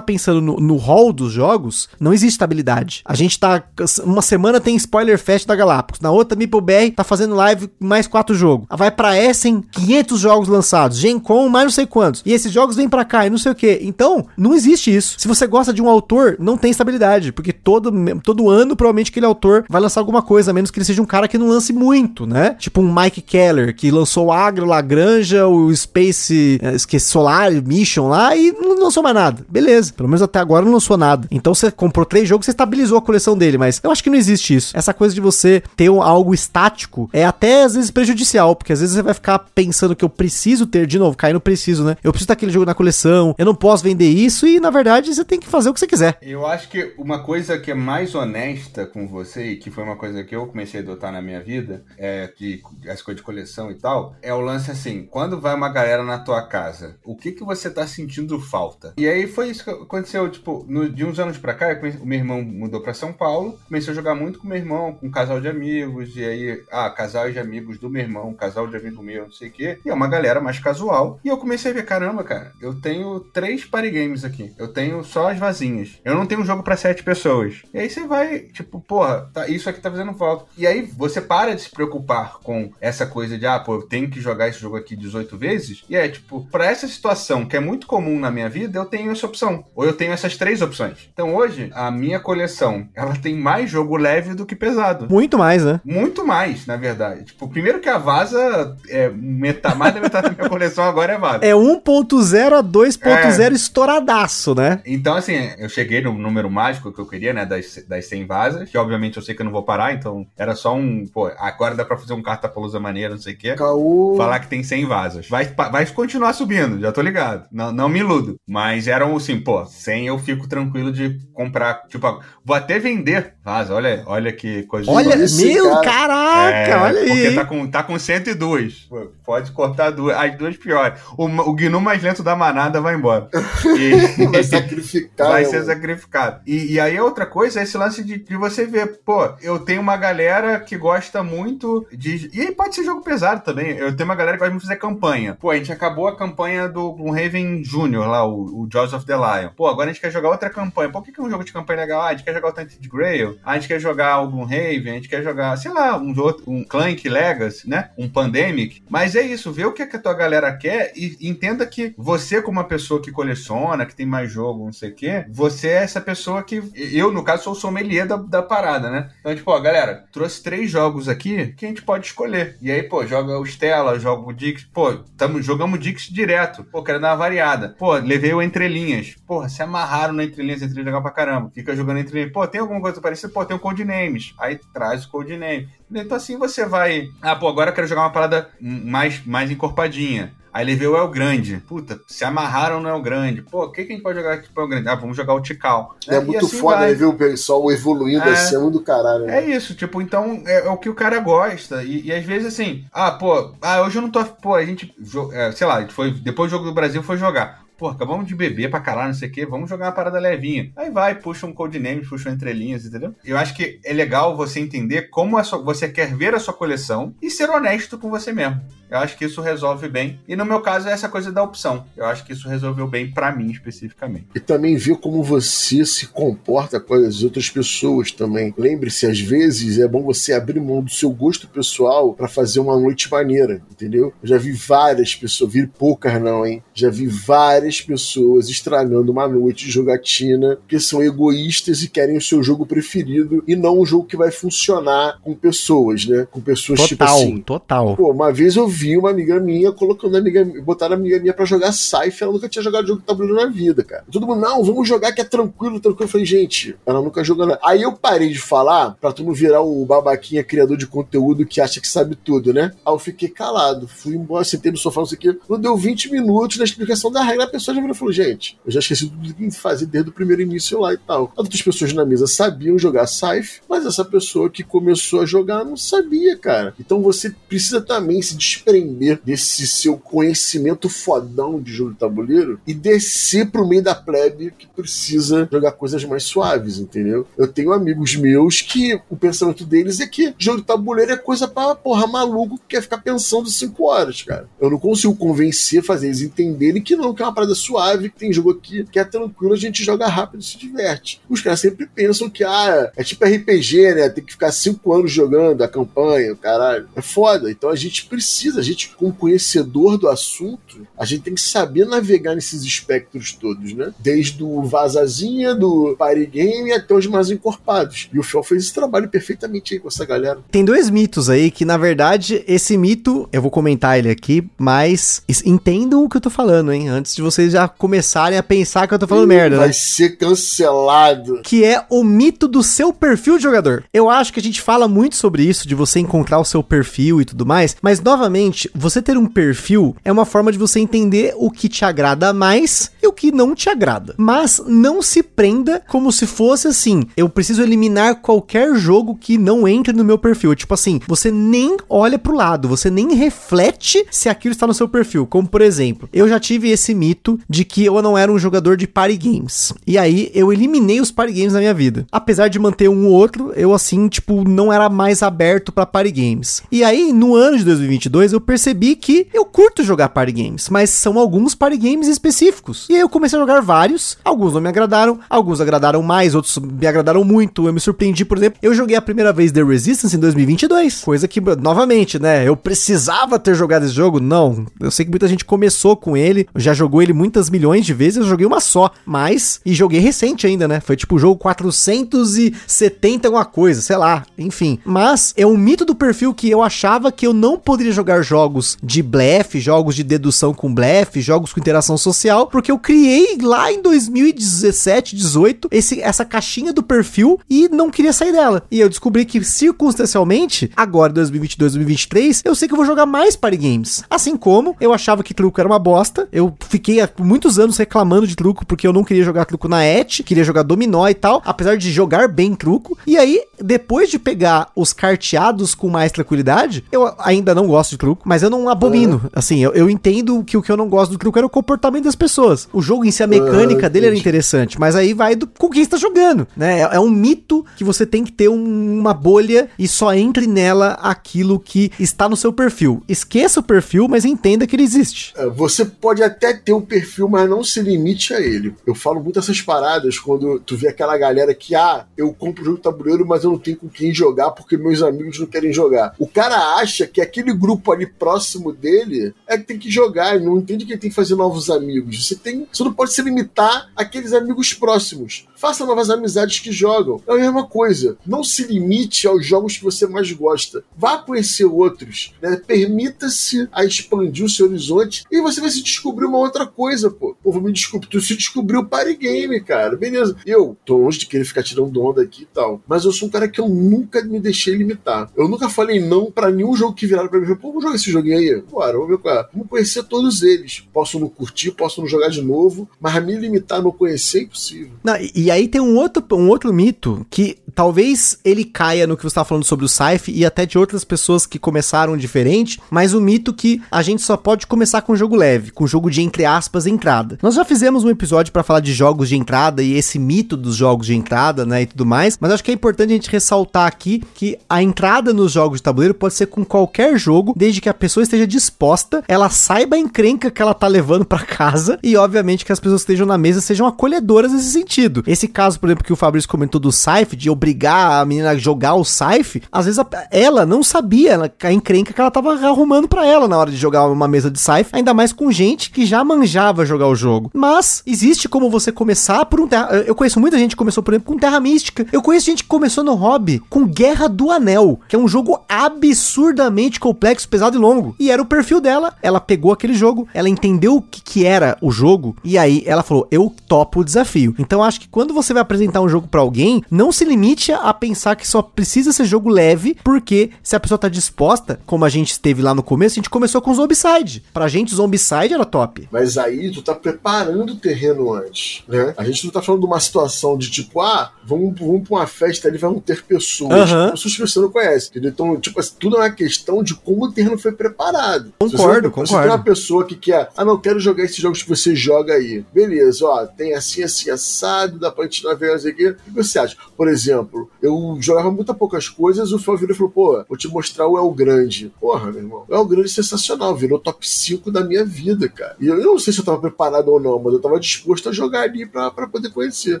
pensando 0.00 0.40
no, 0.40 0.56
no 0.56 0.76
hall 0.76 1.12
dos 1.12 1.32
jogos, 1.32 1.88
não 2.00 2.12
existe 2.12 2.34
estabilidade. 2.34 3.02
A 3.04 3.14
gente 3.14 3.38
tá. 3.38 3.62
Uma 4.04 4.22
semana 4.22 4.60
tem 4.60 4.76
Spoiler 4.76 5.18
Fest 5.18 5.46
da 5.46 5.56
Galápagos, 5.56 6.00
na 6.00 6.10
outra 6.10 6.36
MeepleBR 6.36 6.92
tá 6.92 7.04
fazendo 7.04 7.34
live 7.34 7.70
mais 7.78 8.06
quatro 8.06 8.21
jogos. 8.30 8.66
Vai 8.70 8.90
pra 8.90 9.18
Essen, 9.18 9.62
500 9.70 10.20
jogos 10.20 10.48
lançados, 10.48 10.98
Gen 10.98 11.18
Con, 11.18 11.48
mais 11.48 11.64
não 11.64 11.70
sei 11.70 11.86
quantos. 11.86 12.22
E 12.24 12.32
esses 12.32 12.52
jogos 12.52 12.76
vêm 12.76 12.88
pra 12.88 13.04
cá 13.04 13.26
e 13.26 13.30
não 13.30 13.38
sei 13.38 13.52
o 13.52 13.54
que. 13.54 13.80
Então, 13.82 14.26
não 14.36 14.54
existe 14.54 14.94
isso. 14.94 15.16
Se 15.18 15.28
você 15.28 15.46
gosta 15.46 15.72
de 15.72 15.82
um 15.82 15.88
autor, 15.88 16.36
não 16.38 16.56
tem 16.56 16.70
estabilidade, 16.70 17.32
porque 17.32 17.52
todo, 17.52 17.92
todo 18.22 18.50
ano, 18.50 18.76
provavelmente, 18.76 19.10
aquele 19.10 19.26
autor 19.26 19.64
vai 19.68 19.80
lançar 19.80 20.00
alguma 20.00 20.22
coisa, 20.22 20.50
a 20.50 20.54
menos 20.54 20.70
que 20.70 20.78
ele 20.78 20.84
seja 20.84 21.02
um 21.02 21.06
cara 21.06 21.28
que 21.28 21.38
não 21.38 21.48
lance 21.48 21.72
muito, 21.72 22.26
né? 22.26 22.56
Tipo 22.58 22.80
um 22.80 22.94
Mike 22.94 23.20
Keller, 23.20 23.74
que 23.74 23.90
lançou 23.90 24.26
o 24.26 24.32
Agro, 24.32 24.66
Lagranja, 24.66 25.46
o 25.46 25.74
Space, 25.74 26.58
eh, 26.62 26.74
esqueci, 26.74 27.06
Solar 27.06 27.52
Mission 27.62 28.08
lá 28.08 28.34
e 28.36 28.52
não 28.52 28.78
lançou 28.78 29.02
mais 29.02 29.14
nada. 29.14 29.44
Beleza, 29.48 29.92
pelo 29.92 30.08
menos 30.08 30.22
até 30.22 30.38
agora 30.38 30.64
não 30.64 30.72
lançou 30.72 30.96
nada. 30.96 31.26
Então 31.30 31.54
você 31.54 31.70
comprou 31.70 32.06
três 32.06 32.28
jogos, 32.28 32.46
você 32.46 32.50
estabilizou 32.50 32.98
a 32.98 33.02
coleção 33.02 33.36
dele, 33.36 33.58
mas 33.58 33.80
eu 33.82 33.90
acho 33.90 34.02
que 34.02 34.10
não 34.10 34.16
existe 34.16 34.54
isso. 34.54 34.76
Essa 34.76 34.94
coisa 34.94 35.14
de 35.14 35.20
você 35.20 35.62
ter 35.76 35.88
algo 35.88 36.32
estático 36.34 37.08
é 37.12 37.24
até 37.24 37.64
às 37.64 37.74
vezes 37.74 37.90
prejudicial, 37.90 38.11
porque 38.56 38.72
às 38.72 38.80
vezes 38.80 38.94
você 38.94 39.02
vai 39.02 39.14
ficar 39.14 39.38
pensando 39.54 39.94
que 39.96 40.04
eu 40.04 40.08
preciso 40.08 40.66
ter, 40.66 40.86
de 40.86 40.98
novo, 40.98 41.16
cair 41.16 41.32
no 41.32 41.40
preciso, 41.40 41.84
né? 41.84 41.96
Eu 42.02 42.12
preciso 42.12 42.28
daquele 42.28 42.52
jogo 42.52 42.66
na 42.66 42.74
coleção, 42.74 43.34
eu 43.38 43.44
não 43.44 43.54
posso 43.54 43.82
vender 43.84 44.08
isso 44.08 44.46
e 44.46 44.60
na 44.60 44.70
verdade 44.70 45.14
você 45.14 45.24
tem 45.24 45.38
que 45.40 45.46
fazer 45.48 45.68
o 45.70 45.74
que 45.74 45.80
você 45.80 45.86
quiser. 45.86 46.18
Eu 46.22 46.46
acho 46.46 46.68
que 46.68 46.94
uma 46.98 47.22
coisa 47.22 47.58
que 47.58 47.70
é 47.70 47.74
mais 47.74 48.14
honesta 48.14 48.86
com 48.86 49.06
você, 49.06 49.52
e 49.52 49.56
que 49.56 49.70
foi 49.70 49.84
uma 49.84 49.96
coisa 49.96 50.22
que 50.24 50.34
eu 50.34 50.46
comecei 50.46 50.80
a 50.80 50.82
adotar 50.82 51.12
na 51.12 51.22
minha 51.22 51.40
vida, 51.42 51.84
é 51.98 52.28
que 52.36 52.60
as 52.88 53.02
coisas 53.02 53.20
de 53.20 53.22
coleção 53.24 53.70
e 53.70 53.74
tal, 53.74 54.14
é 54.22 54.32
o 54.32 54.40
lance 54.40 54.70
assim, 54.70 55.06
quando 55.10 55.40
vai 55.40 55.54
uma 55.54 55.68
galera 55.68 56.04
na 56.04 56.18
tua 56.18 56.42
casa, 56.42 56.96
o 57.04 57.16
que 57.16 57.32
que 57.32 57.44
você 57.44 57.70
tá 57.70 57.86
sentindo 57.86 58.38
falta? 58.40 58.92
E 58.96 59.06
aí 59.08 59.26
foi 59.26 59.50
isso 59.50 59.64
que 59.64 59.70
aconteceu, 59.70 60.28
tipo, 60.30 60.64
no- 60.68 60.88
de 60.88 61.04
uns 61.04 61.18
anos 61.18 61.38
pra 61.38 61.54
cá, 61.54 61.66
o 62.00 62.06
meu 62.06 62.18
irmão 62.18 62.42
mudou 62.42 62.80
pra 62.80 62.94
São 62.94 63.12
Paulo, 63.12 63.58
comecei 63.68 63.92
a 63.92 63.94
jogar 63.96 64.14
muito 64.14 64.38
com 64.38 64.46
meu 64.48 64.56
irmão, 64.56 64.92
com 64.94 65.06
um 65.06 65.10
casal 65.10 65.40
de 65.40 65.48
amigos, 65.48 66.16
e 66.16 66.24
aí, 66.24 66.62
ah, 66.70 66.90
casal 66.90 67.30
de 67.30 67.38
amigos 67.38 67.78
do 67.78 67.90
meu 67.90 68.01
irmão, 68.02 68.34
casal 68.34 68.66
de 68.66 68.76
amigo 68.76 69.02
meu, 69.02 69.24
não 69.24 69.32
sei 69.32 69.48
o 69.48 69.52
quê, 69.52 69.78
e 69.84 69.90
é 69.90 69.94
uma 69.94 70.08
galera 70.08 70.40
mais 70.40 70.58
casual, 70.58 71.20
e 71.24 71.28
eu 71.28 71.38
comecei 71.38 71.70
a 71.70 71.74
ver, 71.74 71.84
caramba, 71.84 72.24
cara, 72.24 72.52
eu 72.60 72.74
tenho 72.74 73.20
três 73.20 73.64
party 73.64 73.90
games 73.90 74.24
aqui, 74.24 74.52
eu 74.58 74.68
tenho 74.68 75.02
só 75.04 75.30
as 75.30 75.38
vazinhas, 75.38 76.00
eu 76.04 76.14
não 76.14 76.26
tenho 76.26 76.40
um 76.40 76.44
jogo 76.44 76.62
pra 76.62 76.76
sete 76.76 77.02
pessoas. 77.02 77.62
E 77.72 77.78
aí 77.78 77.88
você 77.88 78.06
vai, 78.06 78.40
tipo, 78.40 78.80
porra, 78.80 79.30
tá, 79.32 79.48
isso 79.48 79.68
aqui 79.68 79.80
tá 79.80 79.90
fazendo 79.90 80.14
falta. 80.14 80.46
E 80.56 80.66
aí 80.66 80.82
você 80.82 81.20
para 81.20 81.54
de 81.54 81.62
se 81.62 81.70
preocupar 81.70 82.38
com 82.42 82.70
essa 82.80 83.06
coisa 83.06 83.38
de, 83.38 83.46
ah, 83.46 83.58
pô, 83.58 83.74
eu 83.76 83.82
tenho 83.82 84.10
que 84.10 84.20
jogar 84.20 84.48
esse 84.48 84.58
jogo 84.58 84.76
aqui 84.76 84.96
18 84.96 85.36
vezes, 85.38 85.84
e 85.88 85.96
é, 85.96 86.08
tipo, 86.08 86.46
pra 86.50 86.66
essa 86.66 86.86
situação 86.86 87.46
que 87.46 87.56
é 87.56 87.60
muito 87.60 87.86
comum 87.86 88.18
na 88.18 88.30
minha 88.30 88.48
vida, 88.48 88.78
eu 88.78 88.84
tenho 88.84 89.12
essa 89.12 89.26
opção, 89.26 89.64
ou 89.74 89.84
eu 89.84 89.92
tenho 89.92 90.12
essas 90.12 90.36
três 90.36 90.62
opções. 90.62 91.10
Então 91.12 91.34
hoje, 91.34 91.70
a 91.74 91.90
minha 91.90 92.20
coleção, 92.20 92.88
ela 92.94 93.16
tem 93.16 93.34
mais 93.34 93.70
jogo 93.70 93.96
leve 93.96 94.34
do 94.34 94.46
que 94.46 94.56
pesado. 94.56 95.06
Muito 95.10 95.38
mais, 95.38 95.64
né? 95.64 95.80
Muito 95.84 96.26
mais, 96.26 96.66
na 96.66 96.76
verdade. 96.76 97.24
Tipo, 97.24 97.48
primeiro 97.48 97.80
que 97.80 97.88
a 97.92 97.98
vaza 97.98 98.76
é 98.88 99.08
meta, 99.10 99.74
mais 99.74 99.94
da 99.94 100.00
metade 100.00 100.30
da 100.30 100.34
minha 100.34 100.48
coleção 100.48 100.84
agora 100.84 101.12
é 101.12 101.18
vaza. 101.18 101.44
É 101.44 101.52
1.0 101.52 102.52
a 102.52 102.62
2.0 102.62 103.52
estouradaço, 103.52 104.54
né? 104.54 104.80
Então, 104.84 105.14
assim, 105.14 105.34
eu 105.58 105.68
cheguei 105.68 106.00
no 106.00 106.12
número 106.12 106.50
mágico 106.50 106.92
que 106.92 106.98
eu 106.98 107.06
queria, 107.06 107.32
né? 107.32 107.46
Das, 107.46 107.84
das 107.88 108.06
100 108.06 108.26
vasas, 108.26 108.70
que 108.70 108.78
obviamente 108.78 109.16
eu 109.16 109.22
sei 109.22 109.34
que 109.34 109.42
eu 109.42 109.44
não 109.44 109.52
vou 109.52 109.62
parar, 109.62 109.92
então 109.94 110.26
era 110.36 110.54
só 110.54 110.74
um. 110.74 111.06
Pô, 111.06 111.30
agora 111.38 111.74
dá 111.74 111.84
pra 111.84 111.96
fazer 111.96 112.14
um 112.14 112.22
cartapolusa 112.22 112.80
maneira, 112.80 113.14
não 113.14 113.20
sei 113.20 113.34
o 113.34 113.38
quê. 113.38 113.54
Caô. 113.54 114.14
Falar 114.16 114.40
que 114.40 114.48
tem 114.48 114.62
100 114.62 114.86
vasas. 114.86 115.28
Vai, 115.28 115.44
vai 115.44 115.86
continuar 115.86 116.32
subindo, 116.32 116.80
já 116.80 116.90
tô 116.90 117.00
ligado. 117.00 117.46
Não, 117.52 117.72
não 117.72 117.88
me 117.88 118.00
iludo. 118.00 118.36
Mas 118.48 118.88
eram 118.88 119.16
assim, 119.16 119.38
pô, 119.38 119.64
100 119.64 120.06
eu 120.06 120.18
fico 120.18 120.48
tranquilo 120.48 120.92
de 120.92 121.18
comprar. 121.32 121.86
Tipo, 121.88 122.20
vou 122.44 122.56
até 122.56 122.78
vender 122.78 123.34
vaza. 123.44 123.74
Olha, 123.74 124.02
olha 124.06 124.32
que 124.32 124.62
coisa 124.64 124.90
Olha, 124.90 125.16
isso, 125.16 125.44
meu, 125.44 125.70
cara. 125.80 125.84
caraca, 125.84 126.70
é, 126.70 126.76
olha 126.76 127.00
aí. 127.00 127.08
Porque 127.08 127.30
tá 127.34 127.44
com, 127.44 127.66
tá 127.70 127.82
com 127.82 127.98
102. 127.98 128.86
Pô, 128.88 129.12
Pode 129.24 129.52
cortar 129.52 129.90
duas. 129.90 130.16
As 130.16 130.36
duas 130.36 130.56
piores. 130.56 131.00
O, 131.16 131.24
o 131.26 131.54
gnu 131.54 131.80
mais 131.80 132.02
lento 132.02 132.22
da 132.22 132.34
manada 132.36 132.80
vai 132.80 132.94
embora. 132.94 133.28
E- 133.78 134.26
Vai 134.26 134.42
sacrificar. 134.42 135.28
vai 135.28 135.42
né, 135.42 135.48
ser 135.48 135.56
mano? 135.56 135.66
sacrificado. 135.66 136.40
E, 136.46 136.74
e 136.74 136.80
aí 136.80 136.98
outra 137.00 137.24
coisa 137.26 137.60
é 137.60 137.62
esse 137.62 137.76
lance 137.76 138.02
de, 138.04 138.18
de 138.18 138.36
você 138.36 138.66
ver, 138.66 139.00
pô, 139.04 139.32
eu 139.40 139.58
tenho 139.58 139.80
uma 139.80 139.96
galera 139.96 140.60
que 140.60 140.76
gosta 140.76 141.22
muito 141.22 141.86
de. 141.92 142.30
E 142.32 142.40
aí 142.40 142.52
pode 142.52 142.74
ser 142.74 142.84
jogo 142.84 143.02
pesado 143.02 143.42
também. 143.42 143.70
Eu 143.76 143.94
tenho 143.96 144.08
uma 144.08 144.14
galera 144.14 144.36
que 144.36 144.40
gosta 144.40 144.50
muito 144.50 144.62
de 144.62 144.68
fazer 144.68 144.80
campanha. 144.80 145.36
Pô, 145.40 145.50
a 145.50 145.56
gente 145.56 145.72
acabou 145.72 146.08
a 146.08 146.16
campanha 146.16 146.68
do 146.68 146.92
Gloomhaven 146.92 147.62
Jr. 147.62 148.06
lá, 148.06 148.26
o, 148.26 148.62
o 148.62 148.68
Jaws 148.70 148.92
of 148.92 149.06
the 149.06 149.14
Lion. 149.16 149.50
Pô, 149.56 149.66
agora 149.66 149.90
a 149.90 149.92
gente 149.92 150.00
quer 150.02 150.10
jogar 150.10 150.28
outra 150.30 150.50
campanha. 150.50 150.90
Pô, 150.90 150.98
o 150.98 151.02
que 151.02 151.12
que 151.12 151.20
é 151.20 151.22
um 151.24 151.30
jogo 151.30 151.44
de 151.44 151.52
campanha 151.52 151.80
legal? 151.80 152.02
Ah, 152.02 152.08
a 152.08 152.10
gente 152.12 152.24
quer 152.24 152.34
jogar 152.34 152.48
o 152.48 152.52
Tainted 152.52 152.88
Grail. 152.88 153.31
A 153.44 153.54
gente 153.54 153.68
quer 153.68 153.80
jogar 153.80 154.20
o 154.20 154.30
Gloomhaven. 154.30 154.90
A 154.90 154.94
gente 154.94 155.08
quer 155.08 155.22
jogar, 155.22 155.56
sei 155.56 155.72
lá, 155.72 155.96
um, 155.96 156.14
um 156.46 156.64
Clank 156.64 157.08
Legacy, 157.08 157.68
né? 157.68 157.90
Um 157.96 158.08
Pandemic. 158.08 158.82
Mas 158.88 159.14
é 159.16 159.22
isso, 159.22 159.52
vê 159.52 159.64
o 159.64 159.72
que, 159.72 159.82
é 159.82 159.86
que 159.86 159.96
a 159.96 160.00
tua 160.00 160.14
galera 160.14 160.52
quer 160.56 160.92
e 160.96 161.16
entenda 161.20 161.66
que 161.66 161.94
você, 161.96 162.40
como 162.40 162.58
uma 162.58 162.68
pessoa 162.68 163.00
que 163.00 163.10
coleciona, 163.10 163.86
que 163.86 163.94
tem 163.94 164.06
mais 164.06 164.30
jogo, 164.30 164.64
não 164.64 164.72
sei 164.72 164.90
o 164.90 164.94
quê, 164.94 165.24
você 165.30 165.68
é 165.68 165.82
essa 165.82 166.00
pessoa 166.00 166.42
que. 166.42 166.62
Eu, 166.74 167.12
no 167.12 167.24
caso, 167.24 167.44
sou 167.44 167.52
o 167.52 167.56
sommelier 167.56 168.06
da, 168.06 168.16
da 168.16 168.42
parada, 168.42 168.90
né? 168.90 169.10
Então, 169.20 169.34
tipo, 169.34 169.50
ó, 169.50 169.60
galera, 169.60 170.04
trouxe 170.12 170.42
três 170.42 170.70
jogos 170.70 171.08
aqui 171.08 171.48
que 171.56 171.64
a 171.64 171.68
gente 171.68 171.82
pode 171.82 172.06
escolher. 172.06 172.56
E 172.60 172.70
aí, 172.70 172.82
pô, 172.82 173.06
joga 173.06 173.38
o 173.38 173.46
Stella, 173.46 173.98
joga 173.98 174.28
o 174.28 174.32
Dix. 174.32 174.64
Pô, 174.72 174.94
tamo, 175.16 175.40
jogamos 175.42 175.78
o 175.78 175.82
Dix 175.82 176.04
direto. 176.04 176.64
Pô, 176.64 176.82
quero 176.82 177.00
dar 177.00 177.10
uma 177.10 177.16
variada. 177.16 177.74
Pô, 177.78 177.94
levei 177.94 178.32
o 178.32 178.42
Entre 178.42 178.68
Linhas. 178.68 179.16
Porra, 179.26 179.48
se 179.48 179.62
amarraram 179.62 180.14
no 180.14 180.22
Entre 180.22 180.42
Linhas, 180.42 180.62
Entre 180.62 180.74
Linhas 180.74 180.86
é 180.86 180.90
legal 180.90 181.02
pra 181.02 181.10
caramba. 181.10 181.50
Fica 181.54 181.74
jogando 181.74 181.98
Entre 181.98 182.14
Linhas. 182.14 182.32
Pô, 182.32 182.46
tem 182.46 182.60
alguma 182.60 182.80
coisa 182.80 183.00
parecida? 183.00 183.21
Pô, 183.28 183.44
tem 183.44 183.56
o 183.56 183.60
Codenames. 183.60 184.34
Aí 184.38 184.58
traz 184.72 185.04
o 185.04 185.10
Codename. 185.10 185.68
Então 185.90 186.16
assim 186.16 186.36
você 186.38 186.64
vai. 186.66 187.08
Ah, 187.20 187.36
pô, 187.36 187.48
agora 187.48 187.70
eu 187.70 187.74
quero 187.74 187.86
jogar 187.86 188.02
uma 188.02 188.10
parada 188.12 188.48
mais, 188.60 189.24
mais 189.26 189.50
encorpadinha. 189.50 190.32
Aí 190.54 190.66
levei 190.66 190.86
o 190.86 190.94
El 190.94 191.08
Grande. 191.08 191.62
Puta, 191.66 191.98
se 192.06 192.26
amarraram 192.26 192.78
no 192.78 192.86
El 192.86 193.00
Grande. 193.00 193.40
Pô, 193.40 193.64
o 193.64 193.72
que, 193.72 193.84
que 193.84 193.92
a 193.92 193.96
gente 193.96 194.02
pode 194.02 194.18
jogar 194.18 194.34
aqui 194.34 194.50
pro 194.52 194.64
El 194.64 194.68
Grande? 194.68 194.86
Ah, 194.88 194.94
vamos 194.94 195.16
jogar 195.16 195.32
o 195.32 195.40
Tikal. 195.40 195.96
É, 196.06 196.16
E 196.16 196.20
muito 196.20 196.44
assim 196.44 196.58
foda, 196.58 196.76
vai. 196.80 196.88
né? 196.90 196.94
Ver 196.94 197.06
o 197.06 197.14
pessoal 197.14 197.72
evoluindo 197.72 198.22
É. 198.28 198.32
assim, 198.32 198.56
é 198.56 198.70
do 198.70 198.82
caralho. 198.82 199.24
né? 199.24 199.38
É 199.42 199.46
isso, 199.56 199.74
tipo, 199.74 200.02
então 200.02 200.42
é, 200.46 200.66
é 200.66 200.70
o 200.70 200.76
que 200.76 200.90
o 200.90 200.94
cara 200.94 201.18
gosta. 201.20 201.82
E, 201.82 202.02
e 202.06 202.12
às 202.12 202.22
vezes 202.26 202.48
assim, 202.48 202.84
ah, 202.92 203.12
pô, 203.12 203.54
ah, 203.62 203.80
hoje 203.80 203.96
eu 203.96 204.02
não 204.02 204.10
tô. 204.10 204.22
Pô, 204.26 204.54
a 204.54 204.62
gente. 204.62 204.94
é, 205.32 205.52
sei 205.52 205.66
lá, 205.66 205.88
foi, 205.88 206.10
depois 206.10 206.50
do 206.50 206.56
jogo 206.58 206.66
do 206.68 206.74
Brasil 206.74 207.02
foi 207.02 207.16
jogar. 207.16 207.61
Pô, 207.82 207.88
acabamos 207.88 208.28
de 208.28 208.36
beber 208.36 208.70
pra 208.70 208.78
caralho, 208.78 209.08
não 209.08 209.14
sei 209.14 209.28
o 209.28 209.32
quê, 209.32 209.44
vamos 209.44 209.68
jogar 209.68 209.86
uma 209.86 209.92
parada 209.92 210.16
levinha. 210.20 210.70
Aí 210.76 210.88
vai, 210.88 211.16
puxa 211.16 211.48
um 211.48 211.52
codename, 211.52 212.06
puxa 212.06 212.30
um 212.30 212.32
entrelinhas, 212.32 212.86
entendeu? 212.86 213.12
Eu 213.24 213.36
acho 213.36 213.56
que 213.56 213.80
é 213.84 213.92
legal 213.92 214.36
você 214.36 214.60
entender 214.60 215.10
como 215.10 215.42
sua, 215.42 215.58
você 215.58 215.88
quer 215.88 216.14
ver 216.14 216.32
a 216.32 216.38
sua 216.38 216.54
coleção 216.54 217.12
e 217.20 217.28
ser 217.28 217.50
honesto 217.50 217.98
com 217.98 218.08
você 218.08 218.32
mesmo. 218.32 218.60
Eu 218.92 218.98
acho 218.98 219.16
que 219.16 219.24
isso 219.24 219.40
resolve 219.40 219.88
bem. 219.88 220.20
E 220.28 220.36
no 220.36 220.44
meu 220.44 220.60
caso 220.60 220.86
é 220.86 220.92
essa 220.92 221.08
coisa 221.08 221.32
da 221.32 221.42
opção. 221.42 221.86
Eu 221.96 222.04
acho 222.04 222.26
que 222.26 222.34
isso 222.34 222.46
resolveu 222.46 222.86
bem 222.86 223.10
para 223.10 223.34
mim 223.34 223.50
especificamente. 223.50 224.26
E 224.34 224.38
também 224.38 224.76
ver 224.76 224.98
como 224.98 225.22
você 225.22 225.82
se 225.86 226.06
comporta 226.08 226.78
com 226.78 226.92
as 226.92 227.22
outras 227.22 227.48
pessoas 227.48 228.12
também. 228.12 228.52
Lembre-se, 228.56 229.06
às 229.06 229.18
vezes 229.18 229.78
é 229.78 229.88
bom 229.88 230.02
você 230.02 230.34
abrir 230.34 230.60
mão 230.60 230.82
do 230.82 230.90
seu 230.90 231.10
gosto 231.10 231.48
pessoal 231.48 232.12
para 232.12 232.28
fazer 232.28 232.60
uma 232.60 232.78
noite 232.78 233.10
maneira, 233.10 233.62
entendeu? 233.70 234.12
Eu 234.22 234.28
já 234.28 234.36
vi 234.36 234.52
várias 234.52 235.14
pessoas, 235.14 235.50
vi 235.50 235.66
poucas 235.66 236.20
não, 236.20 236.44
hein? 236.44 236.62
Já 236.74 236.90
vi 236.90 237.06
várias 237.06 237.71
pessoas 237.80 238.48
estragando 238.48 239.12
uma 239.12 239.28
noite 239.28 239.66
de 239.66 239.70
jogatina 239.70 240.56
porque 240.56 240.78
são 240.78 241.02
egoístas 241.02 241.82
e 241.82 241.88
querem 241.88 242.16
o 242.16 242.20
seu 242.20 242.42
jogo 242.42 242.66
preferido 242.66 243.42
e 243.46 243.54
não 243.56 243.80
um 243.80 243.86
jogo 243.86 244.06
que 244.06 244.16
vai 244.16 244.30
funcionar 244.30 245.18
com 245.22 245.34
pessoas, 245.34 246.06
né? 246.06 246.26
Com 246.30 246.40
pessoas 246.40 246.80
total, 246.80 246.88
tipo 246.88 247.04
assim. 247.04 247.40
Total. 247.40 247.96
Pô, 247.96 248.10
uma 248.10 248.32
vez 248.32 248.56
eu 248.56 248.68
vi 248.68 248.96
uma 248.96 249.10
amiga 249.10 249.38
minha 249.40 249.72
colocando 249.72 250.16
a 250.16 250.18
amiga, 250.18 250.44
botaram 250.62 250.94
a 250.94 250.98
amiga 250.98 251.18
minha 251.18 251.32
pra 251.32 251.44
jogar 251.44 251.72
Scythe, 251.72 252.22
ela 252.22 252.32
nunca 252.32 252.48
tinha 252.48 252.62
jogado 252.62 252.86
jogo 252.86 253.00
de 253.00 253.06
tabuleiro 253.06 253.36
na 253.36 253.46
vida, 253.46 253.82
cara. 253.82 254.04
Todo 254.10 254.26
mundo, 254.26 254.40
não, 254.40 254.62
vamos 254.62 254.86
jogar 254.86 255.12
que 255.12 255.20
é 255.20 255.24
tranquilo, 255.24 255.80
tranquilo. 255.80 256.04
Eu 256.04 256.08
falei, 256.08 256.26
gente, 256.26 256.76
ela 256.86 257.00
nunca 257.00 257.22
jogou 257.24 257.46
nada. 257.46 257.60
Aí 257.62 257.82
eu 257.82 257.92
parei 257.92 258.30
de 258.30 258.38
falar 258.38 258.96
pra 259.00 259.12
tu 259.12 259.22
não 259.22 259.32
virar 259.32 259.62
o 259.62 259.84
babaquinha 259.84 260.44
criador 260.44 260.76
de 260.76 260.86
conteúdo 260.86 261.46
que 261.46 261.60
acha 261.60 261.80
que 261.80 261.88
sabe 261.88 262.16
tudo, 262.16 262.52
né? 262.52 262.72
Aí 262.84 262.92
eu 262.92 262.98
fiquei 262.98 263.28
calado, 263.28 263.88
fui 263.88 264.14
embora, 264.14 264.44
sentei 264.44 264.70
no 264.70 264.78
sofá, 264.78 265.00
não 265.00 265.06
sei 265.06 265.18
o 265.18 265.20
quê. 265.20 265.38
Quando 265.46 265.62
deu 265.62 265.76
20 265.76 266.10
minutos 266.10 266.58
na 266.58 266.64
explicação 266.64 267.10
da 267.10 267.22
regra, 267.22 267.44
pessoa 267.52 267.74
já 267.74 267.80
virou 267.80 267.94
e 267.94 267.98
falou, 267.98 268.12
gente, 268.12 268.58
eu 268.64 268.72
já 268.72 268.80
esqueci 268.80 269.08
tudo 269.08 269.34
que 269.34 269.50
fazer 269.52 269.86
desde 269.86 270.10
o 270.10 270.12
primeiro 270.12 270.42
início 270.42 270.80
lá 270.80 270.92
e 270.92 270.98
tal. 270.98 271.32
As 271.32 271.44
outras 271.44 271.62
pessoas 271.62 271.92
na 271.92 272.04
mesa 272.04 272.26
sabiam 272.26 272.78
jogar 272.78 273.06
Scythe, 273.06 273.60
mas 273.68 273.86
essa 273.86 274.04
pessoa 274.04 274.50
que 274.50 274.62
começou 274.62 275.20
a 275.20 275.26
jogar 275.26 275.64
não 275.64 275.76
sabia, 275.76 276.36
cara. 276.36 276.74
Então 276.78 277.02
você 277.02 277.34
precisa 277.48 277.80
também 277.80 278.20
se 278.22 278.36
desprender 278.36 279.20
desse 279.24 279.42
esse 279.42 279.66
seu 279.66 279.96
conhecimento 279.96 280.88
fodão 280.88 281.60
de 281.60 281.72
jogo 281.72 281.92
de 281.92 281.98
tabuleiro 281.98 282.60
e 282.66 282.74
descer 282.74 283.50
pro 283.50 283.66
meio 283.66 283.82
da 283.82 283.94
plebe 283.94 284.52
que 284.56 284.66
precisa 284.66 285.48
jogar 285.50 285.72
coisas 285.72 286.04
mais 286.04 286.24
suaves, 286.24 286.78
entendeu? 286.78 287.26
Eu 287.36 287.48
tenho 287.48 287.72
amigos 287.72 288.16
meus 288.16 288.60
que 288.60 289.00
o 289.10 289.16
pensamento 289.16 289.64
deles 289.64 290.00
é 290.00 290.06
que 290.06 290.34
jogo 290.38 290.58
de 290.58 290.66
tabuleiro 290.66 291.12
é 291.12 291.16
coisa 291.16 291.46
pra, 291.46 291.74
porra, 291.74 292.06
maluco 292.06 292.58
que 292.58 292.76
quer 292.76 292.82
ficar 292.82 292.98
pensando 292.98 293.48
cinco 293.48 293.84
horas, 293.84 294.22
cara. 294.22 294.48
Eu 294.60 294.70
não 294.70 294.78
consigo 294.78 295.14
convencer, 295.14 295.82
fazer 295.82 296.06
eles 296.06 296.20
entenderem 296.20 296.82
que 296.82 296.96
não, 296.96 297.14
que 297.14 297.22
é 297.22 297.26
uma 297.26 297.34
parada 297.42 297.54
suave, 297.54 298.10
que 298.10 298.18
tem 298.18 298.32
jogo 298.32 298.50
aqui 298.50 298.84
que 298.90 298.98
é 298.98 299.04
tranquilo, 299.04 299.54
a 299.54 299.56
gente 299.56 299.84
joga 299.84 300.06
rápido 300.06 300.40
e 300.40 300.44
se 300.44 300.58
diverte. 300.58 301.20
Os 301.28 301.40
caras 301.40 301.60
sempre 301.60 301.86
pensam 301.86 302.28
que, 302.28 302.44
ah, 302.44 302.90
é 302.96 303.04
tipo 303.04 303.24
RPG, 303.24 303.94
né? 303.94 304.08
Tem 304.08 304.24
que 304.24 304.32
ficar 304.32 304.52
cinco 304.52 304.92
anos 304.92 305.10
jogando 305.10 305.62
a 305.62 305.68
campanha, 305.68 306.34
caralho. 306.36 306.88
É 306.96 307.02
foda. 307.02 307.50
Então 307.50 307.70
a 307.70 307.76
gente 307.76 308.06
precisa, 308.06 308.60
a 308.60 308.62
gente 308.62 308.90
com 308.96 309.12
conhecimento 309.12 309.42
conhecedor 309.42 309.98
do 309.98 310.08
assunto, 310.08 310.86
a 310.96 311.04
gente 311.04 311.22
tem 311.22 311.34
que 311.34 311.40
saber 311.40 311.84
navegar 311.84 312.34
nesses 312.34 312.62
espectros 312.62 313.32
todos, 313.32 313.72
né? 313.74 313.92
Desde 313.98 314.42
o 314.42 314.62
vazazinha, 314.62 315.54
do 315.54 315.96
party 315.98 316.26
game 316.26 316.72
até 316.72 316.94
os 316.94 317.06
mais 317.06 317.30
encorpados. 317.30 318.08
E 318.12 318.18
o 318.18 318.22
Fel 318.22 318.42
fez 318.42 318.64
esse 318.64 318.74
trabalho 318.74 319.08
perfeitamente 319.08 319.74
aí 319.74 319.80
com 319.80 319.88
essa 319.88 320.04
galera. 320.04 320.40
Tem 320.50 320.64
dois 320.64 320.88
mitos 320.88 321.28
aí 321.28 321.50
que, 321.50 321.64
na 321.64 321.76
verdade, 321.76 322.44
esse 322.46 322.76
mito, 322.76 323.28
eu 323.32 323.42
vou 323.42 323.50
comentar 323.50 323.98
ele 323.98 324.10
aqui, 324.10 324.48
mas 324.56 325.22
entendam 325.44 326.04
o 326.04 326.08
que 326.08 326.16
eu 326.16 326.20
tô 326.20 326.30
falando, 326.30 326.72
hein? 326.72 326.88
Antes 326.88 327.14
de 327.14 327.22
vocês 327.32 327.52
já 327.52 327.66
começarem 327.66 328.38
a 328.38 328.42
pensar 328.42 328.86
que 328.86 328.94
eu 328.94 328.98
tô 328.98 329.06
falando 329.06 329.24
Ih, 329.24 329.34
merda. 329.34 329.56
Vai 329.56 329.68
né? 329.68 329.72
ser 329.72 330.16
cancelado. 330.16 331.40
Que 331.42 331.64
é 331.64 331.84
o 331.88 332.04
mito 332.04 332.46
do 332.46 332.62
seu 332.62 332.92
perfil 332.92 333.36
de 333.36 333.42
jogador. 333.42 333.84
Eu 333.92 334.10
acho 334.10 334.32
que 334.32 334.40
a 334.40 334.42
gente 334.42 334.60
fala 334.60 334.86
muito 334.86 335.16
sobre 335.16 335.42
isso, 335.42 335.66
de 335.66 335.74
você 335.74 335.98
encontrar 335.98 336.38
o 336.38 336.44
seu 336.44 336.62
perfil 336.62 337.20
e 337.20 337.24
tudo 337.24 337.46
mais, 337.46 337.76
mas 337.82 338.00
novamente, 338.00 338.70
você 338.74 339.00
ter 339.00 339.16
um 339.16 339.26
perfil 339.26 339.96
é 340.04 340.12
uma 340.12 340.24
forma 340.24 340.52
de 340.52 340.58
você 340.58 340.78
entender 340.78 341.34
o 341.36 341.50
que 341.50 341.68
te 341.68 341.84
agrada 341.84 342.32
mais 342.32 342.91
e 343.02 343.06
o 343.06 343.12
que 343.12 343.32
não 343.32 343.54
te 343.54 343.68
agrada. 343.68 344.14
Mas 344.16 344.62
não 344.66 345.02
se 345.02 345.22
prenda 345.22 345.82
como 345.88 346.12
se 346.12 346.26
fosse 346.26 346.68
assim: 346.68 347.04
eu 347.16 347.28
preciso 347.28 347.62
eliminar 347.62 348.20
qualquer 348.20 348.74
jogo 348.74 349.14
que 349.14 349.36
não 349.36 349.66
entre 349.66 349.92
no 349.92 350.04
meu 350.04 350.18
perfil. 350.18 350.54
Tipo 350.54 350.74
assim, 350.74 351.00
você 351.06 351.30
nem 351.30 351.76
olha 351.88 352.18
pro 352.18 352.34
lado, 352.34 352.68
você 352.68 352.90
nem 352.90 353.14
reflete 353.14 354.04
se 354.10 354.28
aquilo 354.28 354.52
está 354.52 354.66
no 354.66 354.74
seu 354.74 354.88
perfil. 354.88 355.26
Como 355.26 355.48
por 355.48 355.60
exemplo, 355.60 356.08
eu 356.12 356.28
já 356.28 356.38
tive 356.38 356.70
esse 356.70 356.94
mito 356.94 357.38
de 357.48 357.64
que 357.64 357.84
eu 357.84 358.00
não 358.00 358.16
era 358.16 358.30
um 358.30 358.38
jogador 358.38 358.76
de 358.76 358.86
party 358.86 359.16
games. 359.16 359.72
E 359.86 359.98
aí 359.98 360.30
eu 360.34 360.52
eliminei 360.52 361.00
os 361.00 361.10
party 361.10 361.32
games 361.32 361.52
na 361.52 361.58
minha 361.58 361.74
vida. 361.74 362.06
Apesar 362.10 362.48
de 362.48 362.58
manter 362.58 362.88
um 362.88 363.06
ou 363.06 363.12
outro, 363.12 363.52
eu 363.56 363.74
assim, 363.74 364.08
tipo, 364.08 364.48
não 364.48 364.72
era 364.72 364.88
mais 364.88 365.22
aberto 365.22 365.72
para 365.72 365.86
party 365.86 366.10
games. 366.10 366.62
E 366.70 366.84
aí, 366.84 367.12
no 367.12 367.34
ano 367.34 367.58
de 367.58 367.64
2022, 367.64 368.32
eu 368.32 368.40
percebi 368.40 368.96
que 368.96 369.26
eu 369.32 369.44
curto 369.44 369.82
jogar 369.82 370.10
party 370.10 370.32
games, 370.32 370.68
mas 370.68 370.90
são 370.90 371.18
alguns 371.18 371.54
party 371.54 371.76
games 371.76 372.08
específicos. 372.08 372.86
E 372.92 372.94
aí 372.94 373.00
eu 373.00 373.08
comecei 373.08 373.38
a 373.38 373.40
jogar 373.40 373.62
vários, 373.62 374.18
alguns 374.22 374.52
não 374.52 374.60
me 374.60 374.68
agradaram, 374.68 375.18
alguns 375.30 375.62
agradaram 375.62 376.02
mais, 376.02 376.34
outros 376.34 376.58
me 376.58 376.86
agradaram 376.86 377.24
muito. 377.24 377.66
Eu 377.66 377.72
me 377.72 377.80
surpreendi, 377.80 378.22
por 378.22 378.36
exemplo, 378.36 378.58
eu 378.60 378.74
joguei 378.74 378.94
a 378.94 379.00
primeira 379.00 379.32
vez 379.32 379.50
The 379.50 379.64
Resistance 379.64 380.14
em 380.14 380.18
2022, 380.18 381.00
coisa 381.00 381.26
que, 381.26 381.40
novamente, 381.40 382.18
né, 382.18 382.46
eu 382.46 382.54
precisava 382.54 383.38
ter 383.38 383.54
jogado 383.54 383.86
esse 383.86 383.94
jogo? 383.94 384.20
Não. 384.20 384.66
Eu 384.78 384.90
sei 384.90 385.06
que 385.06 385.10
muita 385.10 385.26
gente 385.26 385.42
começou 385.42 385.96
com 385.96 386.18
ele, 386.18 386.46
já 386.54 386.74
jogou 386.74 387.00
ele 387.00 387.14
muitas 387.14 387.48
milhões 387.48 387.86
de 387.86 387.94
vezes, 387.94 388.18
eu 388.18 388.24
joguei 388.26 388.44
uma 388.44 388.60
só, 388.60 388.90
mas, 389.06 389.58
e 389.64 389.72
joguei 389.72 389.98
recente 389.98 390.46
ainda, 390.46 390.68
né? 390.68 390.78
Foi 390.78 390.94
tipo 390.94 391.14
o 391.14 391.18
jogo 391.18 391.36
470 391.36 393.26
alguma 393.26 393.46
coisa, 393.46 393.80
sei 393.80 393.96
lá, 393.96 394.22
enfim. 394.36 394.78
Mas 394.84 395.32
é 395.34 395.46
um 395.46 395.56
mito 395.56 395.86
do 395.86 395.94
perfil 395.94 396.34
que 396.34 396.50
eu 396.50 396.62
achava 396.62 397.10
que 397.10 397.26
eu 397.26 397.32
não 397.32 397.56
poderia 397.58 397.90
jogar 397.90 398.20
jogos 398.20 398.76
de 398.82 399.02
blefe, 399.02 399.60
jogos 399.60 399.94
de 399.94 400.04
dedução 400.04 400.52
com 400.52 400.74
blefe, 400.74 401.22
jogos 401.22 401.54
com 401.54 401.60
interação 401.60 401.96
social, 401.96 402.48
porque 402.48 402.70
eu 402.70 402.81
criei 402.82 403.38
lá 403.40 403.70
em 403.70 403.80
2017, 403.80 405.14
18, 405.14 405.68
esse, 405.70 406.00
essa 406.00 406.24
caixinha 406.24 406.72
do 406.72 406.82
perfil 406.82 407.38
e 407.48 407.68
não 407.68 407.90
queria 407.90 408.12
sair 408.12 408.32
dela. 408.32 408.62
E 408.70 408.80
eu 408.80 408.88
descobri 408.88 409.24
que 409.24 409.42
circunstancialmente, 409.44 410.70
agora 410.76 411.12
em 411.12 411.14
2022, 411.14 411.72
2023, 411.74 412.42
eu 412.44 412.54
sei 412.54 412.66
que 412.66 412.74
eu 412.74 412.76
vou 412.78 412.86
jogar 412.86 413.06
mais 413.06 413.36
party 413.36 413.56
games. 413.56 414.02
Assim 414.10 414.36
como 414.36 414.76
eu 414.80 414.92
achava 414.92 415.22
que 415.22 415.34
truco 415.34 415.60
era 415.60 415.68
uma 415.68 415.78
bosta, 415.78 416.28
eu 416.32 416.54
fiquei 416.68 417.00
há 417.00 417.08
muitos 417.20 417.58
anos 417.58 417.76
reclamando 417.76 418.26
de 418.26 418.34
truco 418.34 418.66
porque 418.66 418.86
eu 418.86 418.92
não 418.92 419.04
queria 419.04 419.24
jogar 419.24 419.44
truco 419.44 419.68
na 419.68 419.84
et, 419.84 420.22
queria 420.22 420.44
jogar 420.44 420.62
dominó 420.62 421.06
e 421.08 421.14
tal, 421.14 421.42
apesar 421.44 421.76
de 421.76 421.92
jogar 421.92 422.28
bem 422.28 422.54
truco. 422.54 422.98
E 423.06 423.16
aí, 423.16 423.42
depois 423.60 424.10
de 424.10 424.18
pegar 424.18 424.70
os 424.74 424.92
carteados 424.92 425.74
com 425.74 425.88
mais 425.88 426.10
tranquilidade, 426.10 426.84
eu 426.90 427.12
ainda 427.18 427.54
não 427.54 427.66
gosto 427.66 427.90
de 427.90 427.98
truco, 427.98 428.22
mas 428.24 428.42
eu 428.42 428.50
não 428.50 428.68
abomino 428.68 429.02
genuíno. 429.02 429.30
Assim, 429.32 429.58
eu, 429.58 429.72
eu 429.72 429.90
entendo 429.90 430.42
que 430.44 430.56
o 430.56 430.62
que 430.62 430.70
eu 430.70 430.76
não 430.76 430.88
gosto 430.88 431.12
do 431.12 431.18
truco 431.18 431.38
era 431.38 431.46
o 431.46 431.50
comportamento 431.50 432.04
das 432.04 432.14
pessoas. 432.14 432.68
O 432.72 432.82
jogo 432.82 433.04
em 433.04 433.10
si, 433.10 433.22
a 433.22 433.26
mecânica 433.26 433.86
uh, 433.86 433.90
dele 433.90 434.06
era 434.06 434.16
interessante, 434.16 434.78
mas 434.78 434.94
aí 434.96 435.12
vai 435.12 435.36
do 435.36 435.46
com 435.46 435.68
quem 435.68 435.82
está 435.82 435.96
jogando, 435.96 436.46
né? 436.56 436.80
É, 436.80 436.96
é, 436.96 437.00
um 437.00 437.10
mito 437.10 437.64
que 437.76 437.84
você 437.84 438.06
tem 438.06 438.24
que 438.24 438.32
ter 438.32 438.48
um, 438.48 438.98
uma 438.98 439.12
bolha 439.12 439.68
e 439.78 439.86
só 439.86 440.14
entre 440.14 440.46
nela 440.46 440.92
aquilo 440.94 441.60
que 441.60 441.90
está 441.98 442.28
no 442.28 442.36
seu 442.36 442.52
perfil. 442.52 443.02
Esqueça 443.08 443.60
o 443.60 443.62
perfil, 443.62 444.08
mas 444.08 444.24
entenda 444.24 444.66
que 444.66 444.76
ele 444.76 444.82
existe. 444.82 445.32
É, 445.36 445.46
você 445.46 445.84
pode 445.84 446.22
até 446.22 446.54
ter 446.54 446.72
um 446.72 446.80
perfil, 446.80 447.28
mas 447.28 447.48
não 447.48 447.62
se 447.62 447.80
limite 447.80 448.32
a 448.32 448.40
ele. 448.40 448.74
Eu 448.86 448.94
falo 448.94 449.22
muito 449.22 449.38
essas 449.38 449.60
paradas 449.60 450.18
quando 450.18 450.58
tu 450.60 450.76
vê 450.76 450.88
aquela 450.88 451.16
galera 451.18 451.54
que, 451.54 451.74
ah, 451.74 452.06
eu 452.16 452.32
compro 452.32 452.62
o 452.62 452.66
jogo 452.66 452.78
tabuleiro, 452.78 453.26
mas 453.26 453.44
eu 453.44 453.50
não 453.50 453.58
tenho 453.58 453.76
com 453.76 453.88
quem 453.88 454.12
jogar 454.14 454.50
porque 454.52 454.76
meus 454.76 455.02
amigos 455.02 455.38
não 455.38 455.46
querem 455.46 455.72
jogar. 455.72 456.14
O 456.18 456.26
cara 456.26 456.76
acha 456.76 457.06
que 457.06 457.20
aquele 457.20 457.52
grupo 457.52 457.92
ali 457.92 458.06
próximo 458.06 458.72
dele 458.72 458.92
dele 458.92 459.34
é 459.46 459.58
que 459.58 459.64
tem 459.64 459.78
que 459.78 459.90
jogar, 459.90 460.34
ele 460.34 460.44
não 460.44 460.58
entende 460.58 460.84
que 460.84 460.92
ele 460.92 461.00
tem 461.00 461.10
que 461.10 461.16
fazer 461.16 461.34
novos 461.34 461.70
amigos. 461.70 462.26
Você 462.26 462.36
tem, 462.36 462.61
você 462.72 462.84
não 462.84 462.92
pode 462.92 463.12
se 463.12 463.22
limitar 463.22 463.90
àqueles 463.96 464.32
amigos 464.32 464.74
próximos. 464.74 465.46
Faça 465.62 465.86
novas 465.86 466.10
amizades 466.10 466.58
que 466.58 466.72
jogam. 466.72 467.22
É 467.24 467.34
a 467.34 467.36
mesma 467.36 467.64
coisa. 467.64 468.18
Não 468.26 468.42
se 468.42 468.64
limite 468.64 469.28
aos 469.28 469.46
jogos 469.46 469.76
que 469.76 469.84
você 469.84 470.08
mais 470.08 470.32
gosta. 470.32 470.82
Vá 470.96 471.18
conhecer 471.18 471.66
outros. 471.66 472.34
Né? 472.42 472.60
Permita-se 472.66 473.68
a 473.70 473.84
expandir 473.84 474.44
o 474.44 474.48
seu 474.48 474.66
horizonte 474.66 475.22
e 475.30 475.40
você 475.40 475.60
vai 475.60 475.70
se 475.70 475.80
descobrir 475.80 476.26
uma 476.26 476.38
outra 476.38 476.66
coisa, 476.66 477.08
pô. 477.08 477.36
Pô, 477.40 477.52
me 477.60 477.70
desculpe, 477.72 478.08
tu 478.08 478.20
se 478.20 478.34
descobriu 478.34 478.80
o 478.80 478.84
party 478.84 479.14
game, 479.14 479.60
cara. 479.60 479.96
Beleza. 479.96 480.34
Eu 480.44 480.76
tô 480.84 480.96
longe 480.96 481.20
de 481.20 481.26
querer 481.26 481.44
ficar 481.44 481.62
tirando 481.62 482.02
onda 482.02 482.22
aqui 482.22 482.42
e 482.42 482.46
tal. 482.46 482.82
Mas 482.88 483.04
eu 483.04 483.12
sou 483.12 483.28
um 483.28 483.30
cara 483.30 483.46
que 483.46 483.60
eu 483.60 483.68
nunca 483.68 484.20
me 484.24 484.40
deixei 484.40 484.74
limitar. 484.74 485.30
Eu 485.36 485.48
nunca 485.48 485.68
falei 485.68 486.00
não 486.00 486.28
para 486.28 486.50
nenhum 486.50 486.74
jogo 486.74 486.92
que 486.92 487.06
viraram 487.06 487.28
pra 487.28 487.38
mim. 487.38 487.54
Pô, 487.54 487.68
vamos 487.68 487.84
jogar 487.84 487.94
esse 487.94 488.10
joguinho 488.10 488.36
aí. 488.36 488.60
Bora, 488.68 488.94
vamos 488.94 489.10
ver 489.10 489.18
qual 489.18 489.38
é. 489.38 489.48
Vamos 489.52 489.68
conhecer 489.68 490.02
todos 490.02 490.42
eles. 490.42 490.82
Posso 490.92 491.20
não 491.20 491.28
curtir, 491.28 491.70
posso 491.70 492.00
não 492.00 492.08
jogar 492.08 492.30
de 492.30 492.42
novo, 492.42 492.90
mas 493.00 493.24
me 493.24 493.36
limitar 493.36 493.80
não 493.80 493.92
conhecer 493.92 494.40
é 494.40 494.42
impossível. 494.42 494.90
Não, 495.04 495.16
e 495.32 495.51
aí 495.52 495.68
tem 495.68 495.80
um 495.80 495.96
outro, 495.96 496.24
um 496.32 496.48
outro 496.48 496.72
mito 496.72 497.26
que 497.30 497.58
talvez 497.74 498.38
ele 498.44 498.64
caia 498.64 499.06
no 499.06 499.16
que 499.16 499.22
você 499.22 499.28
estava 499.28 499.48
falando 499.48 499.64
sobre 499.64 499.84
o 499.84 499.88
Saif 499.88 500.30
e 500.30 500.44
até 500.44 500.66
de 500.66 500.78
outras 500.78 501.04
pessoas 501.04 501.46
que 501.46 501.58
começaram 501.58 502.16
diferente, 502.16 502.80
mas 502.90 503.14
o 503.14 503.20
mito 503.20 503.52
que 503.52 503.80
a 503.90 504.02
gente 504.02 504.22
só 504.22 504.36
pode 504.36 504.66
começar 504.66 505.02
com 505.02 505.16
jogo 505.16 505.36
leve, 505.36 505.70
com 505.70 505.86
jogo 505.86 506.10
de 506.10 506.22
entre 506.22 506.44
aspas 506.44 506.86
entrada. 506.86 507.38
Nós 507.42 507.54
já 507.54 507.64
fizemos 507.64 508.04
um 508.04 508.10
episódio 508.10 508.52
para 508.52 508.62
falar 508.62 508.80
de 508.80 508.92
jogos 508.92 509.28
de 509.28 509.36
entrada 509.36 509.82
e 509.82 509.94
esse 509.94 510.18
mito 510.18 510.56
dos 510.56 510.76
jogos 510.76 511.06
de 511.06 511.14
entrada, 511.14 511.64
né, 511.64 511.82
e 511.82 511.86
tudo 511.86 512.04
mais, 512.04 512.36
mas 512.40 512.52
acho 512.52 512.64
que 512.64 512.70
é 512.70 512.74
importante 512.74 513.10
a 513.10 513.14
gente 513.14 513.30
ressaltar 513.30 513.86
aqui 513.86 514.22
que 514.34 514.58
a 514.68 514.82
entrada 514.82 515.32
nos 515.32 515.52
jogos 515.52 515.78
de 515.78 515.82
tabuleiro 515.82 516.14
pode 516.14 516.34
ser 516.34 516.46
com 516.46 516.64
qualquer 516.64 517.18
jogo, 517.18 517.54
desde 517.56 517.80
que 517.80 517.88
a 517.88 517.94
pessoa 517.94 518.22
esteja 518.22 518.46
disposta, 518.46 519.22
ela 519.26 519.48
saiba 519.48 519.96
a 519.96 519.98
encrenca 519.98 520.50
que 520.50 520.60
ela 520.60 520.74
tá 520.74 520.86
levando 520.86 521.24
para 521.24 521.40
casa 521.44 521.98
e 522.02 522.16
obviamente 522.16 522.64
que 522.64 522.72
as 522.72 522.80
pessoas 522.80 523.02
que 523.02 523.12
estejam 523.12 523.26
na 523.26 523.38
mesa 523.38 523.60
sejam 523.60 523.86
acolhedoras 523.86 524.52
nesse 524.52 524.70
sentido. 524.70 525.22
Esse 525.26 525.41
caso, 525.48 525.78
por 525.78 525.88
exemplo, 525.88 526.04
que 526.04 526.12
o 526.12 526.16
Fabrício 526.16 526.48
comentou 526.48 526.80
do 526.80 526.92
Saif, 526.92 527.36
de 527.36 527.50
obrigar 527.50 528.20
a 528.20 528.24
menina 528.24 528.50
a 528.50 528.56
jogar 528.56 528.94
o 528.94 529.04
Saif, 529.04 529.62
às 529.70 529.84
vezes 529.86 529.98
a, 529.98 530.06
ela 530.30 530.66
não 530.66 530.82
sabia 530.82 531.32
ela, 531.32 531.52
a 531.62 531.72
encrenca 531.72 532.12
que 532.12 532.20
ela 532.20 532.30
tava 532.30 532.52
arrumando 532.66 533.08
para 533.08 533.26
ela 533.26 533.48
na 533.48 533.56
hora 533.58 533.70
de 533.70 533.76
jogar 533.76 534.06
uma 534.06 534.28
mesa 534.28 534.50
de 534.50 534.58
Saif, 534.58 534.90
ainda 534.92 535.14
mais 535.14 535.32
com 535.32 535.50
gente 535.50 535.90
que 535.90 536.06
já 536.06 536.24
manjava 536.24 536.86
jogar 536.86 537.08
o 537.08 537.14
jogo. 537.14 537.50
Mas 537.54 538.02
existe 538.06 538.48
como 538.48 538.70
você 538.70 538.92
começar 538.92 539.44
por 539.46 539.60
um 539.60 539.68
terra... 539.68 539.88
Eu 540.06 540.14
conheço 540.14 540.40
muita 540.40 540.58
gente 540.58 540.70
que 540.70 540.76
começou, 540.76 541.02
por 541.02 541.14
exemplo, 541.14 541.32
com 541.32 541.38
Terra 541.38 541.60
Mística. 541.60 542.06
Eu 542.12 542.22
conheço 542.22 542.46
gente 542.46 542.62
que 542.62 542.68
começou 542.68 543.04
no 543.04 543.14
hobby 543.14 543.60
com 543.70 543.86
Guerra 543.86 544.28
do 544.28 544.50
Anel, 544.50 545.00
que 545.08 545.16
é 545.16 545.18
um 545.18 545.28
jogo 545.28 545.60
absurdamente 545.68 546.98
complexo, 546.98 547.48
pesado 547.48 547.76
e 547.76 547.80
longo. 547.80 548.14
E 548.18 548.30
era 548.30 548.42
o 548.42 548.46
perfil 548.46 548.80
dela. 548.80 549.14
Ela 549.22 549.40
pegou 549.40 549.72
aquele 549.72 549.94
jogo, 549.94 550.28
ela 550.34 550.48
entendeu 550.48 550.96
o 550.96 551.02
que, 551.02 551.20
que 551.20 551.44
era 551.44 551.76
o 551.80 551.90
jogo, 551.90 552.36
e 552.44 552.58
aí 552.58 552.82
ela 552.86 553.02
falou: 553.02 553.26
Eu 553.30 553.52
topo 553.68 554.00
o 554.00 554.04
desafio. 554.04 554.54
Então 554.58 554.82
acho 554.82 555.00
que 555.00 555.08
quando 555.08 555.31
você 555.32 555.52
vai 555.52 555.62
apresentar 555.62 556.00
um 556.00 556.08
jogo 556.08 556.28
para 556.28 556.40
alguém, 556.40 556.82
não 556.90 557.10
se 557.12 557.24
limite 557.24 557.72
a 557.72 557.92
pensar 557.92 558.36
que 558.36 558.46
só 558.46 558.62
precisa 558.62 559.12
ser 559.12 559.24
jogo 559.24 559.48
leve, 559.48 559.96
porque 560.04 560.50
se 560.62 560.76
a 560.76 560.80
pessoa 560.80 560.98
tá 560.98 561.08
disposta, 561.08 561.80
como 561.86 562.04
a 562.04 562.08
gente 562.08 562.30
esteve 562.32 562.62
lá 562.62 562.74
no 562.74 562.82
começo, 562.82 563.14
a 563.14 563.16
gente 563.16 563.30
começou 563.30 563.60
com 563.60 563.74
Zombicide. 563.74 564.42
Pra 564.52 564.68
gente, 564.68 564.94
Zombicide 564.94 565.54
era 565.54 565.64
top. 565.64 566.08
Mas 566.10 566.36
aí 566.38 566.70
tu 566.70 566.82
tá 566.82 566.94
preparando 566.94 567.72
o 567.72 567.76
terreno 567.76 568.32
antes, 568.32 568.82
né? 568.88 569.14
A 569.16 569.24
gente 569.24 569.44
não 569.44 569.52
tá 569.52 569.62
falando 569.62 569.80
de 569.80 569.86
uma 569.86 570.00
situação 570.00 570.56
de 570.56 570.70
tipo, 570.70 571.00
ah, 571.00 571.32
vamos, 571.44 571.78
vamos 571.78 572.06
pra 572.08 572.18
uma 572.18 572.26
festa 572.26 572.68
ali, 572.68 572.78
vamos 572.78 573.02
ter 573.04 573.22
pessoas, 573.24 573.90
Aham. 573.90 574.10
pessoas 574.10 574.34
que 574.34 574.40
você 574.40 574.60
não 574.60 574.70
conhece, 574.70 575.08
entendeu? 575.10 575.30
Então, 575.30 575.60
tipo, 575.60 575.78
assim, 575.80 575.94
tudo 575.98 576.16
é 576.16 576.20
uma 576.20 576.30
questão 576.30 576.82
de 576.82 576.94
como 576.94 577.26
o 577.26 577.32
terreno 577.32 577.58
foi 577.58 577.72
preparado. 577.72 578.52
Concordo, 578.58 578.68
Se 578.68 578.76
você, 578.76 579.02
Se 579.02 579.10
concordo. 579.10 579.42
tem 579.42 579.50
uma 579.50 579.62
pessoa 579.64 580.04
que 580.04 580.16
quer, 580.16 580.48
ah, 580.56 580.64
não, 580.64 580.78
quero 580.78 580.98
jogar 581.00 581.24
esses 581.24 581.36
jogos 581.36 581.62
que 581.62 581.68
você 581.68 581.94
joga 581.94 582.34
aí. 582.34 582.64
Beleza, 582.72 583.24
ó, 583.26 583.46
tem 583.46 583.74
assim, 583.74 584.02
assim, 584.02 584.30
assado, 584.30 584.98
dá 584.98 585.10
pra 585.12 585.24
gente 585.24 585.44
navegar, 585.44 585.72
não 585.72 585.78
sei 585.80 585.92
o 585.92 585.96
quê. 585.96 586.08
O 586.08 586.14
que 586.14 586.30
você 586.30 586.58
acha? 586.58 586.76
Por 586.96 587.08
exemplo, 587.08 587.70
eu 587.80 588.16
jogava 588.20 588.50
muito 588.50 588.74
poucas 588.74 589.08
coisas, 589.08 589.52
o 589.52 589.58
Fel 589.58 589.76
virou 589.76 589.94
e 589.94 589.98
falou, 589.98 590.12
pô, 590.12 590.44
vou 590.48 590.56
te 590.56 590.68
mostrar 590.68 591.06
o 591.06 591.18
El 591.18 591.30
Grande. 591.32 591.92
Porra, 592.00 592.30
meu 592.30 592.42
irmão, 592.42 592.64
o 592.68 592.74
El 592.74 592.84
Grande 592.84 593.06
é 593.06 593.12
sensacional, 593.12 593.74
virou 593.76 593.98
top 593.98 594.28
5 594.28 594.70
da 594.70 594.84
minha 594.84 595.04
vida, 595.04 595.48
cara. 595.48 595.76
E 595.80 595.86
eu, 595.86 595.96
eu 595.98 596.12
não 596.12 596.18
sei 596.18 596.32
se 596.32 596.40
eu 596.40 596.44
tava 596.44 596.60
preparado 596.60 597.08
ou 597.08 597.20
não, 597.20 597.38
mas 597.38 597.52
eu 597.52 597.60
tava 597.60 597.78
disposto 597.78 598.28
a 598.28 598.32
jogar 598.32 598.62
ali 598.62 598.86
pra, 598.86 599.10
pra 599.10 599.28
poder 599.28 599.50
conhecer. 599.50 600.00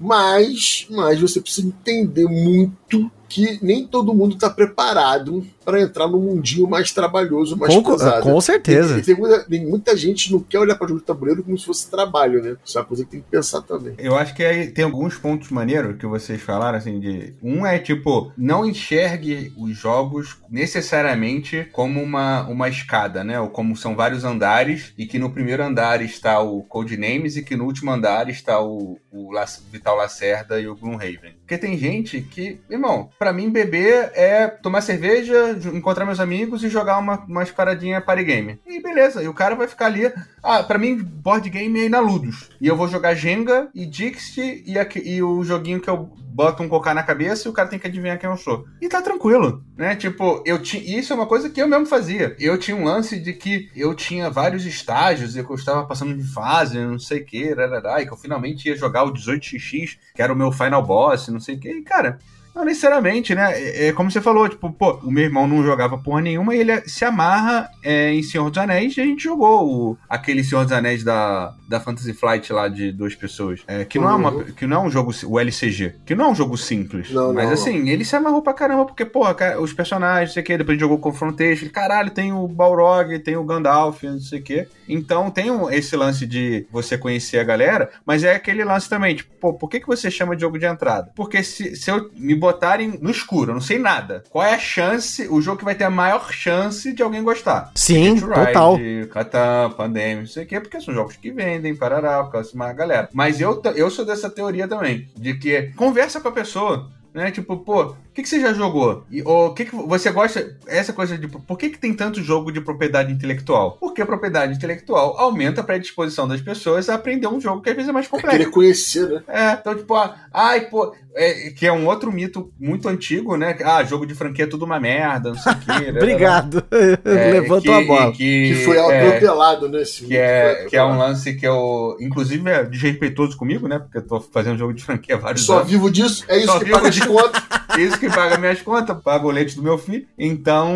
Mas, 0.00 0.86
mas 0.90 1.20
você 1.20 1.40
precisa 1.40 1.66
entender 1.66 2.26
muito 2.26 3.10
que 3.28 3.58
nem 3.62 3.86
todo 3.86 4.14
mundo 4.14 4.36
tá 4.36 4.48
preparado 4.48 5.46
para 5.64 5.82
entrar 5.82 6.08
no 6.08 6.18
mundinho 6.18 6.66
mais 6.66 6.92
trabalhoso, 6.92 7.54
mais 7.54 7.74
Com, 7.74 7.82
pesado. 7.82 8.22
com 8.22 8.40
certeza. 8.40 8.98
E 8.98 9.02
tem, 9.02 9.14
muita, 9.14 9.44
tem 9.44 9.66
muita 9.66 9.94
gente 9.94 10.26
que 10.26 10.32
não 10.32 10.40
quer 10.40 10.58
olhar 10.58 10.76
para 10.76 10.88
jogo 10.88 11.00
de 11.00 11.06
tabuleiro 11.06 11.42
como 11.42 11.58
se 11.58 11.66
fosse 11.66 11.90
trabalho, 11.90 12.42
né? 12.42 12.56
Isso 12.64 12.78
é 12.78 12.80
uma 12.80 12.86
coisa 12.86 13.04
que 13.04 13.10
tem 13.10 13.20
que 13.20 13.30
pensar 13.30 13.60
também. 13.60 13.94
Eu 13.98 14.16
acho 14.16 14.34
que 14.34 14.42
aí 14.42 14.68
tem 14.68 14.84
alguns 14.84 15.16
pontos 15.18 15.50
maneiros 15.50 15.98
que 15.98 16.06
vocês 16.06 16.40
falaram, 16.40 16.78
assim, 16.78 16.98
de. 16.98 17.34
Um 17.42 17.66
é 17.66 17.78
tipo, 17.78 18.32
não 18.36 18.64
enxergue 18.64 19.52
os 19.58 19.76
jogos 19.76 20.38
necessariamente 20.48 21.68
como 21.70 22.02
uma, 22.02 22.48
uma 22.48 22.68
escada, 22.68 23.22
né? 23.22 23.38
Ou 23.38 23.50
como 23.50 23.76
são 23.76 23.94
vários 23.94 24.24
andares, 24.24 24.94
e 24.96 25.04
que 25.04 25.18
no 25.18 25.30
primeiro 25.30 25.62
andar 25.62 26.00
está 26.00 26.40
o 26.40 26.62
Codenames 26.62 27.36
e 27.36 27.42
que 27.42 27.56
no 27.56 27.64
último 27.64 27.90
andar 27.90 28.30
está 28.30 28.58
o, 28.62 28.98
o 29.12 29.30
Vital 29.70 29.96
Lacerda 29.96 30.58
e 30.58 30.66
o 30.66 30.74
Gloomhaven. 30.74 31.34
Porque 31.40 31.58
tem 31.58 31.76
gente 31.76 32.22
que, 32.22 32.60
irmão, 32.70 33.10
pra 33.18 33.32
mim 33.32 33.50
beber 33.50 34.10
é 34.14 34.46
tomar 34.46 34.80
cerveja, 34.80 35.58
encontrar 35.74 36.06
meus 36.06 36.20
amigos 36.20 36.62
e 36.62 36.68
jogar 36.68 36.98
uma, 36.98 37.18
umas 37.26 37.50
paradinhas 37.50 38.04
party 38.04 38.24
game. 38.24 38.60
E 38.66 38.80
beleza, 38.80 39.22
e 39.22 39.28
o 39.28 39.34
cara 39.34 39.54
vai 39.54 39.66
ficar 39.66 39.86
ali. 39.86 40.12
Ah, 40.42 40.62
pra 40.62 40.78
mim, 40.78 40.96
board 40.96 41.48
game 41.50 41.80
é 41.80 41.84
ir 41.86 41.88
na 41.88 42.00
Ludus. 42.00 42.50
E 42.60 42.66
eu 42.66 42.76
vou 42.76 42.88
jogar 42.88 43.14
Jenga 43.14 43.68
e 43.74 43.84
Dixit 43.84 44.64
e, 44.66 44.74
e 45.04 45.22
o 45.22 45.42
joguinho 45.42 45.80
que 45.80 45.90
eu 45.90 46.10
boto 46.38 46.62
um 46.62 46.68
cocá 46.68 46.94
na 46.94 47.02
cabeça 47.02 47.48
e 47.48 47.50
o 47.50 47.52
cara 47.52 47.68
tem 47.68 47.80
que 47.80 47.86
adivinhar 47.88 48.16
quem 48.16 48.30
eu 48.30 48.36
sou. 48.36 48.64
E 48.80 48.88
tá 48.88 49.02
tranquilo, 49.02 49.64
né? 49.76 49.96
Tipo, 49.96 50.40
eu 50.46 50.62
tinha. 50.62 50.98
Isso 50.98 51.12
é 51.12 51.16
uma 51.16 51.26
coisa 51.26 51.50
que 51.50 51.60
eu 51.60 51.66
mesmo 51.66 51.86
fazia. 51.86 52.36
Eu 52.38 52.56
tinha 52.56 52.76
um 52.76 52.84
lance 52.84 53.18
de 53.18 53.32
que 53.32 53.68
eu 53.74 53.92
tinha 53.92 54.30
vários 54.30 54.64
estágios 54.64 55.36
e 55.36 55.42
que 55.42 55.50
eu 55.50 55.56
estava 55.56 55.84
passando 55.84 56.16
de 56.16 56.22
fase, 56.32 56.78
não 56.78 56.98
sei 56.98 57.22
o 57.22 57.24
que, 57.24 57.50
e 57.50 58.06
que 58.06 58.12
eu 58.12 58.16
finalmente 58.16 58.68
ia 58.68 58.76
jogar 58.76 59.02
o 59.02 59.12
18xx, 59.12 59.98
que 60.14 60.22
era 60.22 60.32
o 60.32 60.36
meu 60.36 60.52
final 60.52 60.80
boss, 60.80 61.26
não 61.26 61.40
sei 61.40 61.56
o 61.56 61.58
que. 61.58 61.70
E, 61.70 61.82
cara. 61.82 62.20
Não 62.58 62.64
necessariamente, 62.64 63.36
né? 63.36 63.52
É, 63.54 63.86
é 63.86 63.92
como 63.92 64.10
você 64.10 64.20
falou, 64.20 64.48
tipo, 64.48 64.68
pô, 64.72 64.94
o 65.04 65.10
meu 65.12 65.22
irmão 65.22 65.46
não 65.46 65.62
jogava 65.62 65.96
porra 65.96 66.20
nenhuma 66.20 66.56
e 66.56 66.58
ele 66.58 66.80
se 66.88 67.04
amarra 67.04 67.70
é, 67.84 68.12
em 68.12 68.22
Senhor 68.22 68.50
dos 68.50 68.58
Anéis 68.58 68.96
e 68.96 69.00
a 69.00 69.04
gente 69.04 69.22
jogou 69.22 69.64
o- 69.92 69.98
aquele 70.08 70.42
Senhor 70.42 70.64
dos 70.64 70.72
Anéis 70.72 71.04
da, 71.04 71.54
da 71.68 71.78
Fantasy 71.78 72.12
Flight 72.12 72.52
lá 72.52 72.66
de 72.66 72.90
duas 72.90 73.14
pessoas. 73.14 73.60
É, 73.68 73.84
que, 73.84 73.96
não 73.96 74.10
é 74.10 74.14
uma, 74.14 74.44
que 74.44 74.66
não 74.66 74.76
é 74.76 74.80
um 74.80 74.90
jogo, 74.90 75.12
o 75.26 75.38
LCG, 75.38 75.94
que 76.04 76.16
não 76.16 76.24
é 76.24 76.28
um 76.30 76.34
jogo 76.34 76.56
simples. 76.58 77.12
Não, 77.12 77.32
mas 77.32 77.46
não, 77.46 77.52
assim, 77.52 77.88
ele 77.88 78.04
se 78.04 78.16
amarrou 78.16 78.42
pra 78.42 78.52
caramba, 78.52 78.84
porque, 78.86 79.04
porra, 79.04 79.34
cara, 79.34 79.60
os 79.60 79.72
personagens, 79.72 80.30
não 80.30 80.34
sei 80.34 80.42
o 80.42 80.46
que, 80.46 80.58
depois 80.58 80.70
a 80.70 80.72
gente 80.74 80.80
jogou 80.80 80.96
o 80.98 81.00
Confrontation, 81.00 81.68
caralho, 81.70 82.10
tem 82.10 82.32
o 82.32 82.48
Balrog, 82.48 83.18
tem 83.20 83.36
o 83.36 83.44
Gandalf, 83.44 84.02
não 84.02 84.18
sei 84.18 84.40
o 84.40 84.42
que. 84.42 84.66
Então 84.88 85.30
tem 85.30 85.48
um- 85.50 85.70
esse 85.70 85.94
lance 85.96 86.26
de 86.26 86.66
você 86.72 86.98
conhecer 86.98 87.38
a 87.38 87.44
galera, 87.44 87.90
mas 88.04 88.24
é 88.24 88.34
aquele 88.34 88.64
lance 88.64 88.88
também, 88.88 89.14
tipo, 89.14 89.30
pô, 89.38 89.52
por 89.54 89.68
que, 89.68 89.78
que 89.78 89.86
você 89.86 90.10
chama 90.10 90.34
de 90.34 90.40
jogo 90.42 90.58
de 90.58 90.66
entrada? 90.66 91.12
Porque 91.14 91.42
se, 91.44 91.76
se 91.76 91.90
eu 91.90 92.10
me 92.16 92.34
botarem 92.48 92.98
no 93.00 93.10
escuro, 93.10 93.50
eu 93.50 93.54
não 93.54 93.60
sei 93.60 93.78
nada, 93.78 94.24
qual 94.30 94.44
é 94.44 94.54
a 94.54 94.58
chance, 94.58 95.28
o 95.28 95.40
jogo 95.40 95.58
que 95.58 95.64
vai 95.64 95.74
ter 95.74 95.84
a 95.84 95.90
maior 95.90 96.32
chance 96.32 96.92
de 96.92 97.02
alguém 97.02 97.22
gostar? 97.22 97.70
Sim, 97.74 98.16
to 98.16 98.28
total. 98.28 98.76
Ride, 98.76 99.08
Catan, 99.08 99.70
Pandemic, 99.76 100.20
não 100.20 100.26
sei 100.26 100.44
o 100.44 100.46
quê, 100.46 100.60
porque 100.60 100.80
são 100.80 100.94
jogos 100.94 101.16
que 101.16 101.30
vendem, 101.30 101.76
parará, 101.76 102.24
por 102.24 102.32
causa 102.32 102.50
de 102.50 102.56
uma 102.56 102.72
galera. 102.72 103.08
Mas 103.12 103.40
eu, 103.40 103.60
eu 103.76 103.90
sou 103.90 104.04
dessa 104.04 104.30
teoria 104.30 104.66
também, 104.66 105.08
de 105.16 105.34
que 105.34 105.70
conversa 105.76 106.20
com 106.20 106.28
a 106.28 106.32
pessoa, 106.32 106.90
né? 107.12 107.30
Tipo, 107.30 107.58
pô, 107.58 107.94
que, 108.18 108.22
que 108.24 108.28
você 108.28 108.40
já 108.40 108.52
jogou? 108.52 109.04
E, 109.10 109.22
ou 109.22 109.46
o 109.48 109.54
que, 109.54 109.64
que 109.66 109.74
você 109.76 110.10
gosta? 110.10 110.56
Essa 110.66 110.92
coisa 110.92 111.16
de 111.16 111.28
por 111.28 111.56
que, 111.56 111.70
que 111.70 111.78
tem 111.78 111.94
tanto 111.94 112.22
jogo 112.22 112.50
de 112.50 112.60
propriedade 112.60 113.12
intelectual? 113.12 113.76
Porque 113.78 114.02
a 114.02 114.06
propriedade 114.06 114.54
intelectual 114.54 115.16
aumenta 115.18 115.60
a 115.60 115.64
predisposição 115.64 116.26
das 116.26 116.40
pessoas 116.40 116.88
a 116.88 116.94
aprender 116.94 117.28
um 117.28 117.40
jogo 117.40 117.62
que 117.62 117.70
às 117.70 117.76
vezes 117.76 117.88
é 117.88 117.92
mais 117.92 118.06
É 118.06 118.08
complexo. 118.08 118.36
querer 118.38 118.50
conhecer, 118.50 119.08
né? 119.08 119.22
É, 119.28 119.52
então, 119.52 119.74
tipo, 119.76 119.94
ah, 119.94 120.16
ai, 120.32 120.62
pô, 120.62 120.94
é, 121.14 121.50
que 121.50 121.66
é 121.66 121.72
um 121.72 121.86
outro 121.86 122.10
mito 122.12 122.52
muito 122.58 122.88
antigo, 122.88 123.36
né? 123.36 123.56
Ah, 123.64 123.84
jogo 123.84 124.04
de 124.06 124.14
franquia 124.14 124.44
é 124.44 124.48
tudo 124.48 124.64
uma 124.64 124.80
merda, 124.80 125.30
não 125.30 125.38
sei 125.38 125.52
o 125.52 125.56
quê. 125.60 125.90
Obrigado. 125.96 126.64
É, 126.70 127.30
Levantou 127.32 127.60
que- 127.60 127.70
a 127.70 127.86
bola. 127.86 128.12
Que, 128.12 128.48
Que 128.48 128.54
foi 128.64 128.76
é, 128.76 129.06
atropelado, 129.08 129.68
né? 129.68 129.82
esse 129.82 130.04
que 130.06 130.16
é, 130.16 130.66
que 130.68 130.76
é 130.76 130.84
um 130.84 130.98
lance 130.98 131.34
que 131.34 131.46
eu, 131.46 131.96
inclusive, 132.00 132.48
é 132.50 132.64
desrespeitoso 132.64 133.36
comigo, 133.36 133.68
né? 133.68 133.78
Porque 133.78 133.98
eu 133.98 134.02
tô 134.06 134.20
fazendo 134.20 134.58
jogo 134.58 134.72
de 134.74 134.82
franquia 134.82 135.14
há 135.14 135.18
vários 135.18 135.44
Só 135.44 135.58
anos. 135.58 135.70
vivo 135.70 135.90
disso? 135.90 136.24
É 136.28 136.36
isso 136.38 136.46
Só 136.46 136.58
que 136.58 136.64
vivo 136.64 136.76
paga 136.78 136.90
de 136.90 137.06
conta? 137.06 137.42
Isso 137.78 137.98
que 138.00 138.07
paga 138.10 138.38
minhas 138.38 138.60
contas, 138.62 138.96
paga 139.02 139.26
o 139.26 139.30
leite 139.30 139.56
do 139.56 139.62
meu 139.62 139.78
filho. 139.78 140.06
Então, 140.18 140.74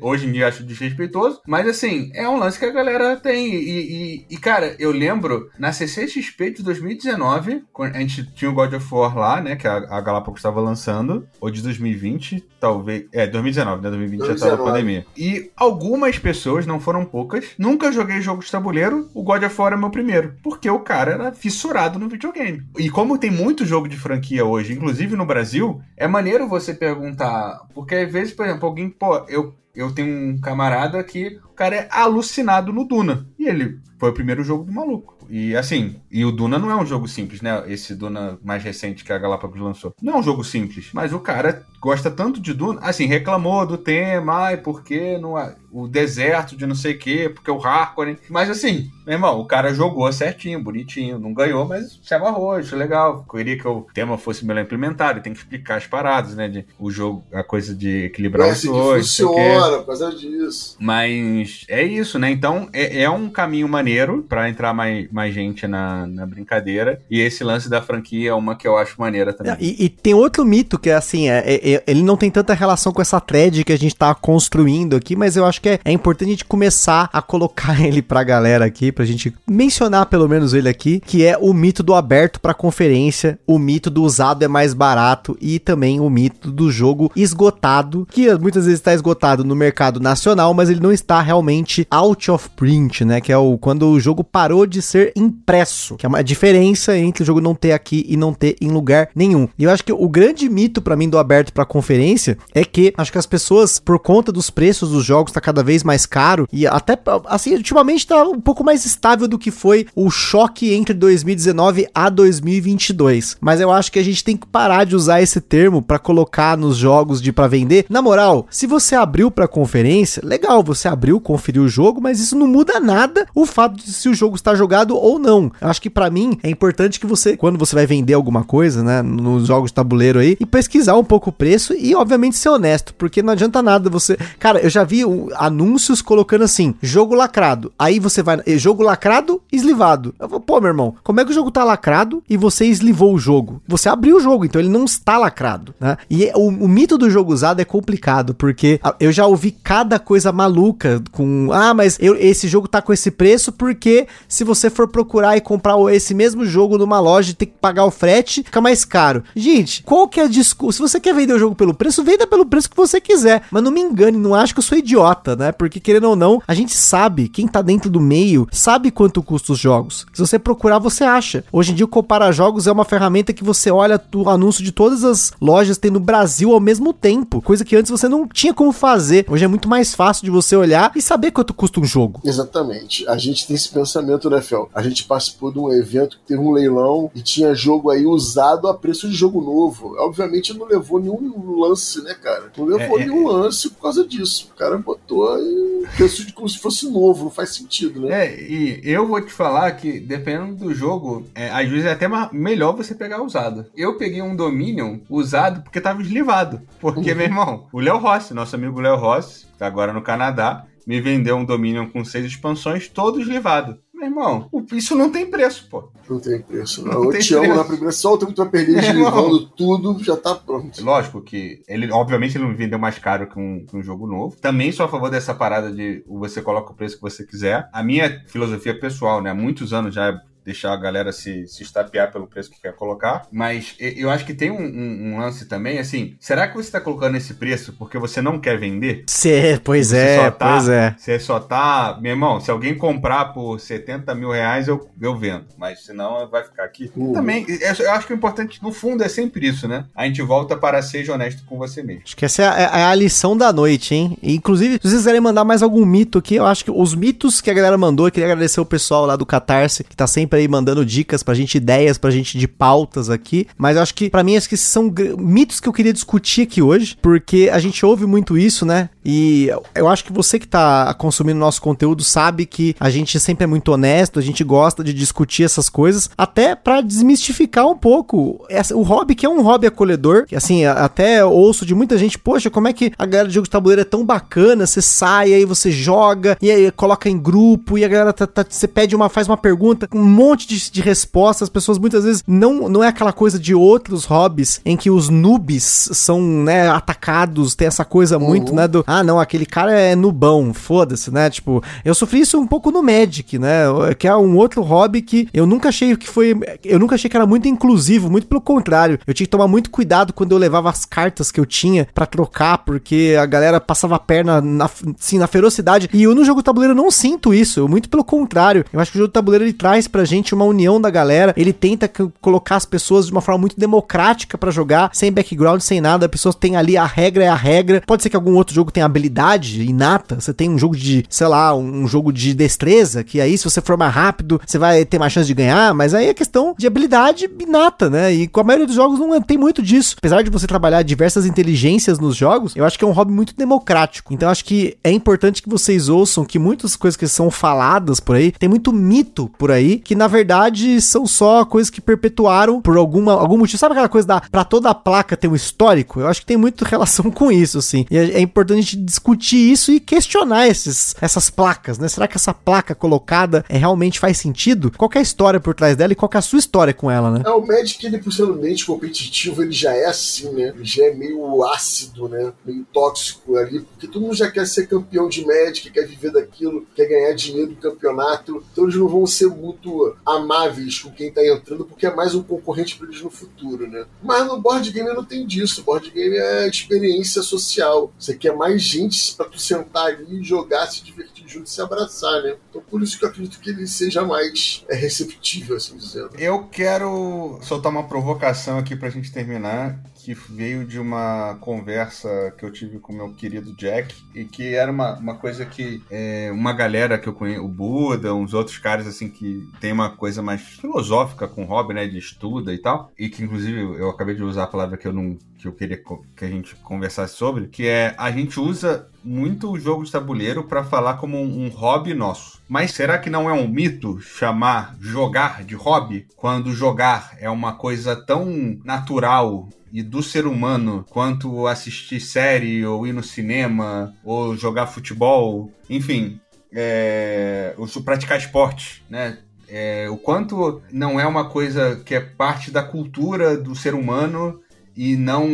hoje 0.00 0.26
em 0.26 0.32
dia 0.32 0.48
acho 0.48 0.62
desrespeitoso. 0.64 1.40
Mas 1.46 1.66
assim, 1.66 2.10
é 2.14 2.28
um 2.28 2.38
lance 2.38 2.58
que 2.58 2.64
a 2.64 2.70
galera 2.72 3.16
tem. 3.16 3.52
E, 3.54 3.80
e- 3.80 4.26
e, 4.30 4.36
cara, 4.36 4.74
eu 4.78 4.90
lembro 4.90 5.50
na 5.58 5.72
CCXP 5.72 6.50
de 6.52 6.62
2019, 6.62 7.64
quando 7.72 7.96
a 7.96 8.00
gente 8.00 8.24
tinha 8.34 8.50
o 8.50 8.54
God 8.54 8.72
of 8.74 8.86
War 8.94 9.16
lá, 9.16 9.40
né? 9.40 9.56
Que 9.56 9.66
a, 9.66 9.76
a 9.76 10.00
Galápagos 10.00 10.38
estava 10.40 10.60
lançando. 10.60 11.26
Ou 11.40 11.50
de 11.50 11.62
2020, 11.62 12.44
talvez. 12.60 13.04
É, 13.12 13.26
2019, 13.26 13.82
né? 13.82 13.88
2020 13.90 14.20
já 14.20 14.26
tava 14.34 14.34
a 14.34 14.56
2019. 14.56 14.70
pandemia. 14.70 15.06
E 15.16 15.50
algumas 15.56 16.18
pessoas, 16.18 16.66
não 16.66 16.80
foram 16.80 17.04
poucas, 17.04 17.46
nunca 17.58 17.92
joguei 17.92 18.20
jogo 18.20 18.42
de 18.42 18.50
tabuleiro. 18.50 19.08
O 19.14 19.22
God 19.22 19.42
of 19.42 19.60
War 19.60 19.72
é 19.72 19.76
meu 19.76 19.90
primeiro. 19.90 20.34
Porque 20.42 20.68
o 20.70 20.80
cara 20.80 21.12
era 21.12 21.32
fissurado 21.32 21.98
no 21.98 22.08
videogame. 22.08 22.62
E 22.78 22.88
como 22.90 23.18
tem 23.18 23.30
muito 23.30 23.64
jogo 23.64 23.88
de 23.88 23.96
franquia 23.96 24.44
hoje, 24.44 24.72
inclusive 24.72 25.16
no 25.16 25.26
Brasil, 25.26 25.80
é 25.96 26.06
maneiro 26.06 26.48
você 26.60 26.74
perguntar. 26.74 27.66
Porque 27.74 27.94
às 27.94 28.12
vezes, 28.12 28.34
por 28.34 28.46
exemplo, 28.46 28.68
alguém, 28.68 28.88
pô, 28.90 29.16
eu 29.28 29.54
eu 29.74 29.94
tenho 29.94 30.34
um 30.34 30.40
camarada 30.40 31.02
que 31.02 31.40
cara 31.62 31.76
é 31.76 31.88
alucinado 31.90 32.72
no 32.72 32.84
Duna. 32.84 33.26
E 33.38 33.46
ele 33.46 33.78
foi 33.98 34.10
o 34.10 34.14
primeiro 34.14 34.42
jogo 34.42 34.64
do 34.64 34.72
maluco. 34.72 35.12
E 35.30 35.54
assim, 35.56 35.96
e 36.10 36.24
o 36.24 36.32
Duna 36.32 36.58
não 36.58 36.70
é 36.70 36.76
um 36.76 36.84
jogo 36.84 37.06
simples, 37.08 37.40
né? 37.40 37.62
Esse 37.68 37.94
Duna 37.94 38.38
mais 38.44 38.62
recente 38.62 39.04
que 39.04 39.12
a 39.12 39.18
Galápagos 39.18 39.60
lançou. 39.60 39.94
Não 40.02 40.14
é 40.14 40.16
um 40.16 40.22
jogo 40.22 40.42
simples, 40.44 40.90
mas 40.92 41.12
o 41.12 41.20
cara 41.20 41.64
gosta 41.80 42.10
tanto 42.10 42.40
de 42.40 42.52
Duna, 42.52 42.80
assim, 42.82 43.06
reclamou 43.06 43.66
do 43.66 43.78
tema, 43.78 44.34
ai, 44.46 44.56
porque 44.56 45.18
não 45.18 45.34
o 45.72 45.88
deserto 45.88 46.54
de 46.56 46.66
não 46.66 46.74
sei 46.74 46.92
o 46.94 46.98
quê, 46.98 47.30
porque 47.32 47.50
o 47.50 47.64
Harkonnen. 47.64 48.18
Mas 48.28 48.50
assim, 48.50 48.90
meu 49.06 49.14
irmão, 49.14 49.40
o 49.40 49.46
cara 49.46 49.72
jogou 49.72 50.12
certinho, 50.12 50.62
bonitinho, 50.62 51.18
não 51.18 51.32
ganhou, 51.32 51.66
mas 51.66 51.98
se 52.04 52.14
amarrou, 52.14 52.52
achou 52.52 52.78
legal. 52.78 53.24
Queria 53.30 53.56
que 53.56 53.66
o 53.66 53.86
tema 53.94 54.18
fosse 54.18 54.44
melhor 54.44 54.62
implementado, 54.62 55.22
tem 55.22 55.32
que 55.32 55.38
explicar 55.38 55.76
as 55.76 55.86
paradas, 55.86 56.34
né? 56.36 56.46
De, 56.48 56.66
o 56.78 56.90
jogo, 56.90 57.24
a 57.32 57.42
coisa 57.42 57.74
de 57.74 58.04
equilibrar 58.04 58.48
É 58.48 58.52
os 58.52 58.58
assim 58.58 58.68
dois. 58.68 59.16
funciona, 59.16 59.78
por 59.78 59.86
causa 59.86 60.14
disso. 60.14 60.76
Mas 60.78 61.51
é 61.68 61.82
isso, 61.82 62.18
né? 62.18 62.30
Então 62.30 62.68
é, 62.72 63.02
é 63.02 63.10
um 63.10 63.28
caminho 63.28 63.68
maneiro 63.68 64.24
pra 64.28 64.48
entrar 64.48 64.72
mais, 64.72 65.06
mais 65.10 65.34
gente 65.34 65.66
na, 65.66 66.06
na 66.06 66.26
brincadeira. 66.26 67.00
E 67.10 67.20
esse 67.20 67.42
lance 67.44 67.68
da 67.68 67.80
franquia 67.82 68.30
é 68.30 68.34
uma 68.34 68.54
que 68.56 68.66
eu 68.66 68.76
acho 68.76 69.00
maneira 69.00 69.32
também. 69.32 69.56
E, 69.60 69.84
e 69.84 69.88
tem 69.88 70.14
outro 70.14 70.44
mito 70.44 70.78
que 70.78 70.90
é 70.90 70.94
assim, 70.94 71.28
é, 71.28 71.38
é- 71.46 71.72
é- 71.74 71.82
ele 71.86 72.02
não 72.02 72.16
tem 72.16 72.30
tanta 72.30 72.54
relação 72.54 72.92
com 72.92 73.02
essa 73.02 73.20
thread 73.20 73.64
que 73.64 73.72
a 73.72 73.78
gente 73.78 73.94
tá 73.94 74.14
construindo 74.14 74.96
aqui, 74.96 75.14
mas 75.16 75.36
eu 75.36 75.44
acho 75.44 75.60
que 75.60 75.68
é, 75.68 75.78
é 75.84 75.92
importante 75.92 76.28
a 76.28 76.32
gente 76.32 76.44
começar 76.44 77.08
a 77.12 77.20
colocar 77.22 77.80
ele 77.84 78.02
pra 78.02 78.22
galera 78.24 78.64
aqui, 78.64 78.90
pra 78.92 79.04
gente 79.04 79.32
mencionar 79.48 80.06
pelo 80.06 80.28
menos 80.28 80.54
ele 80.54 80.68
aqui, 80.68 81.00
que 81.00 81.24
é 81.24 81.36
o 81.38 81.52
mito 81.52 81.82
do 81.82 81.94
aberto 81.94 82.40
pra 82.40 82.54
conferência, 82.54 83.38
o 83.46 83.58
mito 83.58 83.90
do 83.90 84.02
usado 84.02 84.42
é 84.44 84.48
mais 84.48 84.74
barato 84.74 85.36
e 85.40 85.58
também 85.58 86.00
o 86.00 86.08
mito 86.08 86.50
do 86.50 86.70
jogo 86.70 87.10
esgotado, 87.14 88.06
que 88.10 88.32
muitas 88.36 88.64
vezes 88.64 88.80
está 88.80 88.92
esgotado 88.94 89.44
no 89.44 89.54
mercado 89.54 90.00
nacional, 90.00 90.54
mas 90.54 90.70
ele 90.70 90.80
não 90.80 90.92
está 90.92 91.20
realmente 91.20 91.41
out 91.90 92.30
of 92.30 92.50
print, 92.50 93.04
né? 93.04 93.20
Que 93.20 93.32
é 93.32 93.36
o 93.36 93.58
quando 93.58 93.88
o 93.88 94.00
jogo 94.00 94.24
parou 94.24 94.66
de 94.66 94.82
ser 94.82 95.12
impresso, 95.16 95.96
que 95.96 96.06
é 96.06 96.08
uma 96.08 96.22
diferença 96.22 96.96
entre 96.96 97.22
o 97.22 97.26
jogo 97.26 97.40
não 97.40 97.54
ter 97.54 97.72
aqui 97.72 98.04
e 98.08 98.16
não 98.16 98.32
ter 98.32 98.56
em 98.60 98.70
lugar 98.70 99.08
nenhum. 99.14 99.48
E 99.58 99.64
eu 99.64 99.70
acho 99.70 99.84
que 99.84 99.92
o 99.92 100.08
grande 100.08 100.48
mito 100.48 100.80
pra 100.80 100.96
mim 100.96 101.08
do 101.08 101.18
aberto 101.18 101.52
pra 101.52 101.64
conferência 101.64 102.36
é 102.54 102.64
que 102.64 102.92
acho 102.96 103.12
que 103.12 103.18
as 103.18 103.26
pessoas 103.26 103.78
por 103.78 103.98
conta 103.98 104.32
dos 104.32 104.50
preços 104.50 104.90
dos 104.90 105.04
jogos 105.04 105.32
tá 105.32 105.40
cada 105.40 105.62
vez 105.62 105.82
mais 105.82 106.06
caro 106.06 106.46
e 106.52 106.66
até 106.66 106.98
assim 107.26 107.54
ultimamente 107.54 108.06
tá 108.06 108.22
um 108.22 108.40
pouco 108.40 108.64
mais 108.64 108.84
estável 108.84 109.28
do 109.28 109.38
que 109.38 109.50
foi 109.50 109.86
o 109.94 110.10
choque 110.10 110.72
entre 110.72 110.94
2019 110.94 111.86
a 111.94 112.08
2022. 112.08 113.36
Mas 113.40 113.60
eu 113.60 113.70
acho 113.70 113.90
que 113.90 113.98
a 113.98 114.04
gente 114.04 114.24
tem 114.24 114.36
que 114.36 114.46
parar 114.46 114.84
de 114.84 114.96
usar 114.96 115.22
esse 115.22 115.40
termo 115.40 115.82
pra 115.82 115.98
colocar 115.98 116.56
nos 116.56 116.76
jogos 116.76 117.20
de 117.20 117.32
para 117.32 117.48
vender. 117.48 117.86
Na 117.88 118.02
moral, 118.02 118.46
se 118.50 118.66
você 118.66 118.94
abriu 118.94 119.30
pra 119.30 119.48
conferência, 119.48 120.22
legal, 120.24 120.62
você 120.62 120.88
abriu, 120.88 121.20
conferiu 121.22 121.62
o 121.62 121.68
jogo, 121.68 122.00
mas 122.00 122.20
isso 122.20 122.36
não 122.36 122.46
muda 122.46 122.78
nada 122.80 123.26
o 123.34 123.46
fato 123.46 123.76
de 123.76 123.92
se 123.92 124.08
o 124.08 124.14
jogo 124.14 124.36
está 124.36 124.54
jogado 124.54 124.96
ou 124.96 125.18
não. 125.18 125.50
Eu 125.60 125.68
acho 125.68 125.80
que 125.80 125.88
pra 125.90 126.10
mim 126.10 126.38
é 126.42 126.50
importante 126.50 127.00
que 127.00 127.06
você, 127.06 127.36
quando 127.36 127.58
você 127.58 127.74
vai 127.74 127.86
vender 127.86 128.14
alguma 128.14 128.44
coisa, 128.44 128.82
né, 128.82 129.00
nos 129.02 129.46
jogos 129.46 129.70
de 129.70 129.74
tabuleiro 129.74 130.18
aí, 130.18 130.36
e 130.38 130.44
pesquisar 130.46 130.96
um 130.96 131.04
pouco 131.04 131.30
o 131.30 131.32
preço 131.32 131.72
e 131.74 131.94
obviamente 131.94 132.36
ser 132.36 132.48
honesto, 132.50 132.94
porque 132.94 133.22
não 133.22 133.32
adianta 133.32 133.62
nada 133.62 133.88
você, 133.88 134.16
cara, 134.38 134.60
eu 134.60 134.68
já 134.70 134.84
vi 134.84 135.02
anúncios 135.36 136.02
colocando 136.02 136.42
assim, 136.44 136.74
jogo 136.82 137.14
lacrado. 137.14 137.72
Aí 137.78 137.98
você 137.98 138.22
vai, 138.22 138.40
eh, 138.46 138.58
jogo 138.58 138.82
lacrado, 138.82 139.40
eslivado. 139.50 140.14
Eu 140.18 140.28
vou, 140.28 140.40
pô, 140.40 140.60
meu 140.60 140.68
irmão, 140.68 140.94
como 141.02 141.20
é 141.20 141.24
que 141.24 141.30
o 141.30 141.34
jogo 141.34 141.50
tá 141.50 141.64
lacrado 141.64 142.22
e 142.28 142.36
você 142.36 142.66
eslivou 142.66 143.14
o 143.14 143.18
jogo? 143.18 143.62
Você 143.68 143.88
abriu 143.88 144.16
o 144.16 144.20
jogo, 144.20 144.44
então 144.44 144.60
ele 144.60 144.68
não 144.70 144.84
está 144.84 145.18
lacrado, 145.18 145.74
né? 145.80 145.96
E 146.10 146.24
é- 146.24 146.32
o, 146.36 146.48
o 146.48 146.68
mito 146.68 146.98
do 146.98 147.10
jogo 147.10 147.32
usado 147.32 147.60
é 147.60 147.64
complicado, 147.64 148.34
porque 148.34 148.80
ah, 148.82 148.94
eu 148.98 149.12
já 149.12 149.26
ouvi 149.26 149.50
cada 149.50 149.98
coisa 149.98 150.32
maluca 150.32 151.02
com, 151.12 151.50
ah, 151.52 151.74
mas 151.74 151.98
eu- 152.00 152.16
esse 152.16 152.48
jogo 152.48 152.66
tá 152.66 152.80
com 152.82 152.92
esse 152.92 153.10
preço 153.10 153.52
porque 153.52 154.06
se 154.26 154.42
você 154.44 154.70
for 154.70 154.88
procurar 154.88 155.36
e 155.36 155.40
comprar 155.40 155.76
esse 155.92 156.14
mesmo 156.14 156.44
jogo 156.44 156.78
numa 156.78 156.98
loja 156.98 157.30
e 157.30 157.34
ter 157.34 157.46
que 157.46 157.54
pagar 157.60 157.84
o 157.84 157.90
frete, 157.90 158.42
fica 158.42 158.60
mais 158.60 158.84
caro. 158.84 159.22
Gente, 159.36 159.82
qual 159.82 160.08
que 160.08 160.18
é 160.20 160.24
a 160.24 160.28
desculpa? 160.28 160.72
Se 160.72 160.80
você 160.80 160.98
quer 160.98 161.14
vender 161.14 161.34
o 161.34 161.38
jogo 161.38 161.54
pelo 161.54 161.74
preço, 161.74 162.02
venda 162.02 162.26
pelo 162.26 162.46
preço 162.46 162.70
que 162.70 162.76
você 162.76 163.00
quiser, 163.00 163.42
mas 163.50 163.62
não 163.62 163.70
me 163.70 163.80
engane, 163.80 164.16
não 164.16 164.34
acho 164.34 164.54
que 164.54 164.58
eu 164.58 164.62
sou 164.64 164.78
idiota, 164.78 165.36
né? 165.36 165.52
Porque 165.52 165.78
querendo 165.78 166.04
ou 166.08 166.16
não, 166.16 166.40
a 166.48 166.54
gente 166.54 166.74
sabe, 166.74 167.28
quem 167.28 167.46
tá 167.46 167.60
dentro 167.60 167.90
do 167.90 168.00
meio, 168.00 168.48
sabe 168.50 168.90
quanto 168.90 169.22
custa 169.22 169.52
os 169.52 169.58
jogos. 169.58 170.06
Se 170.12 170.20
você 170.20 170.38
procurar, 170.38 170.78
você 170.78 171.04
acha. 171.04 171.44
Hoje 171.52 171.72
em 171.72 171.74
dia, 171.74 171.84
o 171.84 171.88
Compara 171.88 172.32
Jogos 172.32 172.66
é 172.66 172.72
uma 172.72 172.84
ferramenta 172.84 173.32
que 173.32 173.44
você 173.44 173.70
olha 173.70 174.00
o 174.14 174.28
anúncio 174.30 174.64
de 174.64 174.72
todas 174.72 175.04
as 175.04 175.32
lojas 175.40 175.76
tem 175.76 175.90
no 175.90 176.00
Brasil 176.00 176.52
ao 176.52 176.60
mesmo 176.60 176.92
tempo, 176.92 177.42
coisa 177.42 177.64
que 177.64 177.76
antes 177.76 177.90
você 177.90 178.08
não 178.08 178.26
tinha 178.26 178.54
como 178.54 178.72
fazer. 178.72 179.26
Hoje 179.28 179.44
é 179.44 179.48
muito 179.48 179.68
mais 179.68 179.94
fácil 179.94 180.24
de 180.24 180.30
você 180.30 180.56
olhar 180.56 180.92
e 180.94 181.01
saber 181.02 181.30
quanto 181.30 181.54
custa 181.54 181.80
um 181.80 181.84
jogo. 181.84 182.20
Exatamente. 182.24 183.06
A 183.08 183.16
gente 183.18 183.46
tem 183.46 183.56
esse 183.56 183.68
pensamento, 183.68 184.30
né, 184.30 184.40
Fel? 184.40 184.70
A 184.74 184.82
gente 184.82 185.04
participou 185.04 185.52
de 185.52 185.58
um 185.58 185.72
evento 185.72 186.18
que 186.18 186.26
teve 186.28 186.40
um 186.40 186.52
leilão 186.52 187.10
e 187.14 187.20
tinha 187.20 187.54
jogo 187.54 187.90
aí 187.90 188.06
usado 188.06 188.68
a 188.68 188.74
preço 188.74 189.08
de 189.08 189.14
jogo 189.14 189.40
novo. 189.40 189.94
Obviamente 189.98 190.54
não 190.54 190.66
levou 190.66 191.00
nenhum 191.00 191.60
lance, 191.60 192.02
né, 192.02 192.14
cara? 192.14 192.50
Não 192.56 192.64
levou 192.64 192.98
É, 192.98 193.02
é, 193.02 193.06
nenhum 193.06 193.26
lance 193.26 193.70
por 193.70 193.82
causa 193.82 194.06
disso. 194.06 194.50
O 194.54 194.56
cara 194.56 194.78
botou 194.78 195.32
aí 195.34 195.86
preço 195.96 196.24
de 196.24 196.32
como 196.32 196.48
se 196.48 196.58
fosse 196.58 196.88
novo, 196.88 197.24
não 197.24 197.30
faz 197.30 197.54
sentido, 197.54 198.00
né? 198.00 198.26
É, 198.26 198.40
e 198.40 198.80
eu 198.84 199.06
vou 199.06 199.20
te 199.20 199.32
falar 199.32 199.72
que, 199.72 200.00
dependendo 200.00 200.54
do 200.56 200.74
jogo, 200.74 201.26
é, 201.34 201.50
às 201.50 201.68
vezes 201.68 201.86
é 201.86 201.92
até 201.92 202.06
melhor 202.32 202.76
você 202.76 202.94
pegar 202.94 203.22
usado. 203.22 203.66
Eu 203.76 203.96
peguei 203.96 204.22
um 204.22 204.36
Dominion 204.36 204.98
usado 205.08 205.62
porque 205.62 205.80
tava 205.80 206.02
eslivado. 206.02 206.60
Porque, 206.80 207.14
meu 207.14 207.26
irmão, 207.26 207.66
o 207.72 207.80
Léo 207.80 207.98
Rossi, 207.98 208.34
nosso 208.34 208.54
amigo 208.54 208.80
Léo 208.80 208.96
Rossi, 208.96 209.46
que 209.46 209.58
tá 209.58 209.66
agora 209.66 209.92
no 209.92 210.02
Canadá, 210.02 210.64
me 210.86 211.00
vendeu 211.00 211.36
um 211.36 211.44
Dominion 211.44 211.88
com 211.88 212.04
seis 212.04 212.24
expansões, 212.26 212.88
todo 212.88 213.20
eslivado. 213.20 213.78
Meu 213.94 214.06
irmão, 214.10 214.48
o- 214.50 214.64
isso 214.72 214.96
não 214.96 215.12
tem 215.12 215.30
preço, 215.30 215.68
pô. 215.70 215.88
Não 216.10 216.18
tem 216.18 216.42
preço, 216.42 216.84
não. 216.84 217.04
Não 217.04 217.12
eu 217.12 217.18
te 217.20 217.34
amo 217.34 217.44
preço. 217.44 217.56
na 217.58 217.64
primeira 217.64 217.92
solta 217.92 218.26
que 218.26 218.32
tu 218.32 218.42
vai 218.42 218.50
perder 218.50 218.74
deslivando 218.80 219.46
tudo, 219.50 220.02
já 220.02 220.16
tá 220.16 220.34
pronto. 220.34 220.82
Lógico 220.84 221.22
que 221.22 221.62
ele, 221.68 221.88
obviamente, 221.92 222.36
ele 222.36 222.42
não 222.42 222.50
me 222.50 222.56
vendeu 222.56 222.80
mais 222.80 222.98
caro 222.98 223.28
que 223.28 223.38
um, 223.38 223.64
que 223.64 223.76
um 223.76 223.82
jogo 223.82 224.08
novo. 224.08 224.36
Também 224.40 224.72
sou 224.72 224.84
a 224.86 224.88
favor 224.88 225.08
dessa 225.08 225.32
parada 225.32 225.70
de 225.70 226.02
você 226.08 226.42
coloca 226.42 226.72
o 226.72 226.74
preço 226.74 226.96
que 226.96 227.02
você 227.02 227.24
quiser. 227.24 227.68
A 227.72 227.80
minha 227.84 228.24
filosofia 228.26 228.76
pessoal, 228.78 229.22
né? 229.22 229.30
Há 229.30 229.34
muitos 229.34 229.72
anos 229.72 229.94
já 229.94 230.08
é 230.08 230.20
deixar 230.44 230.72
a 230.72 230.76
galera 230.76 231.12
se, 231.12 231.46
se 231.46 231.62
estapear 231.62 232.10
pelo 232.12 232.26
preço 232.26 232.50
que 232.50 232.60
quer 232.60 232.74
colocar. 232.74 233.26
Mas 233.30 233.74
eu 233.78 234.10
acho 234.10 234.24
que 234.24 234.34
tem 234.34 234.50
um, 234.50 234.60
um- 234.60 235.14
um 235.14 235.18
lance 235.18 235.46
também, 235.46 235.78
assim, 235.78 236.16
será 236.20 236.48
que 236.48 236.56
você 236.56 236.70
tá 236.70 236.80
colocando 236.80 237.16
esse 237.16 237.34
preço 237.34 237.72
porque 237.78 237.98
você 237.98 238.20
não 238.22 238.38
quer 238.38 238.58
vender? 238.58 239.04
Cê, 239.06 239.60
pois 239.62 239.88
Você 239.88 239.96
é, 239.96 240.30
tá- 240.30 240.52
pois 240.52 240.68
é. 240.68 240.94
Você 240.98 241.18
só 241.18 241.38
tá. 241.40 241.98
Meu 242.00 242.12
irmão, 242.12 242.40
se 242.40 242.50
alguém 242.50 242.76
comprar 242.76 243.26
por 243.26 243.58
70 243.60 244.14
mil 244.14 244.30
reais, 244.30 244.68
eu, 244.68 244.88
eu 245.00 245.16
vendo. 245.16 245.44
Mas 245.58 245.84
senão 245.84 246.28
vai 246.28 246.42
ficar 246.44 246.64
aqui. 246.64 246.90
Uhum. 246.96 247.12
Também, 247.12 247.44
eu 247.48 247.72
eu 247.84 247.90
acho 247.92 248.06
que 248.06 248.12
o 248.12 248.16
importante, 248.16 248.62
no 248.62 248.72
fundo, 248.72 249.02
é 249.02 249.08
sempre 249.08 249.46
isso, 249.48 249.66
né? 249.68 249.84
A 249.94 250.06
gente 250.06 250.22
volta 250.22 250.56
para 250.56 250.80
seja 250.82 251.12
honesto 251.14 251.44
com 251.44 251.58
você 251.58 251.82
mesmo. 251.82 252.02
Acho 252.04 252.16
que 252.16 252.24
essa 252.24 252.42
é 252.42 252.46
a, 252.46 252.78
é 252.80 252.84
a 252.84 252.94
lição 252.94 253.36
da 253.36 253.52
noite, 253.52 253.94
hein? 253.94 254.16
E, 254.22 254.34
inclusive, 254.34 254.74
se 254.74 254.82
vocês 254.82 254.94
quiserem 254.94 255.20
mandar 255.20 255.44
mais 255.44 255.62
algum 255.62 255.84
mito 255.84 256.18
aqui, 256.18 256.34
eu 256.36 256.46
acho 256.46 256.64
que 256.64 256.70
os 256.70 256.94
mitos 256.94 257.40
que 257.40 257.50
a 257.50 257.54
galera 257.54 257.76
mandou, 257.78 258.06
eu 258.06 258.12
queria 258.12 258.26
agradecer 258.30 258.60
o 258.60 258.64
pessoal 258.66 259.06
lá 259.06 259.16
do 259.16 259.26
Catarse, 259.26 259.84
que 259.84 259.96
tá 259.96 260.06
sempre 260.06 260.31
aí 260.38 260.48
mandando 260.48 260.84
dicas 260.84 261.22
pra 261.22 261.34
gente, 261.34 261.56
ideias 261.56 261.98
pra 261.98 262.10
gente 262.10 262.38
de 262.38 262.46
pautas 262.48 263.10
aqui. 263.10 263.46
Mas 263.56 263.76
eu 263.76 263.82
acho 263.82 263.94
que, 263.94 264.10
pra 264.10 264.22
mim, 264.22 264.36
acho 264.36 264.48
que 264.48 264.56
são 264.56 264.92
mitos 265.18 265.60
que 265.60 265.68
eu 265.68 265.72
queria 265.72 265.92
discutir 265.92 266.42
aqui 266.42 266.62
hoje, 266.62 266.96
porque 267.00 267.48
a 267.52 267.58
gente 267.58 267.84
ouve 267.84 268.06
muito 268.06 268.36
isso, 268.38 268.64
né? 268.64 268.88
E 269.04 269.50
eu- 269.74 269.88
acho 269.88 270.04
que 270.04 270.12
você 270.12 270.38
que 270.38 270.46
tá 270.46 270.94
consumindo 270.94 271.38
nosso 271.38 271.60
conteúdo 271.60 272.02
sabe 272.04 272.46
que 272.46 272.74
a 272.78 272.88
gente 272.88 273.18
sempre 273.18 273.44
é 273.44 273.46
muito 273.46 273.70
honesto, 273.72 274.18
a 274.18 274.22
gente 274.22 274.44
gosta 274.44 274.82
de 274.84 274.92
discutir 274.92 275.42
essas 275.42 275.68
coisas, 275.68 276.08
até 276.16 276.54
pra 276.54 276.80
desmistificar 276.80 277.66
um 277.68 277.76
pouco 277.76 278.46
o 278.74 278.82
hobby, 278.82 279.14
que 279.14 279.26
é 279.26 279.28
um 279.28 279.42
hobby 279.42 279.66
acolhedor, 279.66 280.24
que 280.26 280.36
assim, 280.36 280.64
até 280.64 281.24
ouço 281.24 281.66
de 281.66 281.74
muita 281.74 281.98
gente, 281.98 282.18
poxa, 282.18 282.48
como 282.48 282.68
é 282.68 282.72
que 282.72 282.92
a 282.98 283.04
galera 283.06 283.28
de 283.28 283.34
jogo 283.34 283.44
de 283.46 283.50
tabuleiro 283.50 283.82
é 283.82 283.84
tão 283.84 284.04
bacana, 284.06 284.66
você 284.66 284.80
sai, 284.80 285.34
aí 285.34 285.44
você 285.44 285.70
joga, 285.70 286.36
e 286.40 286.50
aí 286.50 286.70
coloca 286.70 287.08
em 287.10 287.18
grupo, 287.18 287.76
e 287.76 287.84
a 287.84 287.88
galera 287.88 288.12
tá, 288.12 288.26
tá- 288.26 288.46
você 288.48 288.68
pede 288.68 288.94
uma, 288.94 289.08
faz 289.08 289.26
uma 289.28 289.36
pergunta, 289.36 289.88
um 289.92 290.02
monte 290.22 290.46
de, 290.46 290.70
de 290.70 290.80
respostas, 290.80 291.46
as 291.46 291.48
pessoas 291.48 291.78
muitas 291.78 292.04
vezes 292.04 292.22
não, 292.26 292.68
não 292.68 292.84
é 292.84 292.88
aquela 292.88 293.12
coisa 293.12 293.38
de 293.38 293.54
outros 293.54 294.04
hobbies 294.04 294.60
em 294.64 294.76
que 294.76 294.90
os 294.90 295.08
noobs 295.08 295.88
são, 295.92 296.20
né, 296.20 296.68
atacados, 296.68 297.54
tem 297.54 297.66
essa 297.66 297.84
coisa 297.84 298.18
muito, 298.18 298.54
né, 298.54 298.68
do, 298.68 298.84
ah, 298.86 299.02
não, 299.02 299.18
aquele 299.18 299.44
cara 299.44 299.72
é 299.72 299.96
nubão, 299.96 300.54
foda-se, 300.54 301.10
né, 301.10 301.28
tipo, 301.28 301.62
eu 301.84 301.94
sofri 301.94 302.20
isso 302.20 302.38
um 302.38 302.46
pouco 302.46 302.70
no 302.70 302.82
Magic, 302.82 303.38
né, 303.38 303.64
que 303.98 304.06
é 304.06 304.16
um 304.16 304.36
outro 304.36 304.62
hobby 304.62 305.02
que 305.02 305.28
eu 305.34 305.46
nunca 305.46 305.70
achei 305.70 305.96
que 305.96 306.08
foi, 306.08 306.38
eu 306.64 306.78
nunca 306.78 306.94
achei 306.94 307.10
que 307.10 307.16
era 307.16 307.26
muito 307.26 307.48
inclusivo, 307.48 308.08
muito 308.08 308.26
pelo 308.26 308.40
contrário, 308.40 309.00
eu 309.06 309.12
tinha 309.12 309.26
que 309.26 309.30
tomar 309.30 309.48
muito 309.48 309.70
cuidado 309.70 310.12
quando 310.12 310.32
eu 310.32 310.38
levava 310.38 310.70
as 310.70 310.84
cartas 310.84 311.32
que 311.32 311.40
eu 311.40 311.46
tinha 311.46 311.88
pra 311.92 312.06
trocar, 312.06 312.58
porque 312.58 313.16
a 313.20 313.26
galera 313.26 313.60
passava 313.60 313.96
a 313.96 313.98
perna 313.98 314.40
na, 314.40 314.70
assim, 314.98 315.18
na 315.18 315.26
ferocidade, 315.26 315.90
e 315.92 316.04
eu 316.04 316.14
no 316.14 316.24
jogo 316.24 316.42
tabuleiro 316.42 316.74
não 316.74 316.90
sinto 316.90 317.34
isso, 317.34 317.68
muito 317.68 317.88
pelo 317.88 318.04
contrário, 318.04 318.64
eu 318.72 318.78
acho 318.78 318.92
que 318.92 318.98
o 318.98 319.00
jogo 319.00 319.12
tabuleiro 319.12 319.44
ele 319.44 319.52
traz 319.52 319.88
pra 319.88 320.04
gente 320.04 320.11
gente, 320.12 320.34
uma 320.34 320.44
união 320.44 320.80
da 320.80 320.90
galera. 320.90 321.34
Ele 321.36 321.52
tenta 321.52 321.90
colocar 322.20 322.56
as 322.56 322.64
pessoas 322.64 323.06
de 323.06 323.12
uma 323.12 323.20
forma 323.20 323.38
muito 323.38 323.58
democrática 323.58 324.36
para 324.36 324.50
jogar, 324.50 324.90
sem 324.92 325.12
background, 325.12 325.60
sem 325.60 325.80
nada. 325.80 326.06
A 326.06 326.08
pessoa 326.08 326.32
tem 326.32 326.56
ali 326.56 326.76
a 326.76 326.84
regra 326.84 327.24
é 327.24 327.28
a 327.28 327.34
regra. 327.34 327.82
Pode 327.86 328.02
ser 328.02 328.10
que 328.10 328.16
algum 328.16 328.34
outro 328.34 328.54
jogo 328.54 328.70
tenha 328.70 328.86
habilidade 328.86 329.62
inata. 329.62 330.20
Você 330.20 330.32
tem 330.32 330.50
um 330.50 330.58
jogo 330.58 330.76
de, 330.76 331.04
sei 331.08 331.26
lá, 331.26 331.54
um 331.54 331.86
jogo 331.86 332.12
de 332.12 332.34
destreza, 332.34 333.02
que 333.02 333.20
aí 333.20 333.36
se 333.36 333.44
você 333.44 333.60
for 333.60 333.76
mais 333.76 333.92
rápido, 333.92 334.40
você 334.44 334.58
vai 334.58 334.84
ter 334.84 334.98
mais 334.98 335.12
chance 335.12 335.26
de 335.26 335.34
ganhar, 335.34 335.74
mas 335.74 335.94
aí 335.94 336.08
é 336.08 336.14
questão 336.14 336.54
de 336.58 336.66
habilidade 336.66 337.28
inata, 337.40 337.88
né? 337.88 338.12
E 338.12 338.28
com 338.28 338.40
a 338.40 338.44
maioria 338.44 338.66
dos 338.66 338.76
jogos 338.76 338.98
não 338.98 339.20
tem 339.20 339.38
muito 339.38 339.62
disso. 339.62 339.96
Apesar 339.98 340.22
de 340.22 340.30
você 340.30 340.46
trabalhar 340.46 340.82
diversas 340.82 341.26
inteligências 341.26 341.98
nos 341.98 342.16
jogos, 342.16 342.54
eu 342.56 342.64
acho 342.64 342.78
que 342.78 342.84
é 342.84 342.88
um 342.88 342.92
hobby 342.92 343.12
muito 343.12 343.34
democrático. 343.36 344.12
Então 344.12 344.28
acho 344.28 344.44
que 344.44 344.76
é 344.84 344.90
importante 344.90 345.42
que 345.42 345.48
vocês 345.48 345.88
ouçam 345.88 346.24
que 346.24 346.38
muitas 346.38 346.76
coisas 346.76 346.96
que 346.96 347.08
são 347.08 347.30
faladas 347.30 348.00
por 348.00 348.16
aí, 348.16 348.32
tem 348.32 348.48
muito 348.48 348.72
mito 348.72 349.30
por 349.38 349.50
aí, 349.50 349.78
que 349.78 349.94
na 350.02 350.08
verdade 350.08 350.80
são 350.80 351.06
só 351.06 351.44
coisas 351.44 351.70
que 351.70 351.80
perpetuaram 351.80 352.60
por 352.60 352.76
alguma, 352.76 353.12
algum 353.12 353.38
motivo. 353.38 353.58
Sabe 353.58 353.72
aquela 353.72 353.88
coisa 353.88 354.08
da 354.08 354.20
pra 354.20 354.44
toda 354.44 354.74
placa 354.74 355.16
ter 355.16 355.28
um 355.28 355.34
histórico? 355.34 356.00
Eu 356.00 356.08
acho 356.08 356.20
que 356.20 356.26
tem 356.26 356.36
muito 356.36 356.64
relação 356.66 357.08
com 357.08 357.30
isso, 357.30 357.58
assim. 357.58 357.86
E 357.88 357.96
é, 357.96 358.14
é 358.14 358.20
importante 358.20 358.58
a 358.58 358.62
gente 358.62 358.76
discutir 358.78 359.52
isso 359.52 359.70
e 359.70 359.78
questionar 359.78 360.48
esses, 360.48 360.96
essas 361.00 361.30
placas, 361.30 361.78
né? 361.78 361.86
Será 361.86 362.08
que 362.08 362.16
essa 362.16 362.34
placa 362.34 362.74
colocada 362.74 363.44
é, 363.48 363.56
realmente 363.56 364.00
faz 364.00 364.18
sentido? 364.18 364.72
Qual 364.76 364.90
é 364.92 364.98
a 364.98 365.02
história 365.02 365.38
por 365.38 365.54
trás 365.54 365.76
dela 365.76 365.92
e 365.92 365.96
qual 365.96 366.10
é 366.12 366.18
a 366.18 366.22
sua 366.22 366.40
história 366.40 366.74
com 366.74 366.90
ela, 366.90 367.10
né? 367.12 367.22
É, 367.24 367.30
o 367.30 367.46
Magic, 367.46 367.86
ele 367.86 367.98
por 367.98 368.12
ser 368.12 368.24
um 368.24 368.32
ambiente 368.32 368.66
competitivo, 368.66 369.40
ele 369.42 369.52
já 369.52 369.72
é 369.72 369.84
assim, 369.84 370.30
né? 370.32 370.52
Ele 370.56 370.64
já 370.64 370.84
é 370.86 370.94
meio 370.94 371.44
ácido, 371.44 372.08
né? 372.08 372.32
Meio 372.44 372.66
tóxico 372.72 373.36
ali, 373.36 373.60
porque 373.60 373.86
todo 373.86 374.02
mundo 374.02 374.16
já 374.16 374.28
quer 374.28 374.46
ser 374.48 374.66
campeão 374.66 375.08
de 375.08 375.24
Magic, 375.24 375.70
quer 375.70 375.86
viver 375.86 376.10
daquilo, 376.10 376.66
quer 376.74 376.86
ganhar 376.86 377.14
dinheiro 377.14 377.50
do 377.50 377.56
campeonato. 377.56 378.42
Então 378.50 378.64
eles 378.64 378.76
não 378.76 378.88
vão 378.88 379.06
ser 379.06 379.28
muito 379.28 379.91
amáveis 380.04 380.78
com 380.78 380.90
quem 380.90 381.12
tá 381.12 381.24
entrando, 381.26 381.64
porque 381.64 381.86
é 381.86 381.94
mais 381.94 382.14
um 382.14 382.22
concorrente 382.22 382.76
para 382.76 382.86
eles 382.86 383.02
no 383.02 383.10
futuro, 383.10 383.68
né? 383.68 383.86
Mas 384.02 384.26
no 384.26 384.40
board 384.40 384.70
game 384.70 384.92
não 384.92 385.04
tem 385.04 385.26
disso. 385.26 385.62
Board 385.62 385.90
game 385.90 386.16
é 386.16 386.48
experiência 386.48 387.22
social. 387.22 387.92
Você 387.98 388.14
quer 388.14 388.34
mais 388.34 388.62
gente 388.62 389.14
para 389.14 389.28
tu 389.28 389.38
sentar 389.38 389.86
ali, 389.86 390.22
jogar, 390.22 390.66
se 390.66 390.82
divertir 390.82 391.28
junto 391.28 391.48
se 391.48 391.60
abraçar, 391.60 392.22
né? 392.22 392.36
Então 392.50 392.62
por 392.62 392.82
isso 392.82 392.98
que 392.98 393.04
eu 393.04 393.08
acredito 393.08 393.40
que 393.40 393.50
ele 393.50 393.66
seja 393.66 394.04
mais 394.04 394.64
é, 394.68 394.74
receptível, 394.74 395.56
assim 395.56 395.76
dizendo. 395.76 396.10
Eu 396.18 396.44
quero 396.48 397.38
soltar 397.42 397.70
uma 397.72 397.86
provocação 397.86 398.58
aqui 398.58 398.76
pra 398.76 398.90
gente 398.90 399.12
terminar, 399.12 399.78
que 400.02 400.14
veio 400.14 400.66
de 400.66 400.78
uma 400.78 401.36
conversa 401.40 402.34
que 402.36 402.44
eu 402.44 402.52
tive 402.52 402.78
com 402.78 402.92
meu 402.92 403.12
querido 403.12 403.54
Jack, 403.54 403.94
e 404.14 404.24
que 404.24 404.54
era 404.54 404.70
uma, 404.70 404.98
uma 404.98 405.16
coisa 405.16 405.46
que 405.46 405.82
é, 405.90 406.30
uma 406.32 406.52
galera 406.52 406.98
que 406.98 407.08
eu 407.08 407.12
conheço, 407.12 407.44
o 407.44 407.48
Buda, 407.48 408.14
uns 408.14 408.34
outros 408.34 408.58
caras 408.58 408.86
assim 408.86 409.08
que 409.08 409.46
tem 409.60 409.72
uma 409.72 409.90
coisa 409.90 410.22
mais 410.22 410.40
filosófica 410.40 411.28
com 411.28 411.44
o 411.44 411.46
hobby, 411.46 411.74
né, 411.74 411.86
de 411.86 411.98
estuda 411.98 412.52
e 412.52 412.58
tal, 412.58 412.90
e 412.98 413.08
que 413.08 413.22
inclusive 413.22 413.60
eu 413.60 413.88
acabei 413.90 414.14
de 414.14 414.22
usar 414.22 414.44
a 414.44 414.48
palavra 414.48 414.76
que 414.76 414.86
eu 414.86 414.92
não 414.92 415.16
que 415.38 415.48
eu 415.48 415.52
queria 415.52 415.82
que 416.16 416.24
a 416.24 416.28
gente 416.28 416.54
conversasse 416.56 417.16
sobre, 417.16 417.48
que 417.48 417.66
é 417.66 417.94
a 417.98 418.10
gente 418.10 418.38
usa 418.38 418.88
muito 419.04 419.50
o 419.50 419.58
jogo 419.58 419.84
de 419.84 419.90
tabuleiro 419.90 420.44
para 420.44 420.64
falar 420.64 420.94
como 420.94 421.18
um, 421.18 421.46
um, 421.46 421.48
hobby 421.48 421.94
nosso. 421.94 422.40
Mas 422.48 422.72
será 422.72 422.98
que 422.98 423.10
não 423.10 423.28
é 423.28 423.32
um 423.32 423.48
mito 423.48 424.00
chamar 424.00 424.76
jogar 424.80 425.44
de 425.44 425.54
hobby 425.54 426.06
quando 426.16 426.54
jogar 426.54 427.16
é 427.18 427.28
uma 427.28 427.54
coisa 427.54 427.96
tão 427.96 428.58
natural 428.64 429.48
e 429.72 429.82
do 429.82 430.02
ser 430.02 430.26
humano 430.26 430.84
quanto 430.90 431.46
assistir 431.46 431.98
série 432.00 432.64
ou 432.64 432.86
ir 432.86 432.92
no 432.92 433.02
cinema 433.02 433.94
ou 434.04 434.36
jogar 434.36 434.66
futebol, 434.66 435.50
enfim, 435.68 436.20
é, 436.52 437.54
praticar 437.84 438.18
esporte, 438.18 438.84
né? 438.88 439.18
É, 439.48 439.88
o 439.90 439.96
quanto 439.96 440.62
não 440.70 440.98
é 440.98 441.06
uma 441.06 441.28
coisa 441.28 441.76
que 441.84 441.94
é 441.94 442.00
parte 442.00 442.50
da 442.50 442.62
cultura 442.62 443.36
do 443.36 443.54
ser 443.54 443.74
humano 443.74 444.40
e 444.76 444.96
não. 444.96 445.28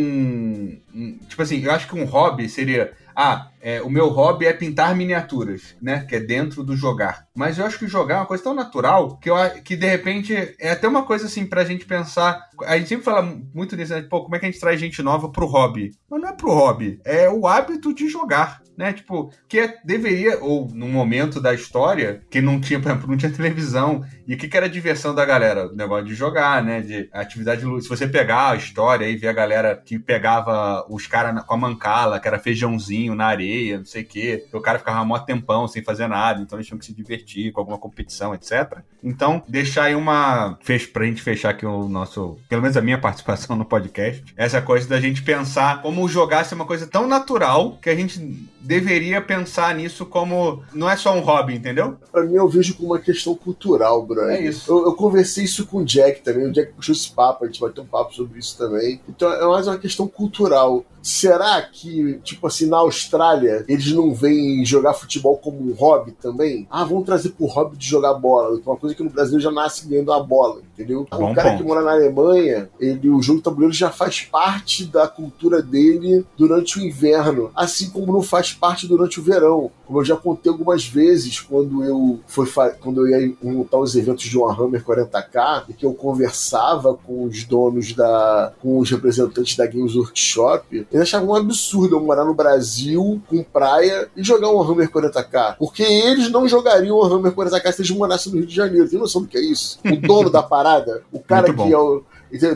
Tipo 1.27 1.41
assim, 1.41 1.63
eu 1.63 1.71
acho 1.71 1.87
que 1.87 1.95
um 1.95 2.05
hobby 2.05 2.49
seria. 2.49 2.93
Ah, 3.15 3.49
é, 3.61 3.81
o 3.81 3.89
meu 3.89 4.07
hobby 4.09 4.45
é 4.45 4.53
pintar 4.53 4.95
miniaturas, 4.95 5.75
né? 5.81 6.05
Que 6.07 6.15
é 6.15 6.19
dentro 6.19 6.63
do 6.63 6.75
jogar. 6.75 7.27
Mas 7.35 7.57
eu 7.57 7.65
acho 7.65 7.79
que 7.79 7.87
jogar 7.87 8.15
é 8.15 8.17
uma 8.19 8.25
coisa 8.25 8.43
tão 8.43 8.53
natural 8.53 9.17
que, 9.17 9.29
eu, 9.29 9.35
que 9.63 9.75
de 9.75 9.87
repente 9.87 10.33
é 10.59 10.71
até 10.71 10.87
uma 10.87 11.03
coisa 11.03 11.25
assim 11.25 11.45
pra 11.45 11.65
gente 11.65 11.85
pensar. 11.85 12.47
A 12.65 12.77
gente 12.77 12.89
sempre 12.89 13.05
fala 13.05 13.21
muito 13.21 13.75
nisso, 13.75 13.93
né? 13.93 14.01
Pô, 14.01 14.23
como 14.23 14.35
é 14.35 14.39
que 14.39 14.45
a 14.45 14.51
gente 14.51 14.59
traz 14.59 14.79
gente 14.79 15.01
nova 15.01 15.29
pro 15.29 15.45
hobby? 15.45 15.91
Mas 16.09 16.21
não 16.21 16.29
é 16.29 16.33
pro 16.33 16.51
hobby, 16.51 16.99
é 17.05 17.29
o 17.29 17.47
hábito 17.47 17.93
de 17.93 18.09
jogar, 18.09 18.61
né? 18.77 18.93
Tipo, 18.93 19.31
que 19.47 19.59
é, 19.59 19.77
deveria, 19.83 20.39
ou 20.41 20.67
num 20.73 20.89
momento 20.89 21.39
da 21.39 21.53
história, 21.53 22.21
que 22.29 22.41
não 22.41 22.59
tinha, 22.59 22.79
por 22.79 22.89
exemplo, 22.89 23.09
não 23.09 23.17
tinha 23.17 23.31
televisão. 23.31 24.03
E 24.27 24.33
o 24.33 24.37
que, 24.37 24.47
que 24.47 24.57
era 24.57 24.65
a 24.65 24.69
diversão 24.69 25.13
da 25.13 25.25
galera? 25.25 25.67
O 25.67 25.75
negócio 25.75 26.05
de 26.05 26.15
jogar, 26.15 26.63
né? 26.63 26.81
De 26.81 27.09
atividade 27.13 27.61
de 27.61 27.67
luz. 27.67 27.83
Se 27.83 27.89
você 27.89 28.07
pegar 28.07 28.51
a 28.51 28.55
história 28.55 29.07
e 29.07 29.15
ver 29.15 29.27
a 29.27 29.33
galera 29.33 29.75
que 29.75 29.97
pegava 29.97 30.85
os 30.89 31.07
caras 31.07 31.43
com 31.43 31.53
a 31.53 31.57
mancala, 31.57 32.19
que 32.19 32.27
era 32.27 32.39
feijãozinho 32.39 33.15
na 33.15 33.25
areia 33.25 33.48
areia, 33.49 33.77
não 33.79 33.85
sei 33.85 34.03
o 34.03 34.05
quê. 34.05 34.45
O 34.53 34.61
cara 34.61 34.79
ficava 34.79 35.03
mó 35.03 35.17
tempão 35.19 35.67
sem 35.67 35.83
fazer 35.83 36.07
nada, 36.07 36.41
então 36.41 36.57
eles 36.57 36.67
tinham 36.67 36.79
que 36.79 36.85
se 36.85 36.93
divertir 36.93 37.51
com 37.51 37.59
alguma 37.59 37.77
competição, 37.77 38.33
etc. 38.33 38.79
Então, 39.03 39.41
deixar 39.47 39.85
aí 39.85 39.95
uma. 39.95 40.57
Fech... 40.61 40.87
Pra 40.89 41.05
gente 41.05 41.21
fechar 41.21 41.49
aqui 41.49 41.65
o 41.65 41.87
nosso. 41.87 42.37
Pelo 42.47 42.61
menos 42.61 42.77
a 42.77 42.81
minha 42.81 42.97
participação 42.99 43.55
no 43.55 43.65
podcast. 43.65 44.23
Essa 44.35 44.61
coisa 44.61 44.87
da 44.87 44.99
gente 44.99 45.23
pensar 45.23 45.81
como 45.81 46.07
jogar 46.07 46.45
ser 46.45 46.55
uma 46.55 46.65
coisa 46.65 46.85
tão 46.87 47.07
natural 47.07 47.77
que 47.81 47.89
a 47.89 47.95
gente 47.95 48.19
deveria 48.61 49.21
pensar 49.21 49.73
nisso 49.75 50.05
como. 50.05 50.63
Não 50.73 50.89
é 50.89 50.95
só 50.95 51.15
um 51.15 51.21
hobby, 51.21 51.55
entendeu? 51.55 51.97
Pra 52.11 52.23
mim, 52.23 52.35
eu 52.35 52.47
vejo 52.47 52.75
como 52.75 52.89
uma 52.89 52.99
questão 52.99 53.35
cultural, 53.35 54.05
Bruno. 54.05 54.29
É 54.29 54.41
isso. 54.41 54.71
Eu, 54.71 54.85
eu, 54.85 54.93
conversei 54.93 55.45
isso 55.45 55.65
com 55.65 55.79
o 55.79 55.85
Jack 55.85 56.21
também. 56.21 56.47
O 56.47 56.51
Jack 56.51 56.73
puxou 56.73 56.93
esse 56.93 57.11
papo, 57.11 57.43
a 57.43 57.47
gente 57.47 57.59
vai 57.59 57.71
ter 57.71 57.81
um 57.81 57.85
papo 57.85 58.13
sobre 58.13 58.39
isso 58.39 58.57
também. 58.57 58.99
Então, 59.07 59.31
é 59.31 59.45
mais 59.45 59.67
uma 59.67 59.77
questão 59.77 60.07
cultural. 60.07 60.85
Será 61.01 61.61
que, 61.61 62.19
tipo 62.23 62.47
assim, 62.47 62.67
na 62.67 62.77
Austrália, 62.77 63.65
eles 63.67 63.91
não 63.91 64.13
veem 64.13 64.65
jogar 64.65 64.93
futebol 64.93 65.37
como 65.37 65.59
um 65.59 65.73
hobby 65.73 66.11
também? 66.11 66.67
Ah, 66.69 66.83
vamos 66.83 67.05
trazer 67.05 67.29
pro 67.29 67.45
hobby 67.45 67.77
de 67.77 67.87
jogar 67.87 68.13
bola. 68.15 68.59
Uma 68.65 68.77
coisa 68.77 68.95
que 68.95 69.03
no 69.03 69.09
Brasil 69.09 69.39
já 69.39 69.51
nasce 69.51 69.87
ganhando 69.87 70.11
a 70.11 70.21
bola, 70.21 70.61
entendeu? 70.79 71.05
Bom 71.11 71.31
o 71.31 71.35
cara 71.35 71.51
ponto. 71.51 71.61
que 71.61 71.67
mora 71.67 71.81
na 71.81 71.91
Alemanha, 71.91 72.69
ele, 72.79 73.09
o 73.09 73.21
jogo 73.21 73.39
de 73.39 73.43
tabuleiro 73.43 73.73
já 73.73 73.91
faz 73.91 74.21
parte 74.21 74.85
da 74.85 75.07
cultura 75.07 75.61
dele 75.61 76.25
durante 76.37 76.79
o 76.79 76.81
inverno, 76.81 77.51
assim 77.53 77.89
como 77.89 78.13
não 78.13 78.21
faz 78.21 78.53
parte 78.53 78.87
durante 78.87 79.19
o 79.19 79.23
verão. 79.23 79.69
Como 79.85 79.99
eu 79.99 80.05
já 80.05 80.15
contei 80.15 80.51
algumas 80.51 80.85
vezes 80.85 81.39
quando 81.41 81.83
eu 81.83 82.19
fui 82.27 82.47
quando 82.79 83.05
eu 83.05 83.19
ia 83.19 83.33
montar 83.41 83.77
os 83.77 83.95
eventos 83.95 84.25
de 84.25 84.37
Warhammer 84.37 84.83
40k 84.83 85.65
e 85.69 85.73
que 85.73 85.85
eu 85.85 85.93
conversava 85.93 86.93
com 86.93 87.25
os 87.25 87.43
donos 87.43 87.93
da 87.93 88.53
com 88.61 88.79
os 88.79 88.89
representantes 88.89 89.55
da 89.55 89.65
Games 89.65 89.95
Workshop, 89.95 90.87
eles 90.91 91.03
achavam 91.03 91.29
um 91.29 91.35
absurdo 91.35 91.95
eu 91.95 92.01
morar 92.01 92.23
no 92.23 92.33
Brasil 92.33 93.21
com 93.27 93.43
praia 93.43 94.07
e 94.15 94.23
jogar 94.23 94.49
um 94.49 94.55
Warhammer 94.55 94.89
40k, 94.89 95.55
porque 95.57 95.83
eles 95.83 96.29
não 96.29 96.47
jogariam 96.47 96.97
um 96.97 97.01
Warhammer 97.01 97.33
40k 97.33 97.71
se 97.71 97.81
eles 97.81 97.91
morassem 97.91 98.31
no 98.31 98.39
Rio 98.39 98.47
de 98.47 98.55
Janeiro. 98.55 98.87
Tem 98.87 98.99
noção 98.99 99.21
do 99.21 99.27
que 99.27 99.37
é 99.37 99.41
isso? 99.41 99.79
O 99.85 99.95
dono 99.95 100.29
da 100.29 100.43
parada, 100.43 100.68
o 101.11 101.19
cara 101.19 101.53
que 101.53 101.73
é 101.73 101.77
o? 101.77 102.03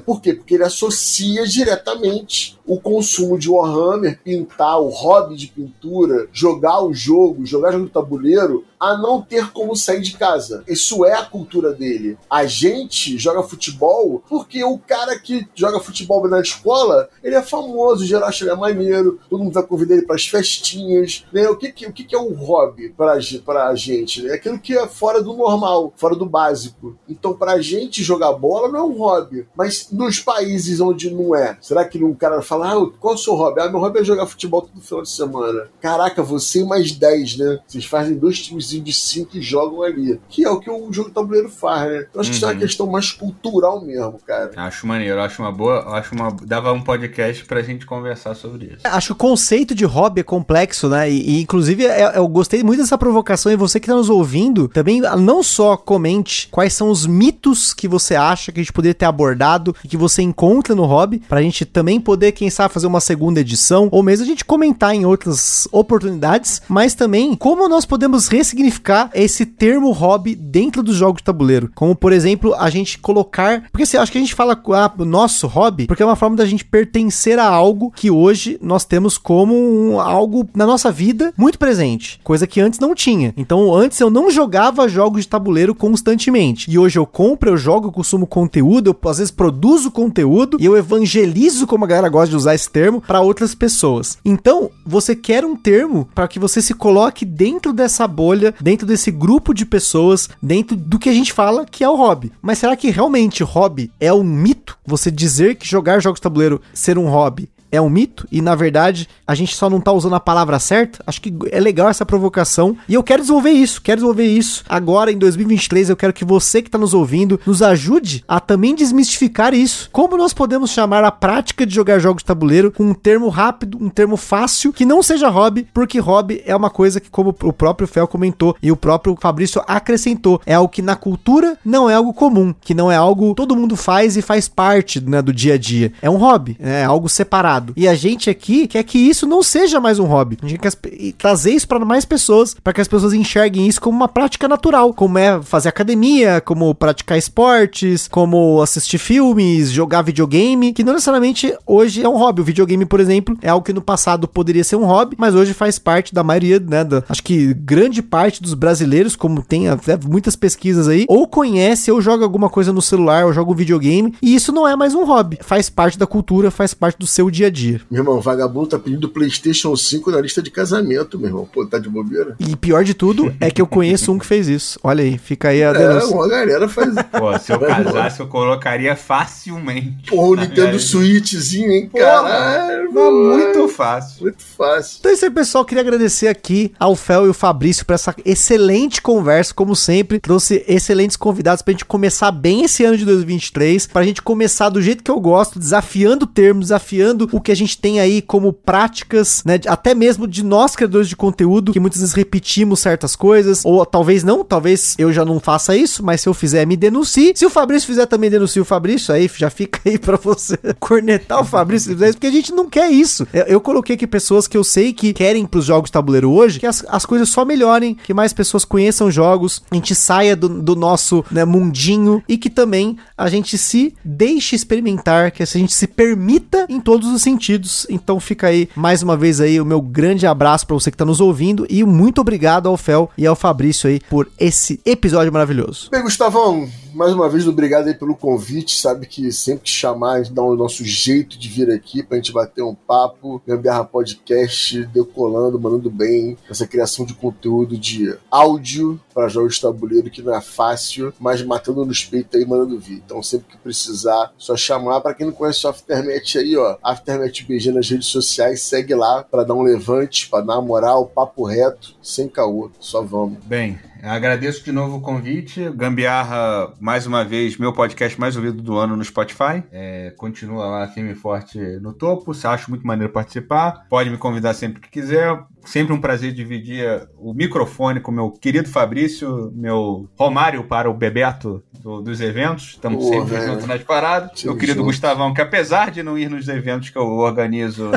Por 0.06 0.22
quê? 0.22 0.34
Porque 0.34 0.56
ele 0.56 0.64
associa 0.64 1.45
diretamente 1.48 2.60
o 2.65 2.80
consumo 2.80 3.38
de 3.38 3.49
Warhammer, 3.49 4.19
pintar, 4.23 4.80
o 4.80 4.90
hobby 4.90 5.35
de 5.35 5.48
pintura, 5.48 6.27
jogar 6.31 6.81
o 6.81 6.94
jogo, 6.94 7.45
jogar 7.45 7.72
jogo 7.72 7.85
de 7.85 7.91
tabuleiro, 7.91 8.65
a 8.80 8.98
não 8.98 9.22
ter 9.22 9.52
como 9.52 9.76
sair 9.76 10.02
de 10.02 10.18
casa. 10.18 10.64
Isso 10.68 11.06
é 11.06 11.14
a 11.14 11.26
cultura 11.26 11.72
dele. 11.72 12.18
A 12.30 12.45
gente 12.45 13.18
joga 13.18 13.41
futebol 13.41 14.22
porque 14.27 14.61
o 14.64 14.77
cara 14.77 15.18
que 15.18 15.48
joga 15.56 15.80
futebol 15.80 16.27
na 16.27 16.41
escola, 16.41 17.10
ele 17.23 17.35
é 17.35 17.41
famoso, 17.41 18.06
geral 18.06 18.30
ele 18.41 18.49
é 18.49 18.56
maneiro, 18.56 19.19
todo 19.30 19.41
mundo 19.41 19.53
vai 19.53 19.64
convidar 19.64 19.95
ele 19.95 20.06
para 20.06 20.15
as 20.15 20.27
festinhas. 20.27 21.26
Né? 21.31 21.48
O, 21.48 21.56
que, 21.56 21.72
que, 21.72 21.85
o 21.85 21.94
que, 21.94 22.03
que 22.03 22.15
é 22.15 22.19
um 22.19 22.34
hobby 22.34 22.90
para 22.90 23.14
a 23.14 23.76
gente? 23.76 24.30
É 24.30 24.34
aquilo 24.34 24.60
que 24.60 24.77
é 24.77 24.88
fora 24.88 25.22
do 25.22 25.34
normal, 25.34 25.94
fora 25.95 26.15
do 26.15 26.26
básico. 26.26 26.98
Então, 27.07 27.34
para 27.34 27.53
a 27.53 27.61
gente 27.61 28.03
jogar 28.03 28.34
bola 28.34 28.69
não 28.69 28.80
é 28.80 28.84
um 28.84 28.98
hobby. 28.98 29.48
Mas 29.56 29.90
nos 29.91 30.19
países 30.19 30.81
onde 30.81 31.10
não 31.10 31.34
é, 31.35 31.57
será 31.61 31.85
que 31.85 32.03
um 32.03 32.14
cara 32.14 32.41
fala, 32.53 32.73
ah, 32.73 32.89
qual 32.99 33.13
é 33.13 33.17
o 33.17 33.19
seu 33.19 33.35
hobby? 33.35 33.61
Ah, 33.61 33.69
meu 33.69 33.80
hobby 33.80 33.99
é 33.99 34.03
jogar 34.03 34.25
futebol 34.25 34.61
todo 34.61 34.81
final 34.81 35.03
de 35.03 35.09
semana. 35.09 35.67
Caraca, 35.81 36.23
você 36.23 36.61
e 36.61 36.65
mais 36.65 36.91
10, 36.91 37.38
né? 37.38 37.59
Vocês 37.67 37.85
fazem 37.85 38.17
dois 38.17 38.41
times 38.41 38.69
de 38.69 38.93
5 38.93 39.38
e 39.38 39.41
jogam 39.41 39.84
ali. 39.84 40.19
Que 40.30 40.43
é 40.43 40.49
o 40.49 40.59
que 40.59 40.69
o 40.69 40.91
jogo 40.91 41.11
tabuleiro 41.11 41.49
faz, 41.49 41.91
né? 41.91 42.07
Eu 42.13 42.21
acho 42.21 42.30
que 42.30 42.35
isso 42.35 42.45
é 42.45 42.49
uma 42.49 42.59
questão 42.59 42.88
mais 42.88 43.11
cultural 43.11 43.81
mesmo, 43.81 44.19
cara. 44.25 44.51
Acho 44.55 44.88
maneiro, 44.88 45.19
acho 45.21 45.41
uma 45.41 45.51
boa. 45.51 45.97
Acho 45.97 46.15
uma. 46.15 46.35
Dava 46.43 46.71
um 46.73 46.81
podcast 46.81 47.45
pra 47.45 47.61
gente 47.61 47.85
conversar 47.85 48.35
sobre 48.35 48.67
isso. 48.67 48.80
Acho 48.84 49.07
que 49.07 49.13
o 49.13 49.15
conceito 49.15 49.75
de 49.75 49.85
hobby 49.85 50.21
é 50.21 50.23
complexo, 50.23 50.89
né? 50.89 51.09
E, 51.09 51.38
e 51.38 51.41
inclusive 51.41 51.85
é, 51.85 52.17
eu 52.17 52.27
gostei 52.27 52.63
muito 52.63 52.81
dessa 52.81 52.97
provocação 52.97 53.51
e 53.51 53.55
você 53.55 53.80
que 53.80 53.88
tá 53.88 53.95
nos 53.95 54.09
ouvindo, 54.09 54.67
também 54.67 55.01
não 55.01 55.43
só 55.43 55.75
comente 55.77 56.47
quais 56.51 56.73
são 56.73 56.89
os 56.89 57.05
mitos 57.05 57.73
que 57.73 57.88
você 57.88 58.15
acha 58.15 58.51
que 58.51 58.59
a 58.59 58.63
gente 58.63 58.73
poderia 58.73 58.93
ter 58.93 59.05
abordado 59.05 59.75
e 59.84 59.88
que 59.88 59.97
você 59.97 60.21
encontra 60.21 60.75
no 60.75 60.85
hobby, 60.85 61.19
pra 61.19 61.41
gente 61.41 61.65
também 61.65 61.99
poder, 61.99 62.31
quem 62.44 62.49
sabe 62.49 62.74
fazer 62.74 62.88
uma 62.88 62.99
segunda 62.99 63.40
edição, 63.40 63.88
ou 63.90 64.03
mesmo 64.03 64.26
a 64.26 64.28
gente 64.28 64.44
comentar 64.44 64.94
em 64.94 65.06
outras 65.06 65.65
oportunidades, 65.72 66.61
mas 66.68 66.94
também 66.94 67.36
como 67.36 67.70
nós 67.70 67.86
podemos 67.86 68.28
ressignificar 68.28 69.10
esse 69.14 69.45
termo 69.45 69.91
hobby 69.91 70.36
dentro 70.36 70.84
dos 70.84 70.98
jogos 70.98 71.22
de 71.22 71.24
tabuleiro. 71.24 71.72
Como, 71.74 71.95
por 71.95 72.11
exemplo, 72.11 72.53
a 72.56 72.70
gente 72.70 72.99
colocar. 72.99 73.64
Porque 73.72 73.84
assim, 73.84 73.95
acho 73.95 74.11
que 74.11 74.18
a 74.18 74.22
gente 74.22 74.36
fala 74.36 74.61
ah, 74.74 74.91
nosso 75.06 75.48
hobby, 75.48 75.88
porque 75.88 76.03
é 76.03 76.06
uma 76.06 76.18
forma 76.18 76.36
da 76.36 76.45
gente 76.45 76.65
pertencer 76.65 77.40
a 77.40 77.48
algo 77.48 77.90
que 77.91 78.11
hoje 78.11 78.60
nós 78.61 78.84
temos 78.84 79.18
como 79.18 79.56
um, 79.56 80.02
algo 80.02 80.45
na 80.53 80.65
nossa 80.65 80.91
vida 80.91 81.34
muito 81.38 81.57
presente, 81.57 82.20
coisa 82.26 82.45
que 82.45 82.60
antes 82.60 82.78
não 82.78 82.94
tinha. 82.94 83.34
Então, 83.38 83.74
antes 83.74 84.02
eu 84.02 84.10
não 84.10 84.30
jogava 84.30 84.90
jogos 84.90 85.22
de 85.22 85.30
tabuleiro 85.30 85.74
constantemente. 85.74 86.70
E 86.70 86.78
hoje 86.78 86.99
eu 86.99 87.06
compro, 87.06 87.52
eu 87.52 87.57
jogo, 87.57 87.88
eu 87.88 87.91
consumo 87.94 88.28
conteúdo, 88.28 88.90
eu 88.90 89.10
às 89.10 89.20
vezes 89.20 89.32
produzo 89.32 89.90
conteúdo 89.90 90.57
e 90.60 90.65
eu 90.65 90.76
evangelizo, 90.76 91.65
como 91.65 91.86
a 91.86 91.88
galera 91.88 92.10
gosta 92.10 92.30
de 92.30 92.32
usar 92.35 92.55
esse 92.55 92.69
termo, 92.69 93.01
para 93.01 93.22
outras 93.22 93.55
pessoas. 93.55 94.18
Então, 94.23 94.69
você 94.85 95.15
quer 95.15 95.45
um 95.45 95.55
termo 95.55 96.07
para 96.14 96.27
que 96.27 96.39
você 96.39 96.61
se 96.61 96.73
coloque 96.73 97.26
dentro 97.26 97.73
dessa 97.73 98.07
bolha, 98.07 98.53
dentro 98.60 98.85
desse 98.85 99.11
grupo 99.11 99.53
de 99.53 99.65
pessoas, 99.65 100.30
dentro 100.41 100.76
do 100.76 100.99
que 100.99 101.10
a 101.10 101.14
gente 101.14 101.34
fala 101.34 101.65
que 101.65 101.84
é 101.84 101.89
o 101.89 101.95
hobby. 101.95 102.31
Mas 102.41 102.60
será 102.60 102.76
que 102.76 102.89
realmente 102.89 103.43
hobby 103.43 103.91
é 103.99 104.14
um 104.14 104.23
mito? 104.23 104.77
Você 104.85 105.10
dizer 105.10 105.55
que 105.55 105.68
jogar 105.68 105.99
jogos 106.01 106.19
de 106.19 106.23
tabuleiro 106.23 106.61
ser 106.73 106.97
um 106.97 107.07
hobby 107.07 107.49
é 107.73 107.81
um 107.81 107.89
mito 107.89 108.27
e 108.31 108.39
na 108.39 108.53
verdade 108.53 109.09
a 109.25 109.33
gente 109.33 109.55
só 109.55 109.67
não 109.67 109.81
tá 109.81 109.91
usando 109.91 110.13
a 110.13 110.19
palavra 110.19 110.59
certa. 110.59 111.03
Acho 111.07 111.19
que 111.19 111.33
é 111.51 111.59
legal 111.59 111.89
essa 111.89 112.05
provocação 112.05 112.77
e 112.87 112.93
eu 112.93 113.01
quero 113.01 113.23
desenvolver 113.23 113.49
isso, 113.49 113.81
quero 113.81 113.97
desenvolver 113.97 114.27
isso. 114.27 114.63
Agora 114.69 115.11
em 115.11 115.17
2023 115.17 115.89
eu 115.89 115.97
quero 115.97 116.13
que 116.13 116.23
você 116.23 116.61
que 116.61 116.69
tá 116.69 116.77
nos 116.77 116.93
ouvindo 116.93 117.39
nos 117.45 117.63
ajude 117.63 118.23
a 118.27 118.39
também 118.39 118.75
desmistificar 118.75 119.55
isso. 119.55 119.89
Como 119.91 120.15
nós 120.15 120.33
podemos 120.33 120.69
chamar 120.69 121.03
a 121.03 121.11
prática 121.11 121.65
de 121.65 121.73
jogar 121.73 121.97
jogos 121.97 122.21
de 122.21 122.27
tabuleiro 122.27 122.71
com 122.71 122.83
um 122.83 122.93
termo 122.93 123.27
rápido, 123.27 123.79
um 123.81 123.89
termo 123.89 124.17
fácil, 124.17 124.71
que 124.71 124.85
não 124.85 125.01
seja 125.01 125.29
hobby, 125.29 125.67
porque 125.73 125.99
hobby 125.99 126.43
é 126.45 126.55
uma 126.55 126.69
coisa 126.69 126.99
que 126.99 127.09
como 127.09 127.35
o 127.41 127.53
próprio 127.53 127.87
Fel 127.87 128.07
comentou 128.07 128.55
e 128.61 128.71
o 128.71 128.75
próprio 128.77 129.17
Fabrício 129.19 129.63
acrescentou, 129.65 130.39
é 130.45 130.53
algo 130.53 130.69
que 130.69 130.81
na 130.83 130.95
cultura 130.95 131.57
não 131.65 131.89
é 131.89 131.95
algo 131.95 132.13
comum, 132.13 132.53
que 132.61 132.75
não 132.75 132.91
é 132.91 132.95
algo 132.95 133.33
todo 133.33 133.55
mundo 133.55 133.75
faz 133.75 134.15
e 134.15 134.21
faz 134.21 134.47
parte 134.47 135.01
né, 135.01 135.21
do 135.21 135.33
dia 135.33 135.55
a 135.55 135.57
dia. 135.57 135.91
É 136.01 136.09
um 136.09 136.17
hobby, 136.17 136.55
é 136.59 136.83
algo 136.83 137.09
separado. 137.09 137.62
E 137.76 137.88
a 137.88 137.95
gente 137.95 138.30
aqui 138.30 138.68
quer 138.68 138.84
que 138.84 138.98
isso 138.98 139.26
não 139.26 139.41
seja 139.41 139.80
mais 139.80 139.99
um 139.99 140.06
hobby. 140.06 140.38
A 140.41 140.48
gente 140.48 140.60
quer 140.60 140.73
trazer 141.18 141.52
isso 141.52 141.68
para 141.68 141.84
mais 141.85 142.06
pessoas, 142.06 142.56
para 142.64 142.73
que 142.73 142.81
as 142.81 142.88
pessoas 142.88 143.14
enxerguem 143.14 143.68
isso 143.68 143.80
como 143.80 143.95
uma 143.95 144.07
prática 144.07 144.48
natural, 144.48 144.94
como 144.94 145.18
é 145.18 145.41
fazer 145.41 145.69
academia, 145.69 146.41
como 146.41 146.73
praticar 146.76 147.18
esportes, 147.18 148.07
como 148.07 148.61
assistir 148.61 148.98
filmes, 148.98 149.72
jogar 149.72 150.02
videogame, 150.02 150.73
que 150.73 150.84
não 150.84 150.94
necessariamente 150.94 151.53
hoje 151.65 152.03
é 152.03 152.10
um 152.10 152.18
hobby. 152.18 152.41
O 152.41 152.45
videogame, 152.45 152.85
por 152.85 152.99
exemplo, 152.99 153.38
é 153.41 153.49
algo 153.49 153.65
que 153.65 153.73
no 153.73 153.81
passado 153.81 154.27
poderia 154.27 154.64
ser 154.64 154.76
um 154.76 154.85
hobby, 154.85 155.15
mas 155.18 155.35
hoje 155.35 155.53
faz 155.53 155.77
parte 155.80 156.14
da 156.14 156.23
maioria, 156.23 156.60
né, 156.60 156.84
da, 156.84 157.03
acho 157.07 157.23
que 157.23 157.53
grande 157.53 158.02
parte 158.02 158.41
dos 158.41 158.53
brasileiros, 158.53 159.15
como 159.15 159.41
tem 159.41 159.69
até 159.69 159.98
muitas 159.98 160.35
pesquisas 160.35 160.88
aí, 160.88 161.06
ou 161.07 161.27
conhece 161.27 161.91
ou 161.91 162.02
joga 162.02 162.23
alguma 162.23 162.49
coisa 162.49 162.73
no 162.73 162.81
celular, 162.81 163.26
ou 163.26 163.34
joga 163.34 163.52
um 163.52 163.56
videogame, 163.56 164.14
e 164.22 164.35
isso 164.35 164.52
não 164.52 164.68
é 164.68 164.76
mais 164.76 164.95
um 164.95 165.06
hobby. 165.06 165.40
Faz 165.41 165.69
parte 165.69 165.98
da 165.98 166.07
cultura, 166.07 166.52
faz 166.52 166.73
parte 166.73 166.98
do 166.98 167.07
seu 167.07 167.30
dia 167.30 167.48
a 167.48 167.52
dia. 167.53 167.81
Meu 167.89 168.01
irmão, 168.01 168.19
vagabundo 168.19 168.67
tá 168.67 168.80
pedindo 168.80 169.07
PlayStation 169.07 169.75
5 169.75 170.11
na 170.11 170.19
lista 170.19 170.41
de 170.41 170.51
casamento, 170.51 171.17
meu 171.17 171.30
irmão. 171.30 171.49
Pô, 171.51 171.65
tá 171.65 171.80
de 171.80 171.88
bobeira? 171.88 172.35
E 172.39 172.55
pior 172.55 172.84
de 172.84 172.93
tudo 172.93 173.34
é 173.39 173.49
que 173.49 173.61
eu 173.61 173.67
conheço 173.67 174.11
um 174.11 174.19
que 174.19 174.25
fez 174.25 174.47
isso. 174.47 174.80
Olha 174.84 175.03
aí, 175.03 175.17
fica 175.17 175.49
aí 175.49 175.63
a 175.63 175.69
é, 175.69 175.73
denúncia. 175.73 176.11
É, 176.11 176.15
uma 176.15 176.27
galera 176.27 176.67
faz 176.67 176.93
Pô, 177.11 177.38
se 177.39 177.51
eu 177.51 177.59
casasse, 177.59 178.19
eu 178.19 178.27
colocaria 178.27 178.95
facilmente. 178.95 180.09
Porra, 180.09 180.27
o 180.27 180.35
Nintendo 180.35 180.80
Switchzinho, 180.80 181.71
hein, 181.71 181.89
cara? 181.95 182.84
muito 182.91 183.67
fácil. 183.67 184.23
Muito 184.23 184.43
fácil. 184.43 184.97
Então 184.99 185.11
é 185.11 185.13
isso 185.13 185.25
aí, 185.25 185.31
pessoal. 185.31 185.65
Queria 185.65 185.81
agradecer 185.81 186.27
aqui 186.27 186.73
ao 186.80 186.95
Fel 186.95 187.25
e 187.25 187.27
ao 187.27 187.34
Fabrício 187.34 187.85
por 187.85 187.93
essa 187.93 188.15
excelente 188.25 189.01
conversa, 189.01 189.53
como 189.53 189.75
sempre. 189.75 190.19
Trouxe 190.19 190.63
excelentes 190.67 191.17
convidados 191.17 191.61
pra 191.61 191.71
gente 191.71 191.85
começar 191.85 192.31
bem 192.31 192.63
esse 192.63 192.84
ano 192.84 192.97
de 192.97 193.05
2023, 193.05 193.88
pra 193.88 194.03
gente 194.03 194.21
começar 194.21 194.69
do 194.69 194.81
jeito 194.81 195.03
que 195.03 195.11
eu 195.11 195.19
gosto, 195.19 195.59
desafiando 195.59 196.25
termos, 196.25 196.65
desafiando 196.65 197.27
o 197.34 197.41
que 197.41 197.51
a 197.51 197.55
gente 197.55 197.77
tem 197.77 197.99
aí 197.99 198.22
como 198.22 198.53
práticas, 198.53 199.43
né, 199.43 199.60
até 199.68 199.95
mesmo 199.95 200.27
de 200.27 200.43
nós 200.43 200.76
criadores 200.76 201.10
de 201.10 201.15
conteúdo, 201.15 201.73
que 201.73 201.80
muitas 201.80 201.99
vezes 201.99 202.14
repetimos 202.14 202.80
certas 202.80 203.15
coisas, 203.15 203.65
ou 203.65 203.84
talvez 203.85 204.23
não, 204.23 204.45
talvez 204.45 204.95
eu 204.99 205.11
já 205.11 205.26
não 205.26 205.39
faça 205.39 205.76
isso, 205.76 206.03
mas 206.03 206.22
se 206.22 206.30
eu 206.30 206.34
fizer, 206.34 206.65
me 206.65 206.77
denuncie. 206.77 207.34
Se 207.35 207.45
o 207.45 207.49
Fabrício 207.49 207.88
fizer, 207.88 208.05
também 208.05 208.30
denuncie 208.30 208.61
o 208.61 208.65
Fabrício, 208.65 209.14
aí 209.14 209.30
já 209.35 209.49
fica 209.49 209.80
aí 209.85 209.97
pra 209.97 210.15
você 210.18 210.57
cornetar 210.80 211.41
o 211.41 211.45
Fabrício 211.45 211.89
se 211.89 211.93
fizer 211.95 212.10
isso, 212.10 212.18
porque 212.18 212.27
a 212.27 212.31
gente 212.31 212.51
não 212.51 212.69
quer 212.69 212.89
isso. 212.91 213.27
Eu, 213.34 213.43
eu 213.45 213.61
coloquei 213.61 213.95
aqui 213.95 214.05
pessoas 214.05 214.47
que 214.47 214.55
eu 214.55 214.64
sei 214.64 214.93
que 214.93 215.11
querem 215.11 215.45
pros 215.45 215.65
jogos 215.65 215.89
de 215.89 215.93
tabuleiro 215.93 216.31
hoje, 216.31 216.60
que 216.60 216.68
as, 216.68 216.85
as 216.88 217.05
coisas 217.05 217.30
só 217.30 217.43
melhorem, 217.43 217.95
que 217.95 218.14
mais 218.14 218.31
pessoas 218.31 218.64
conheçam 218.64 219.10
jogos, 219.10 219.64
a 219.72 219.76
gente 219.76 219.95
saia 219.95 220.35
do, 220.35 220.47
do 220.47 220.76
nosso 220.76 221.26
né, 221.31 221.43
mundinho 221.43 222.23
e 222.27 222.38
que 222.38 222.49
também 222.49 222.97
a 223.18 223.27
gente 223.27 223.57
se 223.57 223.93
deixe 224.03 224.55
experimentar, 224.55 225.31
que 225.31 225.41
a 225.41 225.45
gente 225.45 225.73
se 225.73 225.88
permita 225.88 226.65
em 226.69 226.80
todos 226.80 227.10
os 227.10 227.22
sentidos. 227.23 227.87
Então 227.89 228.19
fica 228.19 228.47
aí 228.47 228.69
mais 228.75 229.01
uma 229.01 229.17
vez 229.17 229.39
aí 229.39 229.59
o 229.59 229.65
meu 229.65 229.81
grande 229.81 230.27
abraço 230.27 230.67
para 230.67 230.75
você 230.75 230.91
que 230.91 230.95
está 230.95 231.05
nos 231.05 231.19
ouvindo 231.19 231.65
e 231.69 231.83
muito 231.83 232.21
obrigado 232.21 232.67
ao 232.67 232.77
Fel 232.77 233.09
e 233.17 233.25
ao 233.25 233.35
Fabrício 233.35 233.89
aí 233.89 233.99
por 234.09 234.29
esse 234.39 234.79
episódio 234.85 235.31
maravilhoso. 235.31 235.89
Bem, 235.91 236.03
Gustavão, 236.03 236.67
mais 236.94 237.14
uma 237.14 237.30
vez, 237.30 237.48
obrigado 237.48 237.88
aí 237.88 237.94
pelo 237.94 238.15
convite. 238.15 238.80
Sabe 238.80 239.06
que 239.06 239.32
sempre 239.32 239.64
que 239.64 239.70
chamar, 239.70 240.14
a 240.14 240.24
gente 240.24 240.34
dá 240.34 240.41
o 240.41 240.56
nosso 240.56 240.84
jeito 240.84 241.38
de 241.38 241.49
vir 241.49 241.70
aqui 241.72 242.03
pra 242.03 242.18
gente 242.18 242.32
bater 242.32 242.64
um 242.64 242.76
papo. 242.76 243.41
Gambiarra 243.48 243.84
Podcast 243.84 244.86
decolando, 244.86 245.60
mandando 245.60 245.90
bem. 245.90 246.38
Essa 246.49 246.68
criação 246.68 247.06
de 247.06 247.14
conteúdo 247.14 247.78
de 247.78 248.15
áudio 248.30 248.99
para 249.14 249.28
jogos 249.28 249.56
de 249.56 249.61
tabuleiro 249.61 250.10
que 250.10 250.22
não 250.22 250.36
é 250.36 250.41
fácil, 250.41 251.14
mas 251.20 251.41
matando 251.41 251.86
no 251.86 251.94
peito 252.10 252.38
aí, 252.38 252.45
mandando 252.45 252.80
vir. 252.80 253.02
Então, 253.06 253.22
sempre 253.22 253.48
que 253.49 253.57
precisar, 253.57 254.34
só 254.38 254.56
chamar. 254.56 255.02
Para 255.02 255.14
quem 255.14 255.28
não 255.28 255.34
conhece 255.34 255.65
o 255.65 255.70
Aftermath 255.70 256.36
aí, 256.36 256.56
ó, 256.56 256.78
Aftermath 256.84 257.44
BG 257.48 257.72
nas 257.72 257.90
redes 257.90 258.07
sociais, 258.07 258.61
segue 258.61 258.94
lá 258.94 259.24
para 259.24 259.44
dar 259.44 259.53
um 259.53 259.61
levante, 259.61 260.30
para 260.30 260.44
dar 260.44 260.53
uma 260.53 260.61
moral, 260.61 261.06
papo 261.06 261.44
reto, 261.44 261.95
sem 262.02 262.28
caô. 262.28 262.70
Só 262.80 263.02
vamos. 263.02 263.44
Bem, 263.44 263.80
Agradeço 264.03 264.65
de 264.65 264.71
novo 264.73 264.97
o 264.97 265.01
convite. 265.01 265.69
Gambiarra, 265.69 266.73
mais 266.77 267.07
uma 267.07 267.23
vez, 267.23 267.57
meu 267.57 267.71
podcast 267.71 268.19
mais 268.19 268.35
ouvido 268.35 268.61
do 268.61 268.77
ano 268.77 268.97
no 268.97 269.03
Spotify. 269.03 269.63
É, 269.71 270.13
continua 270.17 270.65
lá 270.65 270.88
firme 270.89 271.13
e 271.13 271.15
forte 271.15 271.57
no 271.80 271.93
topo. 271.93 272.34
Se 272.34 272.45
acha 272.45 272.69
muito 272.69 272.85
maneiro 272.85 273.13
participar, 273.13 273.85
pode 273.89 274.09
me 274.09 274.17
convidar 274.17 274.53
sempre 274.55 274.81
que 274.81 274.89
quiser. 274.89 275.41
Sempre 275.65 275.94
um 275.94 276.02
prazer 276.02 276.34
dividir 276.34 277.07
o 277.18 277.34
microfone 277.34 277.99
com 277.99 278.11
meu 278.11 278.31
querido 278.31 278.69
Fabrício, 278.69 279.52
meu 279.56 280.10
Romário 280.18 280.64
para 280.65 280.90
o 280.90 280.94
Bebeto 280.94 281.64
do, 281.80 282.02
dos 282.02 282.19
eventos. 282.22 282.72
Estamos 282.72 283.06
sempre 283.06 283.45
juntos 283.45 283.65
nas 283.65 283.81
paradas. 283.81 284.44
Meu 284.44 284.56
querido 284.56 284.80
junto. 284.80 284.88
Gustavão, 284.88 285.34
que 285.34 285.41
apesar 285.41 285.91
de 285.91 286.03
não 286.03 286.18
ir 286.18 286.30
nos 286.30 286.48
eventos 286.48 286.90
que 286.90 286.98
eu 286.98 287.07
organizo, 287.07 287.91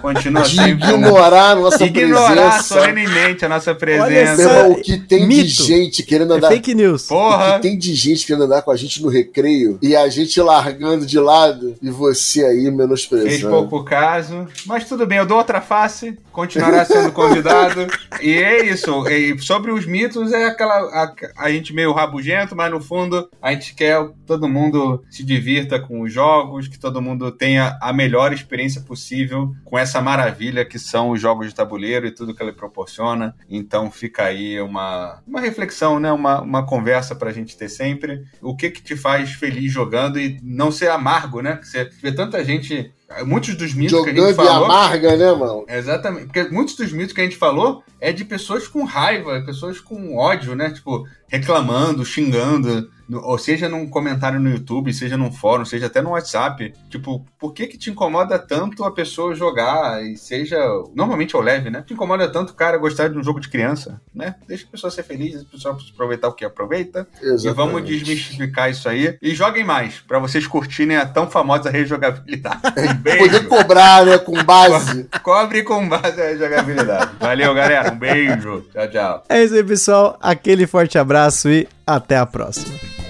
continua 0.00 0.42
de 0.42 0.56
sempre. 0.56 0.72
Ignorar 0.72 1.50
a 1.50 1.54
nossa 1.54 1.84
ignorar 1.84 2.34
presença. 2.34 2.62
solenemente 2.62 3.44
a 3.44 3.48
nossa 3.48 3.74
presença. 3.74 4.48
Olha, 4.48 4.68
o 4.68 4.82
que 4.82 4.98
tem 4.98 5.26
Mito. 5.26 5.44
de 5.44 5.48
gente 5.48 6.02
querendo 6.02 6.34
é 6.34 6.36
andar. 6.36 6.48
É 6.48 6.56
fake 6.56 6.74
news. 6.74 7.06
Porra. 7.06 7.50
O 7.50 7.54
que 7.56 7.62
tem 7.62 7.78
de 7.78 7.94
gente 7.94 8.26
querendo 8.26 8.44
andar 8.44 8.62
com 8.62 8.70
a 8.70 8.76
gente 8.76 9.02
no 9.02 9.08
recreio 9.08 9.78
e 9.80 9.94
a 9.94 10.08
gente 10.08 10.40
largando 10.40 11.06
de 11.06 11.18
lado 11.18 11.76
e 11.80 11.90
você 11.90 12.44
aí 12.44 12.70
menosprezando. 12.70 13.30
Fez 13.30 13.42
pouco 13.42 13.84
caso, 13.84 14.46
mas 14.66 14.84
tudo 14.84 15.06
bem, 15.06 15.18
eu 15.18 15.26
dou 15.26 15.38
outra 15.38 15.60
face, 15.60 16.18
continuará 16.32 16.84
sendo 16.84 17.11
convidado. 17.12 17.86
e 18.20 18.30
é 18.32 18.64
isso. 18.66 19.06
E 19.08 19.38
sobre 19.38 19.70
os 19.70 19.86
mitos, 19.86 20.32
é 20.32 20.46
aquela. 20.46 20.74
A, 20.74 21.14
a, 21.36 21.50
gente 21.50 21.72
meio 21.72 21.92
rabugento, 21.92 22.56
mas 22.56 22.70
no 22.70 22.80
fundo 22.80 23.28
a 23.40 23.52
gente 23.52 23.74
quer 23.74 24.04
que 24.08 24.14
todo 24.26 24.48
mundo 24.48 25.04
se 25.10 25.24
divirta 25.24 25.78
com 25.78 26.00
os 26.00 26.12
jogos, 26.12 26.68
que 26.68 26.78
todo 26.78 27.02
mundo 27.02 27.30
tenha 27.30 27.78
a 27.80 27.92
melhor 27.92 28.32
experiência 28.32 28.80
possível 28.80 29.54
com 29.64 29.78
essa 29.78 30.00
maravilha 30.00 30.64
que 30.64 30.78
são 30.78 31.10
os 31.10 31.20
jogos 31.20 31.48
de 31.48 31.54
tabuleiro 31.54 32.06
e 32.06 32.10
tudo 32.10 32.34
que 32.34 32.42
ele 32.42 32.52
proporciona. 32.52 33.34
Então 33.48 33.90
fica 33.90 34.24
aí 34.24 34.60
uma, 34.60 35.22
uma 35.26 35.40
reflexão, 35.40 36.00
né? 36.00 36.10
uma, 36.12 36.40
uma 36.40 36.66
conversa 36.66 37.14
pra 37.14 37.32
gente 37.32 37.56
ter 37.56 37.68
sempre. 37.68 38.24
O 38.40 38.56
que 38.56 38.70
que 38.70 38.82
te 38.82 38.96
faz 38.96 39.32
feliz 39.32 39.72
jogando 39.72 40.18
e 40.18 40.38
não 40.42 40.70
ser 40.70 40.90
amargo, 40.90 41.40
né? 41.40 41.60
Você 41.62 41.88
vê 42.02 42.12
tanta 42.12 42.44
gente 42.44 42.92
Muitos 43.24 43.54
dos 43.54 43.74
mitos 43.74 43.98
Jogando 43.98 44.14
que 44.14 44.20
a 44.20 44.26
gente 44.26 44.36
falou. 44.36 44.64
amarga, 44.64 45.16
né, 45.16 45.32
mano? 45.32 45.64
Exatamente. 45.68 46.26
Porque 46.26 46.44
muitos 46.44 46.74
dos 46.76 46.92
mitos 46.92 47.12
que 47.12 47.20
a 47.20 47.24
gente 47.24 47.36
falou 47.36 47.82
é 48.00 48.12
de 48.12 48.24
pessoas 48.24 48.66
com 48.66 48.84
raiva, 48.84 49.42
pessoas 49.44 49.80
com 49.80 50.16
ódio, 50.16 50.54
né? 50.54 50.70
Tipo, 50.70 51.06
reclamando, 51.28 52.04
xingando. 52.04 52.90
No- 53.12 53.22
ou 53.24 53.36
seja 53.38 53.68
num 53.68 53.86
comentário 53.88 54.40
no 54.40 54.48
YouTube, 54.50 54.92
seja 54.92 55.16
num 55.16 55.30
fórum, 55.30 55.64
seja 55.64 55.86
até 55.86 56.00
no 56.00 56.10
WhatsApp, 56.10 56.72
tipo, 56.88 57.24
por 57.38 57.52
que 57.52 57.66
que 57.66 57.76
te 57.76 57.90
incomoda 57.90 58.38
tanto 58.38 58.84
a 58.84 58.90
pessoa 58.90 59.34
jogar 59.34 60.02
e 60.02 60.16
seja, 60.16 60.56
normalmente 60.94 61.36
é 61.36 61.38
o 61.38 61.42
leve, 61.42 61.68
né? 61.70 61.84
Te 61.86 61.92
incomoda 61.94 62.28
tanto 62.30 62.50
o 62.50 62.54
cara 62.54 62.78
gostar 62.78 63.08
de 63.08 63.18
um 63.18 63.22
jogo 63.22 63.40
de 63.40 63.48
criança, 63.48 64.00
né? 64.14 64.34
Deixa 64.48 64.64
a 64.66 64.70
pessoa 64.70 64.90
ser 64.90 65.02
feliz, 65.02 65.40
a 65.42 65.44
pessoa 65.44 65.76
aproveitar 65.94 66.28
o 66.28 66.32
que 66.32 66.44
aproveita. 66.44 67.06
E 67.22 67.50
vamos 67.50 67.84
desmistificar 67.84 68.70
isso 68.70 68.88
aí. 68.88 69.16
E 69.20 69.34
joguem 69.34 69.64
mais, 69.64 70.00
pra 70.00 70.18
vocês 70.18 70.46
curtirem 70.46 70.96
a 70.96 71.06
tão 71.06 71.28
famosa 71.30 71.70
rejogabilidade. 71.70 72.60
Poder 72.72 72.94
Beijo. 72.94 73.48
cobrar, 73.48 74.06
né, 74.06 74.18
com 74.18 74.42
base. 74.44 75.08
Cobre 75.22 75.62
com 75.62 75.88
base 75.88 76.20
a 76.20 76.26
rejogabilidade. 76.28 77.12
Valeu, 77.20 77.54
galera. 77.54 77.92
Um 77.92 77.98
beijo. 77.98 78.64
Tchau, 78.72 78.88
tchau. 78.90 79.24
É 79.28 79.42
isso 79.44 79.54
aí, 79.54 79.64
pessoal. 79.64 80.16
Aquele 80.20 80.66
forte 80.66 80.98
abraço 80.98 81.48
e 81.50 81.68
até 81.86 82.16
a 82.16 82.24
próxima. 82.26 83.01